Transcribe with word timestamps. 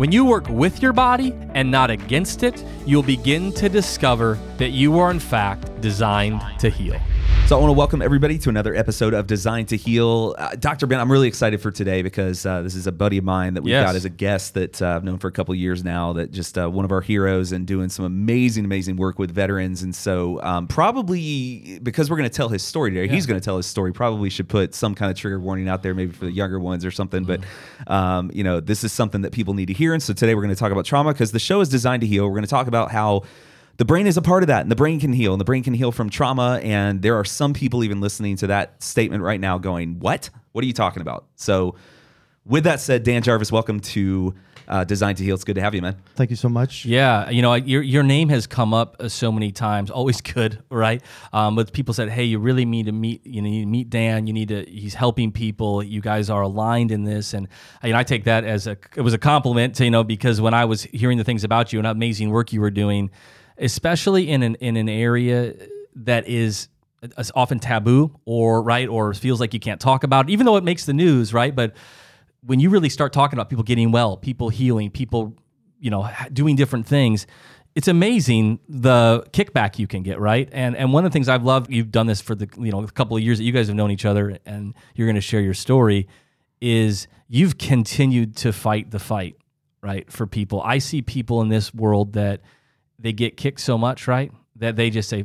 when 0.00 0.10
you 0.10 0.24
work 0.24 0.48
with 0.48 0.80
your 0.80 0.94
body 0.94 1.34
and 1.52 1.70
not 1.70 1.90
against 1.90 2.42
it, 2.42 2.64
you'll 2.86 3.02
begin 3.02 3.52
to 3.52 3.68
discover 3.68 4.38
that 4.56 4.70
you 4.70 4.98
are, 4.98 5.10
in 5.10 5.20
fact, 5.20 5.78
designed 5.82 6.40
to 6.58 6.70
heal. 6.70 6.98
So 7.50 7.56
I 7.56 7.60
want 7.60 7.70
to 7.70 7.76
welcome 7.76 8.00
everybody 8.00 8.38
to 8.38 8.48
another 8.48 8.76
episode 8.76 9.12
of 9.12 9.26
Designed 9.26 9.70
to 9.70 9.76
Heal. 9.76 10.36
Uh, 10.38 10.54
Dr. 10.54 10.86
Ben, 10.86 11.00
I'm 11.00 11.10
really 11.10 11.26
excited 11.26 11.60
for 11.60 11.72
today 11.72 12.00
because 12.00 12.46
uh, 12.46 12.62
this 12.62 12.76
is 12.76 12.86
a 12.86 12.92
buddy 12.92 13.18
of 13.18 13.24
mine 13.24 13.54
that 13.54 13.62
we've 13.62 13.72
Yes. 13.72 13.86
got 13.86 13.96
as 13.96 14.04
a 14.04 14.08
guest 14.08 14.54
that 14.54 14.80
uh, 14.80 14.90
I've 14.94 15.02
known 15.02 15.18
for 15.18 15.26
a 15.26 15.32
couple 15.32 15.52
years 15.56 15.82
now. 15.82 16.12
That 16.12 16.30
just 16.30 16.56
uh, 16.56 16.70
one 16.70 16.84
of 16.84 16.92
our 16.92 17.00
heroes 17.00 17.50
and 17.50 17.66
doing 17.66 17.88
some 17.88 18.04
amazing, 18.04 18.64
amazing 18.64 18.94
work 18.98 19.18
with 19.18 19.32
veterans. 19.32 19.82
And 19.82 19.92
so 19.92 20.40
um, 20.44 20.68
probably 20.68 21.80
because 21.82 22.08
we're 22.08 22.18
going 22.18 22.30
to 22.30 22.36
tell 22.36 22.50
his 22.50 22.62
story 22.62 22.92
today, 22.92 23.12
he's 23.12 23.26
going 23.26 23.40
to 23.40 23.44
tell 23.44 23.56
his 23.56 23.66
story. 23.66 23.92
Probably 23.92 24.30
should 24.30 24.48
put 24.48 24.72
some 24.72 24.94
kind 24.94 25.10
of 25.10 25.16
trigger 25.16 25.40
warning 25.40 25.68
out 25.68 25.82
there, 25.82 25.92
maybe 25.92 26.12
for 26.12 26.26
the 26.26 26.32
younger 26.32 26.60
ones 26.60 26.84
or 26.84 26.92
something. 26.92 27.24
But 27.24 27.40
um, 27.88 28.30
you 28.32 28.44
know, 28.44 28.60
this 28.60 28.84
is 28.84 28.92
something 28.92 29.22
that 29.22 29.32
people 29.32 29.54
need 29.54 29.66
to 29.66 29.74
hear. 29.74 29.92
And 29.92 30.00
so 30.00 30.12
today 30.12 30.36
we're 30.36 30.42
going 30.42 30.54
to 30.54 30.60
talk 30.60 30.70
about 30.70 30.84
trauma 30.84 31.12
because 31.12 31.32
the 31.32 31.40
show 31.40 31.60
is 31.60 31.68
designed 31.68 32.02
to 32.02 32.06
heal. 32.06 32.26
We're 32.26 32.30
going 32.30 32.44
to 32.44 32.48
talk 32.48 32.68
about 32.68 32.92
how 32.92 33.24
the 33.80 33.86
brain 33.86 34.06
is 34.06 34.18
a 34.18 34.22
part 34.22 34.42
of 34.42 34.48
that 34.48 34.60
and 34.60 34.70
the 34.70 34.76
brain 34.76 35.00
can 35.00 35.10
heal 35.10 35.32
and 35.32 35.40
the 35.40 35.44
brain 35.44 35.62
can 35.62 35.72
heal 35.72 35.90
from 35.90 36.10
trauma 36.10 36.60
and 36.62 37.00
there 37.00 37.18
are 37.18 37.24
some 37.24 37.54
people 37.54 37.82
even 37.82 37.98
listening 37.98 38.36
to 38.36 38.46
that 38.46 38.80
statement 38.82 39.22
right 39.22 39.40
now 39.40 39.56
going 39.56 39.98
what 40.00 40.28
what 40.52 40.62
are 40.62 40.66
you 40.66 40.74
talking 40.74 41.00
about 41.00 41.24
so 41.34 41.74
with 42.44 42.64
that 42.64 42.78
said 42.78 43.02
dan 43.04 43.22
jarvis 43.22 43.50
welcome 43.50 43.80
to 43.80 44.34
uh, 44.68 44.84
design 44.84 45.14
to 45.14 45.24
heal 45.24 45.34
it's 45.34 45.44
good 45.44 45.54
to 45.54 45.62
have 45.62 45.74
you 45.74 45.80
man 45.80 45.96
Thank 46.14 46.28
you 46.28 46.36
so 46.36 46.50
much. 46.50 46.84
Yeah, 46.84 47.30
you 47.30 47.40
know, 47.40 47.54
your 47.54 47.80
your 47.80 48.02
name 48.02 48.28
has 48.28 48.46
come 48.46 48.74
up 48.74 48.96
uh, 49.00 49.08
so 49.08 49.32
many 49.32 49.50
times. 49.50 49.90
Always 49.90 50.20
good, 50.36 50.62
right? 50.70 51.02
Um, 51.32 51.56
but 51.56 51.72
people 51.72 51.94
said, 51.94 52.10
"Hey, 52.10 52.24
you 52.24 52.38
really 52.38 52.66
need 52.66 52.86
to 52.86 52.92
meet. 52.92 53.26
You 53.26 53.40
need 53.40 53.62
to 53.62 53.66
meet 53.66 53.88
Dan. 53.88 54.26
You 54.26 54.34
need 54.34 54.48
to. 54.48 54.64
He's 54.68 54.92
helping 54.92 55.32
people. 55.32 55.82
You 55.82 56.02
guys 56.02 56.28
are 56.28 56.42
aligned 56.42 56.92
in 56.92 57.04
this." 57.04 57.32
And 57.32 57.48
uh, 57.82 57.86
you 57.86 57.94
know, 57.94 57.98
I 57.98 58.04
take 58.04 58.24
that 58.24 58.44
as 58.44 58.66
a 58.66 58.76
it 58.94 59.00
was 59.00 59.14
a 59.14 59.18
compliment, 59.18 59.76
to, 59.76 59.84
you 59.84 59.90
know, 59.90 60.04
because 60.04 60.40
when 60.42 60.52
I 60.52 60.66
was 60.66 60.82
hearing 60.82 61.16
the 61.18 61.24
things 61.24 61.42
about 61.42 61.72
you 61.72 61.80
and 61.80 61.86
amazing 61.88 62.30
work 62.30 62.52
you 62.52 62.60
were 62.60 62.70
doing, 62.70 63.10
especially 63.60 64.28
in 64.28 64.42
an 64.42 64.56
in 64.56 64.76
an 64.76 64.88
area 64.88 65.54
that 65.94 66.26
is 66.26 66.68
uh, 67.02 67.08
is 67.18 67.30
often 67.34 67.58
taboo 67.60 68.18
or 68.24 68.62
right 68.62 68.88
or 68.88 69.14
feels 69.14 69.40
like 69.40 69.54
you 69.54 69.60
can't 69.60 69.80
talk 69.80 70.02
about, 70.02 70.28
it, 70.28 70.32
even 70.32 70.46
though 70.46 70.56
it 70.56 70.64
makes 70.64 70.86
the 70.86 70.92
news, 70.92 71.32
right? 71.32 71.54
But 71.54 71.74
when 72.44 72.58
you 72.58 72.70
really 72.70 72.88
start 72.88 73.12
talking 73.12 73.38
about 73.38 73.50
people 73.50 73.64
getting 73.64 73.92
well, 73.92 74.16
people 74.16 74.48
healing, 74.48 74.90
people, 74.90 75.36
you 75.78 75.90
know, 75.90 76.10
doing 76.32 76.56
different 76.56 76.86
things, 76.86 77.26
it's 77.74 77.88
amazing 77.88 78.58
the 78.68 79.24
kickback 79.32 79.78
you 79.78 79.86
can 79.86 80.02
get, 80.02 80.18
right? 80.18 80.48
And 80.52 80.76
and 80.76 80.92
one 80.92 81.04
of 81.04 81.10
the 81.10 81.12
things 81.12 81.28
I've 81.28 81.44
loved, 81.44 81.70
you've 81.70 81.92
done 81.92 82.06
this 82.06 82.20
for 82.20 82.34
the 82.34 82.48
you 82.58 82.72
know 82.72 82.82
a 82.82 82.88
couple 82.88 83.16
of 83.16 83.22
years 83.22 83.38
that 83.38 83.44
you 83.44 83.52
guys 83.52 83.68
have 83.68 83.76
known 83.76 83.90
each 83.90 84.04
other, 84.04 84.38
and 84.46 84.74
you're 84.94 85.06
going 85.06 85.14
to 85.14 85.20
share 85.20 85.40
your 85.40 85.54
story, 85.54 86.08
is 86.60 87.06
you've 87.28 87.58
continued 87.58 88.36
to 88.36 88.52
fight 88.52 88.90
the 88.90 88.98
fight, 88.98 89.36
right? 89.82 90.10
For 90.10 90.26
people, 90.26 90.60
I 90.62 90.78
see 90.78 91.02
people 91.02 91.42
in 91.42 91.48
this 91.48 91.72
world 91.72 92.14
that 92.14 92.40
they 93.00 93.12
get 93.12 93.36
kicked 93.36 93.60
so 93.60 93.78
much, 93.78 94.06
right, 94.06 94.32
that 94.56 94.76
they 94.76 94.90
just 94.90 95.08
say, 95.08 95.24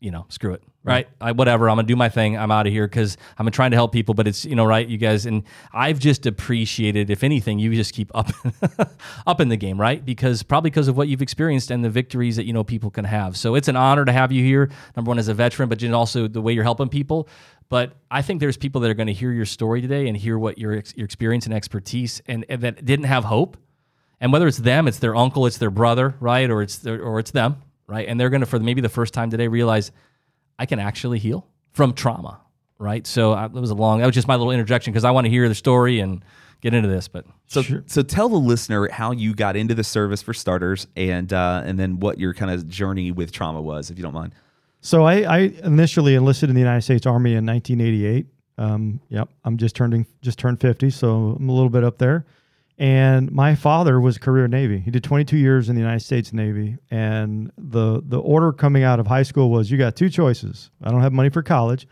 you 0.00 0.10
know, 0.12 0.26
screw 0.28 0.52
it, 0.52 0.62
right? 0.84 1.08
I, 1.20 1.32
whatever, 1.32 1.68
I'm 1.68 1.76
gonna 1.76 1.88
do 1.88 1.96
my 1.96 2.08
thing. 2.08 2.38
I'm 2.38 2.52
out 2.52 2.68
of 2.68 2.72
here 2.72 2.86
because 2.86 3.16
I'm 3.36 3.50
trying 3.50 3.72
to 3.72 3.76
help 3.76 3.92
people, 3.92 4.14
but 4.14 4.28
it's 4.28 4.44
you 4.44 4.54
know, 4.54 4.64
right, 4.64 4.86
you 4.86 4.96
guys, 4.96 5.26
and 5.26 5.42
I've 5.72 5.98
just 5.98 6.24
appreciated, 6.24 7.10
if 7.10 7.24
anything, 7.24 7.58
you 7.58 7.74
just 7.74 7.92
keep 7.94 8.12
up, 8.14 8.30
up 9.26 9.40
in 9.40 9.48
the 9.48 9.56
game, 9.56 9.80
right? 9.80 10.04
Because 10.04 10.44
probably 10.44 10.70
because 10.70 10.86
of 10.86 10.96
what 10.96 11.08
you've 11.08 11.22
experienced 11.22 11.72
and 11.72 11.84
the 11.84 11.90
victories 11.90 12.36
that 12.36 12.46
you 12.46 12.52
know 12.52 12.62
people 12.62 12.90
can 12.90 13.04
have. 13.04 13.36
So 13.36 13.56
it's 13.56 13.66
an 13.66 13.76
honor 13.76 14.04
to 14.04 14.12
have 14.12 14.30
you 14.30 14.44
here. 14.44 14.70
Number 14.94 15.08
one 15.08 15.18
as 15.18 15.26
a 15.26 15.34
veteran, 15.34 15.68
but 15.68 15.80
then 15.80 15.94
also 15.94 16.28
the 16.28 16.40
way 16.40 16.52
you're 16.52 16.64
helping 16.64 16.88
people. 16.88 17.28
But 17.68 17.92
I 18.10 18.22
think 18.22 18.40
there's 18.40 18.56
people 18.56 18.80
that 18.82 18.90
are 18.90 18.94
going 18.94 19.08
to 19.08 19.12
hear 19.12 19.32
your 19.32 19.44
story 19.44 19.82
today 19.82 20.08
and 20.08 20.16
hear 20.16 20.38
what 20.38 20.58
your 20.58 20.74
ex- 20.74 20.94
your 20.96 21.04
experience 21.04 21.44
and 21.44 21.54
expertise, 21.54 22.22
and, 22.26 22.44
and 22.48 22.62
that 22.62 22.84
didn't 22.84 23.06
have 23.06 23.24
hope. 23.24 23.56
And 24.20 24.32
whether 24.32 24.48
it's 24.48 24.58
them, 24.58 24.88
it's 24.88 24.98
their 24.98 25.14
uncle, 25.14 25.46
it's 25.46 25.58
their 25.58 25.70
brother, 25.70 26.14
right, 26.20 26.50
or 26.50 26.62
it's 26.62 26.78
their, 26.78 27.00
or 27.02 27.18
it's 27.18 27.30
them, 27.30 27.62
right, 27.86 28.08
and 28.08 28.18
they're 28.18 28.30
going 28.30 28.40
to 28.40 28.46
for 28.46 28.58
maybe 28.58 28.80
the 28.80 28.88
first 28.88 29.14
time 29.14 29.30
today 29.30 29.48
realize 29.48 29.92
I 30.58 30.66
can 30.66 30.78
actually 30.80 31.18
heal 31.18 31.46
from 31.72 31.92
trauma, 31.92 32.40
right? 32.78 33.06
So 33.06 33.32
I, 33.32 33.46
that 33.46 33.60
was 33.60 33.70
a 33.70 33.74
long. 33.74 34.00
That 34.00 34.06
was 34.06 34.14
just 34.14 34.26
my 34.26 34.34
little 34.34 34.50
interjection 34.50 34.92
because 34.92 35.04
I 35.04 35.12
want 35.12 35.26
to 35.26 35.30
hear 35.30 35.48
the 35.48 35.54
story 35.54 36.00
and 36.00 36.24
get 36.60 36.74
into 36.74 36.88
this. 36.88 37.06
But 37.08 37.26
so 37.46 37.62
so 37.86 38.02
tell 38.02 38.28
the 38.28 38.36
listener 38.36 38.88
how 38.88 39.12
you 39.12 39.34
got 39.34 39.56
into 39.56 39.74
the 39.74 39.84
service 39.84 40.22
for 40.22 40.34
starters 40.34 40.86
and 40.96 41.32
uh, 41.32 41.62
and 41.64 41.78
then 41.78 42.00
what 42.00 42.18
your 42.18 42.34
kind 42.34 42.50
of 42.50 42.68
journey 42.68 43.12
with 43.12 43.32
trauma 43.32 43.60
was 43.60 43.90
if 43.90 43.98
you 43.98 44.02
don't 44.02 44.14
mind 44.14 44.32
So 44.80 45.04
I, 45.04 45.22
I 45.22 45.38
initially 45.62 46.14
enlisted 46.14 46.48
in 46.48 46.54
the 46.54 46.60
United 46.60 46.82
States 46.82 47.06
Army 47.06 47.34
in 47.34 47.46
1988. 47.46 48.26
Um, 48.58 49.00
yep, 49.08 49.28
I'm 49.44 49.56
just 49.56 49.76
turning 49.76 50.06
just 50.20 50.38
turned 50.38 50.60
50, 50.60 50.90
so 50.90 51.36
I'm 51.38 51.48
a 51.48 51.52
little 51.52 51.70
bit 51.70 51.84
up 51.84 51.98
there. 51.98 52.26
And 52.78 53.32
my 53.32 53.56
father 53.56 54.00
was 54.00 54.16
a 54.16 54.20
career 54.20 54.46
Navy. 54.46 54.78
He 54.78 54.92
did 54.92 55.02
22 55.02 55.36
years 55.36 55.68
in 55.68 55.74
the 55.74 55.80
United 55.80 56.00
States 56.00 56.32
Navy, 56.32 56.78
and 56.90 57.50
the 57.58 58.00
the 58.04 58.20
order 58.20 58.52
coming 58.52 58.84
out 58.84 59.00
of 59.00 59.06
high 59.08 59.24
school 59.24 59.50
was 59.50 59.70
you 59.70 59.76
got 59.76 59.96
two 59.96 60.08
choices. 60.08 60.70
I 60.82 60.92
don't 60.92 61.00
have 61.00 61.12
money 61.12 61.28
for 61.28 61.42
college. 61.42 61.88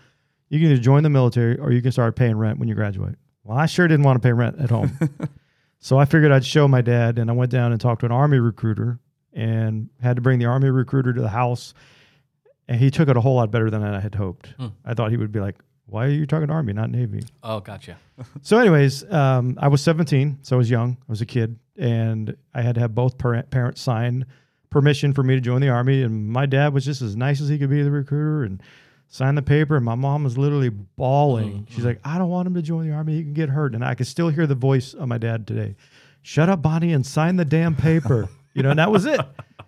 You 0.48 0.60
can 0.60 0.70
either 0.70 0.80
join 0.80 1.02
the 1.02 1.10
military 1.10 1.58
or 1.58 1.72
you 1.72 1.82
can 1.82 1.91
start 1.91 2.14
paying 2.14 2.36
rent 2.36 2.60
when 2.60 2.69
you 2.69 2.76
graduate. 2.76 3.16
Well, 3.42 3.58
I 3.58 3.66
sure 3.66 3.88
didn't 3.88 4.04
want 4.04 4.22
to 4.22 4.26
pay 4.26 4.32
rent 4.32 4.60
at 4.60 4.70
home. 4.70 4.96
so 5.80 5.98
I 5.98 6.04
figured 6.04 6.30
I'd 6.30 6.44
show 6.44 6.69
my 6.69 6.82
dad, 6.82 7.19
and 7.19 7.30
I 7.30 7.32
went 7.32 7.50
down 7.50 7.72
and 7.72 7.80
talked 7.80 8.00
to 8.00 8.06
an 8.06 8.12
Army 8.12 8.38
recruiter 8.38 9.00
and 9.32 9.91
had 10.00 10.16
to 10.16 10.22
bring 10.22 10.38
the 10.38 10.46
Army 10.46 10.70
recruiter 10.70 11.12
to 11.12 11.20
the 11.20 11.28
house 11.28 11.75
and 12.69 12.80
he 12.80 12.91
took 12.91 13.08
it 13.08 13.16
a 13.16 13.20
whole 13.20 13.36
lot 13.36 13.50
better 13.50 13.70
than 13.70 13.82
I 13.82 14.00
had 14.00 14.14
hoped. 14.14 14.54
Hmm. 14.58 14.69
I 14.84 14.94
thought 14.94 15.10
he 15.10 15.16
would 15.16 15.32
be 15.32 15.41
like, 15.41 15.56
"Why 15.86 16.06
are 16.06 16.10
you 16.10 16.26
talking 16.26 16.50
Army, 16.50 16.72
not 16.72 16.91
Navy?" 16.91 17.24
oh, 17.42 17.60
gotcha. 17.60 17.98
So, 18.42 18.58
anyways, 18.58 19.10
um, 19.12 19.58
I 19.60 19.69
was 19.69 19.82
17, 19.82 20.38
so 20.42 20.56
I 20.56 20.58
was 20.58 20.70
young. 20.70 20.97
I 21.00 21.12
was 21.12 21.20
a 21.20 21.26
kid, 21.26 21.58
and 21.76 22.36
I 22.54 22.62
had 22.62 22.74
to 22.76 22.80
have 22.80 22.94
both 22.94 23.19
parent, 23.19 23.50
parents 23.50 23.80
sign 23.80 24.25
permission 24.70 25.12
for 25.12 25.22
me 25.22 25.34
to 25.34 25.41
join 25.41 25.60
the 25.60 25.69
Army. 25.69 26.02
And 26.02 26.28
my 26.28 26.46
dad 26.46 26.72
was 26.72 26.84
just 26.84 27.02
as 27.02 27.16
nice 27.16 27.41
as 27.41 27.48
he 27.48 27.58
could 27.58 27.70
be, 27.70 27.82
the 27.82 27.91
recruiter, 27.91 28.44
and 28.44 28.62
signed 29.08 29.36
the 29.38 29.42
paper. 29.42 29.76
And 29.76 29.84
my 29.84 29.94
mom 29.94 30.25
was 30.25 30.36
literally 30.38 30.70
bawling. 30.70 31.66
She's 31.70 31.84
like, 31.84 32.00
"I 32.04 32.19
don't 32.19 32.30
want 32.30 32.46
him 32.46 32.54
to 32.54 32.62
join 32.62 32.88
the 32.88 32.94
Army. 32.94 33.14
He 33.14 33.22
can 33.22 33.34
get 33.34 33.50
hurt." 33.50 33.75
And 33.75 33.84
I 33.84 33.94
could 33.94 34.06
still 34.06 34.28
hear 34.28 34.46
the 34.46 34.54
voice 34.54 34.94
of 34.94 35.08
my 35.08 35.19
dad 35.19 35.46
today. 35.46 35.76
Shut 36.22 36.48
up, 36.48 36.62
Bonnie, 36.62 36.92
and 36.92 37.06
sign 37.06 37.36
the 37.36 37.44
damn 37.44 37.76
paper. 37.76 38.28
you 38.54 38.62
know, 38.62 38.70
and 38.70 38.78
that 38.78 38.91
was 38.91 39.04
it. 39.06 39.20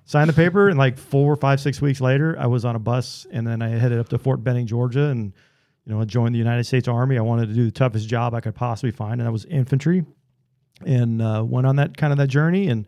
Signed 0.06 0.30
the 0.30 0.34
paper, 0.34 0.68
and 0.70 0.78
like 0.78 0.96
four, 0.96 1.36
five, 1.36 1.60
six 1.60 1.82
weeks 1.82 2.00
later, 2.00 2.34
I 2.38 2.46
was 2.46 2.64
on 2.64 2.74
a 2.74 2.78
bus, 2.78 3.26
and 3.30 3.46
then 3.46 3.60
I 3.60 3.68
headed 3.68 3.98
up 3.98 4.08
to 4.08 4.18
Fort 4.18 4.42
Benning, 4.42 4.66
Georgia, 4.66 5.04
and 5.04 5.34
you 5.88 5.94
know, 5.94 6.02
I 6.02 6.04
joined 6.04 6.34
the 6.34 6.38
United 6.38 6.64
States 6.64 6.86
Army. 6.86 7.16
I 7.16 7.22
wanted 7.22 7.48
to 7.48 7.54
do 7.54 7.64
the 7.64 7.70
toughest 7.70 8.06
job 8.08 8.34
I 8.34 8.40
could 8.40 8.54
possibly 8.54 8.90
find, 8.90 9.20
and 9.22 9.26
that 9.26 9.32
was 9.32 9.46
infantry. 9.46 10.04
And 10.84 11.22
uh, 11.22 11.42
went 11.44 11.66
on 11.66 11.76
that 11.76 11.96
kind 11.96 12.12
of 12.12 12.18
that 12.18 12.28
journey. 12.28 12.68
And 12.68 12.86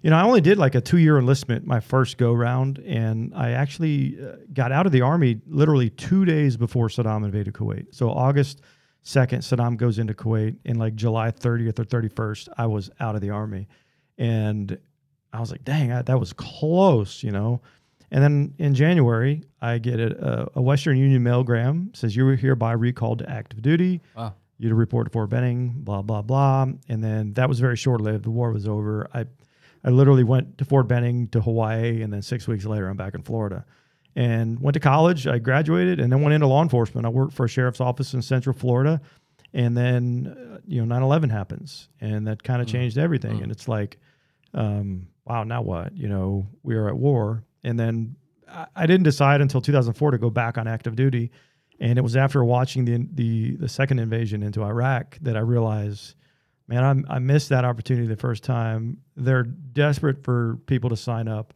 you 0.00 0.10
know, 0.10 0.16
I 0.16 0.22
only 0.22 0.40
did 0.40 0.56
like 0.56 0.76
a 0.76 0.80
two 0.80 0.98
year 0.98 1.18
enlistment 1.18 1.66
my 1.66 1.80
first 1.80 2.18
go 2.18 2.32
round, 2.32 2.78
and 2.78 3.34
I 3.34 3.50
actually 3.50 4.16
uh, 4.24 4.36
got 4.52 4.70
out 4.70 4.86
of 4.86 4.92
the 4.92 5.02
army 5.02 5.40
literally 5.48 5.90
two 5.90 6.24
days 6.24 6.56
before 6.56 6.86
Saddam 6.86 7.24
invaded 7.24 7.52
Kuwait. 7.52 7.88
So 7.90 8.10
August 8.10 8.62
second, 9.02 9.40
Saddam 9.40 9.76
goes 9.76 9.98
into 9.98 10.14
Kuwait, 10.14 10.56
and 10.64 10.78
like 10.78 10.94
July 10.94 11.32
thirtieth 11.32 11.80
or 11.80 11.84
thirty 11.84 12.08
first, 12.08 12.48
I 12.56 12.66
was 12.66 12.90
out 13.00 13.16
of 13.16 13.22
the 13.22 13.30
army, 13.30 13.66
and 14.16 14.78
I 15.32 15.40
was 15.40 15.50
like, 15.50 15.64
dang, 15.64 15.90
I, 15.90 16.02
that 16.02 16.20
was 16.20 16.32
close, 16.32 17.24
you 17.24 17.32
know. 17.32 17.60
And 18.10 18.22
then 18.22 18.54
in 18.58 18.74
January, 18.74 19.42
I 19.60 19.78
get 19.78 19.98
a, 20.00 20.48
a 20.54 20.62
Western 20.62 20.96
Union 20.96 21.24
mailgram 21.24 21.96
says 21.96 22.14
you 22.14 22.24
were 22.24 22.36
hereby 22.36 22.72
recalled 22.72 23.20
to 23.20 23.30
active 23.30 23.62
duty. 23.62 24.00
Wow. 24.16 24.34
You 24.58 24.70
to 24.70 24.74
report 24.74 25.06
to 25.06 25.10
Fort 25.10 25.28
Benning, 25.28 25.74
blah 25.78 26.02
blah 26.02 26.22
blah. 26.22 26.66
And 26.88 27.04
then 27.04 27.34
that 27.34 27.48
was 27.48 27.60
very 27.60 27.76
short 27.76 28.00
lived. 28.00 28.24
The 28.24 28.30
war 28.30 28.52
was 28.52 28.66
over. 28.66 29.08
I, 29.12 29.26
I 29.84 29.90
literally 29.90 30.24
went 30.24 30.58
to 30.58 30.64
Fort 30.64 30.88
Benning 30.88 31.28
to 31.28 31.40
Hawaii, 31.40 32.00
and 32.02 32.12
then 32.12 32.22
six 32.22 32.48
weeks 32.48 32.64
later, 32.64 32.88
I'm 32.88 32.96
back 32.96 33.14
in 33.14 33.22
Florida. 33.22 33.64
And 34.14 34.58
went 34.60 34.72
to 34.72 34.80
college. 34.80 35.26
I 35.26 35.38
graduated, 35.38 36.00
and 36.00 36.10
then 36.10 36.22
went 36.22 36.32
into 36.32 36.46
law 36.46 36.62
enforcement. 36.62 37.06
I 37.06 37.10
worked 37.10 37.34
for 37.34 37.44
a 37.44 37.48
sheriff's 37.48 37.82
office 37.82 38.14
in 38.14 38.22
Central 38.22 38.56
Florida, 38.56 39.02
and 39.52 39.76
then 39.76 40.34
uh, 40.54 40.58
you 40.66 40.82
know 40.84 41.00
9/11 41.00 41.30
happens, 41.30 41.88
and 42.00 42.26
that 42.26 42.42
kind 42.42 42.62
of 42.62 42.68
changed 42.68 42.96
everything. 42.96 43.42
And 43.42 43.52
it's 43.52 43.68
like, 43.68 43.98
um, 44.54 45.08
wow, 45.26 45.44
now 45.44 45.60
what? 45.60 45.94
You 45.94 46.08
know, 46.08 46.46
we 46.62 46.76
are 46.76 46.88
at 46.88 46.96
war. 46.96 47.44
And 47.66 47.78
then 47.78 48.16
I, 48.74 48.86
didn't 48.86 49.02
decide 49.04 49.40
until 49.40 49.60
2004 49.60 50.12
to 50.12 50.18
go 50.18 50.30
back 50.30 50.56
on 50.56 50.68
active 50.68 50.96
duty. 50.96 51.32
And 51.80 51.98
it 51.98 52.02
was 52.02 52.16
after 52.16 52.42
watching 52.44 52.84
the, 52.84 53.06
the, 53.12 53.56
the 53.56 53.68
second 53.68 53.98
invasion 53.98 54.42
into 54.42 54.62
Iraq 54.62 55.18
that 55.20 55.36
I 55.36 55.40
realized 55.40 56.14
man, 56.68 57.04
I, 57.08 57.16
I 57.16 57.18
missed 57.18 57.48
that 57.50 57.64
opportunity 57.64 58.06
the 58.06 58.16
first 58.16 58.42
time. 58.42 58.98
They're 59.16 59.44
desperate 59.44 60.24
for 60.24 60.58
people 60.66 60.90
to 60.90 60.96
sign 60.96 61.28
up. 61.28 61.54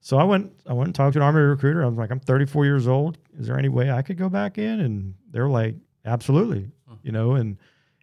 So 0.00 0.18
I 0.18 0.24
went, 0.24 0.52
I 0.66 0.72
went 0.74 0.88
and 0.88 0.94
talked 0.94 1.14
to 1.14 1.18
an 1.18 1.22
army 1.22 1.40
recruiter. 1.40 1.82
I 1.82 1.88
was 1.88 1.96
like, 1.96 2.10
I'm 2.10 2.20
34 2.20 2.64
years 2.64 2.86
old. 2.86 3.18
Is 3.38 3.46
there 3.46 3.58
any 3.58 3.70
way 3.70 3.90
I 3.90 4.02
could 4.02 4.18
go 4.18 4.28
back 4.28 4.58
in? 4.58 4.80
And 4.80 5.14
they're 5.30 5.48
like, 5.48 5.76
absolutely, 6.04 6.70
you 7.02 7.10
know, 7.10 7.32
and, 7.32 7.56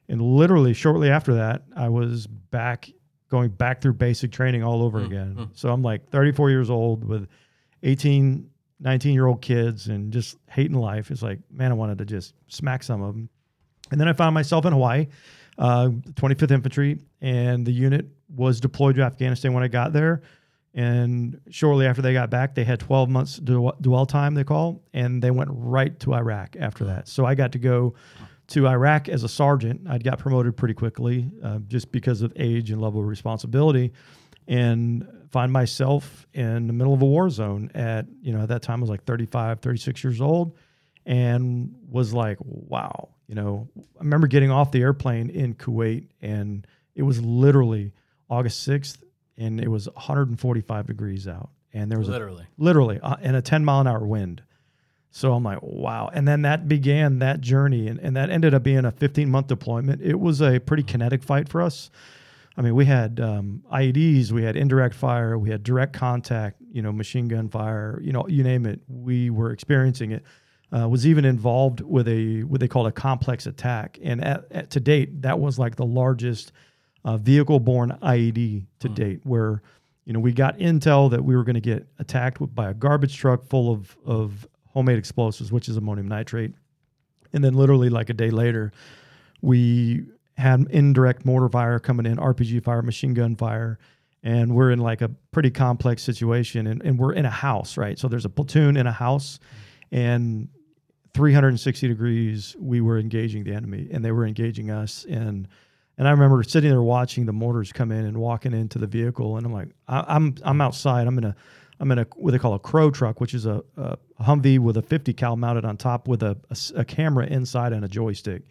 and 0.09 0.21
literally 0.21 0.73
shortly 0.73 1.09
after 1.09 1.35
that, 1.35 1.63
I 1.75 1.89
was 1.89 2.27
back 2.27 2.89
going 3.29 3.49
back 3.49 3.81
through 3.81 3.93
basic 3.93 4.31
training 4.31 4.63
all 4.63 4.81
over 4.83 4.99
hmm. 4.99 5.05
again. 5.05 5.31
Hmm. 5.33 5.43
So 5.53 5.71
I'm 5.71 5.81
like 5.81 6.09
34 6.09 6.49
years 6.49 6.69
old 6.69 7.03
with 7.03 7.27
18, 7.83 8.49
19 8.79 9.13
year 9.13 9.27
old 9.27 9.41
kids 9.41 9.87
and 9.87 10.11
just 10.11 10.37
hating 10.49 10.77
life. 10.77 11.11
It's 11.11 11.21
like, 11.21 11.39
man, 11.51 11.71
I 11.71 11.75
wanted 11.75 11.97
to 11.99 12.05
just 12.05 12.33
smack 12.47 12.83
some 12.83 13.01
of 13.01 13.13
them. 13.13 13.29
And 13.91 13.99
then 13.99 14.07
I 14.07 14.13
found 14.13 14.33
myself 14.33 14.65
in 14.65 14.73
Hawaii, 14.73 15.07
uh, 15.57 15.89
25th 16.13 16.51
Infantry, 16.51 16.99
and 17.19 17.65
the 17.65 17.71
unit 17.71 18.05
was 18.33 18.59
deployed 18.59 18.95
to 18.95 19.01
Afghanistan 19.01 19.53
when 19.53 19.63
I 19.63 19.67
got 19.67 19.93
there. 19.93 20.21
And 20.73 21.41
shortly 21.49 21.85
after 21.85 22.01
they 22.01 22.13
got 22.13 22.29
back, 22.29 22.55
they 22.55 22.63
had 22.63 22.79
12 22.79 23.09
months 23.09 23.37
dwell 23.37 24.05
time, 24.05 24.33
they 24.35 24.45
call, 24.45 24.81
and 24.93 25.21
they 25.21 25.31
went 25.31 25.49
right 25.51 25.99
to 25.99 26.13
Iraq 26.13 26.55
after 26.57 26.85
that. 26.85 27.09
So 27.09 27.25
I 27.25 27.35
got 27.35 27.51
to 27.51 27.59
go 27.59 27.93
to 28.47 28.67
Iraq 28.67 29.09
as 29.09 29.23
a 29.23 29.29
sergeant. 29.29 29.81
I'd 29.89 30.03
got 30.03 30.17
promoted 30.17 30.55
pretty 30.55 30.73
quickly 30.73 31.29
uh, 31.43 31.59
just 31.67 31.91
because 31.91 32.21
of 32.21 32.31
age 32.37 32.71
and 32.71 32.81
level 32.81 33.01
of 33.01 33.07
responsibility 33.07 33.91
and 34.47 35.07
find 35.31 35.51
myself 35.51 36.27
in 36.33 36.67
the 36.67 36.73
middle 36.73 36.93
of 36.93 37.01
a 37.01 37.05
war 37.05 37.29
zone 37.29 37.71
at, 37.73 38.05
you 38.21 38.33
know, 38.33 38.41
at 38.41 38.49
that 38.49 38.61
time 38.61 38.79
I 38.79 38.81
was 38.81 38.89
like 38.89 39.03
35, 39.05 39.59
36 39.61 40.03
years 40.03 40.21
old 40.21 40.57
and 41.05 41.73
was 41.89 42.13
like, 42.13 42.37
wow, 42.41 43.09
you 43.27 43.35
know, 43.35 43.69
I 43.77 44.03
remember 44.03 44.27
getting 44.27 44.51
off 44.51 44.71
the 44.71 44.81
airplane 44.81 45.29
in 45.29 45.55
Kuwait 45.55 46.07
and 46.21 46.67
it 46.95 47.03
was 47.03 47.21
literally 47.21 47.93
August 48.29 48.67
6th 48.67 48.97
and 49.37 49.59
it 49.61 49.69
was 49.69 49.87
145 49.87 50.87
degrees 50.87 51.27
out 51.27 51.49
and 51.73 51.89
there 51.89 51.97
was 51.99 52.09
Literally. 52.09 52.43
a 52.43 52.61
literally 52.63 52.99
uh, 53.01 53.15
and 53.21 53.35
a 53.35 53.41
10 53.41 53.63
mile 53.63 53.81
an 53.81 53.87
hour 53.87 54.05
wind. 54.05 54.43
So 55.13 55.33
I'm 55.33 55.43
like, 55.43 55.59
wow. 55.61 56.09
And 56.13 56.27
then 56.27 56.43
that 56.43 56.67
began 56.67 57.19
that 57.19 57.41
journey 57.41 57.87
and, 57.87 57.99
and 57.99 58.15
that 58.15 58.29
ended 58.29 58.53
up 58.53 58.63
being 58.63 58.85
a 58.85 58.91
15 58.91 59.29
month 59.29 59.47
deployment. 59.47 60.01
It 60.01 60.19
was 60.19 60.41
a 60.41 60.59
pretty 60.59 60.83
kinetic 60.83 61.23
fight 61.23 61.49
for 61.49 61.61
us. 61.61 61.89
I 62.61 62.63
mean, 62.63 62.75
we 62.75 62.85
had 62.85 63.19
um, 63.19 63.63
IEDs, 63.73 64.31
we 64.31 64.43
had 64.43 64.55
indirect 64.55 64.93
fire, 64.93 65.35
we 65.35 65.49
had 65.49 65.63
direct 65.63 65.93
contact, 65.93 66.61
you 66.71 66.83
know, 66.83 66.91
machine 66.91 67.27
gun 67.27 67.49
fire, 67.49 67.99
you 68.03 68.11
know, 68.11 68.27
you 68.27 68.43
name 68.43 68.67
it. 68.67 68.81
We 68.87 69.31
were 69.31 69.49
experiencing 69.49 70.11
it. 70.11 70.23
Uh, 70.71 70.87
was 70.87 71.07
even 71.07 71.25
involved 71.25 71.81
with 71.81 72.07
a 72.07 72.43
what 72.43 72.59
they 72.59 72.67
call 72.67 72.85
a 72.85 72.91
complex 72.91 73.47
attack, 73.47 73.97
and 74.03 74.23
at, 74.23 74.45
at, 74.51 74.69
to 74.69 74.79
date, 74.79 75.23
that 75.23 75.39
was 75.39 75.57
like 75.57 75.75
the 75.75 75.85
largest 75.85 76.51
uh, 77.03 77.17
vehicle-borne 77.17 77.97
IED 78.03 78.67
to 78.77 78.89
date. 78.89 79.21
Where 79.23 79.63
you 80.05 80.13
know 80.13 80.19
we 80.19 80.31
got 80.31 80.59
intel 80.59 81.09
that 81.09 81.25
we 81.25 81.35
were 81.35 81.43
going 81.43 81.55
to 81.55 81.61
get 81.61 81.87
attacked 81.97 82.39
with, 82.39 82.53
by 82.53 82.69
a 82.69 82.75
garbage 82.75 83.17
truck 83.17 83.43
full 83.43 83.73
of 83.73 83.97
of 84.05 84.47
homemade 84.67 84.99
explosives, 84.99 85.51
which 85.51 85.67
is 85.67 85.77
ammonium 85.77 86.07
nitrate, 86.07 86.53
and 87.33 87.43
then 87.43 87.55
literally 87.55 87.89
like 87.89 88.11
a 88.11 88.13
day 88.13 88.29
later, 88.29 88.71
we 89.41 90.05
had 90.41 90.67
indirect 90.69 91.25
mortar 91.25 91.49
fire 91.49 91.79
coming 91.79 92.05
in, 92.05 92.17
RPG 92.17 92.63
fire, 92.63 92.81
machine 92.81 93.13
gun 93.13 93.35
fire, 93.35 93.79
and 94.23 94.53
we're 94.53 94.71
in 94.71 94.79
like 94.79 95.01
a 95.01 95.09
pretty 95.31 95.49
complex 95.49 96.03
situation, 96.03 96.67
and, 96.67 96.81
and 96.83 96.99
we're 96.99 97.13
in 97.13 97.25
a 97.25 97.31
house, 97.31 97.77
right? 97.77 97.97
So 97.97 98.07
there's 98.07 98.25
a 98.25 98.29
platoon 98.29 98.77
in 98.77 98.87
a 98.87 98.91
house, 98.91 99.39
and 99.91 100.49
360 101.13 101.87
degrees 101.87 102.55
we 102.59 102.81
were 102.81 102.99
engaging 102.99 103.43
the 103.43 103.53
enemy, 103.53 103.87
and 103.91 104.03
they 104.03 104.11
were 104.11 104.25
engaging 104.25 104.69
us, 104.69 105.05
and 105.09 105.47
and 105.97 106.07
I 106.07 106.11
remember 106.11 106.41
sitting 106.41 106.69
there 106.69 106.81
watching 106.81 107.25
the 107.25 107.33
mortars 107.33 107.71
come 107.71 107.91
in 107.91 108.05
and 108.05 108.17
walking 108.17 108.53
into 108.53 108.79
the 108.79 108.87
vehicle, 108.87 109.37
and 109.37 109.45
I'm 109.45 109.53
like, 109.53 109.69
I, 109.87 110.03
I'm 110.07 110.35
I'm 110.43 110.61
outside, 110.61 111.07
I'm 111.07 111.17
in 111.17 111.25
a 111.25 111.35
I'm 111.79 111.91
in 111.91 111.99
a 111.99 112.07
what 112.15 112.31
they 112.31 112.39
call 112.39 112.53
a 112.53 112.59
crow 112.59 112.91
truck, 112.91 113.19
which 113.19 113.33
is 113.33 113.45
a, 113.45 113.63
a 113.77 113.97
Humvee 114.21 114.59
with 114.59 114.77
a 114.77 114.81
50 114.81 115.13
cal 115.13 115.35
mounted 115.35 115.65
on 115.65 115.77
top 115.77 116.07
with 116.07 116.23
a 116.23 116.37
a 116.75 116.85
camera 116.85 117.25
inside 117.25 117.73
and 117.73 117.83
a 117.83 117.87
joystick. 117.87 118.43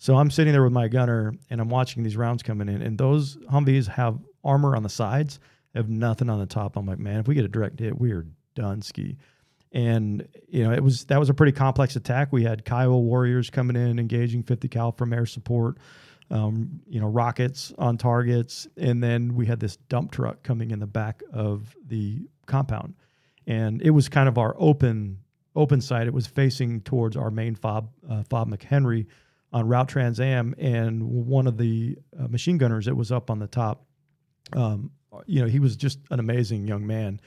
So 0.00 0.16
I'm 0.16 0.30
sitting 0.30 0.54
there 0.54 0.64
with 0.64 0.72
my 0.72 0.88
gunner 0.88 1.34
and 1.50 1.60
I'm 1.60 1.68
watching 1.68 2.02
these 2.02 2.16
rounds 2.16 2.42
coming 2.42 2.70
in, 2.70 2.80
and 2.80 2.96
those 2.96 3.36
Humvees 3.52 3.86
have 3.86 4.18
armor 4.42 4.74
on 4.74 4.82
the 4.82 4.88
sides, 4.88 5.38
have 5.74 5.90
nothing 5.90 6.30
on 6.30 6.40
the 6.40 6.46
top. 6.46 6.76
I'm 6.76 6.86
like, 6.86 6.98
man, 6.98 7.20
if 7.20 7.28
we 7.28 7.34
get 7.34 7.44
a 7.44 7.48
direct 7.48 7.78
hit, 7.78 8.00
we 8.00 8.12
are 8.12 8.26
done 8.54 8.80
ski. 8.80 9.18
And 9.72 10.26
you 10.48 10.64
know, 10.64 10.72
it 10.72 10.82
was 10.82 11.04
that 11.04 11.20
was 11.20 11.28
a 11.28 11.34
pretty 11.34 11.52
complex 11.52 11.96
attack. 11.96 12.32
We 12.32 12.42
had 12.44 12.64
Kiowa 12.64 12.98
warriors 12.98 13.50
coming 13.50 13.76
in, 13.76 13.98
engaging 13.98 14.42
50 14.42 14.68
cal 14.68 14.90
from 14.90 15.12
air 15.12 15.26
support, 15.26 15.76
um, 16.30 16.80
you 16.88 16.98
know, 16.98 17.06
rockets 17.06 17.74
on 17.76 17.98
targets, 17.98 18.66
and 18.78 19.02
then 19.02 19.34
we 19.34 19.44
had 19.44 19.60
this 19.60 19.76
dump 19.76 20.12
truck 20.12 20.42
coming 20.42 20.70
in 20.70 20.78
the 20.78 20.86
back 20.86 21.22
of 21.30 21.76
the 21.86 22.26
compound, 22.46 22.94
and 23.46 23.82
it 23.82 23.90
was 23.90 24.08
kind 24.08 24.30
of 24.30 24.38
our 24.38 24.56
open 24.58 25.18
open 25.54 25.82
side. 25.82 26.06
It 26.06 26.14
was 26.14 26.26
facing 26.26 26.80
towards 26.80 27.18
our 27.18 27.30
main 27.30 27.54
fob, 27.54 27.90
uh, 28.08 28.22
fob 28.22 28.48
McHenry 28.48 29.06
on 29.52 29.66
Route 29.66 29.88
Trans 29.88 30.20
Am, 30.20 30.54
and 30.58 31.02
one 31.02 31.46
of 31.46 31.56
the 31.58 31.96
uh, 32.18 32.28
machine 32.28 32.58
gunners 32.58 32.86
that 32.86 32.94
was 32.94 33.10
up 33.10 33.30
on 33.30 33.38
the 33.38 33.46
top, 33.46 33.84
um, 34.52 34.90
you 35.26 35.40
know, 35.40 35.46
he 35.46 35.58
was 35.58 35.76
just 35.76 35.98
an 36.10 36.20
amazing 36.20 36.66
young 36.66 36.86
man. 36.86 37.20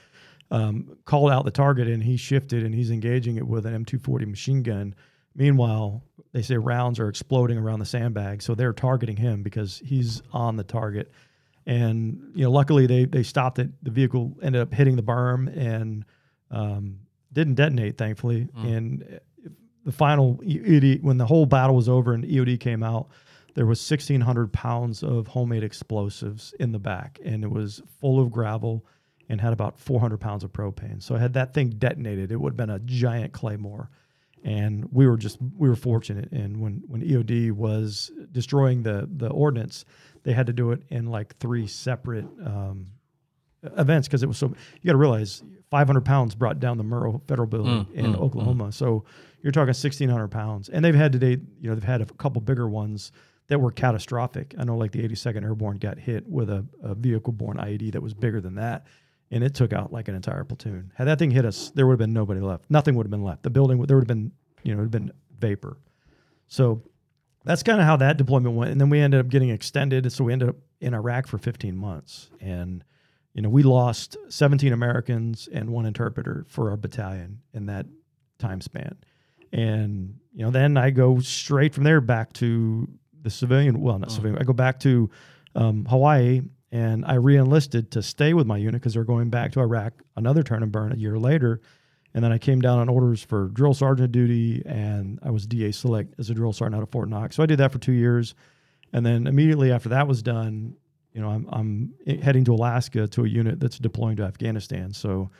Um, 0.50 0.96
called 1.04 1.30
out 1.30 1.44
the 1.44 1.50
target, 1.50 1.88
and 1.88 2.02
he 2.02 2.16
shifted, 2.16 2.64
and 2.64 2.74
he's 2.74 2.90
engaging 2.90 3.36
it 3.36 3.46
with 3.46 3.66
an 3.66 3.84
M240 3.84 4.26
machine 4.26 4.62
gun. 4.62 4.94
Meanwhile, 5.34 6.02
they 6.32 6.42
say 6.42 6.56
rounds 6.56 7.00
are 7.00 7.08
exploding 7.08 7.58
around 7.58 7.80
the 7.80 7.86
sandbag, 7.86 8.42
so 8.42 8.54
they're 8.54 8.72
targeting 8.72 9.16
him 9.16 9.42
because 9.42 9.80
he's 9.84 10.22
on 10.32 10.56
the 10.56 10.64
target. 10.64 11.10
And 11.66 12.32
you 12.34 12.44
know, 12.44 12.50
luckily 12.50 12.86
they 12.86 13.06
they 13.06 13.22
stopped 13.22 13.58
it. 13.58 13.70
The 13.82 13.90
vehicle 13.90 14.36
ended 14.42 14.60
up 14.62 14.72
hitting 14.72 14.96
the 14.96 15.02
berm 15.02 15.48
and 15.56 16.04
um, 16.50 17.00
didn't 17.32 17.54
detonate, 17.54 17.96
thankfully. 17.98 18.48
And 18.68 19.02
uh, 19.02 19.18
the 19.84 19.92
final 19.92 20.36
EOD, 20.38 21.02
when 21.02 21.18
the 21.18 21.26
whole 21.26 21.46
battle 21.46 21.76
was 21.76 21.88
over 21.88 22.14
and 22.14 22.24
EOD 22.24 22.58
came 22.60 22.82
out, 22.82 23.08
there 23.54 23.66
was 23.66 23.78
1,600 23.88 24.52
pounds 24.52 25.02
of 25.02 25.28
homemade 25.28 25.62
explosives 25.62 26.54
in 26.58 26.72
the 26.72 26.78
back, 26.78 27.20
and 27.24 27.44
it 27.44 27.50
was 27.50 27.80
full 28.00 28.20
of 28.20 28.32
gravel 28.32 28.84
and 29.28 29.40
had 29.40 29.52
about 29.52 29.78
400 29.78 30.18
pounds 30.18 30.44
of 30.44 30.52
propane. 30.52 31.02
So 31.02 31.14
had 31.16 31.34
that 31.34 31.54
thing 31.54 31.70
detonated, 31.70 32.32
it 32.32 32.40
would 32.40 32.52
have 32.52 32.56
been 32.56 32.70
a 32.70 32.80
giant 32.80 33.32
claymore. 33.32 33.90
And 34.42 34.86
we 34.92 35.06
were 35.06 35.16
just 35.16 35.38
we 35.56 35.70
were 35.70 35.76
fortunate. 35.76 36.30
And 36.30 36.60
when 36.60 36.82
when 36.86 37.00
EOD 37.00 37.52
was 37.52 38.10
destroying 38.30 38.82
the 38.82 39.08
the 39.10 39.28
ordnance, 39.28 39.86
they 40.22 40.34
had 40.34 40.46
to 40.48 40.52
do 40.52 40.72
it 40.72 40.82
in 40.90 41.06
like 41.06 41.38
three 41.38 41.66
separate 41.66 42.26
um, 42.44 42.88
events 43.76 44.08
because 44.08 44.22
it 44.22 44.26
was 44.26 44.38
so. 44.38 44.48
You 44.48 44.86
got 44.86 44.92
to 44.92 44.98
realize 44.98 45.42
500 45.70 46.04
pounds 46.04 46.34
brought 46.34 46.60
down 46.60 46.78
the 46.78 46.84
Murrah 46.84 47.20
Federal 47.26 47.48
Building 47.48 47.86
mm, 47.86 47.94
in 47.94 48.12
mm, 48.12 48.20
Oklahoma. 48.20 48.66
Mm. 48.66 48.74
So 48.74 49.04
you're 49.42 49.52
talking 49.52 49.68
1,600 49.68 50.28
pounds, 50.28 50.68
and 50.68 50.84
they've 50.84 50.94
had 50.94 51.12
to 51.12 51.18
date. 51.18 51.40
You 51.60 51.70
know, 51.70 51.74
they've 51.74 51.84
had 51.84 52.00
a 52.00 52.06
couple 52.06 52.40
bigger 52.40 52.68
ones 52.68 53.12
that 53.48 53.60
were 53.60 53.70
catastrophic. 53.70 54.54
I 54.58 54.64
know, 54.64 54.76
like 54.76 54.92
the 54.92 55.06
82nd 55.06 55.42
Airborne 55.42 55.76
got 55.76 55.98
hit 55.98 56.26
with 56.26 56.48
a, 56.48 56.64
a 56.82 56.94
vehicle-borne 56.94 57.58
IED 57.58 57.92
that 57.92 58.02
was 58.02 58.14
bigger 58.14 58.40
than 58.40 58.54
that, 58.54 58.86
and 59.30 59.44
it 59.44 59.54
took 59.54 59.72
out 59.72 59.92
like 59.92 60.08
an 60.08 60.14
entire 60.14 60.44
platoon. 60.44 60.92
Had 60.94 61.08
that 61.08 61.18
thing 61.18 61.30
hit 61.30 61.44
us, 61.44 61.70
there 61.74 61.86
would 61.86 61.94
have 61.94 61.98
been 61.98 62.12
nobody 62.12 62.40
left. 62.40 62.64
Nothing 62.70 62.94
would 62.94 63.06
have 63.06 63.10
been 63.10 63.24
left. 63.24 63.42
The 63.42 63.50
building, 63.50 63.78
would- 63.78 63.88
there 63.88 63.96
would 63.96 64.08
have 64.08 64.16
been, 64.16 64.32
you 64.62 64.72
know, 64.72 64.80
it 64.80 64.84
would 64.84 64.94
have 64.94 65.02
been 65.02 65.12
vapor. 65.38 65.76
So 66.48 66.82
that's 67.44 67.62
kind 67.62 67.80
of 67.80 67.86
how 67.86 67.96
that 67.96 68.16
deployment 68.16 68.54
went. 68.54 68.70
And 68.70 68.80
then 68.80 68.88
we 68.90 69.00
ended 69.00 69.20
up 69.20 69.28
getting 69.28 69.50
extended. 69.50 70.10
So 70.12 70.24
we 70.24 70.32
ended 70.32 70.48
up 70.50 70.56
in 70.80 70.94
Iraq 70.94 71.26
for 71.26 71.38
15 71.38 71.76
months. 71.76 72.30
And, 72.40 72.84
you 73.34 73.42
know, 73.42 73.48
we 73.48 73.62
lost 73.62 74.16
17 74.28 74.72
Americans 74.72 75.48
and 75.52 75.70
one 75.70 75.86
interpreter 75.86 76.46
for 76.48 76.70
our 76.70 76.76
battalion 76.76 77.40
in 77.52 77.66
that 77.66 77.86
time 78.38 78.60
span. 78.60 78.96
And, 79.52 80.16
you 80.32 80.44
know, 80.44 80.50
then 80.50 80.76
I 80.76 80.90
go 80.90 81.18
straight 81.18 81.74
from 81.74 81.84
there 81.84 82.00
back 82.00 82.32
to 82.34 82.88
the 83.22 83.30
civilian, 83.30 83.80
well, 83.80 83.98
not 83.98 84.12
civilian, 84.12 84.38
I 84.38 84.44
go 84.44 84.52
back 84.52 84.80
to 84.80 85.10
um, 85.54 85.84
Hawaii 85.86 86.42
and 86.70 87.04
I 87.06 87.14
re 87.14 87.36
enlisted 87.36 87.90
to 87.92 88.02
stay 88.02 88.34
with 88.34 88.46
my 88.46 88.56
unit 88.56 88.80
because 88.80 88.94
they're 88.94 89.04
going 89.04 89.30
back 89.30 89.52
to 89.52 89.60
Iraq, 89.60 89.94
another 90.16 90.42
turn 90.42 90.62
and 90.62 90.72
burn 90.72 90.92
a 90.92 90.96
year 90.96 91.18
later. 91.18 91.60
And 92.14 92.22
then 92.22 92.30
I 92.32 92.38
came 92.38 92.60
down 92.60 92.78
on 92.78 92.88
orders 92.88 93.22
for 93.22 93.48
drill 93.48 93.74
sergeant 93.74 94.12
duty, 94.12 94.62
and 94.64 95.18
I 95.22 95.30
was 95.30 95.46
DA 95.46 95.72
select 95.72 96.14
as 96.18 96.30
a 96.30 96.34
drill 96.34 96.52
sergeant 96.52 96.76
out 96.76 96.82
of 96.82 96.90
Fort 96.90 97.08
Knox. 97.08 97.34
So 97.34 97.42
I 97.42 97.46
did 97.46 97.58
that 97.58 97.72
for 97.72 97.78
two 97.78 97.92
years, 97.92 98.34
and 98.92 99.04
then 99.04 99.26
immediately 99.26 99.72
after 99.72 99.88
that 99.90 100.06
was 100.06 100.22
done, 100.22 100.76
you 101.14 101.20
know, 101.20 101.30
I'm 101.30 101.46
I'm 101.50 101.94
heading 102.22 102.44
to 102.44 102.54
Alaska 102.54 103.06
to 103.08 103.24
a 103.24 103.28
unit 103.28 103.60
that's 103.60 103.78
deploying 103.78 104.16
to 104.16 104.24
Afghanistan. 104.24 104.92
So 104.92 105.30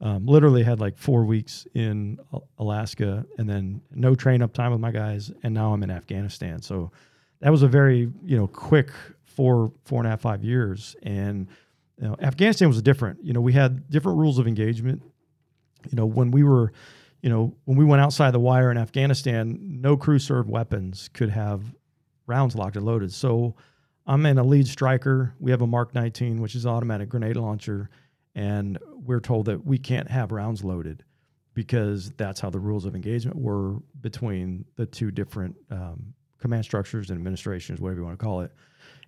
um, 0.00 0.26
literally 0.26 0.62
had 0.62 0.80
like 0.80 0.96
four 0.98 1.24
weeks 1.24 1.66
in 1.74 2.18
Alaska, 2.58 3.26
and 3.38 3.48
then 3.48 3.80
no 3.90 4.14
train 4.14 4.42
up 4.42 4.52
time 4.52 4.70
with 4.72 4.80
my 4.80 4.92
guys, 4.92 5.32
and 5.42 5.54
now 5.54 5.72
I'm 5.72 5.82
in 5.82 5.90
Afghanistan. 5.90 6.62
So 6.62 6.92
that 7.40 7.50
was 7.50 7.62
a 7.62 7.68
very 7.68 8.12
you 8.24 8.36
know 8.36 8.46
quick 8.46 8.90
four 9.24 9.72
four 9.84 9.98
and 10.00 10.06
a 10.06 10.10
half 10.10 10.20
five 10.20 10.44
years, 10.44 10.94
and 11.02 11.48
you 12.00 12.08
know, 12.08 12.16
Afghanistan 12.20 12.68
was 12.68 12.80
different. 12.82 13.24
You 13.24 13.32
know, 13.32 13.40
we 13.40 13.52
had 13.52 13.90
different 13.90 14.18
rules 14.18 14.38
of 14.38 14.46
engagement 14.46 15.02
you 15.90 15.96
know, 15.96 16.06
when 16.06 16.30
we 16.30 16.42
were, 16.42 16.72
you 17.22 17.30
know, 17.30 17.54
when 17.64 17.76
we 17.76 17.84
went 17.84 18.02
outside 18.02 18.32
the 18.32 18.40
wire 18.40 18.70
in 18.70 18.78
Afghanistan, 18.78 19.58
no 19.60 19.96
crew 19.96 20.18
served 20.18 20.48
weapons 20.48 21.08
could 21.12 21.30
have 21.30 21.62
rounds 22.26 22.54
locked 22.54 22.76
and 22.76 22.84
loaded. 22.84 23.12
So 23.12 23.54
I'm 24.06 24.26
in 24.26 24.38
a 24.38 24.44
lead 24.44 24.66
striker. 24.66 25.34
We 25.38 25.50
have 25.50 25.62
a 25.62 25.66
Mark 25.66 25.94
19, 25.94 26.40
which 26.40 26.54
is 26.54 26.66
automatic 26.66 27.08
grenade 27.08 27.36
launcher, 27.36 27.90
and 28.34 28.78
we're 28.94 29.20
told 29.20 29.46
that 29.46 29.64
we 29.64 29.78
can't 29.78 30.10
have 30.10 30.32
rounds 30.32 30.64
loaded 30.64 31.04
because 31.54 32.10
that's 32.16 32.40
how 32.40 32.50
the 32.50 32.58
rules 32.58 32.84
of 32.84 32.94
engagement 32.94 33.36
were 33.36 33.76
between 34.00 34.64
the 34.76 34.86
two 34.86 35.10
different 35.10 35.54
um, 35.70 36.14
command 36.38 36.64
structures 36.64 37.10
and 37.10 37.18
administrations, 37.18 37.80
whatever 37.80 38.00
you 38.00 38.06
want 38.06 38.18
to 38.18 38.24
call 38.24 38.40
it. 38.40 38.52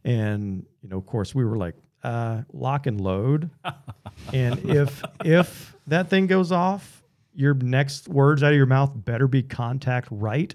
And 0.04 0.64
you 0.82 0.88
know, 0.88 0.98
of 0.98 1.06
course, 1.06 1.34
we 1.34 1.44
were 1.44 1.56
like, 1.56 1.74
uh, 2.02 2.42
lock 2.52 2.86
and 2.86 3.00
load. 3.00 3.50
and 4.32 4.58
if 4.70 5.02
if 5.24 5.74
that 5.86 6.10
thing 6.10 6.26
goes 6.26 6.52
off, 6.52 7.02
your 7.34 7.54
next 7.54 8.08
words 8.08 8.42
out 8.42 8.52
of 8.52 8.56
your 8.56 8.66
mouth 8.66 8.92
better 8.94 9.26
be 9.26 9.42
contact 9.42 10.08
right. 10.10 10.54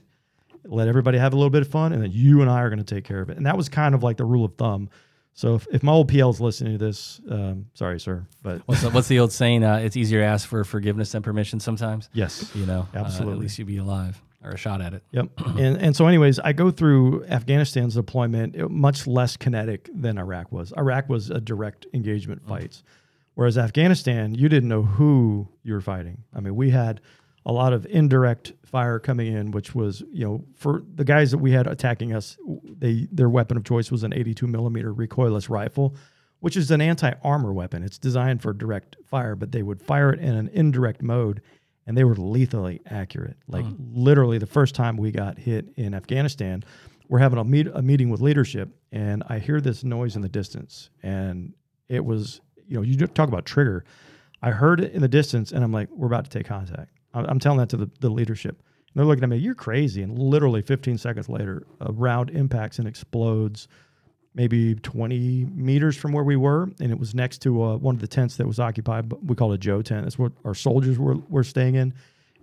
Let 0.65 0.87
everybody 0.87 1.17
have 1.17 1.33
a 1.33 1.35
little 1.35 1.49
bit 1.49 1.61
of 1.61 1.67
fun, 1.67 1.93
and 1.93 2.01
then 2.03 2.11
you 2.11 2.41
and 2.41 2.49
I 2.49 2.61
are 2.61 2.69
going 2.69 2.83
to 2.83 2.95
take 2.95 3.03
care 3.03 3.21
of 3.21 3.29
it. 3.29 3.37
And 3.37 3.45
that 3.45 3.57
was 3.57 3.69
kind 3.69 3.93
of 3.95 4.03
like 4.03 4.17
the 4.17 4.25
rule 4.25 4.45
of 4.45 4.55
thumb. 4.55 4.89
So 5.33 5.55
if, 5.55 5.67
if 5.71 5.83
my 5.83 5.91
old 5.93 6.09
PL 6.09 6.31
is 6.31 6.41
listening 6.41 6.77
to 6.77 6.85
this, 6.85 7.21
um, 7.29 7.67
sorry, 7.73 7.99
sir, 7.99 8.25
but 8.41 8.61
What's 8.65 8.81
the, 8.81 8.89
what's 8.89 9.07
the 9.07 9.19
old 9.19 9.31
saying? 9.31 9.63
Uh, 9.63 9.77
it's 9.77 9.95
easier 9.95 10.19
to 10.19 10.25
ask 10.25 10.47
for 10.47 10.63
forgiveness 10.65 11.11
than 11.13 11.21
permission 11.23 11.59
sometimes. 11.59 12.09
yes, 12.13 12.51
You 12.53 12.65
know, 12.65 12.87
uh, 12.93 12.99
Absolutely. 12.99 13.33
at 13.33 13.39
least 13.39 13.57
you'd 13.59 13.67
be 13.67 13.77
alive 13.77 14.21
or 14.43 14.51
a 14.51 14.57
shot 14.57 14.81
at 14.81 14.93
it. 14.93 15.03
Yep. 15.11 15.29
and 15.57 15.77
and 15.77 15.95
so, 15.95 16.07
anyways, 16.07 16.39
I 16.39 16.51
go 16.53 16.71
through 16.71 17.25
Afghanistan's 17.25 17.93
deployment 17.95 18.69
much 18.69 19.07
less 19.07 19.37
kinetic 19.37 19.89
than 19.93 20.17
Iraq 20.17 20.51
was. 20.51 20.73
Iraq 20.77 21.07
was 21.09 21.29
a 21.29 21.39
direct 21.39 21.85
engagement 21.93 22.45
fights, 22.47 22.83
whereas 23.35 23.57
Afghanistan, 23.57 24.33
you 24.35 24.49
didn't 24.49 24.67
know 24.69 24.83
who 24.83 25.47
you 25.63 25.73
were 25.73 25.81
fighting. 25.81 26.23
I 26.33 26.39
mean, 26.41 26.55
we 26.55 26.69
had 26.71 26.99
a 27.50 27.51
lot 27.51 27.74
of 27.74 27.86
indirect 27.88 28.53
fire 28.63 29.00
coming 29.00 29.34
in, 29.34 29.51
which 29.51 29.74
was 29.74 30.03
you 30.12 30.24
know 30.24 30.46
for 30.56 30.84
the 30.96 31.03
guys 31.03 31.32
that 31.32 31.39
we 31.39 31.51
had 31.51 31.65
attacking 31.65 32.13
us, 32.13 32.38
they 32.63 33.08
their 33.12 33.29
weapon 33.29 33.58
of 33.58 33.63
choice 33.63 33.91
was 33.91 34.03
an 34.03 34.13
82 34.13 34.48
millimeter 34.48 34.94
recoilless 34.94 35.50
rifle. 35.50 35.96
Which 36.41 36.56
is 36.56 36.72
an 36.72 36.79
anti 36.79 37.12
armor 37.22 37.51
weapon. 37.51 37.84
It's 37.84 37.98
designed 37.98 38.41
for 38.41 38.53
direct 38.53 38.96
fire, 39.03 39.36
but 39.36 39.51
they 39.51 39.62
would 39.62 39.82
fire 39.82 40.13
it 40.13 40.22
in 40.22 40.36
an 40.36 40.48
indirect 40.53 41.01
mode 41.01 41.41
and 41.86 41.98
they 41.98 42.03
were 42.03 42.15
lethally 42.15 42.79
accurate. 42.86 43.36
Like 43.48 43.65
hmm. 43.65 43.75
literally, 43.91 44.38
the 44.38 44.46
first 44.46 44.75
time 44.75 44.96
we 44.96 45.12
got 45.12 45.39
hit 45.39 45.65
in 45.75 45.96
Afghanistan, 45.96 46.63
we're 47.08 47.18
having 47.18 47.39
a 47.39 47.44
meet 47.44 47.68
a 47.74 47.82
meeting 47.82 48.12
with 48.12 48.22
leadership, 48.22 48.70
and 48.91 49.24
I 49.27 49.39
hear 49.39 49.60
this 49.60 49.84
noise 49.84 50.15
in 50.15 50.22
the 50.22 50.29
distance, 50.29 50.91
and 51.01 51.53
it 51.89 52.06
was 52.06 52.41
you 52.68 52.75
know 52.75 52.84
you 52.84 52.96
talk 53.08 53.27
about 53.27 53.46
trigger. 53.46 53.84
I 54.41 54.51
heard 54.51 54.79
it 54.79 54.94
in 54.94 55.01
the 55.01 55.08
distance, 55.08 55.51
and 55.51 55.63
I'm 55.63 55.74
like, 55.74 55.89
we're 55.89 56.08
about 56.08 56.25
to 56.25 56.29
take 56.29 56.46
contact. 56.46 56.99
I'm, 57.13 57.25
I'm 57.25 57.39
telling 57.39 57.59
that 57.59 57.69
to 57.69 57.77
the, 57.77 57.89
the 57.99 58.09
leadership. 58.09 58.61
And 58.93 58.95
they're 58.95 59.05
looking 59.05 59.23
at 59.23 59.29
me, 59.29 59.37
you're 59.37 59.55
crazy. 59.55 60.01
And 60.01 60.17
literally 60.17 60.61
15 60.61 60.97
seconds 60.97 61.29
later, 61.29 61.63
a 61.79 61.91
round 61.91 62.31
impacts 62.31 62.79
and 62.79 62.87
explodes 62.87 63.67
maybe 64.33 64.75
20 64.75 65.45
meters 65.53 65.97
from 65.97 66.11
where 66.11 66.23
we 66.23 66.35
were, 66.35 66.69
and 66.79 66.91
it 66.91 66.99
was 66.99 67.13
next 67.13 67.39
to 67.39 67.63
uh, 67.63 67.77
one 67.77 67.95
of 67.95 68.01
the 68.01 68.07
tents 68.07 68.37
that 68.37 68.47
was 68.47 68.59
occupied. 68.59 69.09
But 69.09 69.23
we 69.23 69.35
call 69.35 69.51
it 69.51 69.55
a 69.55 69.57
Joe 69.57 69.81
tent. 69.81 70.05
That's 70.05 70.19
what 70.19 70.31
our 70.45 70.55
soldiers 70.55 70.97
were, 70.97 71.17
were 71.29 71.43
staying 71.43 71.75
in. 71.75 71.93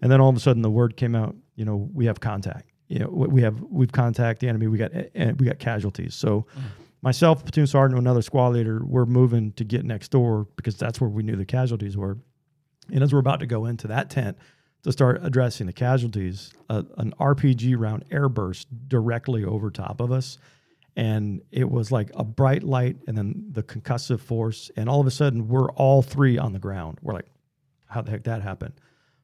And 0.02 0.11
then 0.11 0.20
all 0.20 0.28
of 0.28 0.37
a 0.37 0.40
sudden, 0.40 0.62
the 0.62 0.70
word 0.70 0.96
came 0.96 1.14
out. 1.14 1.35
You 1.54 1.64
know, 1.64 1.88
we 1.94 2.06
have 2.06 2.20
contact. 2.20 2.70
You 2.88 3.00
know, 3.00 3.08
we 3.08 3.40
have 3.42 3.61
we've 3.62 3.90
contact 3.90 4.40
the 4.40 4.49
enemy. 4.49 4.66
We 4.66 4.78
got 4.78 4.94
eh, 4.94 5.04
eh, 5.14 5.32
we 5.38 5.46
got 5.46 5.58
casualties. 5.58 6.14
So. 6.14 6.46
Mm. 6.56 6.62
Myself, 7.02 7.44
platoon 7.44 7.68
sergeant, 7.68 7.99
and 7.99 8.04
another 8.04 8.23
squad 8.23 8.49
leader, 8.49 8.82
we're 8.85 9.04
moving 9.04 9.52
to 9.52 9.64
get 9.64 9.85
next 9.85 10.08
door 10.08 10.49
because 10.56 10.76
that's 10.76 11.00
where 11.00 11.11
we 11.11 11.23
knew 11.23 11.37
the 11.37 11.44
casualties 11.44 11.96
were. 11.96 12.18
And 12.92 13.04
as 13.04 13.12
we're 13.12 13.20
about 13.20 13.38
to 13.40 13.46
go 13.46 13.66
into 13.66 13.87
that 13.88 14.11
tent 14.11 14.37
to 14.87 14.93
start 14.93 15.19
addressing 15.25 15.66
the 15.66 15.73
casualties, 15.73 16.52
an 16.69 17.12
RPG 17.19 17.75
round 17.76 18.09
airburst 18.11 18.66
directly 18.87 19.45
over 19.45 19.69
top 19.69 20.00
of 20.00 20.12
us. 20.12 20.38
And 20.95 21.43
it 21.50 21.69
was 21.69 21.90
like 21.90 22.12
a 22.14 22.23
bright 22.23 22.62
light 22.62 22.99
and 23.09 23.19
then 23.19 23.47
the 23.50 23.64
concussive 23.64 24.21
force. 24.21 24.71
And 24.76 24.88
all 24.88 25.00
of 25.00 25.07
a 25.09 25.11
sudden, 25.11 25.49
we're 25.49 25.73
all 25.73 26.02
three 26.02 26.38
on 26.38 26.52
the 26.52 26.61
ground. 26.61 26.99
We're 27.02 27.14
like, 27.14 27.26
how 27.87 28.02
the 28.02 28.12
heck 28.12 28.23
that 28.25 28.43
happened? 28.43 28.75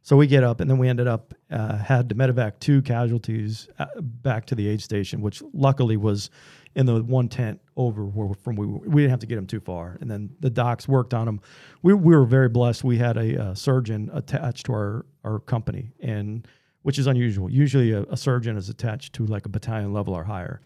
So 0.02 0.16
we 0.16 0.26
get 0.26 0.42
up, 0.42 0.58
and 0.58 0.68
then 0.68 0.78
we 0.78 0.88
ended 0.88 1.06
up 1.06 1.32
uh, 1.48 1.76
had 1.76 2.08
to 2.08 2.16
medevac 2.16 2.58
two 2.58 2.82
casualties 2.82 3.68
uh, 3.78 3.86
back 4.00 4.46
to 4.46 4.56
the 4.56 4.66
aid 4.66 4.82
station, 4.82 5.20
which 5.20 5.44
luckily 5.52 5.96
was 5.96 6.28
in 6.74 6.86
the 6.86 7.04
one 7.04 7.28
tent 7.28 7.60
over 7.76 8.04
where 8.04 8.34
from 8.34 8.56
we 8.56 8.66
we 8.66 9.02
didn't 9.02 9.10
have 9.10 9.20
to 9.20 9.26
get 9.26 9.38
him 9.38 9.46
too 9.46 9.60
far. 9.60 9.98
And 10.00 10.10
then 10.10 10.30
the 10.40 10.50
docs 10.50 10.86
worked 10.86 11.14
on 11.14 11.26
him. 11.26 11.40
We, 11.82 11.94
we 11.94 12.14
were 12.14 12.24
very 12.24 12.48
blessed. 12.48 12.84
We 12.84 12.98
had 12.98 13.16
a, 13.16 13.42
uh 13.42 13.54
surgeon 13.54 14.10
attached 14.12 14.66
to 14.66 14.72
our 14.72 15.06
our 15.24 15.38
company, 15.38 15.92
and 16.00 16.46
which 16.82 16.98
is 16.98 17.06
unusual. 17.06 17.50
Usually, 17.50 17.92
a, 17.92 18.02
a 18.04 18.16
surgeon 18.16 18.56
is 18.56 18.68
attached 18.68 19.14
to 19.14 19.26
like 19.26 19.46
a 19.46 19.48
battalion 19.48 19.92
level 19.92 20.14
or 20.14 20.24
higher. 20.24 20.60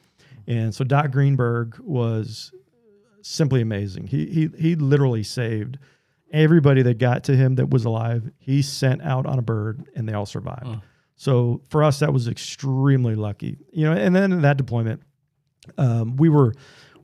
And 0.46 0.74
so 0.74 0.84
Doc 0.84 1.10
Greenberg 1.10 1.78
was 1.80 2.52
simply 3.22 3.60
amazing. 3.60 4.06
He 4.06 4.26
he 4.26 4.48
he 4.58 4.74
literally 4.76 5.22
saved 5.22 5.78
everybody 6.32 6.82
that 6.82 6.98
got 6.98 7.24
to 7.24 7.36
him 7.36 7.54
that 7.56 7.70
was 7.70 7.84
alive. 7.84 8.30
He 8.38 8.62
sent 8.62 9.02
out 9.02 9.26
on 9.26 9.38
a 9.38 9.42
bird, 9.42 9.88
and 9.94 10.08
they 10.08 10.12
all 10.12 10.26
survived. 10.26 10.66
So 11.16 11.62
for 11.70 11.82
us, 11.82 12.00
that 12.00 12.12
was 12.12 12.28
extremely 12.28 13.14
lucky. 13.14 13.58
You 13.72 13.86
know, 13.86 13.92
and 13.92 14.14
then 14.14 14.32
in 14.32 14.42
that 14.42 14.56
deployment, 14.56 15.02
um, 15.78 16.16
we 16.16 16.28
were 16.28 16.52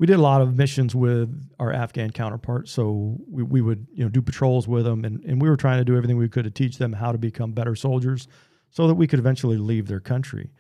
we 0.02 0.06
did 0.06 0.16
a 0.16 0.20
lot 0.20 0.40
of 0.40 0.56
missions 0.56 0.96
with 0.96 1.48
our 1.60 1.72
Afghan 1.72 2.10
counterparts. 2.10 2.72
So 2.72 3.18
we, 3.30 3.44
we 3.44 3.60
would 3.60 3.86
you 3.94 4.02
know 4.02 4.10
do 4.10 4.20
patrols 4.20 4.66
with 4.66 4.84
them, 4.84 5.04
and, 5.04 5.22
and 5.22 5.40
we 5.40 5.48
were 5.48 5.56
trying 5.56 5.78
to 5.78 5.84
do 5.84 5.96
everything 5.96 6.16
we 6.16 6.28
could 6.28 6.42
to 6.42 6.50
teach 6.50 6.76
them 6.76 6.92
how 6.92 7.12
to 7.12 7.18
become 7.18 7.52
better 7.52 7.76
soldiers, 7.76 8.26
so 8.70 8.88
that 8.88 8.94
we 8.94 9.06
could 9.06 9.20
eventually 9.20 9.58
leave 9.58 9.86
their 9.86 10.00
country. 10.00 10.50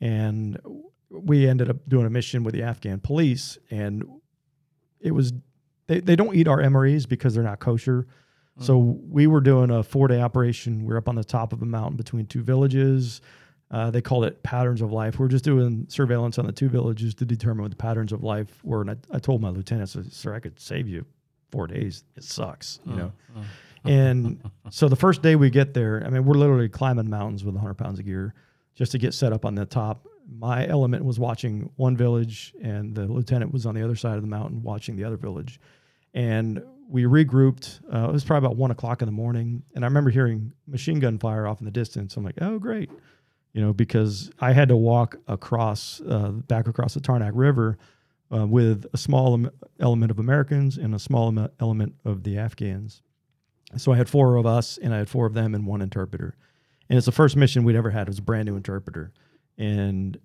And 0.00 0.58
we 1.10 1.48
ended 1.48 1.70
up 1.70 1.76
doing 1.86 2.06
a 2.06 2.10
mission 2.10 2.42
with 2.42 2.54
the 2.54 2.64
Afghan 2.64 2.98
police, 2.98 3.56
and 3.70 4.02
it 4.98 5.12
was 5.12 5.32
they, 5.86 6.00
they 6.00 6.16
don't 6.16 6.34
eat 6.34 6.48
our 6.48 6.58
MREs 6.58 7.08
because 7.08 7.34
they're 7.34 7.44
not 7.44 7.60
kosher. 7.60 8.08
So 8.58 8.82
mm. 8.82 8.98
we 9.08 9.28
were 9.28 9.40
doing 9.40 9.70
a 9.70 9.84
four 9.84 10.08
day 10.08 10.20
operation. 10.20 10.84
We 10.84 10.92
are 10.92 10.98
up 10.98 11.08
on 11.08 11.14
the 11.14 11.22
top 11.22 11.52
of 11.52 11.62
a 11.62 11.66
mountain 11.66 11.96
between 11.96 12.26
two 12.26 12.42
villages. 12.42 13.20
Uh, 13.70 13.90
they 13.90 14.00
called 14.00 14.24
it 14.24 14.42
patterns 14.42 14.80
of 14.80 14.92
life. 14.92 15.18
We 15.18 15.26
are 15.26 15.28
just 15.28 15.44
doing 15.44 15.84
surveillance 15.88 16.38
on 16.38 16.46
the 16.46 16.52
two 16.52 16.68
villages 16.70 17.14
to 17.16 17.24
determine 17.26 17.62
what 17.62 17.70
the 17.70 17.76
patterns 17.76 18.12
of 18.12 18.22
life 18.24 18.64
were. 18.64 18.80
And 18.80 18.90
I, 18.92 18.96
I 19.12 19.18
told 19.18 19.42
my 19.42 19.50
lieutenant, 19.50 19.90
I 19.90 19.92
said, 19.92 20.12
"Sir, 20.12 20.34
I 20.34 20.40
could 20.40 20.58
save 20.58 20.88
you 20.88 21.04
four 21.50 21.66
days. 21.66 22.04
It 22.16 22.24
sucks, 22.24 22.80
you 22.86 22.94
know." 22.96 23.12
And 23.84 24.40
so 24.70 24.88
the 24.88 24.96
first 24.96 25.22
day 25.22 25.36
we 25.36 25.50
get 25.50 25.74
there, 25.74 26.02
I 26.04 26.10
mean, 26.10 26.24
we're 26.24 26.34
literally 26.34 26.68
climbing 26.68 27.08
mountains 27.08 27.44
with 27.44 27.54
100 27.54 27.74
pounds 27.74 27.98
of 27.98 28.06
gear 28.06 28.34
just 28.74 28.92
to 28.92 28.98
get 28.98 29.14
set 29.14 29.32
up 29.32 29.44
on 29.44 29.54
the 29.54 29.66
top. 29.66 30.06
My 30.30 30.66
element 30.66 31.04
was 31.04 31.18
watching 31.18 31.70
one 31.76 31.96
village, 31.96 32.54
and 32.62 32.94
the 32.94 33.06
lieutenant 33.06 33.52
was 33.52 33.66
on 33.66 33.74
the 33.74 33.82
other 33.82 33.96
side 33.96 34.16
of 34.16 34.22
the 34.22 34.28
mountain 34.28 34.62
watching 34.62 34.96
the 34.96 35.04
other 35.04 35.16
village. 35.16 35.60
And 36.14 36.62
we 36.88 37.04
regrouped. 37.04 37.80
Uh, 37.92 38.08
it 38.08 38.12
was 38.12 38.24
probably 38.24 38.46
about 38.46 38.56
one 38.56 38.70
o'clock 38.70 39.00
in 39.02 39.06
the 39.06 39.12
morning, 39.12 39.62
and 39.74 39.84
I 39.84 39.88
remember 39.88 40.10
hearing 40.10 40.52
machine 40.66 41.00
gun 41.00 41.18
fire 41.18 41.46
off 41.46 41.60
in 41.60 41.64
the 41.66 41.70
distance. 41.70 42.16
I'm 42.16 42.24
like, 42.24 42.36
"Oh, 42.40 42.58
great!" 42.58 42.90
You 43.58 43.64
know, 43.64 43.72
because 43.72 44.30
I 44.38 44.52
had 44.52 44.68
to 44.68 44.76
walk 44.76 45.16
across, 45.26 46.00
uh, 46.02 46.28
back 46.28 46.68
across 46.68 46.94
the 46.94 47.00
Tarnak 47.00 47.32
River, 47.34 47.76
uh, 48.32 48.46
with 48.46 48.86
a 48.92 48.96
small 48.96 49.48
element 49.80 50.12
of 50.12 50.20
Americans 50.20 50.76
and 50.76 50.94
a 50.94 50.98
small 51.00 51.36
element 51.58 51.96
of 52.04 52.22
the 52.22 52.38
Afghans. 52.38 53.02
So 53.76 53.90
I 53.90 53.96
had 53.96 54.08
four 54.08 54.36
of 54.36 54.46
us, 54.46 54.78
and 54.78 54.94
I 54.94 54.98
had 54.98 55.08
four 55.08 55.26
of 55.26 55.34
them 55.34 55.56
and 55.56 55.66
one 55.66 55.82
interpreter. 55.82 56.36
And 56.88 56.96
it's 56.96 57.06
the 57.06 57.10
first 57.10 57.34
mission 57.34 57.64
we'd 57.64 57.74
ever 57.74 57.90
had. 57.90 58.02
It 58.02 58.10
was 58.10 58.20
a 58.20 58.22
brand 58.22 58.46
new 58.46 58.54
interpreter. 58.54 59.12
And 59.58 60.16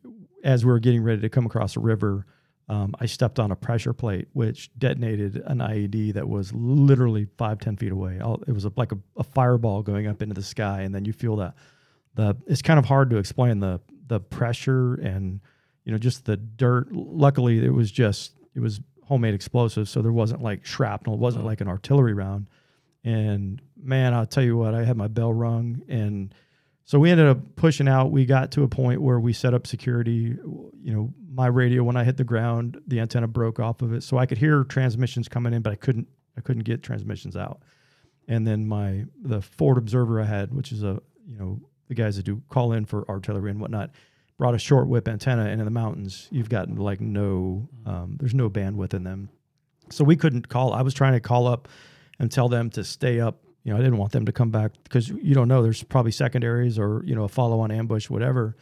as 0.44 0.64
we 0.64 0.72
were 0.72 0.78
getting 0.78 1.02
ready 1.02 1.22
to 1.22 1.30
come 1.30 1.48
across 1.48 1.74
the 1.74 1.80
river, 1.80 2.28
um, 2.70 2.94
I 3.00 3.08
stepped 3.08 3.40
on 3.40 3.50
a 3.50 3.56
pressure 3.56 3.94
plate, 3.94 4.28
which 4.34 4.70
detonated 4.78 5.38
an 5.48 5.58
IED 5.58 6.14
that 6.14 6.30
was 6.30 6.54
literally 6.54 7.26
five, 7.40 7.58
ten 7.58 7.78
feet 7.78 7.94
away. 7.94 8.20
All, 8.20 8.44
it 8.48 8.52
was 8.52 8.66
a, 8.66 8.72
like 8.76 8.92
a, 8.92 9.00
a 9.18 9.24
fireball 9.24 9.82
going 9.82 10.06
up 10.06 10.22
into 10.22 10.36
the 10.36 10.44
sky, 10.44 10.82
and 10.82 10.94
then 10.94 11.04
you 11.04 11.14
feel 11.14 11.36
that 11.38 11.56
the. 12.16 12.36
It's 12.48 12.62
kind 12.62 12.80
of 12.80 12.86
hard 12.86 13.10
to 13.12 13.18
explain 13.18 13.60
the 13.60 13.80
the 14.08 14.20
pressure 14.20 14.96
and 14.96 15.40
you 15.86 15.92
know 15.92 15.98
just 15.98 16.26
the 16.26 16.38
dirt. 16.38 16.92
Luckily, 16.92 17.64
it 17.64 17.74
was 17.74 17.92
just 17.92 18.34
it 18.56 18.60
was 18.60 18.82
homemade 19.04 19.34
explosives, 19.34 19.90
so 19.90 20.02
there 20.02 20.12
wasn't 20.12 20.42
like 20.42 20.66
shrapnel. 20.66 21.16
It 21.16 21.20
wasn't 21.20 21.44
oh. 21.44 21.48
like 21.48 21.62
an 21.62 21.68
artillery 21.68 22.14
round. 22.14 22.48
And 23.04 23.62
man, 23.76 24.14
I'll 24.14 24.26
tell 24.26 24.44
you 24.44 24.56
what, 24.56 24.74
I 24.74 24.86
had 24.86 24.96
my 24.96 25.08
bell 25.08 25.34
rung 25.34 25.82
and 25.90 26.34
so 26.86 27.00
we 27.00 27.12
ended 27.12 27.28
up 27.28 27.56
pushing 27.56 27.88
out. 27.88 28.12
We 28.12 28.26
got 28.26 28.52
to 28.52 28.64
a 28.64 28.68
point 28.68 29.02
where 29.02 29.20
we 29.20 29.32
set 29.34 29.54
up 29.54 29.68
security. 29.68 30.38
You 30.82 30.94
know, 30.94 31.14
my 31.32 31.48
radio 31.48 31.84
when 31.84 31.96
I 31.96 32.04
hit 32.04 32.18
the 32.18 32.24
ground, 32.24 32.80
the 32.88 33.00
antenna 33.00 33.28
broke 33.28 33.60
off 33.60 33.82
of 33.82 33.94
it, 33.94 34.04
so 34.04 34.18
I 34.18 34.26
could 34.26 34.38
hear 34.38 34.64
transmissions 34.64 35.30
coming 35.30 35.54
in, 35.54 35.62
but 35.62 35.72
I 35.72 35.76
couldn't. 35.76 36.08
I 36.36 36.42
couldn't 36.42 36.64
get 36.64 36.82
transmissions 36.82 37.38
out. 37.38 37.62
And 38.28 38.46
then 38.46 38.68
my 38.68 39.06
the 39.22 39.42
forward 39.42 39.78
observer 39.78 40.20
I 40.20 40.26
had, 40.26 40.54
which 40.54 40.72
is 40.72 40.84
a 40.84 41.02
you 41.26 41.38
know 41.38 41.62
the 41.88 41.96
guys 41.96 42.18
that 42.18 42.24
do 42.24 42.42
call 42.50 42.74
in 42.74 42.86
for 42.86 43.08
artillery 43.10 43.52
and 43.52 43.60
whatnot, 43.60 43.92
brought 44.38 44.56
a 44.56 44.60
short 44.60 44.88
whip 44.88 45.08
antenna. 45.08 45.46
And 45.46 45.60
in 45.60 45.66
the 45.66 45.72
mountains, 45.72 46.28
you've 46.32 46.50
got 46.50 46.70
like 46.70 47.02
no, 47.02 47.68
um, 47.86 48.18
there's 48.20 48.34
no 48.34 48.50
bandwidth 48.50 48.94
in 48.94 49.04
them, 49.04 49.30
so 49.90 50.04
we 50.04 50.16
couldn't 50.16 50.50
call. 50.50 50.74
I 50.74 50.82
was 50.82 50.94
trying 50.94 51.14
to 51.14 51.20
call 51.20 51.48
up 51.48 51.68
and 52.20 52.32
tell 52.32 52.50
them 52.50 52.70
to 52.72 52.84
stay 52.84 53.20
up 53.20 53.44
you 53.64 53.72
know, 53.72 53.80
I 53.80 53.82
didn't 53.82 53.98
want 53.98 54.12
them 54.12 54.26
to 54.26 54.32
come 54.32 54.52
back 54.52 54.72
because 54.84 55.10
you 55.10 55.34
don't 55.34 55.48
know. 55.48 55.64
There's 55.64 55.84
probably 55.84 56.12
secondaries 56.12 56.78
or 56.78 57.02
you 57.06 57.16
know 57.16 57.24
a 57.24 57.30
follow-on 57.30 57.72
ambush, 57.72 58.10
whatever. 58.10 58.56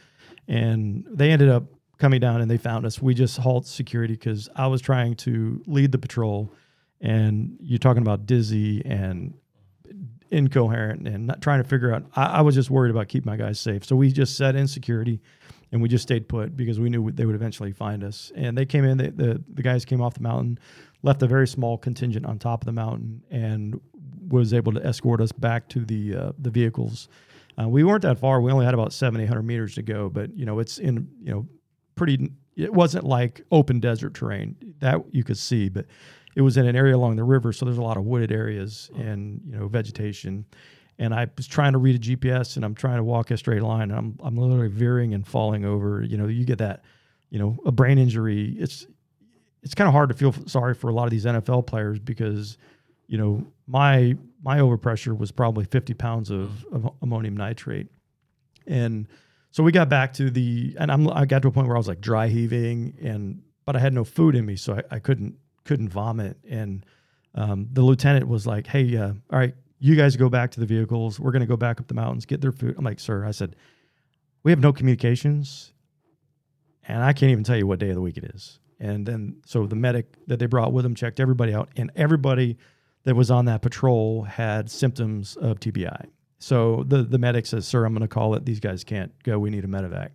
And 0.48 1.04
they 1.10 1.30
ended 1.30 1.48
up 1.48 1.64
coming 1.98 2.20
down 2.20 2.40
and 2.40 2.50
they 2.50 2.56
found 2.56 2.86
us. 2.86 3.02
We 3.02 3.14
just 3.14 3.38
halt 3.38 3.66
security 3.66 4.14
because 4.14 4.48
I 4.54 4.68
was 4.68 4.80
trying 4.80 5.16
to 5.16 5.62
lead 5.66 5.92
the 5.92 5.98
patrol, 5.98 6.52
and 7.00 7.56
you're 7.60 7.78
talking 7.78 8.02
about 8.02 8.26
dizzy 8.26 8.84
and 8.84 9.34
incoherent 10.32 11.06
and 11.06 11.26
not 11.26 11.42
trying 11.42 11.62
to 11.62 11.68
figure 11.68 11.94
out. 11.94 12.04
I, 12.16 12.24
I 12.24 12.40
was 12.40 12.54
just 12.54 12.70
worried 12.70 12.90
about 12.90 13.08
keeping 13.08 13.30
my 13.30 13.36
guys 13.36 13.60
safe, 13.60 13.84
so 13.84 13.94
we 13.94 14.10
just 14.10 14.36
set 14.36 14.56
in 14.56 14.66
security, 14.66 15.20
and 15.70 15.80
we 15.80 15.88
just 15.88 16.02
stayed 16.02 16.28
put 16.28 16.56
because 16.56 16.80
we 16.80 16.90
knew 16.90 17.10
they 17.12 17.26
would 17.26 17.34
eventually 17.34 17.72
find 17.72 18.02
us. 18.02 18.32
And 18.34 18.56
they 18.56 18.66
came 18.66 18.84
in. 18.84 18.98
They, 18.98 19.10
the 19.10 19.42
the 19.52 19.62
guys 19.62 19.84
came 19.84 20.00
off 20.00 20.14
the 20.14 20.22
mountain, 20.22 20.58
left 21.02 21.22
a 21.22 21.26
very 21.26 21.46
small 21.46 21.78
contingent 21.78 22.26
on 22.26 22.38
top 22.38 22.62
of 22.62 22.66
the 22.66 22.72
mountain, 22.72 23.22
and 23.30 23.80
was 24.28 24.54
able 24.54 24.72
to 24.72 24.84
escort 24.84 25.20
us 25.20 25.32
back 25.32 25.68
to 25.68 25.84
the 25.84 26.16
uh, 26.16 26.32
the 26.38 26.50
vehicles. 26.50 27.08
Uh, 27.60 27.68
we 27.68 27.84
weren't 27.84 28.02
that 28.02 28.18
far. 28.18 28.40
We 28.40 28.50
only 28.50 28.64
had 28.64 28.74
about 28.74 28.92
seven, 28.92 29.20
eight 29.20 29.28
hundred 29.28 29.42
meters 29.44 29.74
to 29.74 29.82
go, 29.82 30.08
but 30.08 30.36
you 30.36 30.46
know, 30.46 30.58
it's 30.58 30.78
in 30.78 31.08
you 31.22 31.32
know 31.32 31.46
pretty. 31.94 32.32
It 32.54 32.72
wasn't 32.72 33.04
like 33.04 33.42
open 33.50 33.80
desert 33.80 34.12
terrain 34.12 34.56
that 34.80 35.02
you 35.10 35.24
could 35.24 35.38
see, 35.38 35.70
but 35.70 35.86
it 36.34 36.42
was 36.42 36.56
in 36.56 36.66
an 36.66 36.76
area 36.76 36.96
along 36.96 37.16
the 37.16 37.24
river, 37.24 37.52
so 37.52 37.64
there's 37.64 37.78
a 37.78 37.82
lot 37.82 37.96
of 37.96 38.04
wooded 38.04 38.32
areas 38.32 38.90
and 38.96 39.40
you 39.46 39.56
know 39.56 39.68
vegetation. 39.68 40.44
And 40.98 41.14
I 41.14 41.26
was 41.36 41.46
trying 41.46 41.72
to 41.72 41.78
read 41.78 41.96
a 41.96 41.98
GPS, 41.98 42.56
and 42.56 42.64
I'm 42.64 42.74
trying 42.74 42.98
to 42.98 43.04
walk 43.04 43.30
a 43.30 43.36
straight 43.36 43.62
line, 43.62 43.90
and 43.90 43.98
I'm 43.98 44.18
I'm 44.22 44.36
literally 44.36 44.68
veering 44.68 45.14
and 45.14 45.26
falling 45.26 45.64
over. 45.64 46.02
You 46.02 46.16
know, 46.16 46.26
you 46.26 46.44
get 46.44 46.58
that, 46.58 46.84
you 47.30 47.38
know, 47.38 47.58
a 47.64 47.72
brain 47.72 47.98
injury. 47.98 48.56
It's 48.58 48.86
it's 49.62 49.74
kind 49.74 49.88
of 49.88 49.94
hard 49.94 50.08
to 50.08 50.14
feel 50.14 50.34
sorry 50.46 50.74
for 50.74 50.88
a 50.88 50.92
lot 50.92 51.04
of 51.04 51.10
these 51.10 51.24
NFL 51.24 51.66
players 51.66 51.98
because, 51.98 52.58
you 53.06 53.18
know, 53.18 53.46
my 53.66 54.16
my 54.42 54.58
overpressure 54.58 55.16
was 55.16 55.30
probably 55.30 55.64
50 55.64 55.94
pounds 55.94 56.30
of, 56.30 56.64
of 56.72 56.90
ammonium 57.00 57.36
nitrate, 57.36 57.88
and 58.66 59.06
so 59.50 59.62
we 59.62 59.70
got 59.70 59.88
back 59.88 60.14
to 60.14 60.30
the 60.30 60.74
and 60.78 60.90
I'm 60.90 61.08
I 61.08 61.26
got 61.26 61.42
to 61.42 61.48
a 61.48 61.52
point 61.52 61.68
where 61.68 61.76
I 61.76 61.78
was 61.78 61.88
like 61.88 62.00
dry 62.00 62.28
heaving 62.28 62.96
and 63.02 63.42
but 63.64 63.76
I 63.76 63.78
had 63.78 63.92
no 63.92 64.02
food 64.04 64.34
in 64.34 64.44
me, 64.44 64.56
so 64.56 64.74
I, 64.74 64.96
I 64.96 64.98
couldn't 64.98 65.36
couldn't 65.64 65.88
vomit. 65.88 66.38
And 66.48 66.84
um, 67.34 67.68
the 67.72 67.82
lieutenant 67.82 68.28
was 68.28 68.46
like, 68.46 68.66
"Hey, 68.66 68.96
uh, 68.96 69.12
all 69.30 69.38
right, 69.38 69.54
you 69.78 69.96
guys 69.96 70.16
go 70.16 70.28
back 70.28 70.50
to 70.52 70.60
the 70.60 70.66
vehicles. 70.66 71.18
We're 71.18 71.32
going 71.32 71.40
to 71.40 71.46
go 71.46 71.56
back 71.56 71.80
up 71.80 71.88
the 71.88 71.94
mountains, 71.94 72.26
get 72.26 72.40
their 72.40 72.52
food." 72.52 72.74
I'm 72.76 72.84
like, 72.84 73.00
"Sir," 73.00 73.24
I 73.24 73.30
said, 73.30 73.56
"We 74.42 74.52
have 74.52 74.60
no 74.60 74.72
communications, 74.72 75.72
and 76.86 77.02
I 77.02 77.12
can't 77.12 77.32
even 77.32 77.44
tell 77.44 77.56
you 77.56 77.66
what 77.66 77.78
day 77.78 77.88
of 77.88 77.94
the 77.94 78.02
week 78.02 78.16
it 78.16 78.24
is." 78.24 78.58
And 78.78 79.06
then 79.06 79.36
so 79.46 79.66
the 79.66 79.76
medic 79.76 80.16
that 80.26 80.38
they 80.38 80.46
brought 80.46 80.72
with 80.72 80.82
them 80.82 80.94
checked 80.94 81.20
everybody 81.20 81.54
out, 81.54 81.70
and 81.76 81.90
everybody 81.96 82.58
that 83.04 83.14
was 83.14 83.30
on 83.30 83.46
that 83.46 83.62
patrol 83.62 84.22
had 84.22 84.70
symptoms 84.70 85.36
of 85.36 85.60
TBI. 85.60 86.08
So 86.38 86.84
the 86.86 87.04
the 87.04 87.18
medic 87.18 87.46
says, 87.46 87.66
"Sir, 87.66 87.84
I'm 87.84 87.92
going 87.92 88.02
to 88.02 88.08
call 88.08 88.34
it. 88.34 88.44
These 88.44 88.60
guys 88.60 88.84
can't 88.84 89.12
go. 89.22 89.38
We 89.38 89.50
need 89.50 89.64
a 89.64 89.68
medevac." 89.68 90.10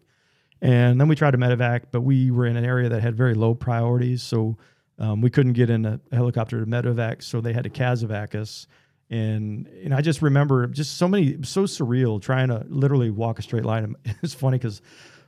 And 0.62 1.00
then 1.00 1.08
we 1.08 1.16
tried 1.16 1.32
to 1.32 1.38
medevac, 1.38 1.84
but 1.92 2.02
we 2.02 2.32
were 2.32 2.46
in 2.46 2.58
an 2.58 2.66
area 2.66 2.90
that 2.90 3.02
had 3.02 3.16
very 3.16 3.36
low 3.36 3.54
priorities, 3.54 4.24
so 4.24 4.58
um, 5.00 5.22
we 5.22 5.30
couldn't 5.30 5.54
get 5.54 5.70
in 5.70 5.86
a, 5.86 6.00
helicopter 6.12 6.60
to 6.60 6.66
medevac, 6.66 7.24
so 7.24 7.42
they 7.42 7.54
had 7.54 7.64
to 7.64 7.70
casevac 7.70 8.36
us. 8.36 8.68
And 9.10 9.68
and 9.68 9.94
I 9.94 10.02
just 10.02 10.22
remember 10.22 10.68
just 10.68 10.98
so 10.98 11.08
many 11.08 11.38
so 11.44 11.64
surreal 11.64 12.22
trying 12.22 12.50
to 12.50 12.66
literally 12.68 13.10
walk 13.10 13.40
a 13.40 13.42
straight 13.42 13.66
line. 13.66 13.96
It's 14.22 14.34
funny 14.34 14.58
because 14.58 14.82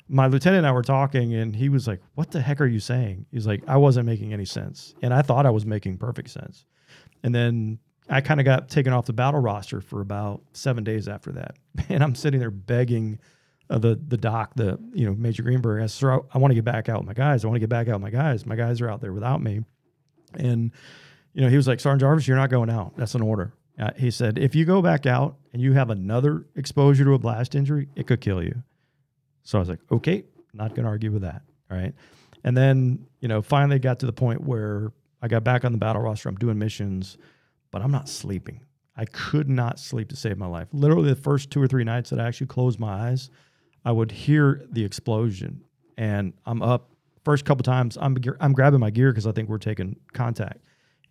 my 0.09 0.27
lieutenant 0.27 0.59
and 0.59 0.67
I 0.67 0.71
were 0.71 0.81
talking, 0.81 1.33
and 1.35 1.55
he 1.55 1.69
was 1.69 1.87
like, 1.87 2.01
"What 2.15 2.31
the 2.31 2.41
heck 2.41 2.59
are 2.59 2.65
you 2.65 2.79
saying?" 2.79 3.25
He's 3.31 3.47
like, 3.47 3.63
"I 3.67 3.77
wasn't 3.77 4.05
making 4.05 4.33
any 4.33 4.45
sense," 4.45 4.95
and 5.01 5.13
I 5.13 5.21
thought 5.21 5.45
I 5.45 5.51
was 5.51 5.65
making 5.65 5.97
perfect 5.97 6.29
sense. 6.29 6.65
And 7.23 7.33
then 7.33 7.79
I 8.09 8.21
kind 8.21 8.39
of 8.39 8.45
got 8.45 8.69
taken 8.69 8.91
off 8.91 9.05
the 9.05 9.13
battle 9.13 9.39
roster 9.39 9.81
for 9.81 10.01
about 10.01 10.41
seven 10.51 10.83
days 10.83 11.07
after 11.07 11.31
that, 11.33 11.55
and 11.89 12.03
I'm 12.03 12.15
sitting 12.15 12.39
there 12.39 12.51
begging 12.51 13.19
uh, 13.69 13.77
the 13.77 13.99
the 14.07 14.17
doc, 14.17 14.53
the 14.55 14.79
you 14.93 15.05
know 15.05 15.13
Major 15.13 15.43
Greenberg, 15.43 15.81
I 15.81 15.85
said, 15.85 15.91
"Sir, 15.91 16.13
I, 16.13 16.19
I 16.33 16.37
want 16.37 16.51
to 16.51 16.55
get 16.55 16.65
back 16.65 16.89
out 16.89 16.99
with 16.99 17.07
my 17.07 17.13
guys. 17.13 17.43
I 17.43 17.47
want 17.47 17.55
to 17.55 17.59
get 17.59 17.69
back 17.69 17.87
out 17.87 17.93
with 17.93 18.01
my 18.01 18.09
guys. 18.09 18.45
My 18.45 18.55
guys 18.55 18.81
are 18.81 18.89
out 18.89 19.01
there 19.01 19.13
without 19.13 19.41
me," 19.41 19.61
and 20.33 20.71
you 21.33 21.41
know 21.41 21.49
he 21.49 21.55
was 21.55 21.67
like, 21.67 21.79
"Sergeant 21.79 22.01
Jarvis, 22.01 22.27
you're 22.27 22.37
not 22.37 22.49
going 22.49 22.69
out. 22.69 22.97
That's 22.97 23.15
an 23.15 23.21
order." 23.21 23.53
Uh, 23.77 23.91
he 23.95 24.11
said, 24.11 24.37
"If 24.37 24.55
you 24.55 24.65
go 24.65 24.81
back 24.81 25.05
out 25.05 25.37
and 25.53 25.61
you 25.61 25.73
have 25.73 25.89
another 25.89 26.45
exposure 26.55 27.03
to 27.05 27.13
a 27.13 27.19
blast 27.19 27.55
injury, 27.55 27.89
it 27.95 28.07
could 28.07 28.21
kill 28.21 28.43
you." 28.43 28.63
So 29.43 29.57
I 29.57 29.59
was 29.59 29.69
like, 29.69 29.79
"Okay, 29.91 30.23
not 30.53 30.69
going 30.69 30.83
to 30.83 30.89
argue 30.89 31.11
with 31.11 31.21
that." 31.21 31.43
All 31.69 31.77
right, 31.77 31.93
and 32.43 32.57
then 32.57 33.05
you 33.19 33.27
know 33.27 33.41
finally 33.41 33.77
got 33.77 33.99
to 33.99 34.07
the 34.07 34.13
point 34.13 34.41
where 34.43 34.91
I 35.21 35.27
got 35.27 35.43
back 35.43 35.63
on 35.63 35.71
the 35.71 35.77
battle 35.77 36.01
roster. 36.01 36.27
I'm 36.27 36.35
doing 36.35 36.57
missions, 36.57 37.17
but 37.71 37.83
I'm 37.83 37.91
not 37.91 38.09
sleeping. 38.09 38.61
I 38.95 39.05
could 39.05 39.47
not 39.47 39.79
sleep 39.79 40.09
to 40.09 40.15
save 40.15 40.37
my 40.37 40.47
life. 40.47 40.67
Literally, 40.73 41.09
the 41.09 41.15
first 41.15 41.51
two 41.51 41.61
or 41.61 41.67
three 41.67 41.83
nights 41.83 42.09
that 42.09 42.19
I 42.19 42.27
actually 42.27 42.47
closed 42.47 42.79
my 42.79 43.09
eyes, 43.09 43.29
I 43.85 43.91
would 43.91 44.11
hear 44.11 44.65
the 44.71 44.83
explosion, 44.83 45.63
and 45.97 46.33
I'm 46.45 46.61
up. 46.61 46.89
First 47.25 47.45
couple 47.45 47.63
times, 47.63 47.97
I'm 47.99 48.17
I'm 48.39 48.53
grabbing 48.53 48.79
my 48.79 48.89
gear 48.89 49.11
because 49.11 49.27
I 49.27 49.31
think 49.31 49.49
we're 49.49 49.57
taking 49.57 49.95
contact, 50.13 50.59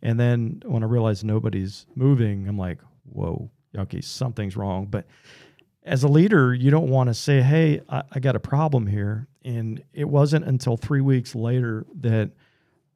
and 0.02 0.18
then 0.18 0.62
when 0.64 0.82
I 0.82 0.86
realize 0.86 1.24
nobody's 1.24 1.86
moving, 1.94 2.48
I'm 2.48 2.58
like, 2.58 2.80
"Whoa, 3.04 3.50
okay, 3.76 4.00
something's 4.00 4.56
wrong." 4.56 4.86
But 4.86 5.06
as 5.84 6.02
a 6.02 6.08
leader, 6.08 6.54
you 6.54 6.70
don't 6.70 6.88
want 6.88 7.08
to 7.08 7.14
say, 7.14 7.42
"Hey, 7.42 7.80
I, 7.88 8.02
I 8.12 8.20
got 8.20 8.36
a 8.36 8.40
problem 8.40 8.86
here," 8.86 9.28
and 9.44 9.82
it 9.92 10.08
wasn't 10.08 10.44
until 10.44 10.76
three 10.76 11.00
weeks 11.00 11.34
later 11.34 11.86
that 12.00 12.30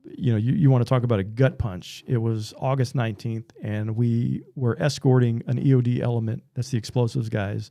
you 0.05 0.33
know, 0.33 0.39
you, 0.39 0.53
you 0.53 0.71
want 0.71 0.85
to 0.85 0.89
talk 0.89 1.05
about 1.05 1.21
a 1.21 1.25
gut 1.25 1.59
punch. 1.59 2.03
It 2.07 2.17
was 2.17 2.53
August 2.59 2.95
19th, 2.95 3.51
and 3.63 3.97
we 3.97 4.43
were 4.55 4.77
escorting 4.81 5.43
an 5.47 5.63
EOD 5.63 6.01
element. 6.01 6.43
That's 6.55 6.71
the 6.71 6.79
explosives 6.79 7.29
guys. 7.29 7.71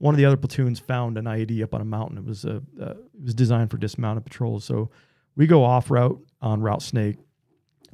One 0.00 0.14
of 0.14 0.18
the 0.18 0.24
other 0.24 0.38
platoons 0.38 0.80
found 0.80 1.18
an 1.18 1.26
IED 1.26 1.62
up 1.62 1.74
on 1.74 1.82
a 1.82 1.84
mountain. 1.84 2.16
It 2.16 2.24
was 2.24 2.46
a 2.46 2.62
uh, 2.80 2.92
it 2.92 3.22
was 3.22 3.34
designed 3.34 3.70
for 3.70 3.76
dismounted 3.76 4.24
patrols. 4.24 4.64
So 4.64 4.90
we 5.36 5.46
go 5.46 5.62
off 5.62 5.90
route 5.90 6.18
on 6.40 6.62
Route 6.62 6.82
Snake. 6.82 7.16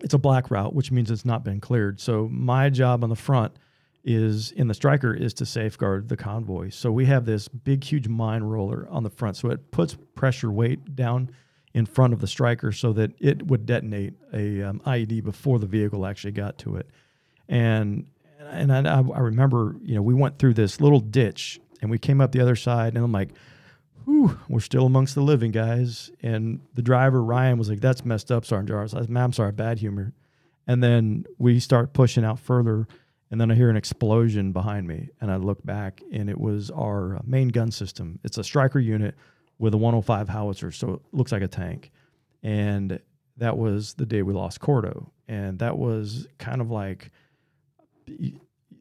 It's 0.03 0.15
a 0.15 0.19
black 0.19 0.51
route, 0.51 0.73
which 0.73 0.93
means 0.93 1.11
it's 1.11 1.25
not 1.25 1.43
been 1.43 1.61
cleared. 1.61 2.01
So 2.01 2.29
my 2.31 2.71
job 2.71 3.03
on 3.03 3.11
the 3.11 3.17
front 3.17 3.57
is 4.05 4.53
in 4.53 4.69
the 4.69 4.75
striker 4.75 5.13
is 5.13 5.35
to 5.35 5.45
safeguard 5.45 6.09
the 6.09 6.17
convoy. 6.17 6.69
So 6.71 6.93
we 6.93 7.07
have 7.07 7.27
this 7.27 7.49
big, 7.49 7.83
huge 7.83 8.07
mine 8.07 8.45
roller 8.45 8.87
on 8.89 9.03
the 9.03 9.11
front. 9.11 9.37
So 9.37 9.51
it 9.51 9.73
puts 9.73 9.97
pressure 10.15 10.53
weight 10.53 10.95
down 10.95 11.31
in 11.75 11.87
front 11.87 12.13
of 12.13 12.21
the 12.21 12.29
striker 12.29 12.71
so 12.71 12.93
that 12.93 13.11
it 13.19 13.49
would 13.49 13.67
detonate 13.67 14.15
a 14.33 14.63
um, 14.63 14.81
IED 14.87 15.25
before 15.25 15.59
the 15.59 15.67
vehicle 15.67 16.07
actually 16.07 16.33
got 16.33 16.57
to 16.59 16.77
it. 16.77 16.89
And 17.49 18.07
and 18.39 18.73
I, 18.73 19.01
I, 19.01 19.19
remember, 19.19 19.75
you 19.83 19.97
know, 19.97 20.03
we 20.03 20.15
went 20.15 20.39
through 20.39 20.55
this 20.55 20.81
little 20.81 21.01
ditch 21.01 21.59
and 21.83 21.91
we 21.91 21.99
came 21.99 22.21
up 22.21 22.33
the 22.33 22.41
other 22.41 22.57
side, 22.57 22.95
and 22.95 23.05
I'm 23.05 23.13
like, 23.13 23.31
whew, 24.05 24.39
we're 24.49 24.61
still 24.61 24.87
amongst 24.87 25.15
the 25.15 25.21
living, 25.21 25.51
guys. 25.51 26.11
And 26.23 26.61
the 26.75 26.83
driver, 26.83 27.23
Ryan, 27.23 27.59
was 27.59 27.69
like, 27.69 27.81
that's 27.81 28.05
messed 28.05 28.31
up, 28.31 28.45
Sergeant 28.45 28.69
Jarvis. 28.69 28.95
I 28.95 29.01
said, 29.03 29.17
I'm 29.17 29.33
sorry, 29.33 29.53
bad 29.53 29.79
humor. 29.79 30.13
And 30.67 30.83
then 30.83 31.25
we 31.39 31.61
start 31.61 31.93
pushing 31.93 32.25
out 32.25 32.39
further, 32.39 32.87
and 33.31 33.41
then 33.41 33.51
I 33.51 33.55
hear 33.55 33.71
an 33.71 33.77
explosion 33.77 34.53
behind 34.53 34.87
me, 34.87 35.11
and 35.21 35.31
I 35.31 35.37
look 35.37 35.65
back, 35.65 36.03
and 36.13 36.31
it 36.31 36.41
was 36.41 36.71
our 36.71 37.17
uh, 37.17 37.21
main 37.25 37.49
gun 37.49 37.71
system. 37.71 38.19
It's 38.25 38.39
a 38.39 38.45
striker 38.45 38.79
unit 38.79 39.15
with 39.59 39.75
a 39.75 39.77
105 39.77 40.29
howitzer, 40.29 40.71
so 40.73 40.95
it 40.95 41.01
looks 41.13 41.33
like 41.33 41.43
a 41.43 41.49
tank. 41.49 41.91
And 42.43 43.01
that 43.37 43.57
was 43.57 43.95
the 43.95 44.07
day 44.07 44.23
we 44.23 44.33
lost 44.33 44.61
Cordo, 44.61 45.11
and 45.29 45.59
that 45.59 45.79
was 45.79 46.27
kind 46.39 46.61
of 46.61 46.71
like 46.71 47.11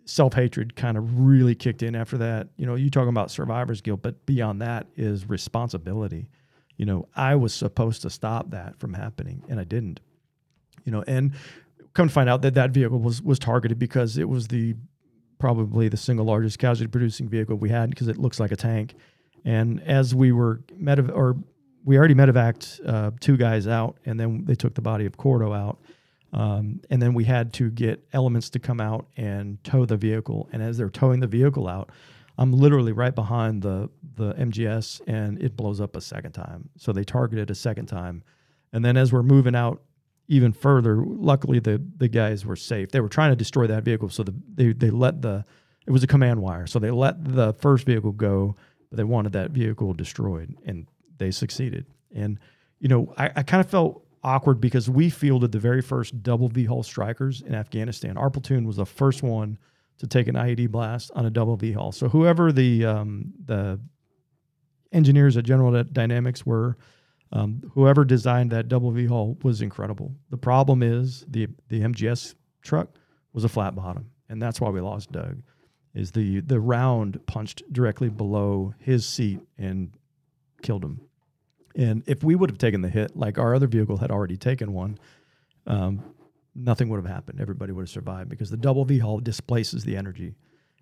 self 0.05 0.33
hatred 0.33 0.75
kind 0.75 0.97
of 0.97 1.19
really 1.19 1.55
kicked 1.55 1.83
in 1.83 1.95
after 1.95 2.17
that. 2.19 2.47
You 2.57 2.65
know, 2.65 2.75
you 2.75 2.89
talking 2.89 3.09
about 3.09 3.31
survivor's 3.31 3.81
guilt, 3.81 4.01
but 4.01 4.25
beyond 4.25 4.61
that 4.61 4.87
is 4.95 5.27
responsibility. 5.27 6.29
You 6.77 6.85
know, 6.85 7.07
I 7.15 7.35
was 7.35 7.53
supposed 7.53 8.01
to 8.03 8.09
stop 8.09 8.51
that 8.51 8.79
from 8.79 8.93
happening, 8.93 9.43
and 9.49 9.59
I 9.59 9.63
didn't. 9.63 9.99
You 10.83 10.91
know, 10.91 11.03
and 11.07 11.33
come 11.93 12.07
to 12.07 12.13
find 12.13 12.29
out 12.29 12.41
that 12.43 12.53
that 12.55 12.71
vehicle 12.71 12.99
was 12.99 13.21
was 13.21 13.39
targeted 13.39 13.79
because 13.79 14.17
it 14.17 14.29
was 14.29 14.47
the 14.47 14.75
probably 15.37 15.89
the 15.89 15.97
single 15.97 16.25
largest 16.25 16.59
casualty 16.59 16.89
producing 16.89 17.27
vehicle 17.27 17.55
we 17.55 17.69
had 17.69 17.89
because 17.89 18.07
it 18.07 18.17
looks 18.17 18.39
like 18.39 18.51
a 18.51 18.55
tank 18.55 18.95
and 19.43 19.81
as 19.83 20.15
we 20.15 20.31
were 20.31 20.61
medev 20.79 21.13
or 21.13 21.35
we 21.85 21.97
already 21.97 22.15
medevaced 22.15 22.81
uh, 22.85 23.11
two 23.19 23.37
guys 23.37 23.67
out, 23.67 23.97
and 24.05 24.19
then 24.19 24.43
they 24.45 24.55
took 24.55 24.73
the 24.73 24.81
body 24.81 25.05
of 25.05 25.17
Cordo 25.17 25.55
out. 25.55 25.79
Um, 26.35 26.81
and 26.89 27.01
then 27.01 27.13
we 27.13 27.23
had 27.23 27.53
to 27.53 27.71
get 27.71 28.05
elements 28.13 28.49
to 28.51 28.59
come 28.59 28.79
out 28.79 29.07
and 29.17 29.63
tow 29.63 29.85
the 29.85 29.97
vehicle. 29.97 30.49
And 30.51 30.61
as 30.61 30.77
they're 30.77 30.89
towing 30.89 31.21
the 31.21 31.27
vehicle 31.27 31.67
out, 31.67 31.89
I'm 32.37 32.51
literally 32.51 32.91
right 32.91 33.15
behind 33.15 33.61
the 33.61 33.89
the 34.15 34.33
MGS, 34.33 35.01
and 35.07 35.41
it 35.41 35.55
blows 35.55 35.81
up 35.81 35.95
a 35.95 36.01
second 36.01 36.33
time. 36.33 36.69
So 36.77 36.91
they 36.91 37.03
targeted 37.03 37.49
a 37.49 37.55
second 37.55 37.85
time, 37.87 38.23
and 38.73 38.83
then 38.83 38.97
as 38.97 39.13
we're 39.13 39.23
moving 39.23 39.55
out 39.55 39.81
even 40.27 40.51
further, 40.51 40.97
luckily 40.97 41.59
the 41.59 41.81
the 41.97 42.09
guys 42.09 42.45
were 42.45 42.57
safe. 42.57 42.91
They 42.91 42.99
were 42.99 43.09
trying 43.09 43.31
to 43.31 43.37
destroy 43.37 43.67
that 43.67 43.83
vehicle, 43.83 44.09
so 44.09 44.23
the, 44.23 44.35
they 44.53 44.73
they 44.73 44.89
let 44.89 45.21
the 45.21 45.45
it 45.87 45.91
was 45.91 46.03
a 46.03 46.07
command 46.07 46.41
wire, 46.41 46.67
so 46.67 46.77
they 46.77 46.91
let 46.91 47.23
the 47.23 47.53
first 47.53 47.85
vehicle 47.85 48.11
go 48.11 48.57
but 48.95 48.97
they 48.97 49.03
wanted 49.03 49.33
that 49.33 49.51
vehicle 49.51 49.93
destroyed, 49.93 50.55
and 50.65 50.87
they 51.17 51.29
succeeded. 51.31 51.85
And 52.13 52.39
you 52.79 52.87
know, 52.87 53.13
I, 53.17 53.31
I 53.35 53.43
kind 53.43 53.59
of 53.59 53.69
felt 53.69 54.04
awkward 54.25 54.59
because 54.59 54.89
we 54.89 55.09
fielded 55.09 55.51
the 55.51 55.59
very 55.59 55.81
first 55.81 56.21
double 56.23 56.49
V 56.49 56.65
hull 56.65 56.83
strikers 56.83 57.41
in 57.41 57.53
Afghanistan. 57.55 58.17
Our 58.17 58.29
platoon 58.29 58.65
was 58.65 58.77
the 58.77 58.85
first 58.85 59.23
one 59.23 59.57
to 59.99 60.07
take 60.07 60.27
an 60.27 60.35
IED 60.35 60.71
blast 60.71 61.11
on 61.15 61.25
a 61.25 61.29
double 61.29 61.55
V 61.55 61.71
hull. 61.71 61.91
So 61.91 62.09
whoever 62.09 62.51
the 62.51 62.85
um, 62.85 63.33
the 63.45 63.79
engineers 64.91 65.37
at 65.37 65.45
General 65.45 65.83
Dynamics 65.83 66.45
were, 66.45 66.75
Um, 67.31 67.61
whoever 67.73 68.05
designed 68.05 68.51
that 68.51 68.67
double 68.67 68.91
V 68.91 69.05
hull 69.07 69.37
was 69.43 69.61
incredible. 69.61 70.15
The 70.29 70.37
problem 70.37 70.83
is 70.83 71.25
the 71.27 71.47
the 71.69 71.81
MGS 71.81 72.35
truck 72.61 72.87
was 73.33 73.43
a 73.43 73.49
flat 73.49 73.73
bottom, 73.75 74.11
and 74.29 74.41
that's 74.41 74.59
why 74.61 74.69
we 74.69 74.81
lost 74.81 75.11
Doug. 75.11 75.41
Is 75.93 76.11
the 76.11 76.41
the 76.41 76.59
round 76.59 77.19
punched 77.25 77.63
directly 77.71 78.09
below 78.09 78.73
his 78.79 79.05
seat 79.05 79.39
and 79.57 79.91
killed 80.61 80.83
him. 80.83 80.99
And 81.75 82.03
if 82.07 82.23
we 82.23 82.35
would 82.35 82.49
have 82.49 82.57
taken 82.57 82.81
the 82.81 82.89
hit, 82.89 83.15
like 83.15 83.37
our 83.37 83.53
other 83.53 83.67
vehicle 83.67 83.97
had 83.97 84.11
already 84.11 84.37
taken 84.37 84.73
one, 84.73 84.97
um, 85.67 86.03
nothing 86.55 86.89
would 86.89 86.97
have 86.97 87.11
happened. 87.11 87.41
Everybody 87.41 87.73
would 87.73 87.83
have 87.83 87.89
survived 87.89 88.29
because 88.29 88.49
the 88.49 88.57
double 88.57 88.85
V 88.85 88.99
hull 88.99 89.19
displaces 89.19 89.83
the 89.83 89.97
energy, 89.97 90.35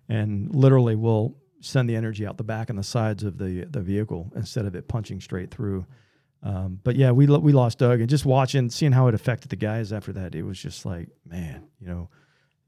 and 0.08 0.54
literally 0.54 0.94
will 0.94 1.36
send 1.60 1.88
the 1.88 1.96
energy 1.96 2.26
out 2.26 2.36
the 2.36 2.44
back 2.44 2.70
and 2.70 2.78
the 2.78 2.84
sides 2.84 3.24
of 3.24 3.38
the 3.38 3.64
the 3.64 3.80
vehicle 3.80 4.30
instead 4.36 4.66
of 4.66 4.74
it 4.74 4.86
punching 4.86 5.20
straight 5.20 5.50
through. 5.50 5.86
Um, 6.42 6.78
but 6.84 6.94
yeah, 6.96 7.10
we 7.10 7.26
we 7.26 7.52
lost 7.52 7.78
Doug, 7.78 8.00
and 8.00 8.08
just 8.08 8.26
watching, 8.26 8.68
seeing 8.68 8.92
how 8.92 9.08
it 9.08 9.14
affected 9.14 9.48
the 9.48 9.56
guys 9.56 9.92
after 9.92 10.12
that, 10.12 10.34
it 10.34 10.42
was 10.42 10.58
just 10.58 10.84
like, 10.84 11.08
man, 11.26 11.64
you 11.80 11.86
know, 11.86 12.10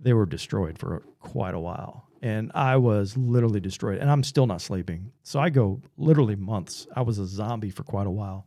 they 0.00 0.14
were 0.14 0.26
destroyed 0.26 0.78
for 0.78 1.02
quite 1.20 1.54
a 1.54 1.60
while, 1.60 2.05
and 2.22 2.50
I 2.54 2.76
was 2.76 3.16
literally 3.16 3.60
destroyed, 3.60 3.98
and 3.98 4.10
I'm 4.10 4.22
still 4.22 4.46
not 4.46 4.60
sleeping. 4.60 5.12
So 5.22 5.40
I 5.40 5.50
go 5.50 5.80
literally 5.96 6.36
months. 6.36 6.86
I 6.94 7.02
was 7.02 7.18
a 7.18 7.26
zombie 7.26 7.70
for 7.70 7.82
quite 7.82 8.06
a 8.06 8.10
while, 8.10 8.46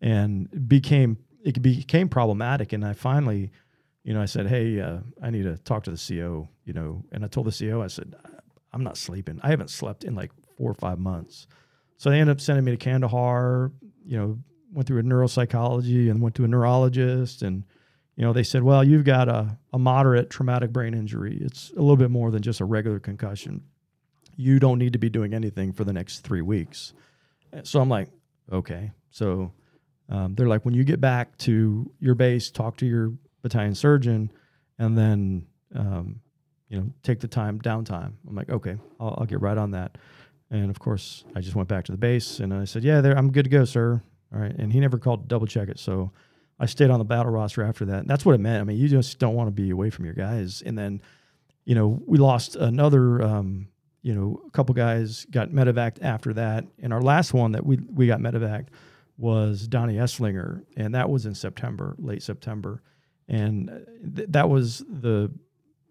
and 0.00 0.68
became 0.68 1.18
it 1.44 1.60
became 1.62 2.08
problematic, 2.08 2.72
and 2.72 2.84
I 2.84 2.92
finally, 2.92 3.50
you 4.02 4.12
know, 4.12 4.20
I 4.20 4.26
said, 4.26 4.46
hey, 4.46 4.80
uh, 4.80 4.98
I 5.22 5.30
need 5.30 5.44
to 5.44 5.56
talk 5.58 5.84
to 5.84 5.90
the 5.90 5.96
CO, 5.96 6.48
you 6.64 6.72
know, 6.72 7.04
and 7.12 7.24
I 7.24 7.28
told 7.28 7.46
the 7.46 7.70
CO, 7.70 7.82
I 7.82 7.86
said, 7.86 8.14
I'm 8.72 8.82
not 8.82 8.96
sleeping. 8.96 9.40
I 9.42 9.50
haven't 9.50 9.70
slept 9.70 10.04
in 10.04 10.14
like 10.14 10.30
four 10.56 10.70
or 10.70 10.74
five 10.74 10.98
months. 10.98 11.46
So 11.96 12.10
they 12.10 12.20
ended 12.20 12.36
up 12.36 12.40
sending 12.40 12.64
me 12.64 12.72
to 12.72 12.76
Kandahar, 12.76 13.72
you 14.04 14.18
know, 14.18 14.38
went 14.72 14.86
through 14.86 15.00
a 15.00 15.02
neuropsychology 15.02 16.10
and 16.10 16.20
went 16.20 16.34
to 16.36 16.44
a 16.44 16.48
neurologist 16.48 17.42
and 17.42 17.64
you 18.18 18.24
know 18.24 18.32
they 18.32 18.42
said 18.42 18.64
well 18.64 18.82
you've 18.82 19.04
got 19.04 19.28
a, 19.28 19.56
a 19.72 19.78
moderate 19.78 20.28
traumatic 20.28 20.72
brain 20.72 20.92
injury. 20.92 21.38
It's 21.40 21.70
a 21.70 21.80
little 21.80 21.96
bit 21.96 22.10
more 22.10 22.32
than 22.32 22.42
just 22.42 22.60
a 22.60 22.64
regular 22.64 22.98
concussion. 22.98 23.62
You 24.36 24.58
don't 24.58 24.78
need 24.78 24.92
to 24.94 24.98
be 24.98 25.08
doing 25.08 25.32
anything 25.32 25.72
for 25.72 25.84
the 25.84 25.92
next 25.92 26.20
three 26.20 26.42
weeks. 26.42 26.92
So 27.62 27.80
i'm 27.80 27.88
like 27.88 28.08
okay. 28.52 28.90
So 29.10 29.52
um, 30.08 30.34
they're 30.34 30.48
like 30.48 30.64
when 30.64 30.74
you 30.74 30.82
get 30.82 31.00
back 31.00 31.38
to 31.38 31.90
your 32.00 32.16
base 32.16 32.50
talk 32.50 32.76
to 32.78 32.86
your 32.86 33.12
battalion 33.42 33.76
surgeon 33.76 34.32
and 34.80 34.98
then 34.98 35.46
um, 35.76 36.20
you 36.68 36.80
know 36.80 36.90
take 37.04 37.20
the 37.20 37.28
time 37.28 37.60
downtime. 37.60 38.14
I'm 38.28 38.34
like 38.34 38.50
okay 38.50 38.76
I'll, 38.98 39.14
I'll 39.18 39.26
get 39.26 39.40
right 39.40 39.56
on 39.56 39.70
that. 39.70 39.96
And 40.50 40.70
of 40.70 40.80
course 40.80 41.24
i 41.36 41.40
just 41.40 41.54
went 41.54 41.68
back 41.68 41.84
to 41.84 41.92
the 41.92 41.98
base 41.98 42.40
and 42.40 42.52
i 42.52 42.64
said 42.64 42.82
yeah 42.82 43.00
there 43.00 43.16
i'm 43.16 43.30
good 43.30 43.44
to 43.44 43.50
go 43.50 43.64
sir. 43.64 44.02
All 44.34 44.40
right. 44.40 44.54
And 44.58 44.72
he 44.72 44.80
never 44.80 44.98
called 44.98 45.22
to 45.22 45.28
double 45.28 45.46
check 45.46 45.68
it. 45.68 45.78
So 45.78 46.10
I 46.58 46.66
stayed 46.66 46.90
on 46.90 46.98
the 46.98 47.04
battle 47.04 47.32
roster 47.32 47.62
after 47.62 47.84
that. 47.86 48.00
And 48.00 48.08
that's 48.08 48.24
what 48.24 48.34
it 48.34 48.40
meant. 48.40 48.60
I 48.60 48.64
mean, 48.64 48.78
you 48.78 48.88
just 48.88 49.18
don't 49.18 49.34
want 49.34 49.48
to 49.48 49.52
be 49.52 49.70
away 49.70 49.90
from 49.90 50.04
your 50.04 50.14
guys. 50.14 50.62
And 50.64 50.76
then, 50.76 51.00
you 51.64 51.74
know, 51.74 52.02
we 52.06 52.18
lost 52.18 52.56
another, 52.56 53.22
um, 53.22 53.68
you 54.02 54.14
know, 54.14 54.42
a 54.46 54.50
couple 54.50 54.74
guys 54.74 55.26
got 55.30 55.50
medevac 55.50 55.98
after 56.02 56.32
that. 56.34 56.64
And 56.82 56.92
our 56.92 57.02
last 57.02 57.32
one 57.32 57.52
that 57.52 57.64
we, 57.64 57.78
we 57.92 58.06
got 58.06 58.20
medevac 58.20 58.66
was 59.16 59.68
Donnie 59.68 59.96
Eslinger. 59.96 60.64
And 60.76 60.94
that 60.94 61.10
was 61.10 61.26
in 61.26 61.34
September, 61.34 61.94
late 61.98 62.22
September. 62.22 62.82
And 63.28 63.86
th- 64.16 64.28
that 64.30 64.48
was 64.48 64.84
the 64.88 65.30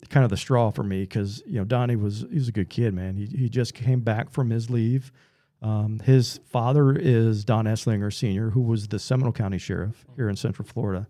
kind 0.09 0.23
of 0.23 0.29
the 0.29 0.37
straw 0.37 0.71
for 0.71 0.83
me 0.83 1.01
because, 1.01 1.41
you 1.45 1.59
know, 1.59 1.63
Donnie 1.63 1.95
was, 1.95 2.25
he 2.29 2.35
was 2.35 2.47
a 2.49 2.51
good 2.51 2.69
kid, 2.69 2.93
man. 2.93 3.15
He, 3.15 3.25
he 3.25 3.49
just 3.49 3.73
came 3.73 4.01
back 4.01 4.31
from 4.31 4.49
his 4.49 4.69
leave 4.69 5.11
um, 5.61 5.99
his 5.99 6.39
father 6.49 6.95
is 6.95 7.43
Don 7.43 7.65
Eslinger 7.65 8.13
Sr., 8.13 8.51
who 8.51 8.61
was 8.61 8.87
the 8.87 8.99
Seminole 8.99 9.33
County 9.33 9.57
Sheriff 9.57 10.05
here 10.15 10.29
in 10.29 10.35
Central 10.35 10.67
Florida. 10.67 11.07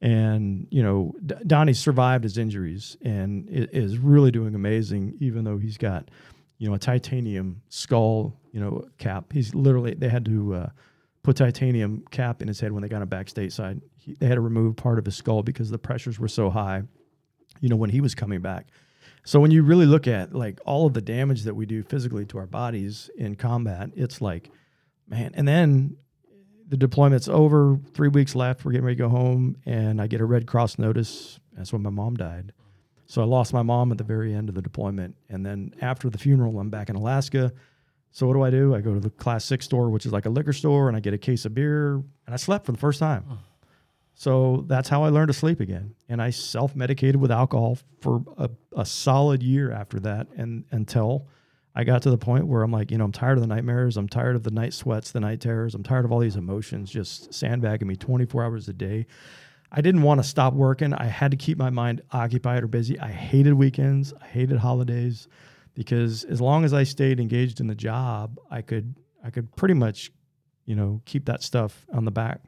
And, 0.00 0.68
you 0.70 0.82
know, 0.82 1.14
D- 1.24 1.34
Donnie 1.46 1.72
survived 1.72 2.24
his 2.24 2.38
injuries 2.38 2.96
and 3.02 3.46
is 3.50 3.98
really 3.98 4.30
doing 4.30 4.54
amazing, 4.54 5.16
even 5.20 5.44
though 5.44 5.58
he's 5.58 5.78
got, 5.78 6.10
you 6.58 6.68
know, 6.68 6.74
a 6.74 6.78
titanium 6.78 7.62
skull, 7.68 8.38
you 8.52 8.60
know, 8.60 8.84
cap. 8.98 9.32
He's 9.32 9.54
literally, 9.54 9.94
they 9.94 10.08
had 10.08 10.24
to 10.26 10.54
uh, 10.54 10.68
put 11.22 11.36
titanium 11.36 12.04
cap 12.10 12.42
in 12.42 12.48
his 12.48 12.60
head 12.60 12.72
when 12.72 12.82
they 12.82 12.88
got 12.88 13.02
him 13.02 13.08
back 13.08 13.26
stateside. 13.26 13.80
He, 13.96 14.14
they 14.14 14.26
had 14.26 14.36
to 14.36 14.40
remove 14.40 14.76
part 14.76 14.98
of 14.98 15.04
his 15.04 15.16
skull 15.16 15.42
because 15.42 15.70
the 15.70 15.78
pressures 15.78 16.20
were 16.20 16.28
so 16.28 16.50
high, 16.50 16.82
you 17.60 17.68
know, 17.68 17.76
when 17.76 17.90
he 17.90 18.00
was 18.00 18.14
coming 18.14 18.40
back. 18.40 18.68
So 19.28 19.40
when 19.40 19.50
you 19.50 19.62
really 19.62 19.84
look 19.84 20.06
at 20.06 20.34
like 20.34 20.58
all 20.64 20.86
of 20.86 20.94
the 20.94 21.02
damage 21.02 21.42
that 21.42 21.54
we 21.54 21.66
do 21.66 21.82
physically 21.82 22.24
to 22.24 22.38
our 22.38 22.46
bodies 22.46 23.10
in 23.18 23.34
combat, 23.34 23.90
it's 23.94 24.22
like, 24.22 24.50
man. 25.06 25.32
And 25.34 25.46
then 25.46 25.98
the 26.66 26.78
deployment's 26.78 27.28
over, 27.28 27.78
three 27.92 28.08
weeks 28.08 28.34
left, 28.34 28.64
we're 28.64 28.72
getting 28.72 28.86
ready 28.86 28.96
to 28.96 29.02
go 29.02 29.10
home, 29.10 29.58
and 29.66 30.00
I 30.00 30.06
get 30.06 30.22
a 30.22 30.24
Red 30.24 30.46
Cross 30.46 30.78
notice. 30.78 31.40
That's 31.52 31.74
when 31.74 31.82
my 31.82 31.90
mom 31.90 32.14
died. 32.14 32.54
So 33.04 33.20
I 33.20 33.26
lost 33.26 33.52
my 33.52 33.60
mom 33.60 33.92
at 33.92 33.98
the 33.98 34.04
very 34.04 34.32
end 34.32 34.48
of 34.48 34.54
the 34.54 34.62
deployment. 34.62 35.14
And 35.28 35.44
then 35.44 35.74
after 35.82 36.08
the 36.08 36.16
funeral, 36.16 36.58
I'm 36.58 36.70
back 36.70 36.88
in 36.88 36.96
Alaska. 36.96 37.52
So 38.12 38.26
what 38.26 38.32
do 38.32 38.40
I 38.40 38.48
do? 38.48 38.74
I 38.74 38.80
go 38.80 38.94
to 38.94 39.00
the 39.00 39.10
class 39.10 39.44
six 39.44 39.66
store, 39.66 39.90
which 39.90 40.06
is 40.06 40.12
like 40.12 40.24
a 40.24 40.30
liquor 40.30 40.54
store, 40.54 40.88
and 40.88 40.96
I 40.96 41.00
get 41.00 41.12
a 41.12 41.18
case 41.18 41.44
of 41.44 41.54
beer, 41.54 41.96
and 41.96 42.32
I 42.32 42.36
slept 42.36 42.64
for 42.64 42.72
the 42.72 42.78
first 42.78 42.98
time. 42.98 43.26
So 44.18 44.64
that's 44.66 44.88
how 44.88 45.04
I 45.04 45.10
learned 45.10 45.28
to 45.28 45.32
sleep 45.32 45.60
again. 45.60 45.94
And 46.08 46.20
I 46.20 46.30
self 46.30 46.74
medicated 46.74 47.20
with 47.20 47.30
alcohol 47.30 47.78
for 48.00 48.24
a, 48.36 48.50
a, 48.76 48.84
solid 48.84 49.44
year 49.44 49.70
after 49.70 50.00
that. 50.00 50.26
And 50.36 50.64
until 50.72 51.28
I 51.72 51.84
got 51.84 52.02
to 52.02 52.10
the 52.10 52.18
point 52.18 52.48
where 52.48 52.64
I'm 52.64 52.72
like, 52.72 52.90
you 52.90 52.98
know, 52.98 53.04
I'm 53.04 53.12
tired 53.12 53.38
of 53.38 53.42
the 53.42 53.46
nightmares. 53.46 53.96
I'm 53.96 54.08
tired 54.08 54.34
of 54.34 54.42
the 54.42 54.50
night 54.50 54.74
sweats, 54.74 55.12
the 55.12 55.20
night 55.20 55.40
terrors. 55.40 55.72
I'm 55.76 55.84
tired 55.84 56.04
of 56.04 56.10
all 56.10 56.18
these 56.18 56.34
emotions 56.34 56.90
just 56.90 57.32
sandbagging 57.32 57.86
me 57.86 57.94
24 57.94 58.42
hours 58.42 58.68
a 58.68 58.72
day. 58.72 59.06
I 59.70 59.82
didn't 59.82 60.02
want 60.02 60.20
to 60.20 60.26
stop 60.26 60.52
working. 60.52 60.92
I 60.94 61.04
had 61.04 61.30
to 61.30 61.36
keep 61.36 61.56
my 61.56 61.70
mind 61.70 62.02
occupied 62.10 62.64
or 62.64 62.66
busy. 62.66 62.98
I 62.98 63.12
hated 63.12 63.54
weekends. 63.54 64.12
I 64.20 64.26
hated 64.26 64.58
holidays 64.58 65.28
because 65.74 66.24
as 66.24 66.40
long 66.40 66.64
as 66.64 66.74
I 66.74 66.82
stayed 66.82 67.20
engaged 67.20 67.60
in 67.60 67.68
the 67.68 67.76
job, 67.76 68.36
I 68.50 68.62
could 68.62 68.96
I 69.22 69.30
could 69.30 69.54
pretty 69.54 69.74
much, 69.74 70.10
you 70.64 70.74
know, 70.74 71.02
keep 71.04 71.26
that 71.26 71.44
stuff 71.44 71.86
on 71.92 72.04
the 72.04 72.10
back. 72.10 72.40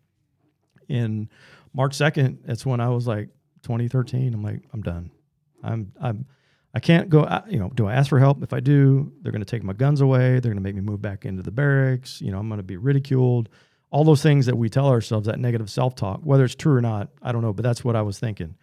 In 0.89 1.29
March 1.73 1.97
2nd, 1.97 2.39
that's 2.45 2.67
when 2.67 2.81
I 2.81 2.89
was 2.89 3.07
like 3.07 3.29
2013. 3.63 4.35
I'm 4.35 4.43
like, 4.43 4.63
I'm 4.73 4.83
done. 4.83 5.11
I'm, 5.63 5.93
I'm, 6.01 6.27
I 6.75 6.81
can't 6.81 7.09
go, 7.09 7.27
you 7.49 7.59
know, 7.59 7.71
do 7.75 7.87
I 7.87 7.95
ask 7.95 8.09
for 8.09 8.19
help? 8.19 8.43
If 8.43 8.53
I 8.53 8.61
do, 8.61 9.13
they're 9.23 9.33
going 9.33 9.45
to 9.45 9.51
take 9.51 9.65
my 9.65 9.73
guns 9.73 10.01
away. 10.01 10.41
They're 10.41 10.53
going 10.53 10.57
to 10.57 10.63
make 10.63 10.75
me 10.75 10.81
move 10.81 11.03
back 11.03 11.25
into 11.25 11.43
the 11.43 11.51
barracks. 11.51 12.21
You 12.21 12.31
know, 12.31 12.39
I'm 12.39 12.49
going 12.49 12.59
to 12.59 12.65
be 12.65 12.77
ridiculed. 12.77 13.49
All 13.91 14.05
those 14.05 14.23
things 14.23 14.47
that 14.47 14.57
we 14.57 14.69
tell 14.69 14.87
ourselves, 14.87 15.27
that 15.27 15.41
negative 15.41 15.69
self 15.69 15.97
talk, 15.97 16.21
whether 16.23 16.45
it's 16.45 16.55
true 16.55 16.77
or 16.77 16.81
not, 16.81 17.09
I 17.23 17.33
don't 17.33 17.43
know, 17.43 17.53
but 17.53 17.65
that's 17.65 17.85
what 17.85 17.97
I 17.97 18.03
was 18.03 18.21
thinking. 18.21 18.55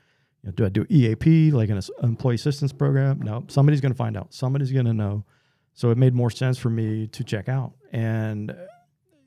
You 0.44 0.50
know, 0.50 0.52
do 0.54 0.66
I 0.66 0.70
do 0.70 0.86
EAP, 0.90 1.52
like 1.52 1.70
an 1.70 1.82
employee 2.02 2.36
assistance 2.36 2.72
program? 2.72 3.22
No, 3.22 3.44
somebody's 3.50 3.82
going 3.82 3.92
to 3.92 3.98
find 3.98 4.16
out. 4.16 4.34
Somebody's 4.34 4.72
going 4.72 4.86
to 4.86 4.94
know. 4.94 5.26
So 5.74 5.92
it 5.92 5.98
made 5.98 6.16
more 6.16 6.32
sense 6.32 6.58
for 6.58 6.70
me 6.70 7.08
to 7.08 7.24
check 7.24 7.50
out. 7.50 7.74
And 7.92 8.56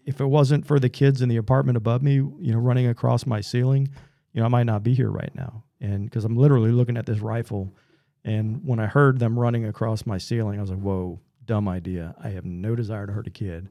if 0.05 0.21
it 0.21 0.27
wasn't 0.27 0.67
for 0.67 0.79
the 0.79 0.89
kids 0.89 1.23
in 1.23 1.29
the 1.29 1.37
apartment 1.37 1.77
above 1.77 2.03
me, 2.03 2.15
you 2.15 2.53
know, 2.53 2.59
running 2.59 2.87
across 2.87 3.27
my 3.27 3.41
ceiling, 3.41 3.89
you 4.33 4.41
know, 4.41 4.47
I 4.47 4.49
might 4.49 4.65
not 4.65 4.83
be 4.83 4.95
here 4.95 5.11
right 5.11 5.35
now. 5.35 5.65
And 5.81 6.05
because 6.05 6.25
I'm 6.25 6.37
literally 6.37 6.73
looking 6.73 6.97
at 6.97 7.07
this 7.07 7.21
rifle, 7.21 7.75
and 8.25 8.65
when 8.65 8.79
I 8.79 8.87
heard 8.87 9.19
them 9.19 9.39
running 9.39 9.65
across 9.65 10.05
my 10.07 10.19
ceiling, 10.19 10.59
I 10.59 10.61
was 10.61 10.71
like, 10.71 10.81
"Whoa, 10.81 11.21
dumb 11.47 11.69
idea! 11.69 12.15
I 12.23 12.31
have 12.31 12.45
no 12.45 12.75
desire 12.75 13.07
to 13.07 13.13
hurt 13.13 13.27
a 13.27 13.31
kid." 13.31 13.69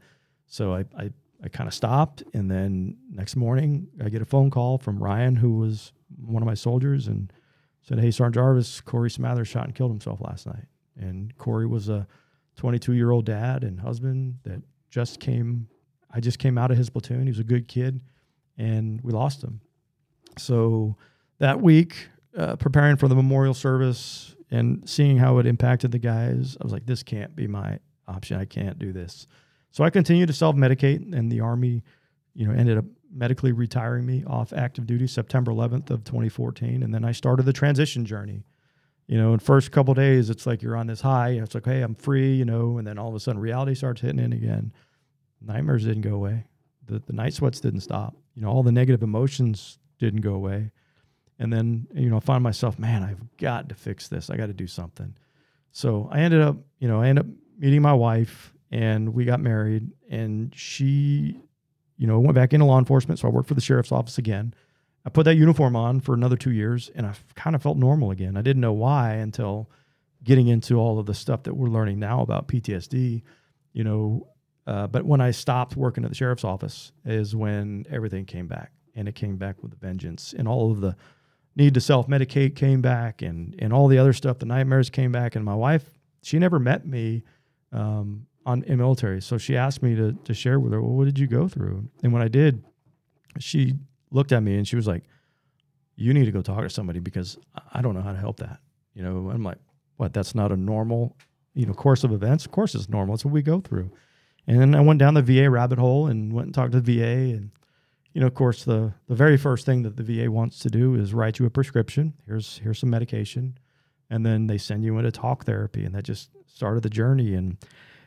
So 0.47 0.73
I 0.73 0.85
I, 0.97 1.11
I 1.43 1.49
kind 1.49 1.67
of 1.67 1.73
stopped, 1.73 2.23
and 2.33 2.49
then 2.49 2.97
next 3.11 3.35
morning 3.35 3.89
I 4.03 4.09
get 4.09 4.21
a 4.21 4.25
phone 4.25 4.49
call 4.49 4.79
from 4.79 5.01
Ryan, 5.01 5.35
who 5.35 5.57
was 5.57 5.93
one 6.17 6.41
of 6.41 6.47
my 6.47 6.55
soldiers, 6.55 7.07
and 7.07 7.31
said, 7.83 7.99
"Hey, 7.99 8.09
Sergeant 8.09 8.35
Jarvis, 8.35 8.81
Corey 8.81 9.09
Smathers 9.11 9.47
shot 9.47 9.65
and 9.65 9.75
killed 9.75 9.91
himself 9.91 10.19
last 10.19 10.47
night." 10.47 10.65
And 10.97 11.37
Corey 11.37 11.67
was 11.67 11.89
a 11.89 12.07
22 12.55 12.93
year 12.93 13.11
old 13.11 13.25
dad 13.25 13.63
and 13.63 13.79
husband 13.79 14.39
that 14.43 14.61
just 14.89 15.19
came 15.19 15.67
I 16.11 16.19
just 16.19 16.39
came 16.39 16.57
out 16.57 16.71
of 16.71 16.77
his 16.77 16.89
platoon. 16.89 17.23
He 17.23 17.29
was 17.29 17.39
a 17.39 17.43
good 17.43 17.67
kid, 17.67 18.01
and 18.57 19.01
we 19.01 19.11
lost 19.11 19.43
him. 19.43 19.61
So 20.37 20.95
that 21.39 21.61
week, 21.61 22.09
uh, 22.37 22.55
preparing 22.55 22.97
for 22.97 23.07
the 23.07 23.15
memorial 23.15 23.53
service 23.53 24.35
and 24.51 24.87
seeing 24.89 25.17
how 25.17 25.37
it 25.37 25.45
impacted 25.45 25.91
the 25.91 25.99
guys, 25.99 26.57
I 26.59 26.63
was 26.63 26.73
like, 26.73 26.85
this 26.85 27.03
can't 27.03 27.35
be 27.35 27.47
my 27.47 27.79
option. 28.07 28.39
I 28.39 28.45
can't 28.45 28.79
do 28.79 28.91
this. 28.91 29.27
So 29.71 29.83
I 29.83 29.89
continued 29.89 30.27
to 30.27 30.33
self 30.33 30.55
medicate, 30.55 31.13
and 31.13 31.31
the 31.31 31.41
Army, 31.41 31.83
you 32.33 32.47
know, 32.47 32.53
ended 32.53 32.77
up 32.77 32.85
medically 33.11 33.51
retiring 33.51 34.05
me 34.05 34.23
off 34.25 34.53
active 34.53 34.85
duty 34.85 35.07
September 35.07 35.51
11th 35.51 35.89
of 35.89 36.03
2014, 36.03 36.83
and 36.83 36.93
then 36.93 37.05
I 37.05 37.11
started 37.11 37.43
the 37.43 37.53
transition 37.53 38.05
journey. 38.05 38.43
You 39.07 39.17
know, 39.17 39.33
in 39.33 39.39
first 39.39 39.71
couple 39.71 39.95
days, 39.95 40.29
it's 40.29 40.45
like 40.45 40.61
you're 40.61 40.77
on 40.77 40.85
this 40.85 41.01
high. 41.01 41.29
It's 41.29 41.55
like, 41.55 41.65
hey, 41.65 41.81
I'm 41.81 41.95
free, 41.95 42.35
you 42.35 42.45
know, 42.45 42.77
and 42.77 42.85
then 42.85 42.99
all 42.99 43.09
of 43.09 43.15
a 43.15 43.19
sudden 43.19 43.41
reality 43.41 43.73
starts 43.73 44.01
hitting 44.01 44.19
in 44.19 44.33
again 44.33 44.71
nightmares 45.41 45.85
didn't 45.85 46.01
go 46.01 46.15
away. 46.15 46.45
The, 46.85 46.99
the 47.05 47.13
night 47.13 47.33
sweats 47.33 47.59
didn't 47.59 47.81
stop. 47.81 48.15
You 48.35 48.41
know, 48.41 48.49
all 48.49 48.63
the 48.63 48.71
negative 48.71 49.03
emotions 49.03 49.79
didn't 49.99 50.21
go 50.21 50.33
away. 50.33 50.71
And 51.37 51.53
then, 51.53 51.87
you 51.93 52.09
know, 52.09 52.17
I 52.17 52.19
find 52.19 52.43
myself, 52.43 52.77
man, 52.77 53.03
I've 53.03 53.37
got 53.37 53.69
to 53.69 53.75
fix 53.75 54.07
this. 54.07 54.29
I 54.29 54.37
got 54.37 54.47
to 54.47 54.53
do 54.53 54.67
something. 54.67 55.15
So 55.71 56.09
I 56.11 56.19
ended 56.19 56.41
up, 56.41 56.57
you 56.79 56.87
know, 56.87 57.01
I 57.01 57.07
ended 57.07 57.25
up 57.25 57.31
meeting 57.57 57.81
my 57.81 57.93
wife 57.93 58.53
and 58.71 59.13
we 59.13 59.25
got 59.25 59.39
married 59.39 59.89
and 60.09 60.53
she, 60.55 61.39
you 61.97 62.07
know, 62.07 62.19
went 62.19 62.35
back 62.35 62.53
into 62.53 62.65
law 62.65 62.79
enforcement. 62.79 63.19
So 63.19 63.27
I 63.27 63.31
worked 63.31 63.47
for 63.47 63.53
the 63.53 63.61
sheriff's 63.61 63.91
office 63.91 64.17
again. 64.17 64.53
I 65.05 65.09
put 65.09 65.23
that 65.23 65.35
uniform 65.35 65.75
on 65.75 66.01
for 66.01 66.13
another 66.13 66.35
two 66.35 66.51
years 66.51 66.91
and 66.93 67.05
I 67.07 67.13
kind 67.35 67.55
of 67.55 67.63
felt 67.63 67.77
normal 67.77 68.11
again. 68.11 68.35
I 68.35 68.41
didn't 68.41 68.61
know 68.61 68.73
why 68.73 69.13
until 69.13 69.69
getting 70.23 70.47
into 70.47 70.75
all 70.75 70.99
of 70.99 71.05
the 71.05 71.13
stuff 71.13 71.43
that 71.43 71.53
we're 71.53 71.69
learning 71.69 71.99
now 71.99 72.21
about 72.21 72.47
PTSD, 72.47 73.21
you 73.73 73.83
know. 73.83 74.27
Uh, 74.69 74.85
but 74.85 75.03
when 75.03 75.19
I 75.19 75.31
stopped 75.31 75.75
working 75.75 76.03
at 76.03 76.11
the 76.11 76.15
sheriff's 76.15 76.43
office 76.43 76.91
is 77.03 77.35
when 77.35 77.87
everything 77.89 78.23
came 78.23 78.45
back 78.45 78.71
and 78.95 79.07
it 79.07 79.15
came 79.15 79.35
back 79.35 79.63
with 79.63 79.73
a 79.73 79.75
vengeance 79.75 80.35
and 80.37 80.47
all 80.47 80.71
of 80.71 80.79
the 80.79 80.95
need 81.55 81.73
to 81.73 81.81
self 81.81 82.07
medicate 82.07 82.55
came 82.55 82.79
back 82.79 83.23
and, 83.23 83.55
and 83.57 83.73
all 83.73 83.87
the 83.87 83.97
other 83.97 84.13
stuff, 84.13 84.37
the 84.37 84.45
nightmares 84.45 84.91
came 84.91 85.11
back. 85.11 85.35
And 85.35 85.43
my 85.43 85.55
wife, 85.55 85.97
she 86.21 86.37
never 86.37 86.59
met 86.59 86.85
me 86.85 87.23
um, 87.71 88.27
on 88.45 88.61
in 88.65 88.77
military. 88.77 89.23
So 89.23 89.39
she 89.39 89.57
asked 89.57 89.81
me 89.81 89.95
to, 89.95 90.13
to 90.13 90.35
share 90.35 90.59
with 90.59 90.71
her, 90.71 90.81
well, 90.83 90.93
what 90.93 91.05
did 91.05 91.17
you 91.17 91.25
go 91.25 91.47
through? 91.47 91.89
And 92.03 92.13
when 92.13 92.21
I 92.21 92.27
did, 92.27 92.63
she 93.39 93.73
looked 94.11 94.31
at 94.31 94.43
me 94.43 94.55
and 94.55 94.67
she 94.67 94.75
was 94.75 94.85
like, 94.85 95.05
you 95.95 96.13
need 96.13 96.25
to 96.25 96.31
go 96.31 96.43
talk 96.43 96.61
to 96.61 96.69
somebody 96.69 96.99
because 96.99 97.39
I 97.73 97.81
don't 97.81 97.95
know 97.95 98.03
how 98.03 98.13
to 98.13 98.19
help 98.19 98.37
that. 98.37 98.59
You 98.93 99.01
know, 99.01 99.31
I'm 99.31 99.43
like, 99.43 99.57
what? 99.97 100.13
That's 100.13 100.35
not 100.35 100.51
a 100.51 100.55
normal, 100.55 101.17
you 101.55 101.65
know, 101.65 101.73
course 101.73 102.03
of 102.03 102.11
events. 102.11 102.45
Of 102.45 102.51
course, 102.51 102.75
it's 102.75 102.87
normal. 102.87 103.15
It's 103.15 103.25
what 103.25 103.33
we 103.33 103.41
go 103.41 103.61
through. 103.61 103.89
And 104.49 104.59
then 104.59 104.75
I 104.75 104.81
went 104.81 104.99
down 104.99 105.13
the 105.13 105.21
VA 105.21 105.49
rabbit 105.49 105.79
hole 105.79 106.07
and 106.07 106.33
went 106.33 106.47
and 106.47 106.55
talked 106.55 106.71
to 106.71 106.81
the 106.81 106.97
VA. 106.97 107.35
And, 107.35 107.51
you 108.13 108.19
know, 108.19 108.27
of 108.27 108.33
course, 108.33 108.65
the 108.65 108.93
the 109.07 109.15
very 109.15 109.37
first 109.37 109.65
thing 109.65 109.83
that 109.83 109.95
the 109.95 110.03
VA 110.03 110.29
wants 110.31 110.59
to 110.59 110.69
do 110.69 110.95
is 110.95 111.13
write 111.13 111.39
you 111.39 111.45
a 111.45 111.49
prescription. 111.49 112.13
Here's 112.25 112.57
here's 112.57 112.79
some 112.79 112.89
medication, 112.89 113.57
and 114.09 114.25
then 114.25 114.47
they 114.47 114.57
send 114.57 114.83
you 114.83 114.97
into 114.97 115.11
talk 115.11 115.45
therapy, 115.45 115.85
and 115.85 115.95
that 115.95 116.03
just 116.03 116.31
started 116.47 116.83
the 116.83 116.89
journey. 116.89 117.35
And, 117.35 117.57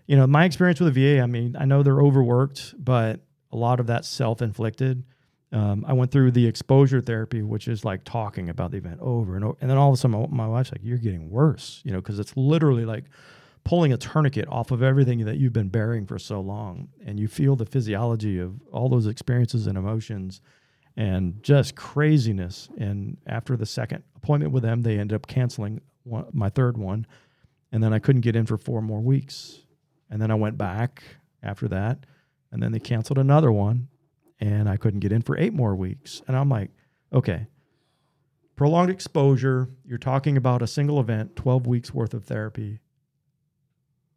you 0.07 0.17
know, 0.17 0.27
my 0.27 0.45
experience 0.45 0.81
with 0.81 0.93
the 0.93 1.17
VA, 1.17 1.23
I 1.23 1.27
mean, 1.27 1.57
I 1.59 1.65
know 1.65 1.83
they're 1.83 2.03
overworked, 2.03 2.75
but 2.77 3.21
a 3.53 3.57
lot 3.57 3.79
of 3.79 3.87
that's 3.87 4.09
self 4.09 4.43
inflicted 4.43 5.05
um, 5.53 5.85
I 5.87 5.93
went 5.93 6.11
through 6.11 6.31
the 6.31 6.47
exposure 6.47 7.01
therapy, 7.01 7.43
which 7.43 7.69
is 7.69 7.85
like 7.85 8.05
talking 8.05 8.49
about 8.49 8.71
the 8.71 8.79
event 8.79 9.01
over 9.01 9.37
and 9.37 9.45
over. 9.45 9.57
And 9.61 9.71
then 9.71 9.77
all 9.77 9.91
of 9.91 9.95
a 9.95 9.97
sudden, 9.99 10.19
my, 10.19 10.45
my 10.45 10.49
wife's 10.49 10.73
like, 10.73 10.81
You're 10.83 10.99
getting 10.99 11.31
worse, 11.31 11.83
you 11.85 11.93
know, 11.93 11.99
because 11.99 12.19
it's 12.19 12.35
literally 12.37 12.87
like 12.87 13.05
pulling 13.65 13.93
a 13.93 13.97
tourniquet 13.97 14.49
off 14.49 14.71
of 14.71 14.83
everything 14.83 15.25
that 15.25 15.39
you've 15.39 15.53
been 15.53 15.69
bearing 15.69 16.07
for 16.07 16.19
so 16.19 16.41
long. 16.41 16.89
And 17.05 17.19
you 17.19 17.29
feel 17.29 17.57
the 17.57 17.67
physiology 17.67 18.39
of 18.39 18.61
all 18.73 18.89
those 18.89 19.07
experiences 19.07 19.67
and 19.67 19.79
emotions 19.79 20.41
and 20.97 21.43
just 21.43 21.75
craziness. 21.75 22.69
And 22.77 23.17
after 23.27 23.57
the 23.57 23.67
second 23.67 24.03
appointment 24.17 24.53
with 24.53 24.63
them, 24.63 24.83
they 24.83 24.99
ended 24.99 25.15
up 25.15 25.27
canceling 25.27 25.81
one, 26.03 26.27
my 26.33 26.49
third 26.49 26.77
one. 26.77 27.07
And 27.71 27.83
then 27.83 27.93
I 27.93 27.99
couldn't 27.99 28.23
get 28.23 28.37
in 28.37 28.47
for 28.47 28.59
four 28.59 28.83
more 28.83 29.01
weeks. 29.01 29.61
And 30.11 30.21
then 30.21 30.31
I 30.31 30.35
went 30.35 30.59
back 30.59 31.03
after 31.43 31.69
that. 31.69 32.05
And 32.51 32.63
then 32.63 32.73
they 32.73 32.81
canceled 32.81 33.19
another 33.19 33.51
one 33.51 33.89
and 34.43 34.69
I 34.69 34.77
couldn't 34.77 35.01
get 35.01 35.13
in 35.13 35.23
for 35.23 35.39
eight 35.39 35.55
more 35.55 35.77
weeks. 35.77 36.21
And 36.27 36.37
I'm 36.37 36.49
like, 36.49 36.71
okay, 37.13 37.47
prolonged 38.57 38.91
exposure, 38.91 39.71
you're 39.85 39.99
talking 39.99 40.37
about 40.37 40.63
a 40.63 40.67
single 40.67 40.99
event, 40.99 41.37
12 41.37 41.67
weeks 41.67 41.95
worth 41.95 42.13
of 42.13 42.25
therapy. 42.25 42.81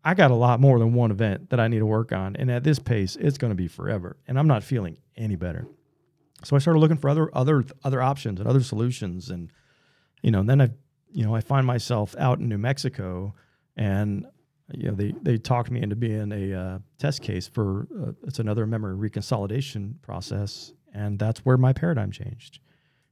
I 0.06 0.14
got 0.14 0.32
a 0.32 0.36
lot 0.36 0.60
more 0.60 0.78
than 0.80 0.94
one 0.94 1.12
event 1.12 1.50
that 1.50 1.60
I 1.60 1.68
need 1.68 1.80
to 1.80 1.86
work 1.86 2.12
on. 2.12 2.36
And 2.36 2.52
at 2.52 2.64
this 2.64 2.80
pace, 2.80 3.18
it's 3.20 3.38
going 3.40 3.52
to 3.52 3.56
be 3.56 3.68
forever. 3.68 4.18
And 4.28 4.38
I'm 4.38 4.48
not 4.48 4.64
feeling 4.64 4.98
any 5.18 5.36
better. 5.36 5.68
So 6.44 6.56
I 6.56 6.60
started 6.60 6.80
looking 6.80 6.98
for 6.98 7.10
other 7.10 7.30
other 7.36 7.66
other 7.84 8.02
options 8.02 8.40
and 8.40 8.48
other 8.48 8.62
solutions. 8.62 9.30
And, 9.30 9.52
you 10.22 10.32
know, 10.32 10.42
and 10.42 10.50
then 10.50 10.62
I, 10.62 10.70
you 11.12 11.26
know, 11.26 11.36
I 11.36 11.42
find 11.42 11.66
myself 11.66 12.16
out 12.20 12.40
in 12.40 12.48
New 12.48 12.60
Mexico 12.60 13.34
and 13.76 14.28
you 14.74 14.90
know, 14.90 14.96
they 14.96 15.14
they 15.22 15.38
talked 15.38 15.70
me 15.70 15.82
into 15.82 15.96
being 15.96 16.32
a 16.32 16.54
uh, 16.54 16.80
test 16.98 17.22
case 17.22 17.48
for 17.48 17.88
uh, 18.02 18.12
it's 18.24 18.40
another 18.40 18.66
memory 18.66 18.96
reconsolidation 19.10 20.02
process, 20.02 20.74
and 20.94 21.20
that's 21.20 21.40
where 21.46 21.58
my 21.58 21.72
paradigm 21.72 22.12
changed, 22.12 22.60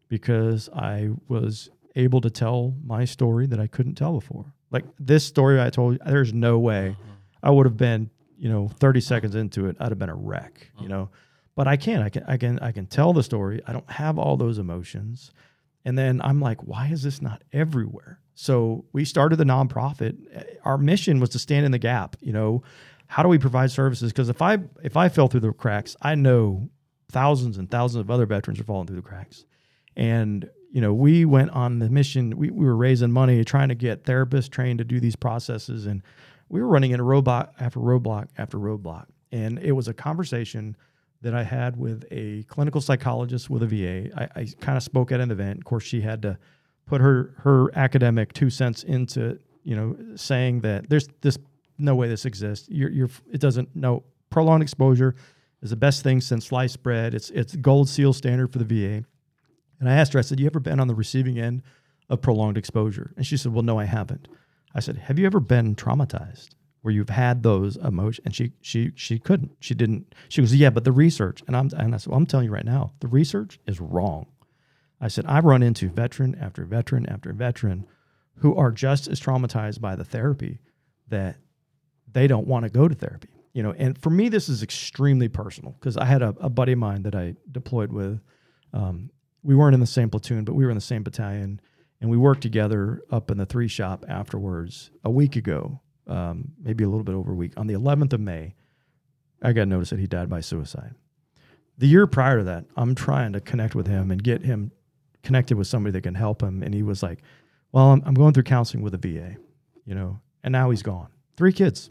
because 0.08 0.70
I 0.76 1.10
was 1.28 1.70
able 1.96 2.22
to 2.22 2.30
tell 2.30 2.76
my 2.84 3.06
story 3.06 3.46
that 3.48 3.60
I 3.60 3.68
couldn't 3.68 3.96
tell 3.96 4.14
before. 4.14 4.54
Like 4.74 4.86
this 5.00 5.24
story 5.24 5.62
I 5.62 5.70
told, 5.70 5.94
you, 5.94 6.00
there's 6.06 6.34
no 6.34 6.60
way. 6.60 6.98
I 7.42 7.52
would 7.52 7.66
have 7.66 7.78
been, 7.78 8.10
you 8.38 8.50
know, 8.50 8.68
30 8.68 9.00
seconds 9.02 9.36
into 9.36 9.68
it, 9.68 9.78
I'd 9.80 9.90
have 9.90 10.00
been 10.00 10.10
a 10.10 10.16
wreck, 10.16 10.72
you 10.82 10.90
know. 10.90 11.10
But 11.56 11.68
I 11.68 11.78
can, 11.78 12.02
I 12.02 12.10
can, 12.10 12.24
I 12.28 12.38
can, 12.38 12.60
I 12.60 12.72
can 12.72 12.88
tell 12.88 13.14
the 13.14 13.22
story. 13.22 13.62
I 13.68 13.74
don't 13.74 13.90
have 13.92 14.18
all 14.18 14.36
those 14.36 14.58
emotions, 14.58 15.32
and 15.86 15.98
then 15.98 16.20
I'm 16.24 16.42
like, 16.42 16.62
why 16.64 16.88
is 16.88 17.04
this 17.04 17.22
not 17.22 17.44
everywhere? 17.54 18.20
So 18.34 18.86
we 18.92 19.06
started 19.06 19.36
the 19.36 19.44
nonprofit. 19.44 20.18
Eh, 20.34 20.44
our 20.66 20.80
mission 20.80 21.20
was 21.20 21.30
to 21.32 21.40
stand 21.40 21.66
in 21.66 21.72
the 21.72 21.78
gap. 21.78 22.16
You 22.22 22.34
know, 22.34 22.64
how 23.06 23.22
do 23.22 23.30
we 23.30 23.38
provide 23.38 23.70
services? 23.70 24.12
Because 24.12 24.30
if 24.30 24.42
I 24.42 24.58
if 24.82 24.98
I 24.98 25.10
fell 25.10 25.28
through 25.28 25.42
the 25.42 25.54
cracks, 25.54 25.96
I 26.02 26.16
know 26.16 26.70
thousands 27.12 27.58
and 27.60 27.70
thousands 27.70 28.02
of 28.02 28.10
other 28.10 28.26
veterans 28.26 28.60
are 28.60 28.64
falling 28.64 28.88
through 28.88 28.96
the 28.96 29.04
cracks. 29.04 29.46
And 29.96 30.50
you 30.74 30.82
know, 30.82 30.92
we 30.92 31.24
went 31.24 31.52
on 31.52 31.78
the 31.78 31.88
mission. 31.88 32.36
We, 32.36 32.50
we 32.50 32.66
were 32.66 32.76
raising 32.76 33.12
money, 33.12 33.44
trying 33.46 33.70
to 33.70 33.76
get 33.76 34.06
therapists 34.06 34.50
trained 34.50 34.80
to 34.80 34.84
do 34.84 35.00
these 35.00 35.16
processes, 35.16 35.86
and 35.86 36.02
we 36.50 36.60
were 36.60 36.68
running 36.68 36.92
into 36.92 37.04
roadblock 37.04 37.52
after 37.60 37.80
roadblock 37.80 38.30
after 38.40 38.58
roadblock. 38.58 39.06
And 39.32 39.60
it 39.60 39.74
was 39.74 39.88
a 39.88 39.94
conversation 39.94 40.76
that 41.22 41.36
I 41.36 41.44
had 41.44 41.78
with 41.78 42.06
a 42.10 42.42
clinical 42.44 42.82
psychologist 42.82 43.52
with 43.52 43.62
a 43.62 43.68
VA. 43.68 44.10
I, 44.20 44.42
I 44.42 44.48
kind 44.62 44.76
of 44.76 44.82
spoke 44.82 45.12
at 45.12 45.20
an 45.20 45.30
event. 45.30 45.60
Of 45.60 45.66
course, 45.66 45.84
she 45.84 46.02
had 46.02 46.24
to 46.24 46.40
put 46.88 47.02
her 47.02 47.36
her 47.38 47.70
academic 47.78 48.34
two 48.34 48.50
cents 48.50 48.84
into 48.84 49.38
you 49.64 49.76
know 49.76 49.96
saying 50.16 50.62
that 50.62 50.90
there's 50.90 51.08
this 51.22 51.38
no 51.78 51.94
way 51.94 52.08
this 52.08 52.26
exists. 52.26 52.68
You're, 52.68 52.90
you're 52.90 53.10
it 53.32 53.42
doesn't 53.42 53.76
no 53.76 54.04
prolonged 54.32 54.64
exposure 54.64 55.14
is 55.62 55.70
the 55.70 55.76
best 55.76 56.02
thing 56.02 56.20
since 56.20 56.48
sliced 56.48 56.82
bread. 56.82 57.14
It's 57.14 57.30
it's 57.30 57.56
gold 57.56 57.90
seal 57.90 58.12
standard 58.12 58.52
for 58.52 58.58
the 58.58 58.66
VA. 58.66 59.06
And 59.84 59.92
I 59.92 59.96
asked 59.96 60.14
her, 60.14 60.20
I 60.20 60.22
said, 60.22 60.40
"You 60.40 60.46
ever 60.46 60.62
been 60.62 60.80
on 60.80 60.88
the 60.88 60.96
receiving 60.96 61.38
end 61.38 61.62
of 62.10 62.22
prolonged 62.22 62.58
exposure?" 62.58 63.14
And 63.18 63.26
she 63.26 63.36
said, 63.36 63.52
"Well, 63.52 63.64
no, 63.64 63.78
I 63.78 63.84
haven't." 63.84 64.30
I 64.74 64.80
said, 64.80 64.96
"Have 64.96 65.20
you 65.20 65.26
ever 65.26 65.42
been 65.42 65.76
traumatized?" 65.76 66.52
Where 66.84 66.94
you've 66.94 67.10
had 67.10 67.44
those 67.44 67.76
emotions, 67.76 68.24
and 68.24 68.34
she 68.34 68.54
she 68.62 68.94
she 68.96 69.20
couldn't. 69.20 69.52
She 69.60 69.76
didn't. 69.76 70.16
She 70.30 70.42
goes, 70.42 70.56
yeah, 70.56 70.70
but 70.70 70.86
the 70.86 70.94
research, 70.94 71.44
and 71.48 71.58
I'm 71.58 71.70
and 71.78 71.94
I 71.94 71.98
said, 71.98 72.12
well, 72.12 72.18
I'm 72.18 72.26
telling 72.26 72.46
you 72.46 72.54
right 72.54 72.64
now, 72.64 72.94
the 73.02 73.10
research 73.10 73.60
is 73.68 73.82
wrong. 73.82 74.28
I 75.02 75.10
said, 75.10 75.26
I've 75.28 75.44
run 75.44 75.62
into 75.62 75.90
veteran 75.90 76.36
after 76.40 76.64
veteran 76.64 77.06
after 77.10 77.34
veteran 77.34 77.86
who 78.38 78.56
are 78.56 78.72
just 78.72 79.10
as 79.10 79.20
traumatized 79.20 79.82
by 79.82 79.98
the 79.98 80.06
therapy 80.06 80.60
that 81.10 81.36
they 82.10 82.28
don't 82.28 82.48
want 82.48 82.64
to 82.64 82.70
go 82.70 82.88
to 82.88 82.96
therapy. 82.96 83.30
You 83.52 83.64
know, 83.64 83.74
and 83.74 83.98
for 83.98 84.10
me, 84.10 84.30
this 84.30 84.48
is 84.48 84.64
extremely 84.64 85.28
personal 85.28 85.72
because 85.74 85.98
I 85.98 86.06
had 86.06 86.22
a, 86.22 86.34
a, 86.40 86.50
buddy 86.50 86.72
of 86.72 86.80
mine 86.80 87.04
that 87.04 87.16
I 87.16 87.36
deployed 87.52 87.92
with. 87.92 88.22
Um, 88.72 89.10
we 89.44 89.56
weren't 89.56 89.74
in 89.74 89.80
the 89.80 89.86
same 89.86 90.10
platoon, 90.10 90.46
but 90.46 90.54
we 90.54 90.64
were 90.64 90.72
in 90.72 90.78
the 90.78 90.82
same 90.82 91.04
battalion, 91.04 91.60
and 92.02 92.10
we 92.10 92.18
worked 92.18 92.42
together 92.42 93.02
up 93.12 93.30
in 93.30 93.38
the 93.38 93.46
three 93.46 93.68
shop 93.68 94.06
afterwards 94.08 94.92
a 95.04 95.12
week 95.12 95.36
ago, 95.36 95.80
um, 96.08 96.52
maybe 96.62 96.84
a 96.84 96.90
little 96.90 97.04
bit 97.04 97.16
over 97.16 97.32
a 97.32 97.36
week. 97.36 97.54
On 97.58 97.68
the 97.68 97.74
11th 97.74 98.14
of 98.14 98.20
May, 98.20 98.56
I 99.42 99.54
got 99.54 99.68
notice 99.68 99.90
that 99.90 100.00
he 100.00 100.08
died 100.08 100.30
by 100.30 100.40
suicide. 100.40 100.96
The 101.78 101.88
year 101.88 102.08
prior 102.08 102.38
to 102.38 102.44
that, 102.46 102.66
I'm 102.78 102.96
trying 102.96 103.34
to 103.34 103.42
connect 103.42 103.76
with 103.76 103.88
him 103.88 104.12
and 104.12 104.24
get 104.24 104.44
him 104.44 104.72
connected 105.24 105.58
with 105.58 105.68
somebody 105.68 105.92
that 105.94 106.02
can 106.02 106.16
help 106.16 106.42
him. 106.42 106.62
And 106.64 106.74
he 106.74 106.84
was 106.84 107.02
like, 107.02 107.20
Well, 107.72 107.92
I'm, 107.92 108.04
I'm 108.06 108.14
going 108.14 108.34
through 108.34 108.44
counseling 108.44 108.84
with 108.84 108.94
a 108.94 108.98
VA, 108.98 109.38
you 109.86 109.96
know, 109.96 110.20
and 110.44 110.52
now 110.52 110.70
he's 110.70 110.84
gone. 110.84 111.08
Three 111.36 111.52
kids 111.52 111.90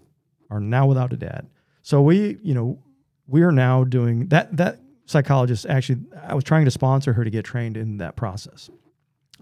are 0.51 0.61
now 0.61 0.87
without 0.87 1.13
a 1.13 1.17
dad. 1.17 1.49
So 1.83 2.01
we, 2.01 2.39
you 2.43 2.55
know, 2.55 2.79
we 3.27 3.43
are 3.43 3.53
now 3.53 3.85
doing 3.85 4.29
that. 4.29 4.57
That 4.57 4.79
psychologist 5.07 5.67
actually, 5.67 6.01
I 6.23 6.35
was 6.35 6.45
trying 6.45 6.65
to 6.65 6.71
sponsor 6.71 7.13
her 7.13 7.25
to 7.25 7.31
get 7.31 7.45
trained 7.45 7.77
in 7.77 7.99
that 7.99 8.17
process. 8.17 8.71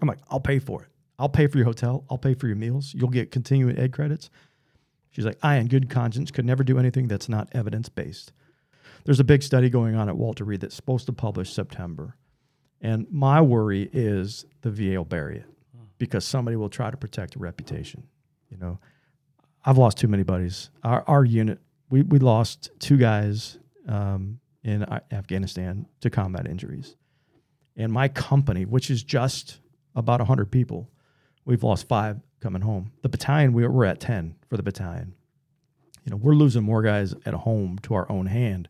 I'm 0.01 0.07
like, 0.07 0.19
I'll 0.29 0.39
pay 0.39 0.59
for 0.59 0.83
it. 0.83 0.89
I'll 1.19 1.29
pay 1.29 1.47
for 1.47 1.57
your 1.57 1.65
hotel. 1.65 2.05
I'll 2.09 2.17
pay 2.17 2.33
for 2.33 2.47
your 2.47 2.55
meals. 2.55 2.93
You'll 2.95 3.09
get 3.09 3.31
continuing 3.31 3.77
ed 3.77 3.93
credits. 3.93 4.29
She's 5.11 5.25
like, 5.25 5.37
I, 5.43 5.57
in 5.57 5.67
good 5.67 5.89
conscience, 5.89 6.31
could 6.31 6.45
never 6.45 6.63
do 6.63 6.79
anything 6.79 7.07
that's 7.07 7.29
not 7.29 7.49
evidence 7.51 7.89
based. 7.89 8.31
There's 9.03 9.19
a 9.19 9.23
big 9.23 9.43
study 9.43 9.69
going 9.69 9.95
on 9.95 10.09
at 10.09 10.17
Walter 10.17 10.43
Reed 10.43 10.61
that's 10.61 10.75
supposed 10.75 11.05
to 11.07 11.13
publish 11.13 11.53
September 11.53 12.15
and 12.81 13.05
my 13.11 13.41
worry 13.41 13.89
is 13.93 14.45
the 14.61 14.71
VA 14.71 14.97
will 14.97 15.05
bury 15.05 15.37
it 15.37 15.45
because 15.99 16.25
somebody 16.25 16.57
will 16.57 16.69
try 16.69 16.89
to 16.89 16.97
protect 16.97 17.35
a 17.35 17.39
reputation. 17.39 18.03
You 18.49 18.57
know, 18.57 18.79
I've 19.63 19.77
lost 19.77 19.97
too 19.97 20.07
many 20.07 20.23
buddies. 20.23 20.71
Our, 20.83 21.03
our 21.07 21.23
unit, 21.23 21.59
we, 21.89 22.01
we 22.01 22.17
lost 22.17 22.71
two 22.79 22.97
guys 22.97 23.59
um, 23.87 24.39
in 24.63 24.85
Afghanistan 25.11 25.87
to 26.01 26.09
combat 26.09 26.47
injuries. 26.47 26.95
And 27.75 27.91
my 27.91 28.07
company, 28.07 28.65
which 28.65 28.89
is 28.89 29.03
just 29.03 29.59
about 29.95 30.19
100 30.19 30.51
people, 30.51 30.89
we've 31.45 31.63
lost 31.63 31.87
five 31.87 32.19
coming 32.39 32.61
home. 32.61 32.91
The 33.01 33.09
battalion, 33.09 33.53
we, 33.53 33.65
we're 33.67 33.85
at 33.85 33.99
10 33.99 34.35
for 34.49 34.57
the 34.57 34.63
battalion. 34.63 35.13
You 36.05 36.11
know, 36.11 36.17
we're 36.17 36.33
losing 36.35 36.63
more 36.63 36.81
guys 36.81 37.13
at 37.25 37.33
home 37.33 37.79
to 37.83 37.93
our 37.93 38.11
own 38.11 38.25
hand 38.25 38.67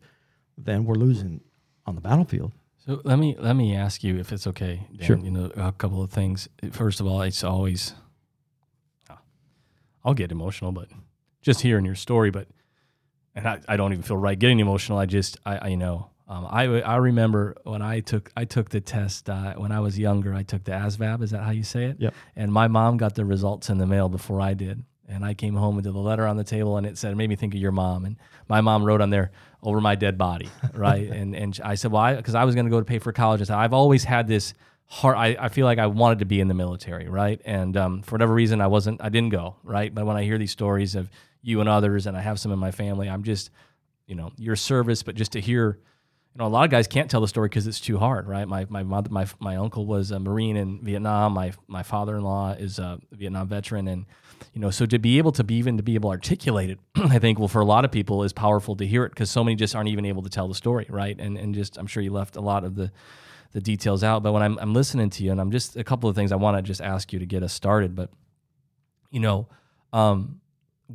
than 0.56 0.84
we're 0.84 0.94
losing 0.94 1.40
on 1.86 1.94
the 1.94 2.00
battlefield. 2.00 2.52
So 2.84 3.00
let 3.04 3.18
me 3.18 3.36
let 3.38 3.54
me 3.54 3.76
ask 3.76 4.02
you 4.02 4.18
if 4.18 4.32
it's 4.32 4.46
okay. 4.48 4.86
Dan, 4.96 5.06
sure. 5.06 5.18
You 5.18 5.30
know 5.30 5.52
a 5.56 5.72
couple 5.72 6.02
of 6.02 6.10
things. 6.10 6.48
First 6.72 7.00
of 7.00 7.06
all, 7.06 7.22
it's 7.22 7.44
always 7.44 7.94
ah, 9.08 9.20
I'll 10.04 10.14
get 10.14 10.32
emotional, 10.32 10.72
but 10.72 10.88
just 11.42 11.60
hearing 11.60 11.84
your 11.84 11.94
story. 11.94 12.30
But 12.30 12.48
and 13.34 13.48
I, 13.48 13.60
I 13.68 13.76
don't 13.76 13.92
even 13.92 14.02
feel 14.02 14.16
right 14.16 14.38
getting 14.38 14.60
emotional. 14.60 14.98
I 14.98 15.06
just 15.06 15.38
I, 15.44 15.56
I 15.56 15.68
you 15.68 15.76
know 15.76 16.10
Um, 16.28 16.46
I 16.48 16.64
I 16.82 16.96
remember 16.96 17.56
when 17.64 17.82
I 17.82 18.00
took 18.00 18.30
I 18.36 18.44
took 18.44 18.70
the 18.70 18.80
test 18.80 19.28
uh, 19.28 19.54
when 19.54 19.72
I 19.72 19.80
was 19.80 19.98
younger. 19.98 20.34
I 20.34 20.42
took 20.42 20.64
the 20.64 20.72
ASVAB. 20.72 21.22
Is 21.22 21.30
that 21.30 21.42
how 21.42 21.50
you 21.50 21.64
say 21.64 21.84
it? 21.86 21.96
Yep. 21.98 22.14
And 22.36 22.52
my 22.52 22.68
mom 22.68 22.96
got 22.96 23.14
the 23.14 23.24
results 23.24 23.68
in 23.70 23.78
the 23.78 23.86
mail 23.86 24.08
before 24.08 24.40
I 24.40 24.54
did. 24.54 24.84
And 25.08 25.24
I 25.26 25.34
came 25.34 25.54
home 25.56 25.76
with 25.76 25.84
the 25.84 25.92
letter 25.92 26.26
on 26.26 26.36
the 26.38 26.44
table, 26.44 26.78
and 26.78 26.86
it 26.86 26.96
said, 26.96 27.12
it 27.12 27.16
made 27.16 27.28
me 27.28 27.36
think 27.36 27.54
of 27.54 27.60
your 27.60 27.72
mom. 27.72 28.06
And 28.06 28.16
my 28.48 28.62
mom 28.62 28.82
wrote 28.82 29.02
on 29.02 29.10
there, 29.10 29.30
over 29.62 29.78
my 29.80 29.94
dead 29.94 30.16
body, 30.16 30.48
right? 30.74 31.06
and 31.10 31.36
and 31.36 31.60
I 31.62 31.74
said, 31.74 31.92
well, 31.92 32.16
because 32.16 32.34
I, 32.34 32.42
I, 32.42 32.44
was 32.44 32.54
going 32.54 32.64
to 32.66 32.70
go 32.70 32.80
to 32.80 32.84
pay 32.86 32.98
for 32.98 33.12
college. 33.12 33.40
I 33.42 33.44
said, 33.44 33.58
I've 33.58 33.74
always 33.74 34.04
had 34.04 34.26
this 34.26 34.54
heart. 34.86 35.16
I, 35.18 35.36
I 35.38 35.48
feel 35.48 35.66
like 35.66 35.78
I 35.78 35.86
wanted 35.88 36.20
to 36.20 36.24
be 36.24 36.40
in 36.40 36.48
the 36.48 36.54
military, 36.54 37.08
right? 37.08 37.40
And 37.44 37.76
um, 37.76 38.02
for 38.02 38.14
whatever 38.14 38.32
reason, 38.32 38.60
I 38.62 38.68
wasn't. 38.68 39.02
I 39.02 39.08
didn't 39.10 39.30
go, 39.30 39.56
right? 39.64 39.94
But 39.94 40.06
when 40.06 40.16
I 40.16 40.22
hear 40.22 40.38
these 40.38 40.52
stories 40.52 40.94
of 40.94 41.10
you 41.42 41.60
and 41.60 41.68
others, 41.68 42.06
and 42.06 42.16
I 42.16 42.20
have 42.20 42.38
some 42.38 42.52
in 42.52 42.58
my 42.58 42.70
family, 42.70 43.08
I'm 43.08 43.24
just, 43.24 43.50
you 44.06 44.14
know, 44.14 44.30
your 44.36 44.56
service. 44.56 45.02
But 45.02 45.14
just 45.14 45.32
to 45.32 45.40
hear 45.40 45.78
you 46.34 46.38
know, 46.38 46.46
a 46.46 46.48
lot 46.48 46.64
of 46.64 46.70
guys 46.70 46.86
can't 46.86 47.10
tell 47.10 47.20
the 47.20 47.28
story 47.28 47.48
because 47.48 47.66
it's 47.66 47.80
too 47.80 47.98
hard, 47.98 48.26
right? 48.26 48.48
My 48.48 48.64
my 48.70 48.82
mother, 48.82 49.10
my 49.10 49.26
my 49.38 49.56
uncle 49.56 49.84
was 49.84 50.10
a 50.10 50.18
Marine 50.18 50.56
in 50.56 50.82
Vietnam. 50.82 51.34
My 51.34 51.52
my 51.66 51.82
father 51.82 52.16
in 52.16 52.22
law 52.22 52.52
is 52.52 52.78
a 52.78 52.98
Vietnam 53.12 53.48
veteran, 53.48 53.86
and 53.86 54.06
you 54.54 54.60
know, 54.60 54.70
so 54.70 54.86
to 54.86 54.98
be 54.98 55.18
able 55.18 55.32
to 55.32 55.44
be 55.44 55.56
even 55.56 55.76
to 55.76 55.82
be 55.82 55.94
able 55.94 56.08
to 56.08 56.14
articulate 56.14 56.70
it, 56.70 56.78
I 56.94 57.18
think, 57.18 57.38
well, 57.38 57.48
for 57.48 57.60
a 57.60 57.66
lot 57.66 57.84
of 57.84 57.92
people, 57.92 58.22
is 58.22 58.32
powerful 58.32 58.76
to 58.76 58.86
hear 58.86 59.04
it 59.04 59.10
because 59.10 59.30
so 59.30 59.44
many 59.44 59.56
just 59.56 59.76
aren't 59.76 59.90
even 59.90 60.06
able 60.06 60.22
to 60.22 60.30
tell 60.30 60.48
the 60.48 60.54
story, 60.54 60.86
right? 60.88 61.18
And 61.18 61.36
and 61.36 61.54
just 61.54 61.76
I'm 61.76 61.86
sure 61.86 62.02
you 62.02 62.12
left 62.12 62.36
a 62.36 62.40
lot 62.40 62.64
of 62.64 62.76
the 62.76 62.90
the 63.52 63.60
details 63.60 64.02
out, 64.02 64.22
but 64.22 64.32
when 64.32 64.42
I'm 64.42 64.58
I'm 64.58 64.72
listening 64.72 65.10
to 65.10 65.24
you, 65.24 65.32
and 65.32 65.40
I'm 65.40 65.50
just 65.50 65.76
a 65.76 65.84
couple 65.84 66.08
of 66.08 66.16
things 66.16 66.32
I 66.32 66.36
want 66.36 66.56
to 66.56 66.62
just 66.62 66.80
ask 66.80 67.12
you 67.12 67.18
to 67.18 67.26
get 67.26 67.42
us 67.42 67.52
started, 67.52 67.94
but 67.94 68.08
you 69.10 69.20
know, 69.20 69.48
um, 69.92 70.40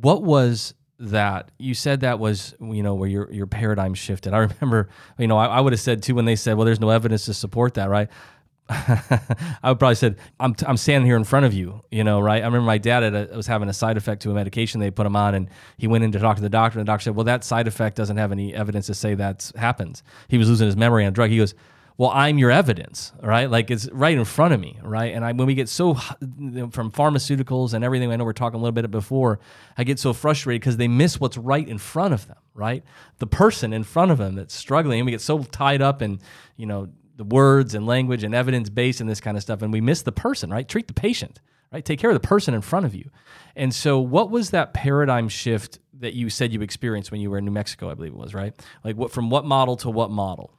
what 0.00 0.22
was 0.22 0.74
that 1.00 1.50
you 1.58 1.74
said 1.74 2.00
that 2.00 2.18
was 2.18 2.54
you 2.60 2.82
know 2.82 2.94
where 2.94 3.08
your 3.08 3.32
your 3.32 3.46
paradigm 3.46 3.94
shifted. 3.94 4.34
I 4.34 4.38
remember 4.38 4.88
you 5.18 5.26
know 5.26 5.36
I, 5.36 5.46
I 5.46 5.60
would 5.60 5.72
have 5.72 5.80
said 5.80 6.02
too 6.02 6.14
when 6.14 6.24
they 6.24 6.36
said 6.36 6.56
well 6.56 6.66
there's 6.66 6.80
no 6.80 6.90
evidence 6.90 7.26
to 7.26 7.34
support 7.34 7.74
that 7.74 7.88
right. 7.88 8.08
I 8.70 9.70
would 9.70 9.78
probably 9.78 9.94
said 9.94 10.16
I'm 10.38 10.54
t- 10.54 10.66
I'm 10.66 10.76
standing 10.76 11.06
here 11.06 11.16
in 11.16 11.24
front 11.24 11.46
of 11.46 11.54
you 11.54 11.82
you 11.90 12.04
know 12.04 12.20
right. 12.20 12.42
I 12.42 12.46
remember 12.46 12.66
my 12.66 12.78
dad 12.78 13.02
a, 13.02 13.34
was 13.34 13.46
having 13.46 13.68
a 13.68 13.72
side 13.72 13.96
effect 13.96 14.22
to 14.22 14.30
a 14.30 14.34
medication 14.34 14.80
they 14.80 14.90
put 14.90 15.06
him 15.06 15.16
on 15.16 15.34
and 15.34 15.48
he 15.78 15.86
went 15.86 16.04
in 16.04 16.12
to 16.12 16.18
talk 16.18 16.36
to 16.36 16.42
the 16.42 16.50
doctor 16.50 16.78
and 16.78 16.86
the 16.86 16.90
doctor 16.90 17.04
said 17.04 17.14
well 17.14 17.24
that 17.24 17.44
side 17.44 17.66
effect 17.68 17.96
doesn't 17.96 18.16
have 18.16 18.32
any 18.32 18.54
evidence 18.54 18.86
to 18.86 18.94
say 18.94 19.14
that 19.14 19.50
happens. 19.56 20.02
He 20.28 20.36
was 20.36 20.48
losing 20.48 20.66
his 20.66 20.76
memory 20.76 21.06
on 21.06 21.12
drug. 21.12 21.30
He 21.30 21.38
goes 21.38 21.54
well, 21.98 22.10
I'm 22.14 22.38
your 22.38 22.52
evidence, 22.52 23.12
right? 23.20 23.50
Like 23.50 23.72
it's 23.72 23.90
right 23.90 24.16
in 24.16 24.24
front 24.24 24.54
of 24.54 24.60
me, 24.60 24.78
right? 24.82 25.12
And 25.12 25.24
I, 25.24 25.32
when 25.32 25.48
we 25.48 25.54
get 25.54 25.68
so 25.68 25.94
from 25.94 26.92
pharmaceuticals 26.92 27.74
and 27.74 27.84
everything, 27.84 28.10
I 28.12 28.16
know 28.16 28.24
we're 28.24 28.32
talking 28.32 28.58
a 28.58 28.62
little 28.62 28.72
bit 28.72 28.88
before, 28.88 29.40
I 29.76 29.82
get 29.82 29.98
so 29.98 30.12
frustrated 30.12 30.60
because 30.60 30.76
they 30.76 30.86
miss 30.86 31.18
what's 31.18 31.36
right 31.36 31.66
in 31.66 31.76
front 31.76 32.14
of 32.14 32.28
them, 32.28 32.36
right? 32.54 32.84
The 33.18 33.26
person 33.26 33.72
in 33.72 33.82
front 33.82 34.12
of 34.12 34.18
them 34.18 34.36
that's 34.36 34.54
struggling, 34.54 35.00
and 35.00 35.06
we 35.06 35.10
get 35.10 35.20
so 35.20 35.42
tied 35.42 35.82
up 35.82 36.00
in, 36.00 36.20
you 36.56 36.66
know, 36.66 36.88
the 37.16 37.24
words 37.24 37.74
and 37.74 37.84
language 37.84 38.22
and 38.22 38.32
evidence 38.32 38.70
based 38.70 39.00
and 39.00 39.10
this 39.10 39.20
kind 39.20 39.36
of 39.36 39.42
stuff, 39.42 39.60
and 39.60 39.72
we 39.72 39.80
miss 39.80 40.02
the 40.02 40.12
person, 40.12 40.50
right? 40.50 40.68
Treat 40.68 40.86
the 40.86 40.94
patient, 40.94 41.40
right? 41.72 41.84
Take 41.84 41.98
care 41.98 42.10
of 42.10 42.14
the 42.14 42.26
person 42.26 42.54
in 42.54 42.60
front 42.60 42.86
of 42.86 42.94
you. 42.94 43.10
And 43.56 43.74
so, 43.74 43.98
what 43.98 44.30
was 44.30 44.50
that 44.50 44.72
paradigm 44.72 45.28
shift 45.28 45.80
that 45.94 46.14
you 46.14 46.30
said 46.30 46.52
you 46.52 46.62
experienced 46.62 47.10
when 47.10 47.20
you 47.20 47.28
were 47.28 47.38
in 47.38 47.44
New 47.44 47.50
Mexico? 47.50 47.90
I 47.90 47.94
believe 47.94 48.12
it 48.12 48.18
was 48.18 48.34
right. 48.34 48.54
Like, 48.84 48.94
what 48.94 49.10
from 49.10 49.30
what 49.30 49.44
model 49.44 49.76
to 49.78 49.90
what 49.90 50.12
model? 50.12 50.54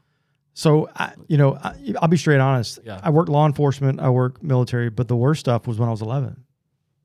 So, 0.59 0.89
I, 0.93 1.13
you 1.29 1.37
know, 1.37 1.55
I, 1.55 1.73
will 2.01 2.09
be 2.09 2.17
straight 2.17 2.41
honest. 2.41 2.79
Yeah. 2.83 2.99
I 3.01 3.11
work 3.11 3.29
law 3.29 3.45
enforcement, 3.45 4.01
I 4.01 4.09
work 4.09 4.43
military, 4.43 4.89
but 4.89 5.07
the 5.07 5.15
worst 5.15 5.39
stuff 5.39 5.65
was 5.65 5.79
when 5.79 5.87
I 5.87 5.91
was 5.91 6.01
11. 6.01 6.35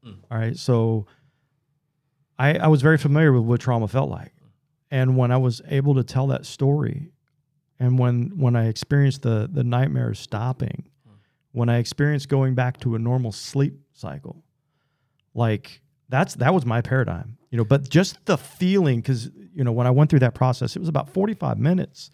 Mm. 0.05 0.17
All 0.29 0.39
right. 0.39 0.57
So, 0.57 1.07
I, 2.37 2.59
I 2.59 2.67
was 2.67 2.83
very 2.83 2.99
familiar 2.99 3.33
with 3.33 3.45
what 3.45 3.61
trauma 3.61 3.87
felt 3.87 4.11
like. 4.11 4.33
And 4.91 5.17
when 5.17 5.31
I 5.31 5.37
was 5.37 5.63
able 5.69 5.95
to 5.95 6.03
tell 6.03 6.27
that 6.29 6.47
story, 6.47 7.13
and 7.79 7.97
when 7.97 8.33
when 8.37 8.57
I 8.57 8.67
experienced 8.67 9.23
the 9.23 9.49
the 9.53 9.63
nightmares 9.63 10.19
stopping, 10.19 10.89
mm. 11.09 11.13
when 11.53 11.69
I 11.69 11.79
experienced 11.79 12.29
going 12.29 12.57
back 12.57 12.81
to 12.81 12.97
a 12.97 12.99
normal 12.99 13.31
sleep 13.31 13.79
cycle, 13.93 14.43
like 15.33 15.81
that's 16.09 16.35
that 16.37 16.53
was 16.53 16.67
my 16.67 16.81
paradigm, 16.81 17.39
you 17.51 17.59
know. 17.59 17.65
But 17.65 17.89
just 17.89 18.19
the 18.27 18.37
feeling, 18.37 19.01
because 19.01 19.31
you 19.55 19.63
know, 19.63 19.73
when 19.73 19.87
I 19.87 19.91
went 19.91 20.11
through 20.11 20.21
that 20.21 20.35
process, 20.35 20.75
it 20.75 20.81
was 20.81 20.89
about 20.89 21.09
forty 21.09 21.35
five 21.35 21.57
minutes 21.57 22.11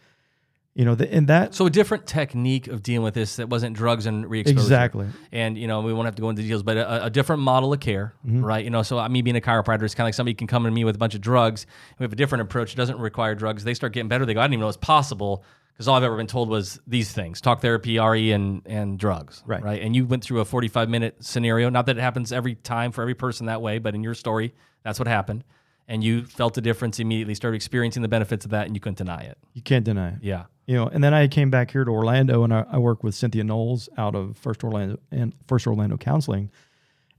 you 0.74 0.84
know, 0.84 0.94
the, 0.94 1.12
and 1.12 1.26
that. 1.26 1.54
So 1.54 1.66
a 1.66 1.70
different 1.70 2.06
technique 2.06 2.68
of 2.68 2.82
dealing 2.82 3.02
with 3.02 3.14
this 3.14 3.36
that 3.36 3.48
wasn't 3.48 3.76
drugs 3.76 4.06
and 4.06 4.28
re-exposure. 4.30 4.60
Exactly. 4.60 5.06
And 5.32 5.58
you 5.58 5.66
know, 5.66 5.80
we 5.80 5.92
won't 5.92 6.06
have 6.06 6.14
to 6.14 6.22
go 6.22 6.30
into 6.30 6.42
details, 6.42 6.62
but 6.62 6.76
a, 6.76 7.06
a 7.06 7.10
different 7.10 7.42
model 7.42 7.72
of 7.72 7.80
care, 7.80 8.14
mm-hmm. 8.24 8.44
right? 8.44 8.64
You 8.64 8.70
know, 8.70 8.82
so 8.82 9.06
me 9.08 9.22
being 9.22 9.36
a 9.36 9.40
chiropractor, 9.40 9.82
it's 9.82 9.94
kind 9.94 10.04
of 10.04 10.08
like 10.08 10.14
somebody 10.14 10.34
can 10.34 10.46
come 10.46 10.64
to 10.64 10.70
me 10.70 10.84
with 10.84 10.94
a 10.94 10.98
bunch 10.98 11.14
of 11.14 11.20
drugs. 11.20 11.66
We 11.98 12.04
have 12.04 12.12
a 12.12 12.16
different 12.16 12.42
approach. 12.42 12.72
It 12.72 12.76
doesn't 12.76 12.98
require 12.98 13.34
drugs. 13.34 13.64
They 13.64 13.74
start 13.74 13.92
getting 13.92 14.08
better. 14.08 14.24
They 14.24 14.34
go, 14.34 14.40
I 14.40 14.44
didn't 14.44 14.54
even 14.54 14.60
know 14.60 14.68
it's 14.68 14.76
possible 14.76 15.44
because 15.72 15.88
all 15.88 15.96
I've 15.96 16.04
ever 16.04 16.16
been 16.16 16.28
told 16.28 16.48
was 16.48 16.80
these 16.86 17.10
things: 17.12 17.40
talk 17.40 17.60
therapy, 17.62 17.98
RE, 17.98 18.30
and 18.30 18.62
and 18.64 18.96
drugs. 18.96 19.42
Right. 19.46 19.62
Right. 19.62 19.82
And 19.82 19.96
you 19.96 20.06
went 20.06 20.22
through 20.22 20.40
a 20.40 20.44
45 20.44 20.88
minute 20.88 21.16
scenario. 21.18 21.68
Not 21.68 21.86
that 21.86 21.98
it 21.98 22.00
happens 22.00 22.32
every 22.32 22.54
time 22.54 22.92
for 22.92 23.02
every 23.02 23.14
person 23.14 23.46
that 23.46 23.60
way, 23.60 23.78
but 23.78 23.96
in 23.96 24.04
your 24.04 24.14
story, 24.14 24.54
that's 24.84 25.00
what 25.00 25.08
happened 25.08 25.42
and 25.90 26.04
you 26.04 26.24
felt 26.24 26.54
the 26.54 26.60
difference 26.60 27.00
immediately, 27.00 27.34
started 27.34 27.56
experiencing 27.56 28.00
the 28.00 28.08
benefits 28.08 28.44
of 28.44 28.52
that, 28.52 28.66
and 28.66 28.76
you 28.76 28.80
couldn't 28.80 28.98
deny 28.98 29.22
it. 29.22 29.36
You 29.54 29.60
can't 29.60 29.84
deny 29.84 30.10
it. 30.10 30.18
Yeah. 30.22 30.44
You 30.70 30.76
know, 30.76 30.86
and 30.86 31.02
then 31.02 31.12
I 31.12 31.26
came 31.26 31.50
back 31.50 31.72
here 31.72 31.82
to 31.82 31.90
Orlando, 31.90 32.44
and 32.44 32.54
I, 32.54 32.64
I 32.70 32.78
work 32.78 33.02
with 33.02 33.16
Cynthia 33.16 33.42
Knowles 33.42 33.88
out 33.98 34.14
of 34.14 34.36
First 34.38 34.62
Orlando 34.62 35.00
and 35.10 35.34
First 35.48 35.66
Orlando 35.66 35.96
Counseling. 35.96 36.48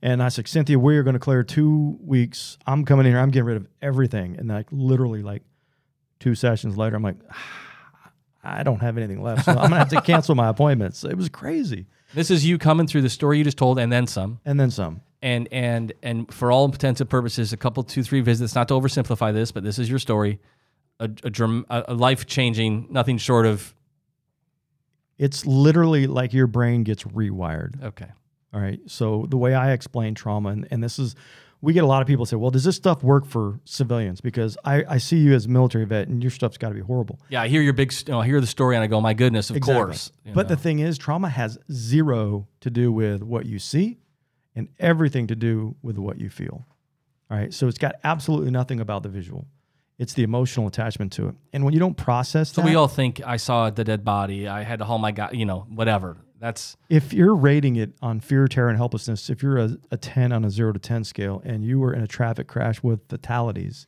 And 0.02 0.24
I 0.24 0.30
said, 0.30 0.48
Cynthia, 0.48 0.80
we 0.80 0.96
are 0.96 1.04
going 1.04 1.16
to 1.16 1.20
clear 1.20 1.44
two 1.44 2.00
weeks. 2.02 2.58
I'm 2.66 2.86
coming 2.86 3.06
in 3.06 3.12
here. 3.12 3.20
I'm 3.20 3.30
getting 3.30 3.48
rid 3.48 3.58
of 3.58 3.68
everything. 3.82 4.38
And 4.38 4.48
like 4.48 4.68
literally, 4.72 5.22
like 5.22 5.44
two 6.22 6.34
sessions 6.34 6.78
later, 6.78 6.96
I'm 6.96 7.04
like, 7.04 7.18
ah, 7.30 8.12
I 8.42 8.64
don't 8.64 8.80
have 8.80 8.98
anything 8.98 9.22
left. 9.22 9.44
So 9.44 9.52
I'm 9.52 9.58
gonna 9.58 9.80
have 9.80 9.90
to 9.90 10.00
cancel 10.06 10.34
my 10.34 10.48
appointments. 10.48 11.04
It 11.04 11.18
was 11.18 11.28
crazy. 11.28 11.88
This 12.14 12.32
is 12.32 12.46
you 12.46 12.58
coming 12.58 12.88
through 12.88 13.02
the 13.02 13.10
story 13.10 13.40
you 13.40 13.44
just 13.44 13.58
told, 13.58 13.80
and 13.80 13.92
then 13.92 14.08
some. 14.08 14.40
And 14.46 14.58
then 14.58 14.72
some 14.72 15.02
and 15.22 15.48
and 15.52 15.94
and 16.02 16.34
for 16.34 16.52
all 16.52 16.66
intents 16.66 17.02
and 17.02 17.10
purposes, 17.10 17.52
a 17.54 17.58
couple, 17.58 17.84
two, 17.84 18.02
three 18.02 18.22
visits. 18.22 18.56
Not 18.56 18.70
to 18.70 18.76
oversimplify 18.76 19.34
this, 19.34 19.52
but 19.52 19.64
this 19.64 19.78
is 19.78 19.90
your 19.90 20.00
story. 20.00 20.40
A, 21.00 21.10
a, 21.24 21.84
a 21.88 21.94
life 21.94 22.26
changing, 22.26 22.88
nothing 22.90 23.18
short 23.18 23.46
of. 23.46 23.74
It's 25.18 25.46
literally 25.46 26.08
like 26.08 26.34
your 26.34 26.48
brain 26.48 26.84
gets 26.84 27.04
rewired. 27.04 27.82
Okay. 27.84 28.08
All 28.54 28.60
right. 28.60 28.80
So 28.88 29.26
the 29.30 29.38
way 29.38 29.54
I 29.54 29.72
explain 29.72 30.16
trauma, 30.16 30.50
and, 30.50 30.68
and 30.72 30.84
this 30.84 31.00
is, 31.00 31.16
we 31.62 31.74
get 31.74 31.84
a 31.84 31.88
lot 31.88 32.02
of 32.02 32.08
people 32.08 32.26
say, 32.26 32.36
well, 32.36 32.50
does 32.50 32.64
this 32.64 32.76
stuff 32.76 33.04
work 33.04 33.26
for 33.26 33.60
civilians? 33.66 34.20
Because 34.20 34.58
I, 34.66 34.84
I 34.90 34.98
see 34.98 35.18
you 35.18 35.34
as 35.36 35.46
a 35.46 35.50
military 35.50 35.86
vet 35.86 36.08
and 36.08 36.24
your 36.24 36.32
stuff's 36.32 36.58
got 36.58 36.70
to 36.70 36.76
be 36.76 36.82
horrible. 36.82 37.20
Yeah, 37.30 37.44
I 37.44 37.48
hear 37.48 37.62
your 37.62 37.74
big, 37.74 37.94
you 38.08 38.14
know, 38.14 38.20
I 38.20 38.26
hear 38.26 38.42
the 38.42 38.48
story 38.48 38.76
and 38.76 38.84
I 38.84 38.88
go, 38.88 39.00
my 39.00 39.14
goodness, 39.14 39.52
of 39.52 39.58
exactly. 39.58 39.84
course. 39.84 40.12
But 40.34 40.50
know. 40.50 40.56
the 40.56 40.62
thing 40.62 40.80
is, 40.80 40.98
trauma 40.98 41.30
has 41.30 41.60
zero 41.72 42.48
to 42.62 42.70
do 42.72 42.92
with 42.92 43.22
what 43.22 43.46
you 43.46 43.60
see 43.60 44.00
and 44.56 44.70
everything 44.80 45.28
to 45.28 45.36
do 45.36 45.76
with 45.84 45.98
what 45.98 46.20
you 46.20 46.30
feel. 46.30 46.66
All 47.30 47.38
right. 47.38 47.54
So 47.54 47.68
it's 47.68 47.78
got 47.78 47.96
absolutely 48.04 48.50
nothing 48.50 48.80
about 48.80 49.04
the 49.04 49.10
visual. 49.10 49.46
It's 50.02 50.14
the 50.14 50.24
emotional 50.24 50.66
attachment 50.66 51.12
to 51.14 51.28
it. 51.28 51.36
And 51.54 51.64
when 51.64 51.76
you 51.76 51.80
don't 51.80 51.96
process 51.96 52.52
so 52.52 52.62
that, 52.62 52.68
we 52.68 52.74
all 52.74 52.88
think 52.88 53.22
I 53.24 53.38
saw 53.38 53.70
the 53.70 53.84
dead 53.84 54.04
body. 54.04 54.48
I 54.48 54.64
had 54.64 54.80
to 54.80 54.86
haul 54.86 54.98
my 54.98 55.12
guy, 55.12 55.30
you 55.32 55.46
know, 55.46 55.68
whatever. 55.70 56.18
That's 56.40 56.76
if 56.90 57.14
you're 57.14 57.36
rating 57.36 57.76
it 57.76 57.94
on 58.02 58.20
fear, 58.20 58.48
terror, 58.48 58.70
and 58.70 58.78
helplessness. 58.78 59.30
If 59.30 59.44
you're 59.44 59.60
a, 59.60 59.78
a 59.92 59.98
10 59.98 60.32
on 60.32 60.44
a 60.44 60.50
zero 60.50 60.74
to 60.74 60.80
10 60.80 61.04
scale 61.04 61.40
and 61.46 61.64
you 61.64 61.78
were 61.78 61.94
in 61.94 62.02
a 62.02 62.08
traffic 62.08 62.48
crash 62.48 62.82
with 62.82 63.08
fatalities, 63.10 63.86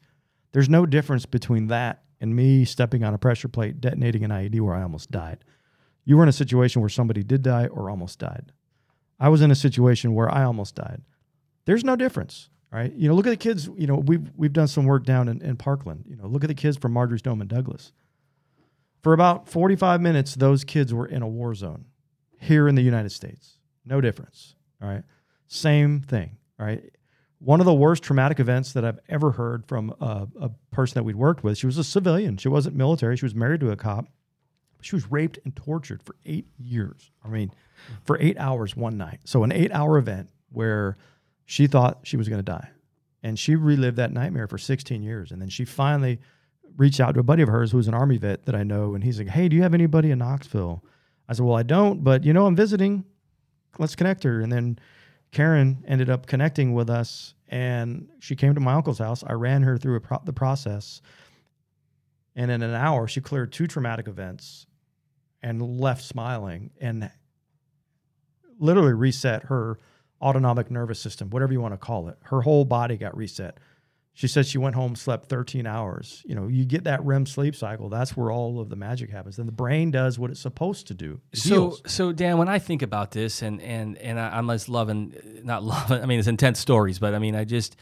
there's 0.51 0.69
no 0.69 0.85
difference 0.85 1.25
between 1.25 1.65
that 1.67 2.03
and 2.21 2.35
me 2.35 2.63
stepping 2.63 3.03
on 3.03 3.15
a 3.15 3.17
pressure 3.17 3.47
plate, 3.47 3.81
detonating 3.81 4.23
an 4.23 4.29
IED 4.29 4.61
where 4.61 4.75
I 4.75 4.83
almost 4.83 5.09
died. 5.09 5.43
You 6.05 6.17
were 6.17 6.23
in 6.23 6.29
a 6.29 6.33
situation 6.33 6.83
where 6.83 6.89
somebody 6.89 7.23
did 7.23 7.41
die 7.41 7.65
or 7.65 7.89
almost 7.89 8.19
died. 8.19 8.51
I 9.19 9.29
was 9.29 9.41
in 9.41 9.49
a 9.49 9.55
situation 9.55 10.13
where 10.13 10.31
I 10.31 10.43
almost 10.43 10.75
died. 10.75 11.01
There's 11.65 11.83
no 11.83 11.95
difference, 11.95 12.49
right? 12.79 12.93
You 12.93 13.07
know, 13.07 13.15
look 13.15 13.27
at 13.27 13.31
the 13.31 13.37
kids. 13.37 13.69
You 13.77 13.87
know, 13.87 13.95
we've 13.95 14.31
we've 14.35 14.53
done 14.53 14.67
some 14.67 14.85
work 14.85 15.05
down 15.05 15.27
in, 15.27 15.41
in 15.41 15.57
Parkland. 15.57 16.05
You 16.07 16.15
know, 16.15 16.27
look 16.27 16.43
at 16.43 16.47
the 16.47 16.55
kids 16.55 16.77
from 16.77 16.93
Marjory 16.93 17.19
Stoneman 17.19 17.47
Douglas. 17.47 17.91
For 19.01 19.13
about 19.13 19.49
45 19.49 20.01
minutes, 20.01 20.35
those 20.35 20.63
kids 20.63 20.93
were 20.93 21.05
in 21.05 21.21
a 21.21 21.27
war 21.27 21.53
zone 21.53 21.85
here 22.39 22.67
in 22.67 22.75
the 22.75 22.81
United 22.81 23.11
States. 23.11 23.57
No 23.85 23.99
difference. 23.99 24.55
All 24.81 24.87
right. 24.87 25.03
Same 25.47 25.99
thing. 25.99 26.37
All 26.59 26.65
right. 26.65 26.83
One 27.39 27.59
of 27.59 27.65
the 27.65 27.73
worst 27.73 28.03
traumatic 28.03 28.39
events 28.39 28.71
that 28.71 28.85
I've 28.85 28.99
ever 29.09 29.31
heard 29.31 29.65
from 29.67 29.93
a, 29.99 30.27
a 30.39 30.49
person 30.71 30.95
that 30.95 31.03
we'd 31.03 31.17
worked 31.17 31.43
with, 31.43 31.57
she 31.57 31.65
was 31.65 31.77
a 31.77 31.83
civilian. 31.83 32.37
She 32.37 32.47
wasn't 32.47 32.77
military. 32.77 33.17
She 33.17 33.25
was 33.25 33.35
married 33.35 33.59
to 33.59 33.71
a 33.71 33.75
cop. 33.75 34.05
She 34.79 34.95
was 34.95 35.11
raped 35.11 35.39
and 35.43 35.53
tortured 35.53 36.01
for 36.01 36.15
eight 36.25 36.47
years. 36.57 37.11
I 37.23 37.27
mean, 37.27 37.51
for 38.03 38.17
eight 38.21 38.37
hours 38.37 38.75
one 38.75 38.97
night. 38.97 39.19
So 39.25 39.43
an 39.43 39.51
eight 39.51 39.71
hour 39.73 39.97
event 39.97 40.29
where 40.51 40.97
she 41.45 41.67
thought 41.67 41.99
she 42.03 42.17
was 42.17 42.29
going 42.29 42.39
to 42.39 42.43
die. 42.43 42.69
And 43.21 43.39
she 43.39 43.55
relived 43.55 43.97
that 43.97 44.11
nightmare 44.11 44.47
for 44.47 44.57
16 44.57 45.01
years. 45.01 45.31
And 45.31 45.41
then 45.41 45.49
she 45.49 45.65
finally 45.65 46.19
reached 46.75 46.99
out 46.99 47.13
to 47.13 47.19
a 47.19 47.23
buddy 47.23 47.41
of 47.41 47.49
hers 47.49 47.71
who 47.71 47.77
was 47.77 47.87
an 47.87 47.93
army 47.93 48.17
vet 48.17 48.45
that 48.45 48.55
I 48.55 48.63
know. 48.63 48.95
And 48.95 49.03
he's 49.03 49.17
like, 49.17 49.29
Hey, 49.29 49.47
do 49.47 49.55
you 49.55 49.61
have 49.63 49.73
anybody 49.73 50.11
in 50.11 50.19
Knoxville? 50.19 50.83
I 51.27 51.33
said, 51.33 51.45
Well, 51.45 51.55
I 51.55 51.63
don't, 51.63 52.03
but 52.03 52.23
you 52.23 52.33
know, 52.33 52.45
I'm 52.45 52.55
visiting. 52.55 53.05
Let's 53.79 53.95
connect 53.95 54.23
her. 54.23 54.41
And 54.41 54.51
then 54.51 54.79
Karen 55.31 55.83
ended 55.87 56.09
up 56.09 56.27
connecting 56.27 56.73
with 56.73 56.89
us 56.89 57.33
and 57.47 58.09
she 58.19 58.35
came 58.35 58.53
to 58.55 58.59
my 58.59 58.73
uncle's 58.73 58.99
house. 58.99 59.23
I 59.25 59.33
ran 59.33 59.63
her 59.63 59.77
through 59.77 59.99
pro- 60.01 60.21
the 60.23 60.33
process. 60.33 61.01
And 62.35 62.49
in 62.49 62.61
an 62.61 62.73
hour, 62.73 63.07
she 63.07 63.21
cleared 63.21 63.51
two 63.51 63.67
traumatic 63.67 64.07
events 64.07 64.65
and 65.41 65.79
left 65.79 66.03
smiling 66.03 66.71
and 66.81 67.11
literally 68.59 68.93
reset 68.93 69.43
her 69.43 69.79
autonomic 70.23 70.71
nervous 70.71 70.99
system, 70.99 71.29
whatever 71.29 71.53
you 71.53 71.61
want 71.61 71.73
to 71.73 71.77
call 71.77 72.07
it. 72.07 72.17
Her 72.23 72.41
whole 72.41 72.65
body 72.65 72.97
got 72.97 73.15
reset. 73.15 73.57
She 74.15 74.27
said 74.27 74.45
she 74.45 74.59
went 74.59 74.75
home, 74.75 74.95
slept 74.95 75.27
13 75.27 75.65
hours. 75.65 76.21
You 76.25 76.35
know, 76.35 76.47
you 76.47 76.65
get 76.65 76.83
that 76.83 77.03
REM 77.03 77.25
sleep 77.25 77.55
cycle. 77.55 77.89
That's 77.89 78.15
where 78.15 78.31
all 78.31 78.59
of 78.59 78.69
the 78.69 78.75
magic 78.75 79.09
happens. 79.09 79.37
Then 79.37 79.47
the 79.47 79.51
brain 79.51 79.89
does 79.89 80.19
what 80.19 80.29
it's 80.29 80.39
supposed 80.39 80.87
to 80.87 80.93
do. 80.93 81.19
So, 81.33 81.49
heals. 81.49 81.81
so 81.87 82.11
Dan, 82.11 82.37
when 82.37 82.47
I 82.47 82.59
think 82.59 82.83
about 82.83 83.11
this, 83.11 83.41
and 83.41 83.59
and 83.61 83.97
and 83.97 84.19
I, 84.19 84.37
I'm 84.37 84.47
just 84.49 84.69
loving, 84.69 85.15
not 85.43 85.63
loving. 85.63 86.01
I 86.01 86.05
mean, 86.05 86.19
it's 86.19 86.27
intense 86.27 86.59
stories, 86.59 86.99
but 86.99 87.15
I 87.15 87.19
mean, 87.19 87.35
I 87.35 87.43
just 87.43 87.75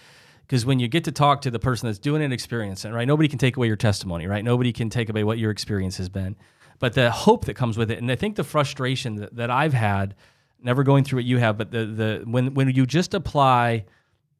because 0.47 0.65
when 0.65 0.79
you 0.79 0.87
get 0.87 1.03
to 1.03 1.11
talk 1.11 1.41
to 1.41 1.51
the 1.51 1.59
person 1.59 1.87
that's 1.87 1.99
doing 1.99 2.21
an 2.21 2.31
experience, 2.31 2.85
and 2.85 2.95
right, 2.95 3.07
nobody 3.07 3.27
can 3.27 3.37
take 3.37 3.57
away 3.57 3.67
your 3.67 3.75
testimony, 3.75 4.25
right? 4.25 4.43
Nobody 4.43 4.71
can 4.71 4.89
take 4.89 5.09
away 5.09 5.25
what 5.25 5.37
your 5.37 5.51
experience 5.51 5.97
has 5.97 6.07
been, 6.07 6.37
but 6.79 6.93
the 6.93 7.11
hope 7.11 7.45
that 7.45 7.55
comes 7.55 7.77
with 7.77 7.91
it, 7.91 7.99
and 7.99 8.09
I 8.09 8.15
think 8.15 8.37
the 8.37 8.43
frustration 8.45 9.15
that, 9.15 9.35
that 9.35 9.51
I've 9.51 9.73
had, 9.73 10.15
never 10.61 10.83
going 10.83 11.03
through 11.03 11.17
what 11.17 11.25
you 11.25 11.37
have, 11.37 11.57
but 11.57 11.71
the 11.71 11.85
the 11.85 12.21
when 12.25 12.53
when 12.53 12.69
you 12.69 12.85
just 12.85 13.13
apply, 13.13 13.85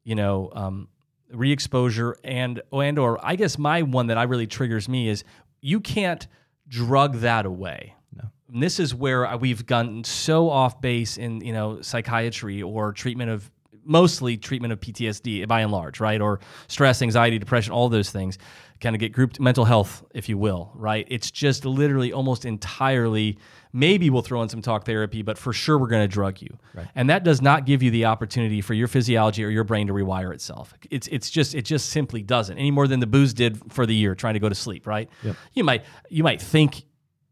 you 0.04 0.14
know. 0.14 0.50
Um, 0.54 0.88
re-exposure 1.32 2.16
and 2.24 2.60
and 2.72 2.98
or 2.98 3.18
I 3.24 3.36
guess 3.36 3.58
my 3.58 3.82
one 3.82 4.08
that 4.08 4.18
I 4.18 4.24
really 4.24 4.46
triggers 4.46 4.88
me 4.88 5.08
is 5.08 5.24
you 5.60 5.80
can't 5.80 6.26
drug 6.68 7.16
that 7.18 7.46
away. 7.46 7.94
No. 8.14 8.24
And 8.52 8.62
this 8.62 8.78
is 8.78 8.94
where 8.94 9.36
we've 9.36 9.64
gotten 9.64 10.04
so 10.04 10.50
off 10.50 10.80
base 10.80 11.18
in 11.18 11.40
you 11.40 11.52
know 11.52 11.80
psychiatry 11.80 12.62
or 12.62 12.92
treatment 12.92 13.30
of 13.30 13.50
mostly 13.84 14.36
treatment 14.36 14.72
of 14.72 14.80
PTSD 14.80 15.46
by 15.48 15.60
and 15.60 15.72
large, 15.72 16.00
right? 16.00 16.20
Or 16.20 16.40
stress, 16.68 17.02
anxiety, 17.02 17.38
depression, 17.38 17.72
all 17.72 17.88
those 17.88 18.10
things 18.10 18.38
kind 18.82 18.94
of 18.94 19.00
get 19.00 19.12
grouped 19.12 19.40
mental 19.40 19.64
health, 19.64 20.04
if 20.12 20.28
you 20.28 20.36
will, 20.36 20.70
right? 20.74 21.06
It's 21.08 21.30
just 21.30 21.64
literally 21.64 22.12
almost 22.12 22.44
entirely 22.44 23.38
maybe 23.72 24.10
we'll 24.10 24.20
throw 24.20 24.42
in 24.42 24.50
some 24.50 24.60
talk 24.60 24.84
therapy, 24.84 25.22
but 25.22 25.38
for 25.38 25.50
sure 25.54 25.78
we're 25.78 25.86
going 25.86 26.02
to 26.02 26.12
drug 26.12 26.42
you. 26.42 26.58
Right. 26.74 26.86
And 26.94 27.08
that 27.08 27.24
does 27.24 27.40
not 27.40 27.64
give 27.64 27.82
you 27.82 27.90
the 27.90 28.04
opportunity 28.04 28.60
for 28.60 28.74
your 28.74 28.86
physiology 28.88 29.42
or 29.42 29.48
your 29.48 29.64
brain 29.64 29.86
to 29.86 29.94
rewire 29.94 30.34
itself. 30.34 30.74
It's 30.90 31.06
it's 31.08 31.30
just 31.30 31.54
it 31.54 31.62
just 31.62 31.88
simply 31.88 32.22
doesn't 32.22 32.58
any 32.58 32.70
more 32.70 32.86
than 32.86 33.00
the 33.00 33.06
booze 33.06 33.32
did 33.32 33.72
for 33.72 33.86
the 33.86 33.94
year 33.94 34.14
trying 34.14 34.34
to 34.34 34.40
go 34.40 34.50
to 34.50 34.54
sleep, 34.54 34.86
right? 34.86 35.08
Yep. 35.22 35.36
You 35.54 35.64
might 35.64 35.84
you 36.10 36.22
might 36.22 36.42
think 36.42 36.84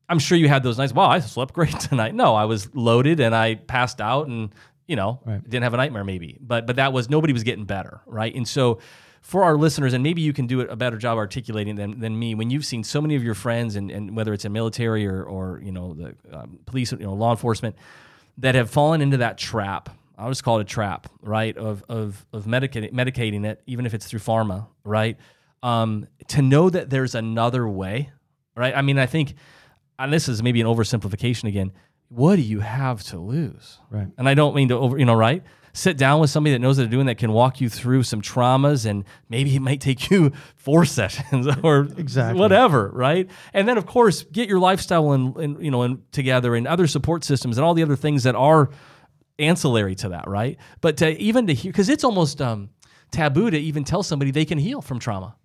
I'm 0.09 0.19
sure 0.19 0.39
you 0.39 0.49
had 0.49 0.63
those 0.63 0.79
nights. 0.79 0.95
Wow, 0.95 1.11
I 1.11 1.21
slept 1.21 1.53
great 1.53 1.79
tonight. 1.91 2.15
No, 2.15 2.35
I 2.35 2.47
was 2.47 2.75
loaded 2.75 3.21
and 3.21 3.35
I 3.35 3.57
passed 3.57 4.01
out 4.01 4.27
and 4.29 4.55
you 4.87 4.97
know 4.97 5.21
Right. 5.27 5.43
didn't 5.45 5.65
have 5.65 5.75
a 5.75 5.77
nightmare 5.77 6.05
maybe. 6.05 6.39
But 6.41 6.67
but 6.67 6.77
that 6.77 6.93
was 6.95 7.11
nobody 7.11 7.33
was 7.35 7.45
getting 7.45 7.65
better, 7.67 8.01
right? 8.07 8.35
And 8.35 8.49
so 8.49 8.79
for 9.21 9.45
our 9.45 9.57
listeners, 9.57 9.93
and 9.93 10.03
maybe 10.03 10.23
you 10.23 10.33
can 10.33 10.47
do 10.47 10.63
a 10.63 10.77
better 10.77 10.97
job 10.97 11.19
articulating 11.19 11.77
than, 11.77 12.01
than 12.01 12.19
me. 12.19 12.35
When 12.35 12.51
you've 12.51 12.65
seen 12.65 12.83
so 12.83 13.01
many 13.01 13.17
of 13.17 13.23
your 13.23 13.35
friends, 13.35 13.77
and, 13.77 13.91
and 13.91 14.17
whether 14.17 14.33
it's 14.33 14.45
in 14.45 14.53
military 14.53 15.07
or, 15.07 15.23
or 15.23 15.61
you 15.63 15.73
know 15.73 15.95
the 15.95 16.15
um, 16.33 16.59
police, 16.67 16.93
you 16.93 16.99
know 16.99 17.15
law 17.15 17.31
enforcement, 17.31 17.77
that 18.39 18.55
have 18.55 18.71
fallen 18.71 19.01
into 19.01 19.19
that 19.19 19.39
trap. 19.39 19.91
I'll 20.19 20.31
just 20.31 20.45
call 20.45 20.59
it 20.59 20.63
a 20.63 20.65
trap, 20.65 21.09
right? 21.23 21.57
Of 21.57 21.85
of 21.89 22.27
of 22.33 22.45
medicating 22.45 22.93
medicating 22.93 23.45
it, 23.45 23.63
even 23.67 23.87
if 23.87 23.95
it's 23.95 24.07
through 24.07 24.21
pharma, 24.21 24.67
right? 24.85 25.17
Um, 25.63 26.07
to 26.29 26.43
know 26.43 26.71
that 26.71 26.89
there's 26.89 27.15
another 27.15 27.69
way, 27.69 28.11
right? 28.57 28.75
I 28.75 28.81
mean, 28.81 28.99
I 28.99 29.07
think, 29.07 29.35
and 29.99 30.13
this 30.13 30.29
is 30.29 30.43
maybe 30.43 30.61
an 30.61 30.67
oversimplification 30.67 31.45
again. 31.45 31.73
What 32.09 32.37
do 32.37 32.43
you 32.43 32.61
have 32.61 33.03
to 33.05 33.19
lose? 33.19 33.79
Right. 33.91 34.09
And 34.19 34.29
I 34.29 34.35
don't 34.35 34.55
mean 34.55 34.69
to 34.71 34.77
over, 34.79 34.99
you 34.99 35.05
know, 35.05 35.15
right? 35.15 35.45
Sit 35.73 35.97
down 35.97 36.21
with 36.21 36.31
somebody 36.31 36.53
that 36.53 36.59
knows 36.59 36.77
what 36.79 36.85
they're 36.85 36.91
doing 36.91 37.07
that 37.07 37.19
can 37.19 37.33
walk 37.33 37.61
you 37.61 37.69
through 37.69 38.03
some 38.03 38.21
traumas, 38.21 38.87
and 38.87 39.05
maybe 39.29 39.55
it 39.55 39.61
might 39.61 39.81
take 39.81 40.11
you 40.11 40.33
four 40.57 40.85
sessions 40.85 41.47
or 41.63 41.89
Exactly. 41.97 42.41
whatever, 42.41 42.91
right? 42.93 43.31
And 43.55 43.69
then 43.69 43.79
of 43.79 43.87
course 43.87 44.25
get 44.25 44.49
your 44.49 44.59
lifestyle 44.59 45.13
and, 45.13 45.37
and 45.37 45.65
you 45.65 45.71
know 45.71 45.83
and 45.83 46.11
together 46.13 46.55
and 46.57 46.67
other 46.67 46.87
support 46.87 47.23
systems 47.25 47.57
and 47.59 47.65
all 47.65 47.75
the 47.75 47.83
other 47.83 47.97
things 47.97 48.25
that 48.25 48.35
are 48.35 48.71
ancillary 49.39 49.95
to 49.97 50.09
that, 50.11 50.29
right? 50.29 50.59
But 50.81 50.97
to 50.99 51.19
even 51.21 51.47
to 51.47 51.55
hear 51.55 51.71
because 51.73 51.89
it's 51.89 52.05
almost 52.05 52.43
um, 52.43 52.71
taboo 53.11 53.51
to 53.51 53.59
even 53.59 53.85
tell 53.85 54.03
somebody 54.03 54.31
they 54.31 54.45
can 54.45 54.59
heal 54.59 54.83
from 54.83 54.99
trauma, 54.99 55.37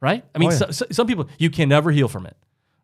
right? 0.00 0.24
I 0.34 0.38
mean, 0.38 0.48
Oh, 0.48 0.52
yeah. 0.52 0.58
so, 0.58 0.70
so- 0.70 0.86
some 0.90 1.06
people 1.06 1.28
you 1.38 1.50
can 1.50 1.68
never 1.68 1.90
heal 1.90 2.08
from 2.08 2.26
it. 2.26 2.36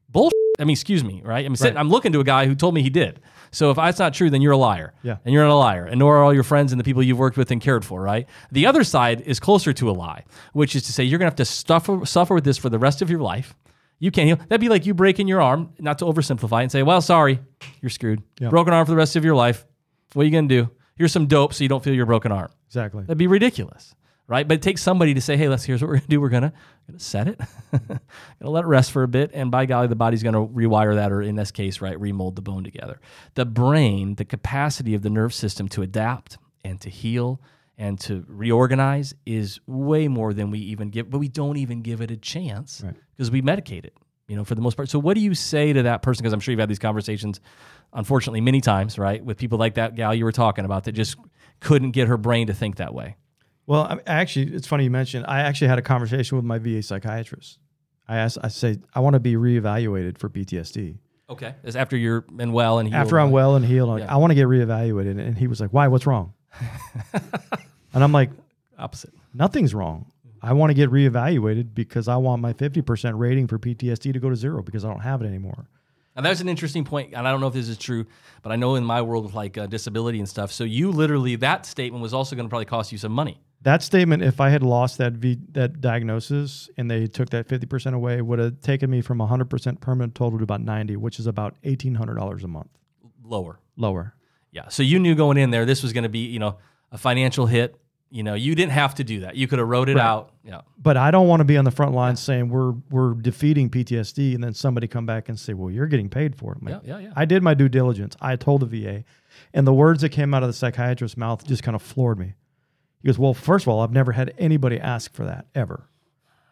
Bullshit. 0.08 0.32
I 0.58 0.64
mean, 0.64 0.72
excuse 0.74 1.02
me, 1.02 1.22
right? 1.24 1.44
I'm 1.44 1.56
sitting, 1.56 1.74
Right. 1.74 1.80
I'm 1.80 1.88
looking 1.88 2.12
to 2.12 2.20
a 2.20 2.24
guy 2.24 2.46
who 2.46 2.54
told 2.54 2.74
me 2.74 2.82
he 2.82 2.90
did. 2.90 3.20
So 3.52 3.70
if 3.70 3.76
that's 3.76 3.98
not 3.98 4.14
true, 4.14 4.30
then 4.30 4.42
you're 4.42 4.52
a 4.52 4.56
liar. 4.56 4.92
Yeah. 5.02 5.16
And 5.24 5.32
you're 5.34 5.44
not 5.44 5.52
a 5.52 5.56
liar. 5.56 5.84
And 5.84 5.98
nor 5.98 6.18
are 6.18 6.22
all 6.22 6.32
your 6.34 6.42
friends 6.42 6.72
and 6.72 6.80
the 6.80 6.84
people 6.84 7.02
you've 7.02 7.18
worked 7.18 7.36
with 7.36 7.50
and 7.50 7.60
cared 7.60 7.84
for, 7.84 8.00
right? 8.02 8.26
The 8.50 8.66
other 8.66 8.84
side 8.84 9.22
is 9.22 9.40
closer 9.40 9.72
to 9.74 9.90
a 9.90 9.92
lie, 9.92 10.24
which 10.52 10.74
is 10.76 10.82
to 10.84 10.92
say 10.92 11.04
you're 11.04 11.18
going 11.18 11.26
to 11.26 11.30
have 11.32 11.36
to 11.36 11.44
suffer, 11.44 12.04
suffer 12.06 12.34
with 12.34 12.44
this 12.44 12.58
for 12.58 12.68
the 12.68 12.78
rest 12.78 13.02
of 13.02 13.10
your 13.10 13.20
life. 13.20 13.54
You 13.98 14.10
can't 14.10 14.26
heal. 14.26 14.36
That'd 14.36 14.60
be 14.60 14.68
like 14.68 14.84
you 14.86 14.94
breaking 14.94 15.28
your 15.28 15.40
arm, 15.40 15.72
not 15.78 15.98
to 16.00 16.06
oversimplify, 16.06 16.62
and 16.62 16.72
say, 16.72 16.82
well, 16.82 17.00
sorry, 17.00 17.38
you're 17.80 17.90
screwed. 17.90 18.22
Yeah. 18.40 18.48
Broken 18.48 18.74
arm 18.74 18.84
for 18.84 18.90
the 18.92 18.96
rest 18.96 19.16
of 19.16 19.24
your 19.24 19.34
life. 19.36 19.64
What 20.14 20.22
are 20.22 20.26
you 20.26 20.32
going 20.32 20.48
to 20.48 20.62
do? 20.64 20.70
Here's 20.96 21.12
some 21.12 21.26
dope 21.26 21.54
so 21.54 21.62
you 21.64 21.68
don't 21.68 21.82
feel 21.84 21.94
your 21.94 22.06
broken 22.06 22.32
arm. 22.32 22.50
Exactly. 22.66 23.02
That'd 23.02 23.16
be 23.18 23.26
ridiculous, 23.26 23.94
right? 24.32 24.48
But 24.48 24.54
it 24.56 24.62
takes 24.62 24.82
somebody 24.82 25.14
to 25.14 25.20
say, 25.20 25.36
"Hey, 25.36 25.48
let's. 25.48 25.62
Here's 25.64 25.82
what 25.82 25.88
we're 25.88 25.96
gonna 25.96 26.08
do. 26.08 26.20
We're 26.20 26.28
gonna 26.30 26.52
gonna 26.88 26.98
set 26.98 27.28
it, 27.28 27.38
gonna 27.70 28.00
let 28.40 28.64
it 28.64 28.66
rest 28.66 28.90
for 28.90 29.02
a 29.02 29.08
bit, 29.08 29.30
and 29.34 29.50
by 29.50 29.66
golly, 29.66 29.86
the 29.88 29.94
body's 29.94 30.22
gonna 30.22 30.44
rewire 30.44 30.94
that, 30.96 31.12
or 31.12 31.22
in 31.22 31.36
this 31.36 31.50
case, 31.50 31.80
right, 31.80 31.98
remold 32.00 32.34
the 32.36 32.42
bone 32.42 32.64
together. 32.64 33.00
The 33.34 33.44
brain, 33.44 34.14
the 34.16 34.24
capacity 34.24 34.94
of 34.94 35.02
the 35.02 35.10
nerve 35.10 35.34
system 35.34 35.68
to 35.68 35.82
adapt 35.82 36.38
and 36.64 36.80
to 36.80 36.88
heal 36.90 37.40
and 37.78 38.00
to 38.00 38.24
reorganize 38.28 39.14
is 39.26 39.60
way 39.66 40.08
more 40.08 40.32
than 40.32 40.50
we 40.50 40.58
even 40.60 40.88
give, 40.90 41.10
but 41.10 41.18
we 41.18 41.28
don't 41.28 41.56
even 41.58 41.82
give 41.82 42.00
it 42.00 42.10
a 42.10 42.16
chance 42.16 42.82
Right. 42.84 42.94
because 43.16 43.30
we 43.30 43.42
medicate 43.42 43.84
it, 43.84 43.94
you 44.28 44.36
know, 44.36 44.44
for 44.44 44.54
the 44.54 44.60
most 44.60 44.76
part. 44.76 44.88
So, 44.88 44.98
what 44.98 45.14
do 45.14 45.20
you 45.20 45.34
say 45.34 45.72
to 45.72 45.82
that 45.84 46.02
person? 46.02 46.22
Because 46.22 46.32
I'm 46.32 46.40
sure 46.40 46.52
you've 46.52 46.60
had 46.60 46.68
these 46.70 46.78
conversations, 46.78 47.40
unfortunately, 47.92 48.40
many 48.40 48.60
times, 48.60 48.98
right, 48.98 49.24
with 49.24 49.36
people 49.38 49.58
like 49.58 49.74
that 49.74 49.94
gal 49.94 50.14
you 50.14 50.24
were 50.24 50.32
talking 50.32 50.64
about 50.64 50.84
that 50.84 50.92
just 50.92 51.16
couldn't 51.60 51.90
get 51.92 52.08
her 52.08 52.16
brain 52.16 52.46
to 52.48 52.54
think 52.54 52.76
that 52.76 52.92
way. 52.94 53.16
Well, 53.66 53.82
I 53.82 54.00
actually, 54.06 54.54
it's 54.54 54.66
funny 54.66 54.84
you 54.84 54.90
mentioned. 54.90 55.24
I 55.28 55.40
actually 55.40 55.68
had 55.68 55.78
a 55.78 55.82
conversation 55.82 56.36
with 56.36 56.44
my 56.44 56.58
VA 56.58 56.82
psychiatrist. 56.82 57.58
I 58.08 58.16
asked, 58.16 58.38
I 58.42 58.48
say, 58.48 58.78
I 58.94 59.00
want 59.00 59.14
to 59.14 59.20
be 59.20 59.34
reevaluated 59.34 60.18
for 60.18 60.28
PTSD. 60.28 60.98
Okay. 61.30 61.54
Is 61.62 61.76
after 61.76 61.96
you're 61.96 62.22
been 62.22 62.52
well 62.52 62.78
and 62.78 62.88
healed. 62.88 63.00
After 63.00 63.18
I'm 63.18 63.30
well 63.30 63.56
and 63.56 63.64
healed, 63.64 63.88
I'm 63.88 63.94
like, 64.00 64.08
Yeah. 64.08 64.14
I 64.14 64.18
want 64.18 64.32
to 64.32 64.34
get 64.34 64.46
reevaluated. 64.48 65.18
And 65.18 65.38
he 65.38 65.46
was 65.46 65.60
like, 65.60 65.70
Why? 65.70 65.88
What's 65.88 66.06
wrong? 66.06 66.34
and 67.12 68.04
I'm 68.04 68.12
like, 68.12 68.30
Opposite. 68.78 69.14
Nothing's 69.32 69.74
wrong. 69.74 70.12
I 70.42 70.52
want 70.52 70.70
to 70.70 70.74
get 70.74 70.90
reevaluated 70.90 71.72
because 71.72 72.08
I 72.08 72.16
want 72.16 72.42
my 72.42 72.52
50% 72.52 73.16
rating 73.16 73.46
for 73.46 73.58
PTSD 73.58 74.12
to 74.12 74.18
go 74.18 74.28
to 74.28 74.36
zero 74.36 74.62
because 74.62 74.84
I 74.84 74.88
don't 74.88 75.00
have 75.00 75.22
it 75.22 75.26
anymore. 75.26 75.68
And 76.16 76.26
that's 76.26 76.40
an 76.40 76.48
interesting 76.48 76.84
point. 76.84 77.08
point, 77.08 77.18
and 77.18 77.26
I 77.26 77.30
don't 77.30 77.40
know 77.40 77.46
if 77.46 77.54
this 77.54 77.68
is 77.68 77.78
true, 77.78 78.06
but 78.42 78.52
I 78.52 78.56
know 78.56 78.74
in 78.74 78.84
my 78.84 79.00
world 79.00 79.24
with 79.24 79.34
like 79.34 79.56
uh, 79.56 79.66
disability 79.66 80.18
and 80.18 80.28
stuff. 80.28 80.52
So 80.52 80.64
you 80.64 80.90
literally 80.90 81.36
that 81.36 81.64
statement 81.64 82.02
was 82.02 82.12
also 82.12 82.36
going 82.36 82.46
to 82.46 82.50
probably 82.50 82.66
cost 82.66 82.92
you 82.92 82.98
some 82.98 83.12
money. 83.12 83.40
That 83.62 83.82
statement, 83.82 84.22
if 84.24 84.40
I 84.40 84.50
had 84.50 84.62
lost 84.62 84.98
that 84.98 85.12
v, 85.12 85.38
that 85.52 85.80
diagnosis 85.80 86.68
and 86.76 86.90
they 86.90 87.06
took 87.06 87.30
that 87.30 87.46
50% 87.48 87.94
away, 87.94 88.20
would 88.20 88.38
have 88.40 88.60
taken 88.60 88.90
me 88.90 89.00
from 89.02 89.18
100% 89.18 89.80
permanent 89.80 90.14
total 90.14 90.38
to 90.38 90.42
about 90.42 90.60
90, 90.62 90.96
which 90.96 91.18
is 91.20 91.26
about 91.26 91.54
$1,800 91.62 92.42
a 92.42 92.48
month 92.48 92.70
Lower. 93.24 93.60
lower. 93.76 94.14
Yeah. 94.50 94.68
So 94.68 94.82
you 94.82 94.98
knew 94.98 95.14
going 95.14 95.38
in 95.38 95.50
there 95.50 95.64
this 95.64 95.82
was 95.82 95.92
going 95.92 96.02
to 96.02 96.10
be 96.10 96.26
you 96.26 96.38
know 96.38 96.58
a 96.90 96.98
financial 96.98 97.46
hit. 97.46 97.76
You 98.10 98.22
know 98.22 98.34
you 98.34 98.54
didn't 98.54 98.72
have 98.72 98.94
to 98.96 99.04
do 99.04 99.20
that. 99.20 99.36
You 99.36 99.46
could 99.48 99.58
have 99.58 99.66
wrote 99.68 99.88
it 99.88 99.96
Right. 99.96 100.04
out. 100.04 100.32
Yeah. 100.44 100.60
But 100.76 100.98
I 100.98 101.10
don't 101.10 101.28
want 101.28 101.40
to 101.40 101.44
be 101.46 101.56
on 101.56 101.64
the 101.64 101.70
front 101.70 101.94
line 101.94 102.16
saying 102.16 102.50
we're 102.50 102.72
we're 102.90 103.14
defeating 103.14 103.70
PTSD 103.70 104.34
and 104.34 104.44
then 104.44 104.52
somebody 104.52 104.86
come 104.88 105.06
back 105.06 105.30
and 105.30 105.38
say, 105.40 105.54
"Well, 105.54 105.70
you're 105.70 105.86
getting 105.86 106.10
paid 106.10 106.36
for 106.36 106.52
it." 106.52 106.62
Like, 106.62 106.82
Yeah. 106.84 106.98
Yeah. 106.98 107.06
Yeah. 107.06 107.12
I 107.16 107.24
did 107.24 107.42
my 107.42 107.54
due 107.54 107.70
diligence. 107.70 108.14
I 108.20 108.36
told 108.36 108.60
the 108.60 108.66
VA, 108.66 109.04
and 109.54 109.66
the 109.66 109.72
words 109.72 110.02
that 110.02 110.10
came 110.10 110.34
out 110.34 110.42
of 110.42 110.48
the 110.50 110.52
psychiatrist's 110.52 111.16
mouth 111.16 111.46
just 111.46 111.62
kind 111.62 111.74
of 111.74 111.80
floored 111.80 112.18
me. 112.18 112.34
He 113.02 113.08
goes, 113.08 113.18
"Well, 113.18 113.34
first 113.34 113.64
of 113.64 113.68
all, 113.68 113.80
I've 113.80 113.92
never 113.92 114.12
had 114.12 114.32
anybody 114.38 114.78
ask 114.78 115.12
for 115.12 115.24
that 115.24 115.46
ever," 115.54 115.88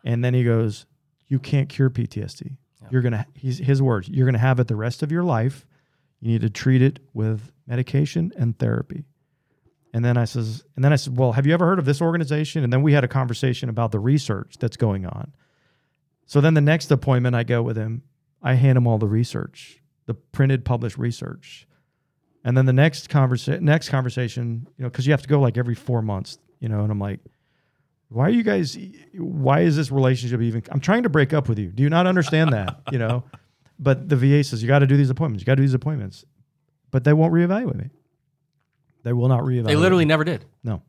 and 0.05 0.25
then 0.25 0.35
he 0.35 0.45
goes, 0.45 0.87
"You 1.29 1.39
can't 1.39 1.69
cure 1.69 1.91
PTSD. 1.91 2.57
You're 2.91 3.03
gonna." 3.03 3.27
He's 3.35 3.59
his 3.59 3.81
words. 3.81 4.09
You're 4.09 4.27
gonna 4.27 4.39
have 4.39 4.59
it 4.61 4.69
the 4.69 4.77
rest 4.77 5.03
of 5.03 5.13
your 5.13 5.23
life. 5.23 5.67
You 6.21 6.33
need 6.33 6.43
to 6.43 6.51
treat 6.51 6.83
it 6.83 7.01
with 7.15 7.53
medication 7.67 8.33
and 8.37 8.59
therapy. 8.59 9.05
And 9.93 10.05
then 10.05 10.17
I 10.17 10.25
says, 10.25 10.63
and 10.77 10.85
then 10.85 10.93
I 10.93 10.97
said, 10.97 11.17
well, 11.17 11.33
have 11.33 11.47
you 11.47 11.55
ever 11.55 11.67
heard 11.67 11.79
of 11.79 11.85
this 11.85 12.01
organization? 12.01 12.63
And 12.63 12.73
then 12.73 12.83
we 12.83 12.93
had 12.93 13.05
a 13.05 13.09
conversation 13.09 13.69
about 13.69 13.91
the 13.91 13.99
research 13.99 14.57
that's 14.61 14.77
going 14.77 15.05
on. 15.05 15.33
So 16.27 16.41
then 16.41 16.55
the 16.55 16.61
next 16.61 16.91
appointment 16.91 17.35
I 17.35 17.43
go 17.43 17.63
with 17.63 17.77
him, 17.77 18.03
I 18.43 18.55
hand 18.55 18.79
him 18.79 18.87
all 18.87 18.99
the 18.99 19.09
research, 19.09 19.81
the 20.07 20.15
printed, 20.15 20.65
published 20.65 20.97
research. 20.97 21.67
And 22.45 22.57
then 22.57 22.65
the 22.67 22.73
next 22.73 23.09
conversation, 23.09 23.65
next 23.65 23.89
conversation, 23.91 24.67
you 24.79 24.85
know, 24.85 24.91
because 24.91 25.07
you 25.07 25.13
have 25.13 25.23
to 25.23 25.29
go 25.29 25.41
like 25.41 25.59
every 25.59 25.75
four 25.75 26.01
months, 26.03 26.39
you 26.59 26.69
know, 26.69 26.83
and 26.83 26.91
I'm 26.91 26.99
like, 26.99 27.21
why 28.09 28.27
are 28.27 28.31
you 28.31 28.43
guys? 28.43 28.79
Why 29.15 29.61
is 29.61 29.77
this 29.77 29.91
relationship 29.93 30.41
even? 30.41 30.63
I'm 30.71 30.81
trying 30.81 31.03
to 31.05 31.09
break 31.09 31.33
up 31.33 31.49
with 31.49 31.59
you. 31.59 31.69
Do 31.69 31.83
you 31.83 31.91
not 31.91 32.07
understand 32.07 32.53
that? 32.53 32.81
You 32.93 32.99
know, 32.99 33.25
but 33.79 34.09
the 34.09 34.17
VA 34.17 34.43
says 34.43 34.63
you 34.63 34.69
got 34.69 34.81
to 34.81 34.87
do 34.87 34.97
these 34.97 35.11
appointments. 35.11 35.43
You 35.43 35.47
got 35.47 35.53
to 35.53 35.57
do 35.57 35.63
these 35.63 35.75
appointments, 35.75 36.25
but 36.91 37.05
they 37.05 37.13
won't 37.13 37.33
reevaluate 37.33 37.77
me. 37.77 37.91
They 39.05 39.13
will 39.13 39.29
not 39.29 39.41
reevaluate. 39.43 39.67
They 39.67 39.77
literally 39.77 40.05
never 40.07 40.25
did. 40.25 40.45
no. 40.65 40.83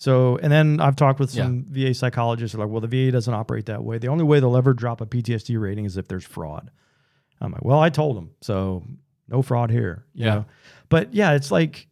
So, 0.00 0.36
and 0.36 0.52
then 0.52 0.78
I've 0.80 0.94
talked 0.94 1.18
with 1.18 1.28
some 1.30 1.64
VA 1.68 1.92
psychologists 1.92 2.54
who 2.54 2.60
are 2.60 2.64
like, 2.66 2.70
well, 2.70 2.80
the 2.80 2.86
VA 2.86 3.10
doesn't 3.10 3.34
operate 3.34 3.66
that 3.66 3.82
way. 3.82 3.98
The 3.98 4.06
only 4.06 4.22
way 4.22 4.38
they'll 4.38 4.56
ever 4.56 4.72
drop 4.72 5.00
a 5.00 5.06
PTSD 5.06 5.60
rating 5.60 5.86
is 5.86 5.96
if 5.96 6.06
there's 6.06 6.24
fraud. 6.24 6.70
I'm 7.40 7.50
like, 7.50 7.64
well, 7.64 7.80
I 7.80 7.90
told 7.90 8.16
them, 8.16 8.30
so 8.40 8.84
no 9.28 9.42
fraud 9.42 9.70
here. 9.70 10.04
You 10.14 10.24
Yeah. 10.24 10.34
Know? 10.34 10.44
But 10.88 11.14
yeah, 11.14 11.32
it's 11.32 11.50
like, 11.50 11.86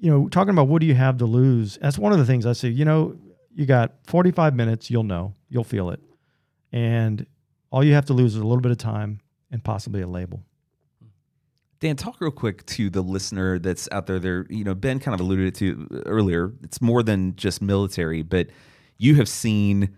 you 0.00 0.10
know, 0.10 0.28
talking 0.28 0.50
about 0.50 0.68
what 0.68 0.80
do 0.80 0.86
you 0.86 0.94
have 0.94 1.18
to 1.18 1.26
lose? 1.26 1.78
That's 1.80 1.98
one 1.98 2.12
of 2.12 2.18
the 2.18 2.26
things 2.26 2.46
I 2.46 2.52
say, 2.52 2.68
you 2.68 2.84
know, 2.84 3.16
you 3.54 3.66
got 3.66 3.94
45 4.06 4.54
minutes, 4.54 4.90
you'll 4.90 5.02
know, 5.04 5.34
you'll 5.48 5.64
feel 5.64 5.90
it. 5.90 6.00
And 6.72 7.26
all 7.70 7.84
you 7.84 7.94
have 7.94 8.06
to 8.06 8.12
lose 8.12 8.34
is 8.34 8.40
a 8.40 8.46
little 8.46 8.62
bit 8.62 8.72
of 8.72 8.78
time 8.78 9.20
and 9.50 9.62
possibly 9.62 10.00
a 10.00 10.06
label. 10.06 10.42
Dan, 11.80 11.96
talk 11.96 12.20
real 12.20 12.30
quick 12.30 12.66
to 12.66 12.90
the 12.90 13.00
listener 13.00 13.58
that's 13.58 13.88
out 13.90 14.06
there. 14.06 14.18
There, 14.18 14.46
you 14.50 14.64
know, 14.64 14.74
Ben 14.74 14.98
kind 14.98 15.14
of 15.14 15.20
alluded 15.20 15.54
to 15.56 16.02
earlier. 16.04 16.52
It's 16.62 16.80
more 16.82 17.02
than 17.02 17.36
just 17.36 17.62
military, 17.62 18.22
but 18.22 18.48
you 18.98 19.14
have 19.16 19.28
seen 19.28 19.96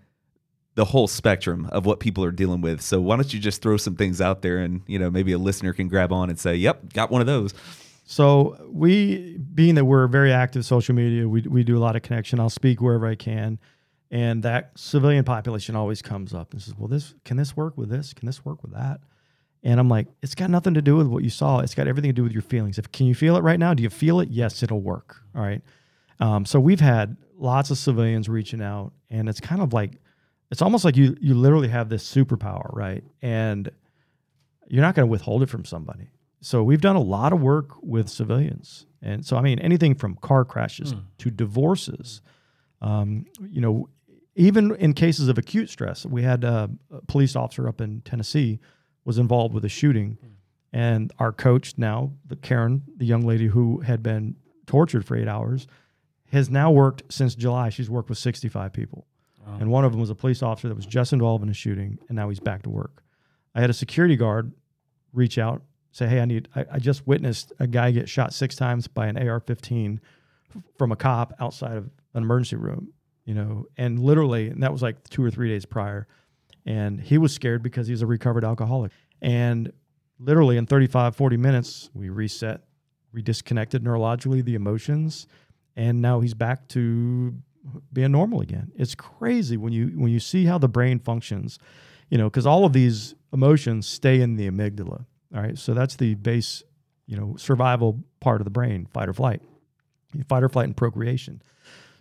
the 0.75 0.87
whole 0.87 1.07
spectrum 1.07 1.69
of 1.71 1.85
what 1.85 2.01
people 2.01 2.25
are 2.25 2.33
dealing 2.33 2.61
with. 2.61 2.81
So 2.81 3.01
why 3.01 3.17
don't 3.17 3.33
you 3.33 3.39
just 3.39 3.61
throw 3.63 3.77
some 3.77 3.95
things 3.95 4.21
out 4.21 4.43
there, 4.43 4.59
and 4.59 4.83
you 4.87 4.99
know, 4.99 5.11
maybe 5.11 5.33
a 5.33 5.39
listener 5.39 5.73
can 5.73 5.89
grab 5.89 6.13
on 6.13 6.31
and 6.31 6.39
say, 6.39 6.55
"Yep, 6.57 6.93
got 6.93 7.11
one 7.11 7.21
of 7.21 7.27
those." 7.27 7.55
So 8.05 8.57
we, 8.69 9.39
being 9.55 9.75
that 9.77 9.85
we're 9.85 10.07
very 10.07 10.33
active 10.33 10.65
social 10.65 10.95
media, 10.95 11.29
we, 11.29 11.43
we 11.43 11.63
do 11.63 11.77
a 11.77 11.81
lot 11.81 11.97
of 11.97 12.03
connection. 12.03 12.41
I'll 12.41 12.51
speak 12.51 12.81
wherever 12.81 13.07
I 13.07 13.15
can, 13.15 13.59
and 14.11 14.43
that 14.43 14.73
civilian 14.77 15.25
population 15.25 15.77
always 15.77 16.03
comes 16.03 16.35
up 16.35 16.53
and 16.53 16.61
says, 16.61 16.75
"Well, 16.77 16.89
this 16.89 17.15
can 17.25 17.37
this 17.37 17.57
work 17.57 17.77
with 17.77 17.91
this? 17.91 18.13
Can 18.13 18.27
this 18.27 18.45
work 18.45 18.63
with 18.63 18.73
that?" 18.73 19.01
And 19.63 19.79
I'm 19.79 19.89
like, 19.89 20.09
"It's 20.23 20.35
got 20.35 20.51
nothing 20.51 20.75
to 20.75 20.83
do 20.83 20.97
with 20.97 21.07
what 21.07 21.23
you 21.23 21.31
saw. 21.31 21.61
It's 21.61 21.75
got 21.75 21.87
everything 21.87 22.09
to 22.09 22.15
do 22.15 22.23
with 22.23 22.33
your 22.33 22.43
feelings. 22.43 22.79
If 22.79 22.91
can 22.93 23.07
you 23.07 23.15
feel 23.15 23.37
it 23.37 23.43
right 23.43 23.59
now? 23.59 23.75
Do 23.75 23.83
you 23.83 23.91
feel 23.91 24.21
it? 24.21 24.31
Yes, 24.31 24.63
it'll 24.63 24.81
work. 24.81 25.23
All 25.35 25.43
right." 25.43 25.63
Um, 26.21 26.45
so 26.45 26.61
we've 26.61 26.81
had 26.81 27.17
lots 27.37 27.71
of 27.71 27.79
civilians 27.79 28.29
reaching 28.29 28.63
out, 28.63 28.93
and 29.11 29.29
it's 29.29 29.41
kind 29.41 29.61
of 29.61 29.73
like, 29.73 30.01
it's 30.53 30.61
almost 30.61 30.85
like 30.85 30.99
you 30.99 31.17
you 31.19 31.35
literally 31.35 31.69
have 31.69 31.89
this 31.89 32.05
superpower, 32.07 32.69
right? 32.75 33.03
And 33.23 33.71
you're 34.69 34.83
not 34.83 34.95
going 34.95 35.07
to 35.07 35.11
withhold 35.11 35.43
it 35.43 35.49
from 35.49 35.65
somebody. 35.65 36.11
So 36.43 36.63
we've 36.63 36.81
done 36.81 36.95
a 36.95 37.01
lot 37.01 37.33
of 37.33 37.41
work 37.41 37.71
with 37.83 38.09
civilians, 38.11 38.85
and 39.01 39.25
so 39.25 39.39
I 39.39 39.41
mean 39.41 39.59
anything 39.61 39.95
from 39.95 40.17
car 40.17 40.45
crashes 40.45 40.93
hmm. 40.93 40.99
to 41.19 41.31
divorces. 41.31 42.21
Um, 42.83 43.25
you 43.49 43.63
know, 43.63 43.89
even 44.35 44.77
in 44.77 44.93
cases 44.93 45.29
of 45.29 45.39
acute 45.39 45.71
stress, 45.71 46.05
we 46.05 46.23
had 46.23 46.45
a, 46.45 46.69
a 46.91 47.01
police 47.07 47.35
officer 47.35 47.67
up 47.67 47.81
in 47.81 48.03
Tennessee 48.03 48.61
was 49.05 49.19
involved 49.19 49.55
with 49.55 49.65
a 49.65 49.71
shooting, 49.71 50.19
hmm. 50.21 50.33
and 50.77 51.13
our 51.19 51.33
coach 51.33 51.79
now, 51.79 52.13
the 52.27 52.37
Karen, 52.37 52.83
the 52.99 53.07
young 53.07 53.23
lady 53.23 53.47
who 53.47 53.81
had 53.81 54.03
been 54.03 54.37
tortured 54.67 55.07
for 55.07 55.17
eight 55.17 55.29
hours, 55.29 55.67
has 56.31 56.51
now 56.51 56.71
worked 56.71 57.05
since 57.11 57.35
July. 57.35 57.71
She's 57.71 57.89
worked 57.89 58.11
with 58.11 58.19
65 58.19 58.75
people, 58.75 59.07
and 59.47 59.71
one 59.71 59.85
of 59.85 59.93
them 59.93 60.01
was 60.01 60.11
a 60.11 60.15
police 60.15 60.43
officer 60.43 60.69
that 60.69 60.75
was 60.75 60.87
just 60.87 61.13
involved 61.13 61.43
in 61.43 61.51
a 61.51 61.55
shooting, 61.55 61.99
and 62.09 62.17
now 62.17 62.29
he's 62.29 62.41
back 62.41 62.63
to 62.63 62.71
work. 62.71 63.03
I 63.55 63.61
had 63.61 63.71
a 63.71 63.75
security 63.75 64.17
guard 64.17 64.53
reach 65.13 65.39
out, 65.39 65.63
say, 65.91 66.07
"Hey, 66.07 66.21
I 66.21 66.25
need. 66.25 66.49
I, 66.55 66.65
I 66.73 66.79
just 66.79 67.07
witnessed 67.07 67.53
a 67.59 67.67
guy 67.67 67.91
get 67.91 68.09
shot 68.09 68.33
six 68.33 68.57
times 68.57 68.87
by 68.87 69.07
an 69.07 69.17
AR-15 69.17 69.99
from 70.77 70.93
a 70.93 70.97
cop 70.97 71.35
outside 71.41 71.77
of 71.77 71.91
an 72.15 72.23
emergency 72.23 72.57
room, 72.57 72.93
you 73.25 73.35
know, 73.35 73.67
and 73.77 73.99
literally, 73.99 74.49
and 74.49 74.63
that 74.63 74.73
was 74.73 74.83
like 74.83 75.09
two 75.09 75.25
or 75.25 75.31
three 75.31 75.49
days 75.49 75.65
prior, 75.65 76.07
and 76.67 77.01
he 77.01 77.19
was 77.19 77.33
scared 77.33 77.63
because 77.63 77.87
he's 77.87 78.03
a 78.03 78.07
recovered 78.07 78.45
alcoholic, 78.45 78.93
and 79.21 79.73
literally 80.19 80.57
in 80.57 80.67
35, 80.67 81.17
40 81.17 81.37
minutes, 81.37 81.91
we 81.95 82.09
reset, 82.09 82.61
we 83.13 83.23
disconnected 83.23 83.83
neurologically 83.83 84.45
the 84.45 84.55
emotions, 84.55 85.27
and 85.77 86.01
now 86.01 86.21
he's 86.21 86.35
back 86.35 86.69
to 86.69 87.35
being 87.93 88.13
normal 88.13 88.41
again. 88.41 88.73
It's 88.77 88.95
crazy 88.95 89.57
when 89.57 89.73
you 89.73 89.89
when 89.95 90.11
you 90.11 90.21
see 90.21 90.45
how 90.45 90.59
the 90.59 90.69
brain 90.69 90.99
functions, 90.99 91.59
you 92.11 92.19
know, 92.19 92.29
because 92.29 92.47
all 92.47 92.65
of 92.65 92.73
these 92.73 93.15
emotions 93.33 93.87
stay 93.87 94.21
in 94.21 94.37
the 94.37 94.51
amygdala. 94.51 95.05
All 95.35 95.43
right, 95.43 95.59
so 95.59 95.73
that's 95.73 95.97
the 95.97 96.15
base, 96.15 96.63
you 97.07 97.17
know, 97.17 97.37
survival 97.37 98.03
part 98.21 98.41
of 98.41 98.45
the 98.45 98.51
brain, 98.51 98.87
fight 98.93 99.09
or 99.09 99.15
flight, 99.15 99.41
fight 100.29 100.43
or 100.43 100.49
flight 100.49 100.67
and 100.67 100.77
procreation. 100.77 101.41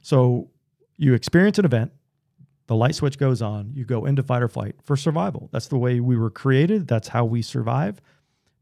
So 0.02 0.50
you 0.98 1.14
experience 1.14 1.58
an 1.60 1.66
event, 1.66 1.92
the 2.68 2.76
light 2.76 2.96
switch 2.96 3.18
goes 3.18 3.42
on, 3.42 3.72
you 3.74 3.86
go 3.86 4.06
into 4.06 4.24
fight 4.24 4.42
or 4.42 4.48
flight 4.48 4.76
for 4.84 4.98
survival. 4.98 5.50
That's 5.52 5.68
the 5.68 5.78
way 5.78 6.00
we 6.00 6.18
were 6.18 6.30
created. 6.30 6.88
That's 6.88 7.10
how 7.10 7.26
we 7.26 7.42
survive. 7.42 8.02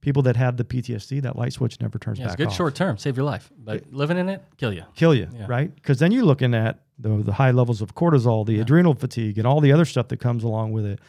People 0.01 0.21
that 0.23 0.37
have 0.37 0.55
the 0.55 0.63
PTSD, 0.63 1.21
that 1.23 1.35
light 1.35 1.53
switch 1.53 1.79
never 1.81 1.99
turns 1.99 2.19
Yeah, 2.19 2.25
it's 2.25 2.31
back 2.33 2.37
good 2.37 2.47
off. 2.47 2.55
short 2.55 2.75
term, 2.75 2.97
save 2.97 3.17
your 3.17 3.25
life. 3.25 3.51
But 3.57 3.91
living 3.91 4.17
in 4.17 4.29
it, 4.29 4.41
kill 4.57 4.71
you. 4.71 4.83
Kill 4.95 5.13
you, 5.13 5.27
Yeah. 5.33 5.45
right? 5.47 5.73
Because 5.73 5.99
then 5.99 6.11
you're 6.11 6.23
looking 6.23 6.53
at 6.53 6.79
the, 6.97 7.17
the 7.17 7.33
high 7.33 7.51
levels 7.51 7.81
of 7.81 7.95
cortisol, 7.95 8.45
the 8.45 8.59
adrenal 8.59 8.93
fatigue, 8.93 9.37
and 9.37 9.45
all 9.45 9.59
the 9.59 9.71
other 9.71 9.85
stuff 9.85 10.07
that 10.09 10.17
comes 10.17 10.43
along 10.43 10.71
with 10.71 10.85
it. 10.85 10.99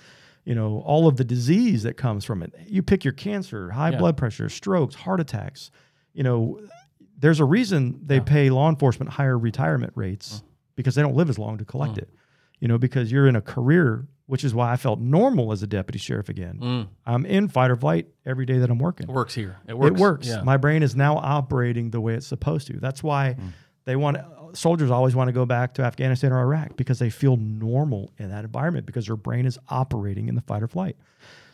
You 0.45 0.55
know, 0.55 0.83
all 0.87 1.07
of 1.07 1.17
the 1.17 1.25
disease 1.25 1.83
that 1.83 1.97
comes 1.97 2.25
from 2.25 2.43
it. 2.43 2.53
You 2.67 2.83
pick 2.83 3.05
your 3.05 3.13
cancer, 3.13 3.71
high 3.71 3.91
Yeah. 3.91 3.99
blood 3.99 4.17
pressure, 4.17 4.49
strokes, 4.49 4.95
heart 4.95 5.21
attacks. 5.21 5.71
You 6.15 6.25
know, 6.25 6.61
there's 7.19 7.39
a 7.39 7.45
reason 7.45 8.01
they 8.05 8.21
pay 8.21 8.51
law 8.51 8.69
enforcement 8.69 9.13
higher 9.13 9.39
retirement 9.39 9.93
rates 9.95 10.37
mm. 10.37 10.49
because 10.75 10.95
they 10.95 11.03
don't 11.03 11.15
live 11.15 11.29
as 11.29 11.39
long 11.39 11.59
to 11.59 11.65
collect 11.65 11.95
mm. 11.95 11.99
it. 11.99 12.09
You 12.59 12.69
know, 12.69 12.79
because 12.79 13.13
you're 13.13 13.29
in 13.29 13.37
a 13.37 13.41
career, 13.41 14.07
which 14.31 14.45
is 14.45 14.55
why 14.55 14.71
I 14.71 14.77
felt 14.77 15.01
normal 15.01 15.51
as 15.51 15.61
a 15.65 15.67
deputy 15.67 15.99
sheriff 15.99 16.29
again. 16.29 16.61
Mm. 16.63 16.89
I'm 17.05 17.27
in 17.27 17.49
fight 17.49 17.69
or 17.69 17.75
flight 17.75 18.07
every 18.25 18.47
day 18.47 18.59
that 18.59 18.71
I'm 18.71 18.79
working. 18.79 19.09
It 19.09 19.13
works 19.13 19.35
here. 19.35 19.57
It 19.67 19.77
works. 19.77 19.91
It 19.91 20.01
works. 20.01 20.29
Yeah. 20.29 20.43
My 20.43 20.57
brain 20.57 20.85
is 20.85 20.95
now 20.95 21.17
operating 21.17 21.91
the 21.91 22.01
way 22.01 22.15
it's 22.15 22.29
supposed 22.29 22.69
to. 22.69 22.79
That's 22.79 23.03
why 23.03 23.37
they 23.87 23.97
want 23.97 24.19
soldiers 24.53 24.89
always 24.89 25.17
want 25.17 25.27
to 25.27 25.33
go 25.33 25.47
back 25.47 25.75
to 25.75 25.83
Afghanistan 25.83 26.33
or 26.33 26.39
Iraq 26.39 26.77
because 26.77 27.01
they 27.01 27.11
feel 27.11 27.37
normal 27.39 28.13
in 28.19 28.31
that 28.31 28.45
environment 28.45 28.87
because 28.87 29.07
their 29.07 29.17
brain 29.17 29.47
is 29.47 29.59
operating 29.69 30.29
in 30.29 30.37
the 30.37 30.43
fight 30.43 30.63
or 30.63 30.69
flight. 30.69 30.97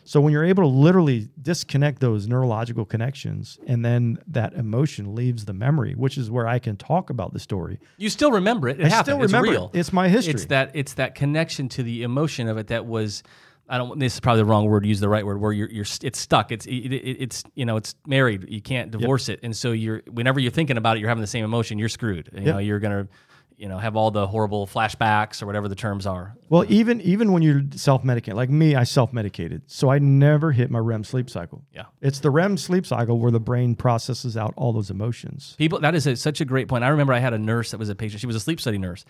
So 0.07 0.21
when 0.21 0.31
you're 0.31 0.45
able 0.45 0.63
to 0.63 0.67
literally 0.69 1.27
disconnect 1.41 1.99
those 1.99 2.29
neurological 2.29 2.85
connections 2.85 3.59
and 3.67 3.83
then 3.83 4.19
that 4.27 4.53
emotion 4.53 5.15
leaves 5.15 5.43
the 5.43 5.53
memory, 5.53 5.95
which 5.95 6.17
is 6.17 6.31
where 6.31 6.47
I 6.47 6.59
can 6.59 6.77
talk 6.77 7.09
about 7.09 7.33
the 7.33 7.39
story. 7.39 7.77
You 7.97 8.09
still 8.09 8.31
remember 8.31 8.69
it. 8.69 8.79
It 8.79 8.85
I 8.85 8.89
happened. 8.89 9.05
still 9.05 9.23
it's 9.23 9.33
remember 9.33 9.51
real. 9.51 9.71
it. 9.73 9.79
It's 9.79 9.91
my 9.91 10.07
history. 10.07 10.35
It's 10.35 10.45
that 10.45 10.71
it's 10.73 10.93
that 10.93 11.13
connection 11.13 11.67
to 11.69 11.83
the 11.83 12.03
emotion 12.03 12.47
of 12.47 12.57
it 12.57 12.67
that 12.67 12.85
was. 12.85 13.21
I 13.69 13.77
don't. 13.77 13.99
This 13.99 14.13
is 14.13 14.21
probably 14.21 14.43
the 14.43 14.45
wrong 14.45 14.65
word. 14.65 14.85
Use 14.85 15.01
the 15.01 15.09
right 15.09 15.25
word. 15.25 15.41
Where 15.41 15.51
you're, 15.51 15.69
you're 15.69 15.85
it's 16.01 16.19
stuck. 16.19 16.53
It's, 16.53 16.65
it, 16.65 16.71
it, 16.71 17.17
it's, 17.19 17.43
you 17.53 17.65
know, 17.65 17.75
it's 17.75 17.95
married. 18.07 18.45
You 18.47 18.61
can't 18.61 18.91
divorce 18.91 19.27
it. 19.27 19.41
And 19.43 19.53
so 19.53 19.73
you're, 19.73 20.03
whenever 20.09 20.39
you're 20.39 20.51
thinking 20.53 20.77
about 20.77 20.95
it, 20.95 21.01
you're 21.01 21.09
having 21.09 21.19
the 21.21 21.27
same 21.27 21.43
emotion. 21.43 21.77
You're 21.77 21.89
screwed. 21.89 22.29
You 22.31 22.43
Yep. 22.43 22.53
know, 22.53 22.57
you're 22.59 22.79
gonna, 22.79 23.09
you 23.57 23.67
know, 23.67 23.79
have 23.79 23.95
all 23.95 24.11
the 24.11 24.27
horrible 24.27 24.67
flashbacks 24.67 25.41
or 25.41 25.47
whatever 25.47 25.67
the 25.67 25.75
terms 25.75 26.05
are. 26.05 26.37
Well, 26.47 26.63
even 26.69 27.01
even 27.01 27.33
when 27.33 27.41
you're 27.41 27.63
self-medicating, 27.71 28.35
like 28.35 28.51
me, 28.51 28.75
I 28.75 28.83
self-medicated, 28.83 29.63
so 29.65 29.89
I 29.89 29.97
never 29.97 30.51
hit 30.51 30.69
my 30.69 30.77
REM 30.77 31.03
sleep 31.03 31.27
cycle. 31.27 31.65
Yeah. 31.73 31.85
It's 31.99 32.19
the 32.19 32.29
REM 32.29 32.57
sleep 32.57 32.85
cycle 32.85 33.19
where 33.19 33.31
the 33.31 33.39
brain 33.39 33.75
processes 33.75 34.37
out 34.37 34.53
all 34.55 34.73
those 34.73 34.91
emotions. 34.91 35.55
People, 35.57 35.79
that 35.79 35.95
is 35.95 36.05
a, 36.05 36.15
such 36.15 36.39
a 36.39 36.45
great 36.45 36.67
point. 36.67 36.83
I 36.83 36.89
remember 36.89 37.13
I 37.13 37.19
had 37.19 37.33
a 37.33 37.39
nurse 37.39 37.71
that 37.71 37.79
was 37.79 37.89
a 37.89 37.95
patient. 37.95 38.21
She 38.21 38.27
was 38.27 38.35
a 38.35 38.39
sleep 38.39 38.61
study 38.61 38.77
nurse, 38.77 39.05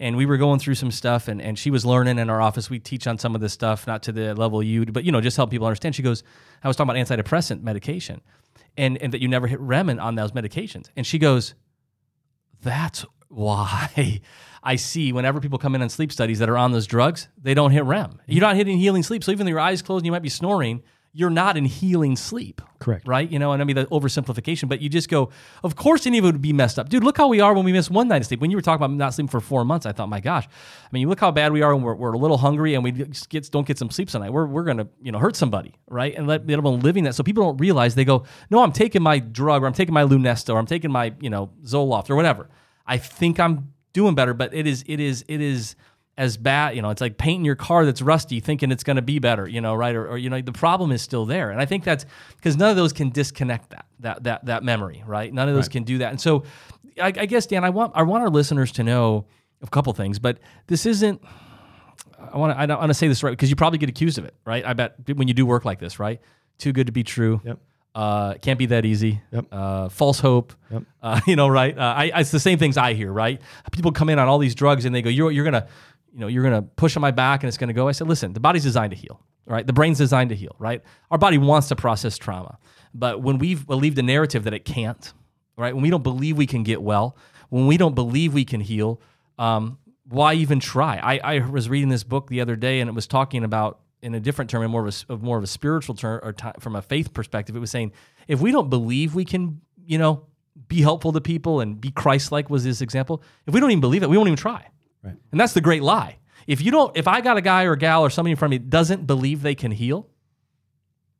and 0.00 0.16
we 0.16 0.26
were 0.26 0.36
going 0.36 0.58
through 0.58 0.74
some 0.74 0.90
stuff, 0.90 1.28
and, 1.28 1.40
and 1.40 1.56
she 1.56 1.70
was 1.70 1.86
learning 1.86 2.18
in 2.18 2.28
our 2.28 2.42
office. 2.42 2.68
We 2.68 2.80
teach 2.80 3.06
on 3.06 3.18
some 3.18 3.36
of 3.36 3.40
this 3.40 3.52
stuff, 3.52 3.86
not 3.86 4.02
to 4.04 4.12
the 4.12 4.34
level 4.34 4.62
you, 4.64 4.84
but 4.84 5.04
you 5.04 5.12
know, 5.12 5.20
just 5.20 5.36
help 5.36 5.50
people 5.50 5.68
understand. 5.68 5.94
She 5.94 6.02
goes, 6.02 6.24
I 6.64 6.68
was 6.68 6.76
talking 6.76 6.90
about 6.90 7.06
antidepressant 7.06 7.62
medication, 7.62 8.20
and 8.76 8.98
and 8.98 9.12
that 9.12 9.22
you 9.22 9.28
never 9.28 9.46
hit 9.46 9.60
REM 9.60 9.88
on 10.00 10.16
those 10.16 10.32
medications, 10.32 10.88
and 10.96 11.06
she 11.06 11.20
goes, 11.20 11.54
that's 12.62 13.04
why 13.32 14.20
I 14.62 14.76
see 14.76 15.12
whenever 15.12 15.40
people 15.40 15.58
come 15.58 15.74
in 15.74 15.82
on 15.82 15.88
sleep 15.88 16.12
studies 16.12 16.38
that 16.38 16.48
are 16.48 16.56
on 16.56 16.72
those 16.72 16.86
drugs, 16.86 17.28
they 17.40 17.54
don't 17.54 17.72
hit 17.72 17.84
REM. 17.84 18.20
You're 18.26 18.42
not 18.42 18.56
hitting 18.56 18.78
healing 18.78 19.02
sleep. 19.02 19.24
So 19.24 19.32
even 19.32 19.46
though 19.46 19.50
your 19.50 19.60
eyes 19.60 19.82
closed 19.82 20.02
and 20.02 20.06
you 20.06 20.12
might 20.12 20.22
be 20.22 20.28
snoring, 20.28 20.82
you're 21.14 21.30
not 21.30 21.56
in 21.56 21.64
healing 21.64 22.16
sleep. 22.16 22.62
Correct. 22.78 23.06
Right? 23.06 23.30
You 23.30 23.38
know, 23.38 23.52
and 23.52 23.60
I 23.60 23.64
mean 23.64 23.76
the 23.76 23.86
oversimplification, 23.86 24.68
but 24.68 24.80
you 24.80 24.88
just 24.88 25.08
go, 25.08 25.30
of 25.62 25.76
course 25.76 26.06
any 26.06 26.18
of 26.18 26.24
it 26.24 26.28
would 26.28 26.40
be 26.40 26.52
messed 26.52 26.78
up. 26.78 26.88
Dude, 26.88 27.04
look 27.04 27.18
how 27.18 27.28
we 27.28 27.40
are 27.40 27.52
when 27.54 27.64
we 27.64 27.72
miss 27.72 27.90
one 27.90 28.08
night 28.08 28.22
of 28.22 28.26
sleep. 28.26 28.40
When 28.40 28.50
you 28.50 28.56
were 28.56 28.62
talking 28.62 28.82
about 28.82 28.94
not 28.96 29.14
sleeping 29.14 29.28
for 29.28 29.40
four 29.40 29.64
months, 29.64 29.84
I 29.84 29.92
thought, 29.92 30.08
my 30.08 30.20
gosh. 30.20 30.46
I 30.46 30.88
mean, 30.90 31.02
you 31.02 31.08
look 31.08 31.20
how 31.20 31.30
bad 31.30 31.52
we 31.52 31.62
are 31.62 31.74
when 31.74 31.84
we're, 31.84 31.94
we're 31.94 32.12
a 32.12 32.18
little 32.18 32.38
hungry 32.38 32.74
and 32.74 32.82
we 32.82 32.92
just 32.92 33.28
get, 33.28 33.50
don't 33.50 33.66
get 33.66 33.78
some 33.78 33.90
sleep 33.90 34.08
tonight. 34.08 34.30
We're, 34.30 34.46
we're 34.46 34.64
going 34.64 34.78
to, 34.78 34.88
you 35.02 35.12
know, 35.12 35.18
hurt 35.18 35.36
somebody, 35.36 35.74
right? 35.88 36.14
And 36.16 36.26
let 36.26 36.46
them 36.46 36.62
living 36.80 37.04
that. 37.04 37.14
So 37.14 37.22
people 37.22 37.44
don't 37.44 37.58
realize 37.58 37.94
they 37.94 38.04
go, 38.04 38.24
no, 38.48 38.62
I'm 38.62 38.72
taking 38.72 39.02
my 39.02 39.18
drug 39.18 39.62
or 39.62 39.66
I'm 39.66 39.74
taking 39.74 39.94
my 39.94 40.04
Lunesta 40.04 40.54
or 40.54 40.58
I'm 40.58 40.66
taking 40.66 40.90
my, 40.90 41.12
you 41.20 41.30
know, 41.30 41.50
Zoloft 41.64 42.08
or 42.10 42.16
whatever. 42.16 42.48
I 42.92 42.98
think 42.98 43.40
I'm 43.40 43.72
doing 43.94 44.14
better, 44.14 44.34
but 44.34 44.52
it 44.52 44.66
is, 44.66 44.84
it 44.86 45.00
is, 45.00 45.24
it 45.26 45.40
is 45.40 45.76
as 46.18 46.36
bad. 46.36 46.76
You 46.76 46.82
know, 46.82 46.90
it's 46.90 47.00
like 47.00 47.16
painting 47.16 47.44
your 47.44 47.56
car 47.56 47.86
that's 47.86 48.02
rusty, 48.02 48.40
thinking 48.40 48.70
it's 48.70 48.84
going 48.84 48.96
to 48.96 49.02
be 49.02 49.18
better. 49.18 49.48
You 49.48 49.62
know, 49.62 49.74
right? 49.74 49.94
Or, 49.94 50.06
or 50.06 50.18
you 50.18 50.28
know, 50.28 50.40
the 50.42 50.52
problem 50.52 50.92
is 50.92 51.00
still 51.00 51.24
there, 51.24 51.50
and 51.50 51.60
I 51.60 51.64
think 51.64 51.84
that's 51.84 52.04
because 52.36 52.56
none 52.56 52.70
of 52.70 52.76
those 52.76 52.92
can 52.92 53.10
disconnect 53.10 53.70
that 53.70 53.86
that 54.00 54.24
that 54.24 54.44
that 54.46 54.62
memory, 54.62 55.02
right? 55.06 55.32
None 55.32 55.48
of 55.48 55.54
those 55.54 55.68
can 55.68 55.84
do 55.84 55.98
that. 55.98 56.10
And 56.10 56.20
so, 56.20 56.44
I, 57.00 57.06
I 57.06 57.26
guess 57.26 57.46
Dan, 57.46 57.64
I 57.64 57.70
want 57.70 57.92
I 57.94 58.02
want 58.02 58.22
our 58.22 58.30
listeners 58.30 58.72
to 58.72 58.84
know 58.84 59.26
a 59.62 59.68
couple 59.68 59.92
things, 59.94 60.18
but 60.18 60.38
this 60.66 60.84
isn't. 60.84 61.22
I 62.18 62.36
want 62.36 62.56
to 62.56 62.60
I 62.60 62.66
want 62.66 62.90
to 62.90 62.94
say 62.94 63.08
this 63.08 63.22
right 63.22 63.30
because 63.30 63.50
you 63.50 63.56
probably 63.56 63.78
get 63.78 63.88
accused 63.88 64.18
of 64.18 64.24
it, 64.26 64.34
right? 64.44 64.64
I 64.64 64.74
bet 64.74 64.96
when 65.16 65.28
you 65.28 65.34
do 65.34 65.46
work 65.46 65.64
like 65.64 65.80
this, 65.80 65.98
right? 65.98 66.20
Too 66.58 66.72
good 66.72 66.86
to 66.86 66.92
be 66.92 67.04
true. 67.04 67.40
Yep. 67.44 67.58
Uh, 67.94 68.34
can't 68.34 68.58
be 68.58 68.66
that 68.66 68.86
easy. 68.86 69.20
Yep. 69.32 69.46
Uh, 69.52 69.88
false 69.88 70.18
hope. 70.18 70.54
Yep. 70.70 70.82
Uh, 71.02 71.20
you 71.26 71.36
know, 71.36 71.48
right? 71.48 71.76
Uh, 71.76 71.94
I, 71.96 72.20
it's 72.20 72.30
the 72.30 72.40
same 72.40 72.58
things 72.58 72.76
I 72.76 72.94
hear. 72.94 73.12
Right? 73.12 73.40
People 73.70 73.92
come 73.92 74.08
in 74.08 74.18
on 74.18 74.28
all 74.28 74.38
these 74.38 74.54
drugs 74.54 74.84
and 74.84 74.94
they 74.94 75.02
go, 75.02 75.10
"You're 75.10 75.30
you're 75.30 75.44
gonna, 75.44 75.66
you 76.12 76.20
know, 76.20 76.26
you're 76.26 76.42
gonna 76.42 76.62
push 76.62 76.96
on 76.96 77.00
my 77.00 77.10
back 77.10 77.42
and 77.42 77.48
it's 77.48 77.58
gonna 77.58 77.72
go." 77.72 77.88
I 77.88 77.92
said, 77.92 78.08
"Listen, 78.08 78.32
the 78.32 78.40
body's 78.40 78.62
designed 78.62 78.92
to 78.92 78.96
heal. 78.96 79.20
Right? 79.44 79.66
The 79.66 79.72
brain's 79.72 79.98
designed 79.98 80.30
to 80.30 80.36
heal. 80.36 80.56
Right? 80.58 80.82
Our 81.10 81.18
body 81.18 81.38
wants 81.38 81.68
to 81.68 81.76
process 81.76 82.16
trauma, 82.16 82.58
but 82.94 83.20
when 83.22 83.38
we've 83.38 83.66
believed 83.66 83.96
the 83.96 84.02
narrative 84.02 84.44
that 84.44 84.54
it 84.54 84.64
can't, 84.64 85.12
right? 85.56 85.74
When 85.74 85.82
we 85.82 85.90
don't 85.90 86.04
believe 86.04 86.36
we 86.36 86.46
can 86.46 86.62
get 86.62 86.82
well, 86.82 87.16
when 87.50 87.66
we 87.66 87.76
don't 87.76 87.94
believe 87.94 88.32
we 88.32 88.44
can 88.44 88.60
heal, 88.60 89.00
um, 89.38 89.78
why 90.08 90.34
even 90.34 90.60
try? 90.60 90.96
I, 90.96 91.36
I 91.36 91.38
was 91.46 91.68
reading 91.68 91.88
this 91.88 92.04
book 92.04 92.28
the 92.28 92.40
other 92.40 92.56
day 92.56 92.80
and 92.80 92.88
it 92.88 92.94
was 92.94 93.06
talking 93.06 93.44
about 93.44 93.80
in 94.02 94.14
a 94.14 94.20
different 94.20 94.50
term, 94.50 94.62
and 94.62 94.70
more 94.70 94.86
of 94.86 95.04
a, 95.08 95.16
more 95.16 95.38
of 95.38 95.44
a 95.44 95.46
spiritual 95.46 95.94
term, 95.94 96.20
or 96.22 96.32
t- 96.32 96.48
from 96.58 96.76
a 96.76 96.82
faith 96.82 97.12
perspective, 97.12 97.56
it 97.56 97.60
was 97.60 97.70
saying 97.70 97.92
if 98.28 98.40
we 98.40 98.50
don't 98.50 98.68
believe 98.68 99.14
we 99.14 99.24
can, 99.24 99.60
you 99.86 99.98
know, 99.98 100.26
be 100.68 100.82
helpful 100.82 101.12
to 101.12 101.20
people 101.20 101.60
and 101.60 101.80
be 101.80 101.90
Christ-like 101.90 102.50
was 102.50 102.64
this 102.64 102.80
example. 102.80 103.22
If 103.46 103.54
we 103.54 103.60
don't 103.60 103.70
even 103.70 103.80
believe 103.80 104.02
it, 104.02 104.10
we 104.10 104.16
won't 104.16 104.28
even 104.28 104.36
try. 104.36 104.66
Right. 105.02 105.16
And 105.30 105.40
that's 105.40 105.52
the 105.52 105.60
great 105.60 105.82
lie. 105.82 106.18
If 106.46 106.60
you 106.60 106.70
don't, 106.70 106.96
if 106.96 107.06
I 107.06 107.20
got 107.20 107.36
a 107.36 107.40
guy 107.40 107.64
or 107.64 107.72
a 107.72 107.78
gal 107.78 108.02
or 108.02 108.10
somebody 108.10 108.32
in 108.32 108.36
front 108.36 108.52
of 108.52 108.60
me 108.60 108.68
doesn't 108.68 109.06
believe 109.06 109.42
they 109.42 109.54
can 109.54 109.70
heal, 109.70 110.08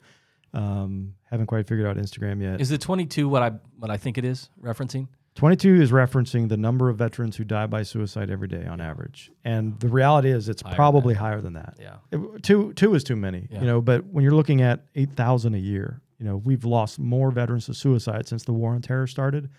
Um, 0.54 1.14
haven't 1.30 1.46
quite 1.46 1.66
figured 1.66 1.86
out 1.86 1.96
Instagram 1.96 2.40
yet. 2.40 2.60
is 2.62 2.70
the 2.70 2.78
22 2.78 3.28
what 3.28 3.42
i 3.42 3.50
what 3.78 3.90
i 3.90 3.98
think 3.98 4.16
it 4.16 4.24
is 4.24 4.48
referencing 4.62 5.06
22 5.36 5.80
is 5.82 5.92
referencing 5.92 6.48
the 6.48 6.56
number 6.56 6.88
of 6.88 6.96
veterans 6.96 7.36
who 7.36 7.44
die 7.44 7.66
by 7.66 7.82
suicide 7.82 8.30
every 8.30 8.48
day 8.48 8.64
on 8.66 8.80
average. 8.80 9.30
And 9.44 9.78
the 9.80 9.88
reality 9.88 10.30
is 10.30 10.48
it's 10.48 10.62
probably 10.62 11.14
higher 11.14 11.40
than 11.40 11.52
that. 11.52 11.76
yeah 11.80 11.96
It- 12.10 12.42
two 12.42 12.72
two 12.72 12.94
is 12.94 13.04
too 13.04 13.16
many, 13.16 13.46
Yeah. 13.50 13.60
you 13.60 13.66
know, 13.66 13.80
but 13.80 14.04
when 14.06 14.24
you're 14.24 14.34
looking 14.34 14.62
at 14.62 14.84
8,000 14.94 15.54
a 15.54 15.58
year, 15.58 16.00
you 16.18 16.24
know, 16.24 16.38
we've 16.38 16.64
lost 16.64 16.98
more 16.98 17.30
veterans 17.30 17.66
to 17.66 17.74
suicide 17.74 18.26
since 18.26 18.44
the 18.44 18.52
war 18.54 18.74
on 18.74 18.80
terror 18.80 19.06
started 19.06 19.50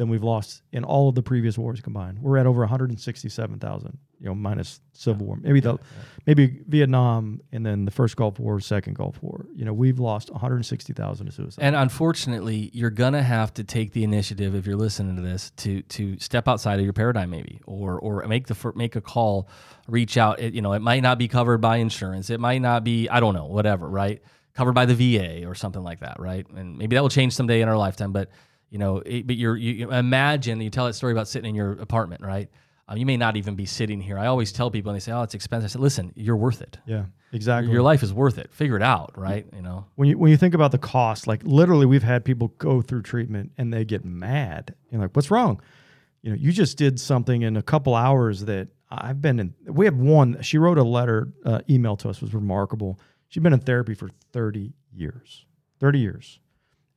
than 0.00 0.08
we've 0.08 0.22
lost 0.22 0.62
in 0.72 0.82
all 0.82 1.10
of 1.10 1.14
the 1.14 1.22
previous 1.22 1.58
wars 1.58 1.78
combined. 1.82 2.20
We're 2.22 2.38
at 2.38 2.46
over 2.46 2.60
167,000, 2.60 3.98
you 4.18 4.26
know, 4.26 4.34
minus 4.34 4.80
Civil 4.94 5.26
War. 5.26 5.36
Maybe 5.42 5.60
the 5.60 5.78
maybe 6.26 6.62
Vietnam 6.66 7.42
and 7.52 7.66
then 7.66 7.84
the 7.84 7.90
first 7.90 8.16
Gulf 8.16 8.38
War, 8.38 8.60
second 8.60 8.96
Gulf 8.96 9.22
War. 9.22 9.44
You 9.54 9.66
know, 9.66 9.74
we've 9.74 9.98
lost 9.98 10.30
160,000 10.30 11.26
to 11.26 11.32
suicide. 11.32 11.62
And 11.62 11.76
unfortunately, 11.76 12.70
you're 12.72 12.88
gonna 12.88 13.22
have 13.22 13.52
to 13.54 13.62
take 13.62 13.92
the 13.92 14.02
initiative 14.02 14.54
if 14.54 14.66
you're 14.66 14.74
listening 14.74 15.16
to 15.16 15.22
this 15.22 15.50
to 15.58 15.82
to 15.82 16.18
step 16.18 16.48
outside 16.48 16.78
of 16.78 16.84
your 16.86 16.94
paradigm, 16.94 17.28
maybe, 17.28 17.60
or 17.66 17.98
or 17.98 18.26
make 18.26 18.46
the 18.46 18.72
make 18.74 18.96
a 18.96 19.02
call, 19.02 19.50
reach 19.86 20.16
out. 20.16 20.40
It, 20.40 20.54
you 20.54 20.62
know, 20.62 20.72
it 20.72 20.80
might 20.80 21.02
not 21.02 21.18
be 21.18 21.28
covered 21.28 21.60
by 21.60 21.76
insurance. 21.76 22.30
It 22.30 22.40
might 22.40 22.62
not 22.62 22.84
be, 22.84 23.10
I 23.10 23.20
don't 23.20 23.34
know, 23.34 23.44
whatever, 23.44 23.86
right? 23.86 24.22
Covered 24.54 24.72
by 24.72 24.86
the 24.86 24.94
VA 24.94 25.46
or 25.46 25.54
something 25.54 25.82
like 25.82 26.00
that, 26.00 26.18
right? 26.18 26.48
And 26.48 26.78
maybe 26.78 26.96
that 26.96 27.02
will 27.02 27.10
change 27.10 27.34
someday 27.34 27.60
in 27.60 27.68
our 27.68 27.76
lifetime. 27.76 28.12
But 28.12 28.30
you 28.70 28.78
know, 28.78 28.98
it, 29.04 29.26
but 29.26 29.36
you're 29.36 29.56
you, 29.56 29.72
you 29.72 29.92
imagine 29.92 30.60
you 30.60 30.70
tell 30.70 30.86
that 30.86 30.94
story 30.94 31.12
about 31.12 31.28
sitting 31.28 31.50
in 31.50 31.54
your 31.54 31.72
apartment, 31.72 32.22
right? 32.22 32.48
Um, 32.88 32.96
you 32.96 33.06
may 33.06 33.16
not 33.16 33.36
even 33.36 33.54
be 33.54 33.66
sitting 33.66 34.00
here. 34.00 34.18
I 34.18 34.26
always 34.26 34.50
tell 34.50 34.70
people, 34.70 34.90
and 34.90 34.96
they 34.96 35.00
say, 35.00 35.12
"Oh, 35.12 35.22
it's 35.22 35.34
expensive." 35.34 35.70
I 35.70 35.72
said, 35.72 35.80
"Listen, 35.80 36.12
you're 36.16 36.36
worth 36.36 36.60
it. 36.60 36.78
yeah, 36.86 37.04
exactly. 37.32 37.72
Your 37.72 37.82
life 37.82 38.02
is 38.02 38.12
worth 38.12 38.38
it. 38.38 38.52
Figure 38.52 38.76
it 38.76 38.82
out, 38.82 39.12
right? 39.16 39.46
You 39.54 39.62
know." 39.62 39.86
when 39.94 40.08
you 40.08 40.18
when 40.18 40.30
you 40.30 40.36
think 40.36 40.54
about 40.54 40.72
the 40.72 40.78
cost, 40.78 41.26
like 41.26 41.42
literally, 41.44 41.86
we've 41.86 42.02
had 42.02 42.24
people 42.24 42.48
go 42.58 42.80
through 42.82 43.02
treatment 43.02 43.52
and 43.58 43.72
they 43.72 43.84
get 43.84 44.04
mad. 44.04 44.74
You're 44.90 45.00
like, 45.00 45.14
"What's 45.14 45.30
wrong?" 45.30 45.60
You 46.22 46.30
know, 46.30 46.36
you 46.36 46.52
just 46.52 46.76
did 46.76 47.00
something 47.00 47.42
in 47.42 47.56
a 47.56 47.62
couple 47.62 47.94
hours 47.94 48.44
that 48.44 48.68
I've 48.90 49.22
been 49.22 49.38
in. 49.40 49.54
We 49.66 49.84
have 49.86 49.96
one. 49.96 50.42
She 50.42 50.58
wrote 50.58 50.76
a 50.76 50.82
letter, 50.82 51.32
uh, 51.44 51.60
email 51.70 51.96
to 51.98 52.08
us 52.08 52.20
was 52.20 52.34
remarkable. 52.34 52.98
She'd 53.28 53.42
been 53.42 53.52
in 53.52 53.60
therapy 53.60 53.94
for 53.94 54.10
30 54.32 54.72
years, 54.92 55.46
30 55.78 56.00
years, 56.00 56.40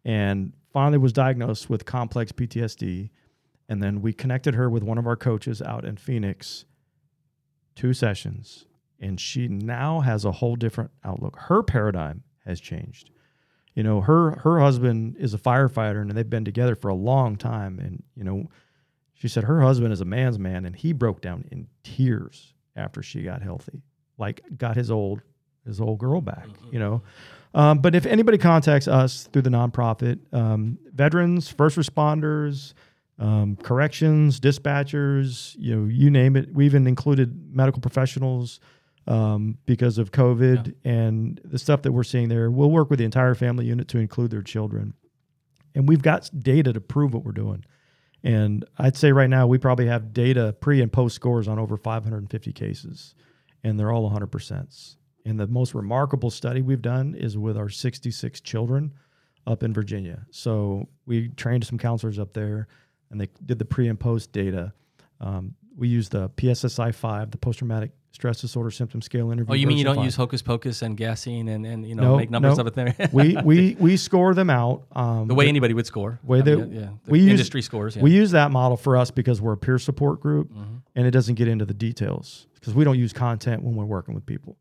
and 0.04 0.54
finally 0.74 0.98
was 0.98 1.14
diagnosed 1.14 1.70
with 1.70 1.86
complex 1.86 2.32
PTSD. 2.32 3.10
And 3.70 3.82
then 3.82 4.02
we 4.02 4.12
connected 4.12 4.56
her 4.56 4.70
with 4.70 4.84
one 4.84 4.98
of 4.98 5.08
our 5.08 5.16
coaches 5.16 5.62
out 5.62 5.86
in 5.86 5.96
Phoenix. 5.96 6.66
Two 7.76 7.94
sessions, 7.94 8.68
and 9.00 9.20
she 9.20 9.48
now 9.48 10.02
has 10.02 10.26
a 10.26 10.32
whole 10.32 10.56
different 10.56 10.92
outlook. 11.04 11.36
Her 11.38 11.64
paradigm 11.64 12.22
has 12.46 12.62
changed. 12.62 13.10
You 13.74 13.82
know, 13.82 14.02
her 14.02 14.38
her 14.44 14.60
husband 14.60 15.16
is 15.18 15.34
a 15.34 15.40
firefighter 15.40 16.02
and 16.02 16.12
they've 16.12 16.30
been 16.30 16.46
together 16.46 16.76
for 16.76 16.90
a 16.90 16.96
long 16.96 17.36
time 17.36 17.80
and 17.80 18.04
you 18.16 18.24
know, 18.24 18.52
she 19.16 19.28
said 19.28 19.46
her 19.46 19.62
husband 19.62 19.92
is 19.92 20.02
a 20.02 20.06
man's 20.06 20.38
man 20.38 20.66
and 20.66 20.76
he 20.76 20.94
broke 20.94 21.22
down 21.22 21.46
in 21.52 21.68
tears 21.84 22.54
after 22.76 23.02
she 23.02 23.24
got 23.24 23.42
healthy. 23.42 23.82
Like 24.20 24.44
got 24.56 24.76
his 24.76 24.92
old 24.92 25.22
his 25.66 25.82
old 25.82 25.98
girl 25.98 26.22
back, 26.22 26.48
mm-hmm. 26.48 26.74
you 26.74 26.80
know. 26.80 27.02
Um, 27.54 27.80
but 27.80 27.94
if 27.94 28.06
anybody 28.06 28.38
contacts 28.38 28.88
us 28.88 29.30
through 29.32 29.44
the 29.44 29.50
nonprofit, 29.50 30.20
um, 30.34 30.80
veterans, 30.94 31.50
first 31.50 31.78
responders, 31.78 32.74
um, 33.20 33.56
corrections, 33.58 34.40
dispatchers, 34.40 35.56
you 35.60 35.76
know, 35.76 35.86
you 35.88 36.10
name 36.10 36.36
it. 36.36 36.52
We 36.54 36.66
even 36.66 36.88
included 36.88 37.54
medical 37.54 37.80
professionals 37.80 38.60
um, 39.06 39.58
because 39.66 39.98
of 39.98 40.12
COVID 40.12 40.74
and 40.84 41.40
the 41.44 41.60
stuff 41.60 41.84
that 41.84 41.92
we're 41.92 42.04
seeing 42.04 42.30
there. 42.30 42.50
We'll 42.50 42.72
work 42.72 42.90
with 42.90 43.00
the 43.00 43.06
entire 43.06 43.36
family 43.36 43.66
unit 43.66 43.88
to 43.90 44.00
include 44.00 44.32
their 44.32 44.42
children. 44.42 44.94
And 45.76 45.88
we've 45.88 46.02
got 46.02 46.30
data 46.38 46.74
to 46.74 46.82
prove 46.82 47.14
what 47.14 47.24
we're 47.24 47.32
doing. 47.32 47.66
And 48.24 48.66
I'd 48.78 48.96
say 48.96 49.12
right 49.12 49.30
now 49.30 49.48
we 49.48 49.58
probably 49.58 49.88
have 49.88 50.14
data 50.14 50.56
pre 50.60 50.82
and 50.82 50.92
post 50.92 51.16
scores 51.16 51.48
on 51.48 51.60
over 51.60 51.76
550 51.76 52.54
cases, 52.54 53.16
and 53.64 53.80
they're 53.80 53.92
all 53.92 54.10
100%. 54.10 54.96
And 55.26 55.40
the 55.40 55.48
most 55.48 55.74
remarkable 55.74 56.30
study 56.30 56.62
we've 56.62 56.82
done 56.82 57.16
is 57.16 57.38
with 57.38 57.58
our 57.58 57.70
66 57.70 58.42
children 58.42 58.94
up 59.48 59.64
in 59.64 59.74
Virginia. 59.74 60.26
So 60.32 60.90
we 61.06 61.30
trained 61.30 61.66
some 61.66 61.78
counselors 61.78 62.20
up 62.20 62.34
there, 62.34 62.68
and 63.10 63.20
they 63.22 63.30
did 63.46 63.58
the 63.60 63.66
pre 63.66 63.88
and 63.88 64.00
post 64.00 64.32
data. 64.34 64.74
Um, 65.22 65.56
we 65.78 65.88
used 65.88 66.12
the 66.12 66.30
PSSI 66.30 66.94
5, 66.94 67.32
the 67.32 67.38
post 67.38 67.60
traumatic 67.60 67.92
stress 68.12 68.42
disorder 68.42 68.70
symptom 68.70 69.02
scale 69.02 69.32
interview. 69.32 69.52
Oh, 69.52 69.56
you 69.56 69.66
mean 69.66 69.78
you 69.78 69.84
don't 69.84 69.96
five. 69.96 70.06
use 70.06 70.16
hocus 70.16 70.42
pocus 70.44 70.84
and 70.84 70.96
gassing 70.96 71.50
and, 71.50 71.66
and 71.66 71.84
you 71.88 71.96
know 71.96 72.04
No, 72.04 72.18
make 72.18 72.30
numbers 72.30 72.58
no. 72.60 72.66
up 72.66 72.76
there? 72.76 72.94
we 73.12 73.36
we 73.44 73.76
we 73.80 73.98
score 73.98 74.34
them 74.36 74.50
out. 74.52 74.84
Um, 74.92 75.28
the 75.28 75.34
way 75.34 75.48
anybody 75.48 75.74
would 75.74 75.88
score. 75.88 76.20
way 76.24 76.40
I 76.40 76.42
they- 76.44 76.56
mean, 76.58 76.74
yeah, 76.74 76.90
the 77.06 77.12
we 77.12 77.22
use- 77.22 77.32
industry 77.32 77.62
scores. 77.64 77.96
Yeah. 77.96 78.04
We 78.04 78.12
use 78.12 78.32
that 78.32 78.52
model 78.52 78.78
for 78.78 78.98
us 78.98 79.10
because 79.10 79.42
we're 79.42 79.54
a 79.54 79.58
peer 79.58 79.80
support 79.80 80.20
group 80.20 80.52
Mm-hmm. 80.52 80.76
and 80.96 81.08
it 81.08 81.12
doesn't 81.12 81.36
get 81.36 81.48
into 81.48 81.66
the 81.66 81.74
details 81.74 82.46
because 82.56 82.76
we 82.76 82.84
don't 82.84 83.00
use 83.00 83.14
content 83.14 83.64
when 83.64 83.76
we're 83.76 83.86
working 83.86 84.14
with 84.14 84.26
people. 84.28 84.58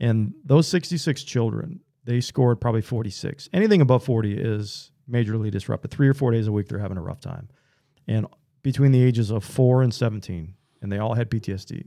And 0.00 0.34
those 0.44 0.66
66 0.68 1.22
children, 1.24 1.80
they 2.04 2.20
scored 2.20 2.60
probably 2.60 2.80
46. 2.80 3.48
Anything 3.52 3.80
above 3.80 4.02
40 4.02 4.32
is 4.34 4.90
majorly 5.10 5.50
disrupted. 5.50 5.90
Three 5.90 6.08
or 6.08 6.14
four 6.14 6.30
days 6.30 6.46
a 6.46 6.52
week, 6.52 6.68
they're 6.68 6.78
having 6.78 6.96
a 6.96 7.02
rough 7.02 7.20
time. 7.20 7.48
And 8.08 8.26
between 8.62 8.92
the 8.92 9.02
ages 9.02 9.30
of 9.30 9.44
four 9.44 9.82
and 9.82 9.92
17, 9.92 10.54
and 10.82 10.90
they 10.90 10.98
all 10.98 11.14
had 11.14 11.30
PTSD. 11.30 11.86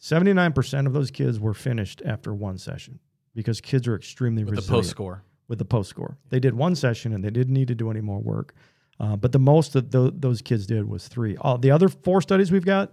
79% 0.00 0.86
of 0.86 0.92
those 0.92 1.10
kids 1.10 1.38
were 1.38 1.54
finished 1.54 2.02
after 2.04 2.32
one 2.32 2.58
session 2.58 2.98
because 3.34 3.60
kids 3.60 3.86
are 3.86 3.94
extremely 3.94 4.44
with 4.44 4.54
the 4.54 4.60
resilient 4.60 4.82
post 4.84 4.90
score. 4.90 5.22
with 5.48 5.58
the 5.58 5.64
post 5.64 5.90
score. 5.90 6.16
They 6.30 6.40
did 6.40 6.54
one 6.54 6.74
session 6.74 7.12
and 7.12 7.22
they 7.22 7.30
didn't 7.30 7.54
need 7.54 7.68
to 7.68 7.74
do 7.74 7.90
any 7.90 8.00
more 8.00 8.18
work. 8.18 8.54
Uh, 8.98 9.16
but 9.16 9.32
the 9.32 9.38
most 9.38 9.72
that 9.74 9.90
tho- 9.90 10.10
those 10.10 10.42
kids 10.42 10.66
did 10.66 10.88
was 10.88 11.08
three. 11.08 11.36
All 11.36 11.58
the 11.58 11.70
other 11.70 11.88
four 11.88 12.20
studies 12.20 12.50
we've 12.50 12.64
got, 12.64 12.92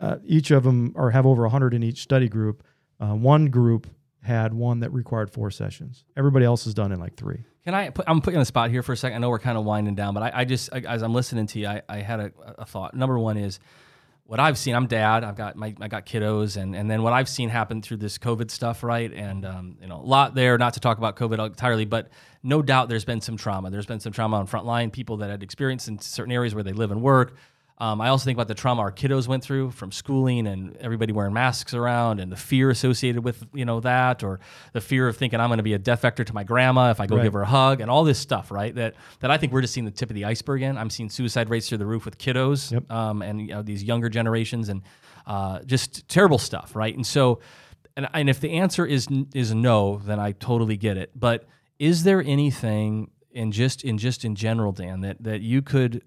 uh, 0.00 0.16
each 0.24 0.50
of 0.50 0.64
them 0.64 0.92
are 0.96 1.10
have 1.10 1.26
over 1.26 1.42
100 1.42 1.74
in 1.74 1.82
each 1.82 2.00
study 2.02 2.28
group. 2.28 2.64
Uh, 3.00 3.14
one 3.14 3.46
group 3.46 3.86
had 4.22 4.52
one 4.52 4.80
that 4.80 4.90
required 4.90 5.30
four 5.30 5.50
sessions. 5.50 6.04
Everybody 6.16 6.44
else 6.44 6.64
has 6.64 6.74
done 6.74 6.92
in 6.92 6.98
like 6.98 7.16
three. 7.16 7.44
Can 7.64 7.74
I? 7.74 7.90
Put, 7.90 8.04
I'm 8.08 8.20
putting 8.20 8.36
on 8.36 8.42
the 8.42 8.46
spot 8.46 8.70
here 8.70 8.82
for 8.82 8.92
a 8.92 8.96
second. 8.96 9.16
I 9.16 9.18
know 9.18 9.30
we're 9.30 9.38
kind 9.38 9.58
of 9.58 9.64
winding 9.64 9.94
down, 9.94 10.14
but 10.14 10.22
I, 10.22 10.32
I 10.34 10.44
just 10.44 10.72
I, 10.72 10.78
as 10.80 11.02
I'm 11.02 11.14
listening 11.14 11.46
to 11.48 11.58
you, 11.58 11.66
I, 11.66 11.82
I 11.88 11.96
had 11.98 12.20
a, 12.20 12.32
a 12.58 12.64
thought. 12.64 12.94
Number 12.94 13.18
one 13.18 13.36
is 13.36 13.58
what 14.24 14.40
I've 14.40 14.58
seen, 14.58 14.74
I'm 14.74 14.86
dad. 14.86 15.22
I've 15.22 15.36
got 15.36 15.56
my 15.56 15.74
I 15.80 15.88
got 15.88 16.06
kiddos, 16.06 16.60
and 16.60 16.74
and 16.74 16.90
then 16.90 17.02
what 17.02 17.12
I've 17.12 17.28
seen 17.28 17.48
happen 17.48 17.82
through 17.82 17.98
this 17.98 18.18
COVID 18.18 18.50
stuff, 18.50 18.82
right? 18.82 19.12
And 19.12 19.44
um, 19.44 19.78
you 19.80 19.86
know, 19.86 19.96
a 19.96 20.02
lot 20.02 20.34
there. 20.34 20.58
Not 20.58 20.74
to 20.74 20.80
talk 20.80 20.98
about 20.98 21.16
COVID 21.16 21.44
entirely, 21.44 21.84
but 21.84 22.10
no 22.42 22.62
doubt 22.62 22.88
there's 22.88 23.04
been 23.04 23.20
some 23.20 23.36
trauma. 23.36 23.70
There's 23.70 23.86
been 23.86 24.00
some 24.00 24.12
trauma 24.12 24.38
on 24.38 24.46
frontline 24.46 24.92
people 24.92 25.18
that 25.18 25.30
had 25.30 25.42
experienced 25.42 25.88
in 25.88 25.98
certain 26.00 26.32
areas 26.32 26.54
where 26.54 26.64
they 26.64 26.72
live 26.72 26.90
and 26.90 27.02
work. 27.02 27.36
Um, 27.78 28.00
I 28.00 28.08
also 28.08 28.24
think 28.24 28.36
about 28.36 28.48
the 28.48 28.54
trauma 28.54 28.80
our 28.80 28.90
kiddos 28.90 29.28
went 29.28 29.44
through 29.44 29.70
from 29.72 29.92
schooling 29.92 30.46
and 30.46 30.76
everybody 30.78 31.12
wearing 31.12 31.34
masks 31.34 31.74
around 31.74 32.20
and 32.20 32.32
the 32.32 32.36
fear 32.36 32.70
associated 32.70 33.22
with 33.22 33.44
you 33.52 33.66
know 33.66 33.80
that 33.80 34.22
or 34.24 34.40
the 34.72 34.80
fear 34.80 35.08
of 35.08 35.16
thinking 35.18 35.40
I'm 35.40 35.48
going 35.50 35.58
to 35.58 35.62
be 35.62 35.74
a 35.74 35.78
death 35.78 36.00
vector 36.00 36.24
to 36.24 36.32
my 36.34 36.42
grandma 36.42 36.90
if 36.90 37.00
I 37.00 37.06
go 37.06 37.16
Right. 37.16 37.24
give 37.24 37.34
her 37.34 37.42
a 37.42 37.46
hug 37.46 37.82
and 37.82 37.90
all 37.90 38.02
this 38.04 38.18
stuff, 38.18 38.50
right? 38.50 38.74
That 38.74 38.94
that 39.20 39.30
I 39.30 39.36
think 39.36 39.52
we're 39.52 39.60
just 39.60 39.74
seeing 39.74 39.84
the 39.84 39.90
tip 39.90 40.08
of 40.08 40.14
the 40.14 40.24
iceberg 40.24 40.62
in. 40.62 40.78
I'm 40.78 40.88
seeing 40.88 41.10
suicide 41.10 41.50
rates 41.50 41.68
through 41.68 41.78
the 41.78 41.86
roof 41.86 42.06
with 42.06 42.16
kiddos 42.16 42.72
Yep. 42.72 42.90
um, 42.90 43.20
and 43.20 43.40
you 43.42 43.48
know, 43.48 43.62
these 43.62 43.84
younger 43.84 44.08
generations 44.08 44.70
and 44.70 44.82
uh, 45.26 45.60
just 45.66 46.08
terrible 46.08 46.38
stuff, 46.38 46.74
right? 46.76 46.94
And 46.94 47.06
so, 47.06 47.40
and, 47.96 48.08
and 48.14 48.30
if 48.30 48.40
the 48.40 48.52
answer 48.52 48.86
is 48.86 49.06
is 49.34 49.52
no, 49.54 50.00
then 50.04 50.18
I 50.18 50.32
totally 50.32 50.78
get 50.78 50.96
it. 50.96 51.10
But 51.14 51.46
is 51.78 52.04
there 52.04 52.22
anything 52.22 53.10
in 53.32 53.52
just 53.52 53.84
in 53.84 53.98
just 53.98 54.24
in 54.24 54.34
general, 54.34 54.72
Dan, 54.72 55.00
that 55.02 55.22
that 55.22 55.42
you 55.42 55.60
could, 55.60 56.02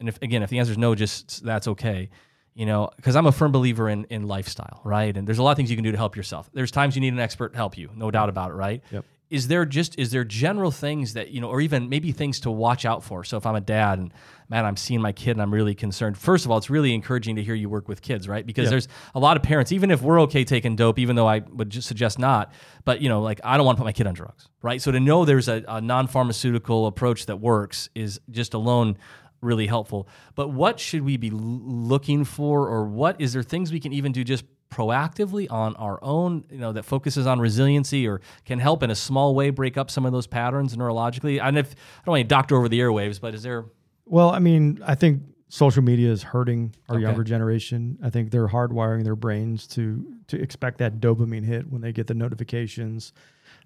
and 0.00 0.08
if 0.08 0.20
again, 0.22 0.42
if 0.42 0.50
the 0.50 0.58
answer 0.58 0.72
is 0.72 0.78
no, 0.78 0.94
just 0.94 1.44
that's 1.44 1.68
okay. 1.68 2.10
You 2.54 2.66
know, 2.66 2.90
because 2.96 3.14
I'm 3.14 3.26
a 3.26 3.32
firm 3.32 3.52
believer 3.52 3.88
in 3.88 4.04
in 4.10 4.26
lifestyle, 4.26 4.80
right? 4.84 5.16
And 5.16 5.26
there's 5.26 5.38
a 5.38 5.42
lot 5.42 5.52
of 5.52 5.56
things 5.56 5.70
you 5.70 5.76
can 5.76 5.84
do 5.84 5.92
to 5.92 5.96
help 5.98 6.16
yourself. 6.16 6.50
There's 6.52 6.70
times 6.72 6.96
you 6.96 7.00
need 7.00 7.12
an 7.12 7.20
expert 7.20 7.50
to 7.52 7.56
help 7.56 7.78
you, 7.78 7.90
no 7.94 8.10
doubt 8.10 8.28
about 8.28 8.50
it, 8.50 8.54
right? 8.54 8.82
Yep. 8.90 9.04
Is 9.30 9.46
there 9.46 9.64
just 9.64 9.96
is 9.96 10.10
there 10.10 10.24
general 10.24 10.72
things 10.72 11.12
that 11.12 11.30
you 11.30 11.40
know, 11.40 11.48
or 11.48 11.60
even 11.60 11.88
maybe 11.88 12.10
things 12.10 12.40
to 12.40 12.50
watch 12.50 12.84
out 12.84 13.04
for? 13.04 13.22
So 13.22 13.36
if 13.36 13.46
I'm 13.46 13.54
a 13.54 13.60
dad 13.60 14.00
and 14.00 14.12
man, 14.48 14.64
I'm 14.66 14.76
seeing 14.76 15.00
my 15.00 15.12
kid 15.12 15.30
and 15.30 15.42
I'm 15.42 15.54
really 15.54 15.76
concerned. 15.76 16.18
First 16.18 16.44
of 16.44 16.50
all, 16.50 16.58
it's 16.58 16.68
really 16.68 16.92
encouraging 16.92 17.36
to 17.36 17.42
hear 17.44 17.54
you 17.54 17.68
work 17.68 17.86
with 17.86 18.02
kids, 18.02 18.26
right? 18.26 18.44
Because 18.44 18.64
Yep. 18.64 18.70
there's 18.72 18.88
a 19.14 19.20
lot 19.20 19.36
of 19.36 19.44
parents, 19.44 19.70
even 19.70 19.92
if 19.92 20.02
we're 20.02 20.20
okay 20.22 20.42
taking 20.42 20.74
dope, 20.74 20.98
even 20.98 21.14
though 21.14 21.28
I 21.28 21.38
would 21.38 21.70
just 21.70 21.86
suggest 21.86 22.18
not, 22.18 22.52
but 22.84 23.00
you 23.00 23.08
know, 23.08 23.22
like 23.22 23.40
I 23.44 23.56
don't 23.56 23.64
want 23.64 23.76
to 23.76 23.82
put 23.82 23.86
my 23.86 23.92
kid 23.92 24.08
on 24.08 24.14
drugs, 24.14 24.48
right? 24.60 24.82
So 24.82 24.90
to 24.90 24.98
know 24.98 25.24
there's 25.24 25.46
a, 25.46 25.62
a 25.68 25.80
non-pharmaceutical 25.80 26.88
approach 26.88 27.26
that 27.26 27.36
works 27.36 27.88
is 27.94 28.20
just 28.30 28.54
alone 28.54 28.96
really 29.40 29.66
helpful. 29.66 30.08
But 30.34 30.48
what 30.48 30.78
should 30.80 31.02
we 31.02 31.16
be 31.16 31.30
looking 31.30 32.24
for, 32.24 32.68
or 32.68 32.84
what 32.86 33.20
is 33.20 33.32
there 33.32 33.42
things 33.42 33.72
we 33.72 33.80
can 33.80 33.92
even 33.92 34.12
do 34.12 34.24
just 34.24 34.44
proactively 34.70 35.50
on 35.50 35.74
our 35.76 35.98
own, 36.02 36.44
you 36.50 36.58
know, 36.58 36.72
that 36.72 36.84
focuses 36.84 37.26
on 37.26 37.40
resiliency 37.40 38.06
or 38.06 38.20
can 38.44 38.58
help 38.60 38.82
in 38.82 38.90
a 38.90 38.94
small 38.94 39.34
way 39.34 39.50
break 39.50 39.76
up 39.76 39.90
some 39.90 40.06
of 40.06 40.12
those 40.12 40.26
patterns 40.26 40.76
neurologically? 40.76 41.42
And 41.42 41.58
if 41.58 41.72
I 41.72 42.04
don't 42.06 42.12
want 42.12 42.20
to 42.22 42.28
doctor 42.28 42.56
over 42.56 42.68
the 42.68 42.78
airwaves, 42.80 43.20
but 43.20 43.34
is 43.34 43.42
there 43.42 43.64
Well, 44.06 44.30
I 44.30 44.38
mean, 44.38 44.80
I 44.86 44.94
think 44.94 45.22
social 45.48 45.82
media 45.82 46.10
is 46.12 46.22
hurting 46.22 46.72
our 46.88 46.96
Okay. 46.96 47.02
younger 47.02 47.24
generation. 47.24 47.98
I 48.02 48.10
think 48.10 48.30
they're 48.30 48.46
hardwiring 48.48 49.02
their 49.02 49.16
brains 49.16 49.66
to 49.68 50.06
to 50.28 50.40
expect 50.40 50.78
that 50.78 51.00
dopamine 51.00 51.44
hit 51.44 51.68
when 51.68 51.80
they 51.82 51.90
get 51.92 52.06
the 52.06 52.14
notifications. 52.14 53.12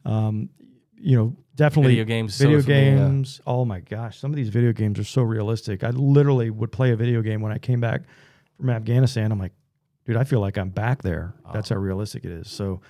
Um, 0.07 0.49
you 0.99 1.17
know, 1.17 1.37
definitely 1.57 1.93
Video 1.93 2.05
games, 2.05 2.39
Video 2.39 2.59
me, 2.59 2.65
yeah. 2.65 2.95
games. 2.97 3.41
Oh 3.47 3.65
my 3.65 3.81
gosh, 3.81 4.19
some 4.19 4.31
of 4.31 4.37
these 4.37 4.49
video 4.49 4.73
games 4.73 4.99
are 4.99 5.05
so 5.05 5.23
realistic. 5.23 5.85
I 5.85 5.91
literally 5.91 6.51
would 6.51 6.73
play 6.73 6.93
a 6.93 6.97
video 6.97 7.23
game 7.23 7.41
when 7.41 7.53
I 7.53 7.59
came 7.59 7.81
back 7.81 8.03
from 8.57 8.71
Afghanistan. 8.71 9.33
I'm 9.33 9.39
like, 9.39 9.53
dude, 10.07 10.17
I 10.17 10.25
feel 10.25 10.41
like 10.41 10.57
I'm 10.59 10.71
back 10.71 11.03
there. 11.03 11.35
That's 11.53 11.71
Oh. 11.71 11.75
how 11.77 11.81
realistic 11.81 12.25
it 12.25 12.31
is. 12.33 12.51
So. 12.51 12.81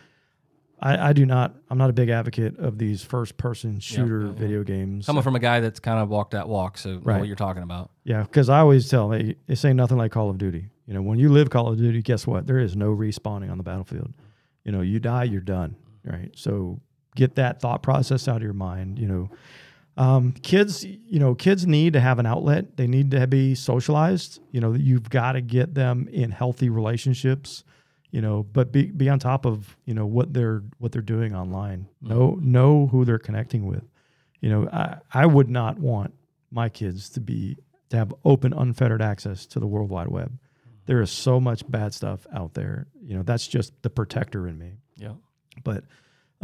I, 0.81 1.11
I 1.11 1.13
do 1.15 1.25
not. 1.25 1.55
I'm 1.71 1.79
not 1.79 1.89
a 1.89 1.93
big 1.95 2.11
advocate 2.11 2.59
of 2.59 2.77
these 2.79 3.01
first-person 3.03 3.79
shooter 3.79 4.23
yeah, 4.23 4.27
yeah. 4.27 4.33
video 4.33 4.65
games. 4.65 5.07
coming 5.07 5.23
from 5.23 5.35
a 5.37 5.39
guy 5.39 5.61
that's 5.61 5.79
kind 5.81 5.99
of 6.01 6.11
walked 6.11 6.33
that 6.33 6.47
walk, 6.49 6.77
so 6.77 6.99
Right. 7.03 7.19
what 7.21 7.27
you're 7.29 7.37
talking 7.37 7.63
about? 7.63 7.91
Yeah, 8.03 8.23
because 8.25 8.51
I 8.51 8.59
always 8.59 8.89
tell 8.91 9.13
hey, 9.13 9.37
this 9.47 9.65
ain't 9.65 9.77
nothing 9.77 9.97
like 9.97 10.11
Call 10.13 10.29
of 10.29 10.37
Duty. 10.37 10.69
You 10.87 10.93
know, 10.95 11.01
when 11.01 11.19
you 11.19 11.31
live 11.31 11.49
Call 11.49 11.69
of 11.69 11.79
Duty, 11.79 12.03
guess 12.03 12.27
what? 12.27 12.47
There 12.47 12.59
is 12.59 12.77
no 12.77 12.89
respawning 12.95 13.51
on 13.51 13.57
the 13.57 13.63
battlefield. 13.65 14.13
You 14.65 14.73
know, 14.73 14.83
you 14.83 14.99
die, 14.99 15.25
you're 15.25 15.41
done. 15.41 15.77
Right. 16.05 16.33
So 16.35 16.81
get 17.15 17.35
that 17.37 17.61
thought 17.61 17.83
process 17.83 18.29
out 18.29 18.37
of 18.37 18.43
your 18.43 18.53
mind. 18.53 18.99
You 18.99 19.07
know, 19.09 19.31
um, 19.97 20.33
kids. 20.43 20.85
You 20.85 21.19
know, 21.19 21.35
kids 21.35 21.67
need 21.67 21.93
to 21.95 22.01
have 22.01 22.19
an 22.19 22.27
outlet. 22.27 22.77
They 22.77 22.87
need 22.87 23.11
to 23.13 23.27
be 23.27 23.55
socialized. 23.55 24.41
You 24.51 24.61
know, 24.61 24.73
you've 24.73 25.09
got 25.11 25.33
to 25.33 25.41
get 25.41 25.75
them 25.75 26.09
in 26.13 26.31
healthy 26.31 26.69
relationships. 26.69 27.65
You 28.11 28.21
know, 28.21 28.45
but 28.53 28.71
be 28.73 28.87
be 28.87 29.09
on 29.09 29.19
top 29.19 29.45
of 29.45 29.77
you 29.85 29.95
know 29.95 30.07
what 30.07 30.33
they're 30.33 30.63
what 30.79 30.93
they're 30.93 31.03
doing 31.03 31.35
online. 31.35 31.89
Know 32.01 32.39
know 32.41 32.87
who 32.87 33.05
they're 33.05 33.19
connecting 33.19 33.67
with. 33.67 33.85
You 34.41 34.51
know, 34.51 34.69
I 34.73 34.99
I 35.13 35.27
would 35.27 35.49
not 35.51 35.79
want 35.79 36.15
my 36.51 36.69
kids 36.69 37.09
to 37.11 37.21
be 37.21 37.57
to 37.91 37.97
have 37.97 38.15
open 38.25 38.53
unfettered 38.53 39.03
access 39.03 39.47
to 39.47 39.61
the 39.61 39.67
world 39.67 39.91
wide 39.91 40.09
web 40.09 40.33
there 40.87 41.01
is 41.01 41.11
so 41.11 41.41
much 41.41 41.69
bad 41.71 41.95
stuff 41.95 42.27
out 42.33 42.55
there 42.55 42.87
you 43.03 43.17
know 43.17 43.23
that's 43.23 43.47
just 43.47 43.73
the 43.83 43.91
protector 43.91 44.47
in 44.49 44.59
me 44.59 44.73
Yeah. 44.97 45.13
but 45.65 45.85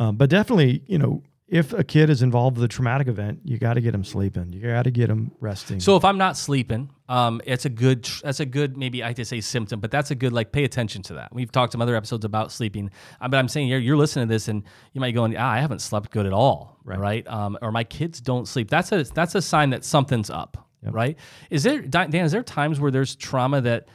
um, 0.00 0.16
but 0.16 0.28
definitely 0.30 0.82
you 0.86 0.98
know 0.98 1.22
if 1.46 1.72
a 1.72 1.82
kid 1.82 2.08
is 2.10 2.22
involved 2.22 2.56
with 2.56 2.64
a 2.64 2.68
traumatic 2.68 3.08
event 3.08 3.40
you 3.44 3.58
got 3.58 3.74
to 3.74 3.80
get 3.80 3.90
them 3.90 4.04
sleeping 4.04 4.52
you 4.52 4.60
got 4.60 4.84
to 4.84 4.90
get 4.92 5.08
them 5.08 5.32
resting 5.40 5.80
So 5.80 5.96
if 5.96 6.04
I'm 6.04 6.16
not 6.16 6.36
sleeping, 6.36 6.90
um, 7.08 7.40
it's 7.44 7.64
a 7.64 7.68
good 7.68 8.08
that's 8.22 8.38
a 8.38 8.46
good 8.46 8.76
maybe 8.76 9.02
I 9.02 9.08
hate 9.08 9.16
to 9.16 9.24
say 9.24 9.40
symptom, 9.40 9.80
but 9.80 9.90
that's 9.90 10.10
a 10.12 10.14
good 10.14 10.32
like 10.32 10.52
pay 10.52 10.62
attention 10.62 11.02
to 11.08 11.14
that. 11.14 11.34
We've 11.34 11.50
talked 11.50 11.72
some 11.72 11.82
other 11.82 11.96
episodes 11.96 12.24
about 12.24 12.52
sleeping, 12.52 12.88
uh, 13.20 13.26
but 13.28 13.36
I'm 13.38 13.48
saying 13.48 13.66
you're, 13.66 13.80
you're 13.80 13.96
listening 13.96 14.28
to 14.28 14.32
this 14.32 14.46
and 14.46 14.62
you 14.92 15.00
might 15.00 15.10
go, 15.12 15.24
ah, 15.36 15.50
I 15.56 15.58
haven't 15.60 15.80
slept 15.80 16.12
good 16.12 16.26
at 16.26 16.32
all, 16.32 16.78
Right. 16.84 16.98
right? 17.00 17.28
Um, 17.28 17.58
or 17.62 17.72
my 17.72 17.82
kids 17.84 18.20
don't 18.20 18.46
sleep. 18.46 18.70
That's 18.70 18.92
a 18.92 19.02
that's 19.04 19.34
a 19.34 19.42
sign 19.42 19.70
that 19.70 19.84
something's 19.84 20.30
up, 20.30 20.68
right? 20.84 21.16
Is 21.50 21.64
there 21.64 21.80
Dan? 21.82 22.14
Is 22.14 22.30
there 22.32 22.44
times 22.44 22.78
where 22.78 22.92
there's 22.92 23.16
trauma 23.16 23.60
that 23.62 23.88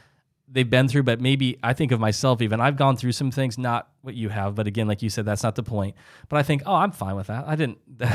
they've 0.48 0.68
been 0.68 0.88
through, 0.88 1.02
but 1.02 1.20
maybe 1.20 1.58
I 1.62 1.72
think 1.72 1.92
of 1.92 2.00
myself 2.00 2.42
even 2.42 2.60
I've 2.60 2.76
gone 2.76 2.96
through 2.96 3.12
some 3.12 3.30
things, 3.30 3.58
not 3.58 3.88
what 4.02 4.14
you 4.14 4.28
have, 4.28 4.54
but 4.54 4.66
again, 4.66 4.86
like 4.86 5.02
you 5.02 5.10
said, 5.10 5.24
that's 5.24 5.42
not 5.42 5.54
the 5.54 5.62
point. 5.62 5.96
But 6.28 6.38
I 6.38 6.42
think, 6.42 6.62
oh, 6.66 6.74
I'm 6.74 6.92
fine 6.92 7.16
with 7.16 7.28
that. 7.28 7.46
I 7.46 7.56
didn't. 7.56 7.78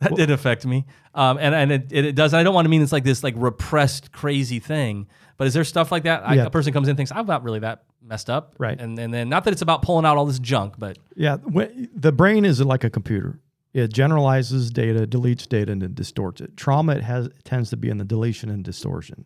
That, 0.00 0.14
did 0.14 0.30
affect 0.30 0.66
me, 0.66 0.84
um, 1.14 1.38
and 1.40 1.54
and 1.54 1.72
it, 1.72 1.86
it, 1.90 2.04
it 2.04 2.14
does. 2.14 2.34
I 2.34 2.42
don't 2.42 2.52
want 2.52 2.66
to 2.66 2.68
mean 2.68 2.82
it's 2.82 2.92
like 2.92 3.02
this 3.02 3.24
like 3.24 3.32
repressed 3.34 4.12
crazy 4.12 4.58
thing, 4.58 5.08
but 5.38 5.46
is 5.46 5.54
there 5.54 5.64
stuff 5.64 5.90
like 5.90 6.02
that? 6.02 6.36
Yeah. 6.36 6.44
a 6.44 6.50
person 6.50 6.74
comes 6.74 6.86
in 6.86 6.90
and 6.90 6.96
thinks 6.98 7.10
I'm 7.10 7.24
not 7.24 7.42
really 7.42 7.60
that 7.60 7.84
messed 8.02 8.28
up, 8.28 8.54
Right. 8.58 8.78
And 8.78 8.98
and 8.98 9.12
then 9.12 9.30
not 9.30 9.44
that 9.44 9.52
it's 9.52 9.62
about 9.62 9.80
pulling 9.80 10.04
out 10.04 10.18
all 10.18 10.26
this 10.26 10.38
junk, 10.38 10.74
but 10.76 10.98
yeah 11.16 11.36
when, 11.36 11.88
the 11.94 12.12
brain 12.12 12.44
is 12.44 12.60
like 12.60 12.84
a 12.84 12.90
computer 12.90 13.40
it 13.72 13.92
generalizes 13.92 14.70
data 14.70 15.06
deletes 15.06 15.48
data 15.48 15.70
and 15.72 15.82
then 15.82 15.94
distorts 15.94 16.40
it 16.40 16.56
trauma 16.56 16.92
it 16.96 17.02
has 17.02 17.28
tends 17.44 17.70
to 17.70 17.76
be 17.76 17.88
in 17.88 17.98
the 17.98 18.04
deletion 18.04 18.50
and 18.50 18.64
distortion 18.64 19.24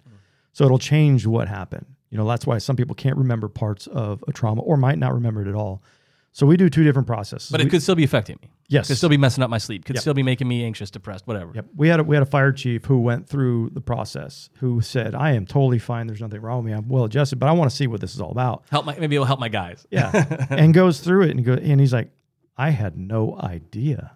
so 0.52 0.64
it'll 0.64 0.78
change 0.78 1.26
what 1.26 1.48
happened 1.48 1.86
you 2.14 2.18
know 2.18 2.28
that's 2.28 2.46
why 2.46 2.58
some 2.58 2.76
people 2.76 2.94
can't 2.94 3.16
remember 3.16 3.48
parts 3.48 3.88
of 3.88 4.22
a 4.28 4.32
trauma 4.32 4.62
or 4.62 4.76
might 4.76 4.98
not 4.98 5.12
remember 5.12 5.42
it 5.42 5.48
at 5.48 5.56
all 5.56 5.82
so 6.30 6.46
we 6.46 6.56
do 6.56 6.68
two 6.70 6.84
different 6.84 7.08
processes 7.08 7.50
but 7.50 7.60
We- 7.60 7.66
it 7.66 7.70
could 7.70 7.82
still 7.82 7.96
be 7.96 8.04
affecting 8.04 8.38
me. 8.40 8.50
Yes. 8.68 8.86
could 8.88 8.96
still 8.96 9.08
be 9.10 9.18
messing 9.18 9.44
up 9.44 9.50
my 9.50 9.58
sleep. 9.58 9.84
Could 9.84 9.96
Yep. 9.96 10.00
still 10.00 10.14
be 10.14 10.22
making 10.22 10.48
me 10.48 10.64
anxious, 10.64 10.90
depressed, 10.90 11.26
whatever. 11.26 11.52
Yep. 11.54 11.66
We 11.76 11.88
had 11.88 12.00
a, 12.00 12.02
we 12.04 12.16
had 12.16 12.22
a 12.22 12.26
fire 12.26 12.50
chief 12.50 12.86
who 12.86 12.98
went 12.98 13.28
through 13.28 13.70
the 13.74 13.80
process 13.82 14.48
who 14.60 14.80
said, 14.80 15.14
"I 15.14 15.32
am 15.32 15.44
totally 15.44 15.78
fine. 15.78 16.06
There's 16.06 16.22
nothing 16.22 16.40
wrong 16.40 16.64
with 16.64 16.72
me. 16.72 16.76
I'm 16.78 16.88
well 16.88 17.04
adjusted, 17.04 17.38
but 17.38 17.48
I 17.48 17.52
want 17.52 17.70
to 17.70 17.76
see 17.76 17.86
what 17.86 18.00
this 18.00 18.14
is 18.14 18.20
all 18.22 18.30
about." 18.30 18.64
Help 18.70 18.86
my 18.86 18.96
maybe 18.98 19.16
it'll 19.16 19.26
help 19.26 19.38
my 19.38 19.50
guys. 19.50 19.86
Yeah. 19.90 20.46
and 20.50 20.72
goes 20.72 21.00
through 21.00 21.24
it 21.24 21.30
and 21.32 21.44
go 21.44 21.52
and 21.52 21.78
he's 21.78 21.92
like, 21.92 22.10
"I 22.56 22.70
had 22.70 22.96
no 22.96 23.38
idea 23.38 24.12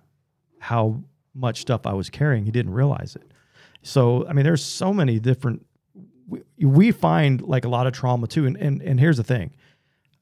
how 0.61 1.03
much 1.35 1.61
stuff 1.61 1.87
I 1.87 1.93
was 1.93 2.09
carrying. 2.09 2.47
He 2.47 2.51
didn't 2.51 2.73
realize 2.73 3.17
it." 3.17 3.31
So, 3.83 4.27
I 4.27 4.33
mean, 4.33 4.45
there's 4.45 4.65
so 4.65 4.93
many 4.95 5.21
different 5.21 5.65
we, 6.29 6.43
we 6.59 6.91
find 6.93 7.43
like 7.43 7.65
a 7.65 7.69
lot 7.69 7.87
of 7.87 7.93
trauma 7.93 8.27
too. 8.27 8.47
And, 8.47 8.57
and 8.57 8.83
and 8.83 9.01
here's 9.01 9.17
the 9.17 9.25
thing. 9.25 9.51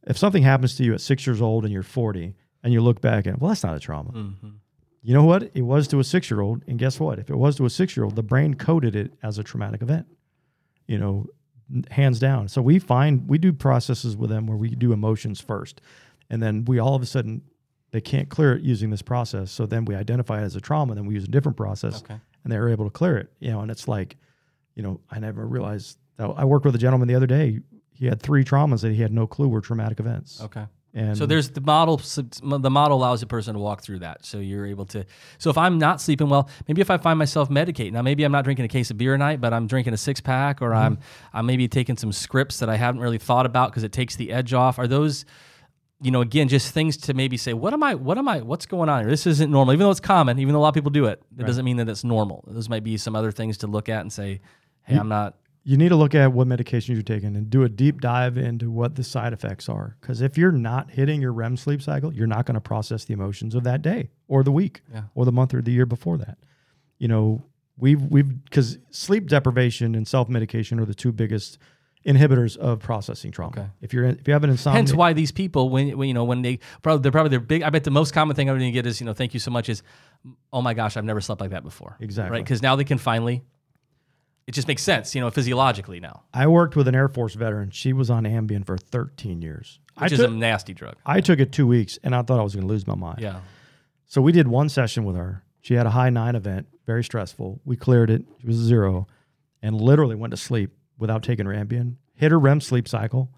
If 0.07 0.17
something 0.17 0.43
happens 0.43 0.77
to 0.77 0.85
you 0.85 0.95
at 0.95 1.01
6 1.01 1.27
years 1.27 1.43
old 1.43 1.65
and 1.65 1.73
you're 1.73 1.83
40 1.83 2.35
and 2.63 2.73
you 2.73 2.81
look 2.81 3.01
back 3.01 3.27
and 3.27 3.39
well, 3.39 3.49
that's 3.49 3.65
not 3.65 3.77
a 3.77 3.81
trauma. 3.81 4.13
Mm-hmm. 4.13 4.49
You 5.03 5.15
know 5.15 5.25
what? 5.25 5.51
It 5.55 5.63
was 5.63 5.87
to 5.89 6.01
a 6.01 6.05
six 6.05 6.31
year 6.33 6.41
old. 6.41 6.65
And 6.67 6.81
guess 6.81 6.99
what? 6.99 7.21
If 7.21 7.31
it 7.31 7.37
was 7.37 7.55
to 7.59 7.65
a 7.65 7.71
six 7.71 7.97
year 7.97 8.03
old, 8.03 8.17
the 8.17 8.25
brain 8.25 8.55
coded 8.55 8.97
it 8.97 9.13
as 9.23 9.39
a 9.39 9.45
traumatic 9.45 9.81
event, 9.81 10.07
you 10.89 10.99
know, 10.99 11.27
hands 11.93 12.19
down. 12.19 12.49
So 12.49 12.61
we 12.61 12.81
find, 12.81 13.29
we 13.29 13.39
do 13.39 13.53
processes 13.53 14.17
with 14.17 14.31
them 14.31 14.49
where 14.49 14.57
we 14.57 14.71
do 14.71 14.93
emotions 14.93 15.41
first. 15.41 15.81
And 16.29 16.43
then 16.43 16.65
we 16.65 16.81
all 16.81 16.97
of 16.97 17.03
a 17.03 17.07
sudden, 17.07 17.43
they 17.93 18.01
can't 18.01 18.29
clear 18.29 18.55
it 18.57 18.63
using 18.63 18.91
this 18.91 19.01
process. 19.03 19.53
So 19.53 19.65
then 19.65 19.85
we 19.85 19.95
identify 19.95 20.41
it 20.43 20.45
as 20.45 20.57
a 20.57 20.61
trauma. 20.61 20.97
Then 20.97 21.07
we 21.07 21.15
use 21.15 21.25
a 21.25 21.29
different 21.29 21.57
process 21.57 22.03
Okay. 22.03 22.19
and 22.43 22.53
they're 22.53 22.69
able 22.69 22.85
to 22.87 22.91
clear 22.91 23.17
it, 23.17 23.31
you 23.39 23.53
know, 23.53 23.61
and 23.61 23.71
it's 23.71 23.87
like, 23.87 24.17
you 24.77 24.83
know, 24.83 25.01
I 25.11 25.19
never 25.19 25.45
realized 25.45 25.99
that 26.19 26.27
I 26.37 26.45
worked 26.45 26.65
with 26.65 26.75
a 26.75 26.79
gentleman 26.79 27.09
the 27.09 27.17
other 27.17 27.27
day. 27.27 27.59
He 27.93 28.07
had 28.07 28.23
three 28.23 28.45
traumas 28.45 28.83
that 28.83 28.93
he 28.93 29.03
had 29.03 29.13
no 29.13 29.27
clue 29.27 29.49
were 29.49 29.61
traumatic 29.61 29.99
events. 29.99 30.41
Okay. 30.41 30.67
And 30.95 31.17
So 31.17 31.27
there's 31.27 31.51
the 31.51 31.61
model. 31.61 31.99
The 31.99 32.71
model 32.71 32.97
allows 32.97 33.23
a 33.23 33.27
person 33.27 33.53
to 33.53 33.61
walk 33.61 33.83
through 33.83 33.99
that. 33.99 34.25
So 34.25 34.39
you're 34.39 34.67
able 34.67 34.87
to. 34.87 35.05
So 35.39 35.51
if 35.51 35.59
I'm 35.59 35.79
not 35.79 36.01
sleeping 36.01 36.31
well, 36.31 36.49
maybe 36.69 36.81
if 36.81 36.91
I 36.91 36.97
find 36.97 37.19
myself 37.19 37.51
medicating 37.51 37.93
now, 37.93 38.03
maybe 38.03 38.25
I'm 38.25 38.33
not 38.33 38.45
drinking 38.45 38.65
a 38.65 38.69
case 38.69 38.91
of 38.91 38.97
beer 38.97 39.15
a 39.15 39.19
night, 39.19 39.41
but 39.41 39.53
I'm 39.53 39.67
drinking 39.67 39.93
a 39.93 39.99
six 39.99 40.21
pack, 40.23 40.63
or 40.63 40.75
I'm 40.75 40.97
mm-hmm. 40.97 41.37
I'm 41.37 41.47
maybe 41.47 41.69
taking 41.69 41.99
some 41.99 42.13
scripts 42.13 42.61
that 42.61 42.71
I 42.71 42.77
haven't 42.77 43.03
really 43.03 43.19
thought 43.19 43.45
about 43.45 43.71
because 43.71 43.83
it 43.83 43.93
takes 43.93 44.17
the 44.17 44.33
edge 44.33 44.55
off. 44.55 44.79
Are 44.79 44.87
those, 44.87 45.27
you 46.01 46.11
know, 46.11 46.23
again, 46.23 46.49
just 46.49 46.73
things 46.73 46.97
to 46.99 47.13
maybe 47.13 47.37
say, 47.37 47.53
what 47.53 47.75
am 47.75 47.83
I? 47.83 47.95
What 47.95 48.17
am 48.17 48.27
I? 48.27 48.41
What's 48.41 48.65
going 48.65 48.89
on 48.89 49.03
here? 49.03 49.11
This 49.11 49.27
isn't 49.27 49.51
normal, 49.51 49.75
even 49.75 49.85
though 49.85 49.91
it's 49.91 50.01
common. 50.01 50.39
Even 50.39 50.55
though 50.55 50.61
a 50.61 50.63
lot 50.63 50.69
of 50.69 50.75
people 50.75 50.91
do 50.91 51.07
it, 51.07 51.23
it 51.39 51.45
doesn't 51.45 51.65
mean 51.65 51.77
that 51.77 51.91
it's 51.91 52.05
normal. 52.05 52.43
Those 52.47 52.71
might 52.71 52.85
be 52.85 52.97
some 52.97 53.15
other 53.15 53.33
things 53.33 53.59
to 53.59 53.67
look 53.67 53.91
at 53.91 54.01
and 54.01 54.11
say, 54.11 54.41
hey, 54.87 54.97
I'm 54.97 55.09
not. 55.09 55.35
you 55.65 55.77
need 55.77 55.89
to 55.91 55.97
look 55.97 56.15
at 56.15 56.33
what 56.33 56.47
medications 56.47 56.95
you're 56.95 57.03
taking 57.03 57.35
and 57.37 57.51
do 57.51 57.63
a 57.65 57.69
deep 57.69 58.01
dive 58.01 58.39
into 58.39 58.71
what 58.71 58.95
the 58.95 59.03
side 59.05 59.33
effects 59.33 59.69
are. 59.69 59.97
Because 60.01 60.21
if 60.21 60.39
you're 60.39 60.53
not 60.53 60.91
hitting 60.91 61.21
your 61.21 61.33
REM 61.33 61.57
sleep 61.57 61.83
cycle, 61.83 62.13
you're 62.13 62.27
not 62.27 62.47
going 62.47 62.55
to 62.55 62.61
process 62.61 63.05
the 63.05 63.13
emotions 63.15 63.55
of 63.55 63.65
that 63.65 63.83
day 63.83 64.11
or 64.29 64.43
the 64.45 64.53
week 64.53 64.83
Yeah. 64.93 65.03
or 65.15 65.25
the 65.25 65.33
month 65.33 65.53
or 65.55 65.61
the 65.63 65.73
year 65.73 65.87
before 65.87 66.19
that. 66.19 66.39
You 66.99 67.09
know, 67.09 67.43
we've 67.77 68.03
we've 68.03 68.45
because 68.45 68.79
sleep 68.91 69.27
deprivation 69.27 69.95
and 69.95 70.07
self 70.07 70.29
medication 70.29 70.79
are 70.81 70.85
the 70.87 70.95
two 70.95 71.13
biggest 71.13 71.59
inhibitors 72.07 72.57
of 72.57 72.79
processing 72.79 73.33
trauma. 73.33 73.51
Okay. 73.59 73.67
If 73.81 73.93
you're 73.93 74.05
if 74.05 74.29
you 74.29 74.33
have 74.33 74.45
an 74.45 74.51
insomnia, 74.51 74.79
Hence 74.79 74.95
why 74.95 75.13
these 75.13 75.33
people, 75.33 75.69
when, 75.71 75.99
when 75.99 76.07
you 76.07 76.15
know, 76.15 76.23
when 76.25 76.43
they 76.43 76.61
probably 76.83 77.03
they're 77.03 77.11
probably 77.13 77.31
their 77.31 77.41
big. 77.41 77.63
I 77.65 77.71
bet 77.71 77.83
the 77.85 77.91
most 77.91 78.15
common 78.15 78.37
thing 78.37 78.49
I'm 78.49 78.57
going 78.57 78.71
to 78.71 78.73
get 78.73 78.87
is, 78.87 79.01
you 79.01 79.07
know, 79.07 79.13
thank 79.13 79.35
you 79.35 79.41
so 79.41 79.51
much. 79.51 79.69
Is, 79.69 79.83
oh 80.53 80.63
my 80.63 80.73
gosh, 80.73 80.97
I've 80.97 81.05
never 81.05 81.21
slept 81.21 81.41
like 81.41 81.51
that 81.51 81.65
before. 81.65 81.97
Exactly. 82.01 82.31
Right? 82.39 82.45
Because 82.45 82.63
now 82.63 82.77
they 82.77 82.85
can 82.85 82.99
finally. 82.99 83.43
It 84.47 84.53
just 84.55 84.69
makes 84.69 84.83
sense, 84.83 85.15
you 85.15 85.21
know, 85.21 85.31
physiologically 85.31 85.99
now, 85.99 86.23
I 86.33 86.47
worked 86.47 86.77
with 86.77 86.87
an 86.87 86.95
Air 86.95 87.09
Force 87.09 87.35
veteran. 87.35 87.71
She 87.71 87.93
was 87.93 88.11
on 88.11 88.25
Ambien 88.25 88.65
for 88.65 88.79
13 88.79 89.43
years. 89.43 89.81
which 90.01 90.13
I 90.13 90.15
is 90.15 90.21
took, 90.21 90.31
a 90.31 90.33
nasty 90.33 90.73
drug. 90.73 90.95
I 91.05 91.21
took 91.21 91.41
it 91.41 91.51
two 91.51 91.67
weeks 91.67 91.99
and 92.05 92.15
I 92.15 92.23
thought 92.23 92.39
I 92.39 92.45
was 92.45 92.55
going 92.55 92.67
to 92.67 92.73
lose 92.73 92.87
my 92.87 92.95
mind. 92.95 93.19
Yeah. 93.21 93.41
So 94.07 94.23
we 94.23 94.31
did 94.31 94.47
one 94.47 94.69
session 94.69 95.05
with 95.05 95.17
her. 95.17 95.43
She 95.63 95.75
had 95.75 95.87
a 95.87 95.91
high 95.91 96.11
nine 96.11 96.37
event, 96.37 96.69
very 96.87 97.03
stressful. 97.03 97.61
We 97.65 97.77
cleared 97.77 98.09
it. 98.09 98.25
She 98.41 98.47
was 98.47 98.55
zero, 98.57 99.09
and 99.63 99.81
literally 99.81 100.15
went 100.15 100.31
to 100.31 100.37
sleep 100.37 100.71
without 100.97 101.25
taking 101.25 101.45
her 101.47 101.53
Ambien. 101.53 101.97
Hit 102.15 102.31
her 102.31 102.39
REM 102.39 102.61
sleep 102.61 102.87
cycle, 102.87 103.31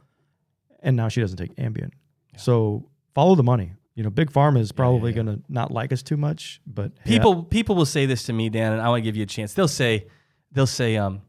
and 0.82 0.94
now 0.94 1.08
she 1.08 1.22
doesn't 1.22 1.38
take 1.38 1.54
Ambien. 1.56 1.90
So 2.36 2.86
follow 3.14 3.34
the 3.34 3.42
money. 3.42 3.72
You 3.94 4.04
know, 4.04 4.10
big 4.10 4.30
pharma 4.30 4.60
is 4.60 4.72
probably 4.72 5.12
going 5.14 5.26
to 5.26 5.40
not 5.48 5.70
like 5.70 5.90
us 5.90 6.02
too 6.02 6.18
much, 6.18 6.60
but 6.66 6.92
People 7.04 7.44
people 7.44 7.74
will 7.74 7.86
say 7.86 8.04
this 8.04 8.24
to 8.24 8.34
me, 8.34 8.50
Dan, 8.50 8.74
and 8.74 8.82
I 8.82 8.90
want 8.90 8.98
to 8.98 9.04
give 9.04 9.16
you 9.16 9.22
a 9.22 9.26
chance. 9.26 9.54
They'll 9.54 9.66
say, 9.66 10.06
they'll 10.52 10.66
say, 10.66 10.96
um, 10.96 11.22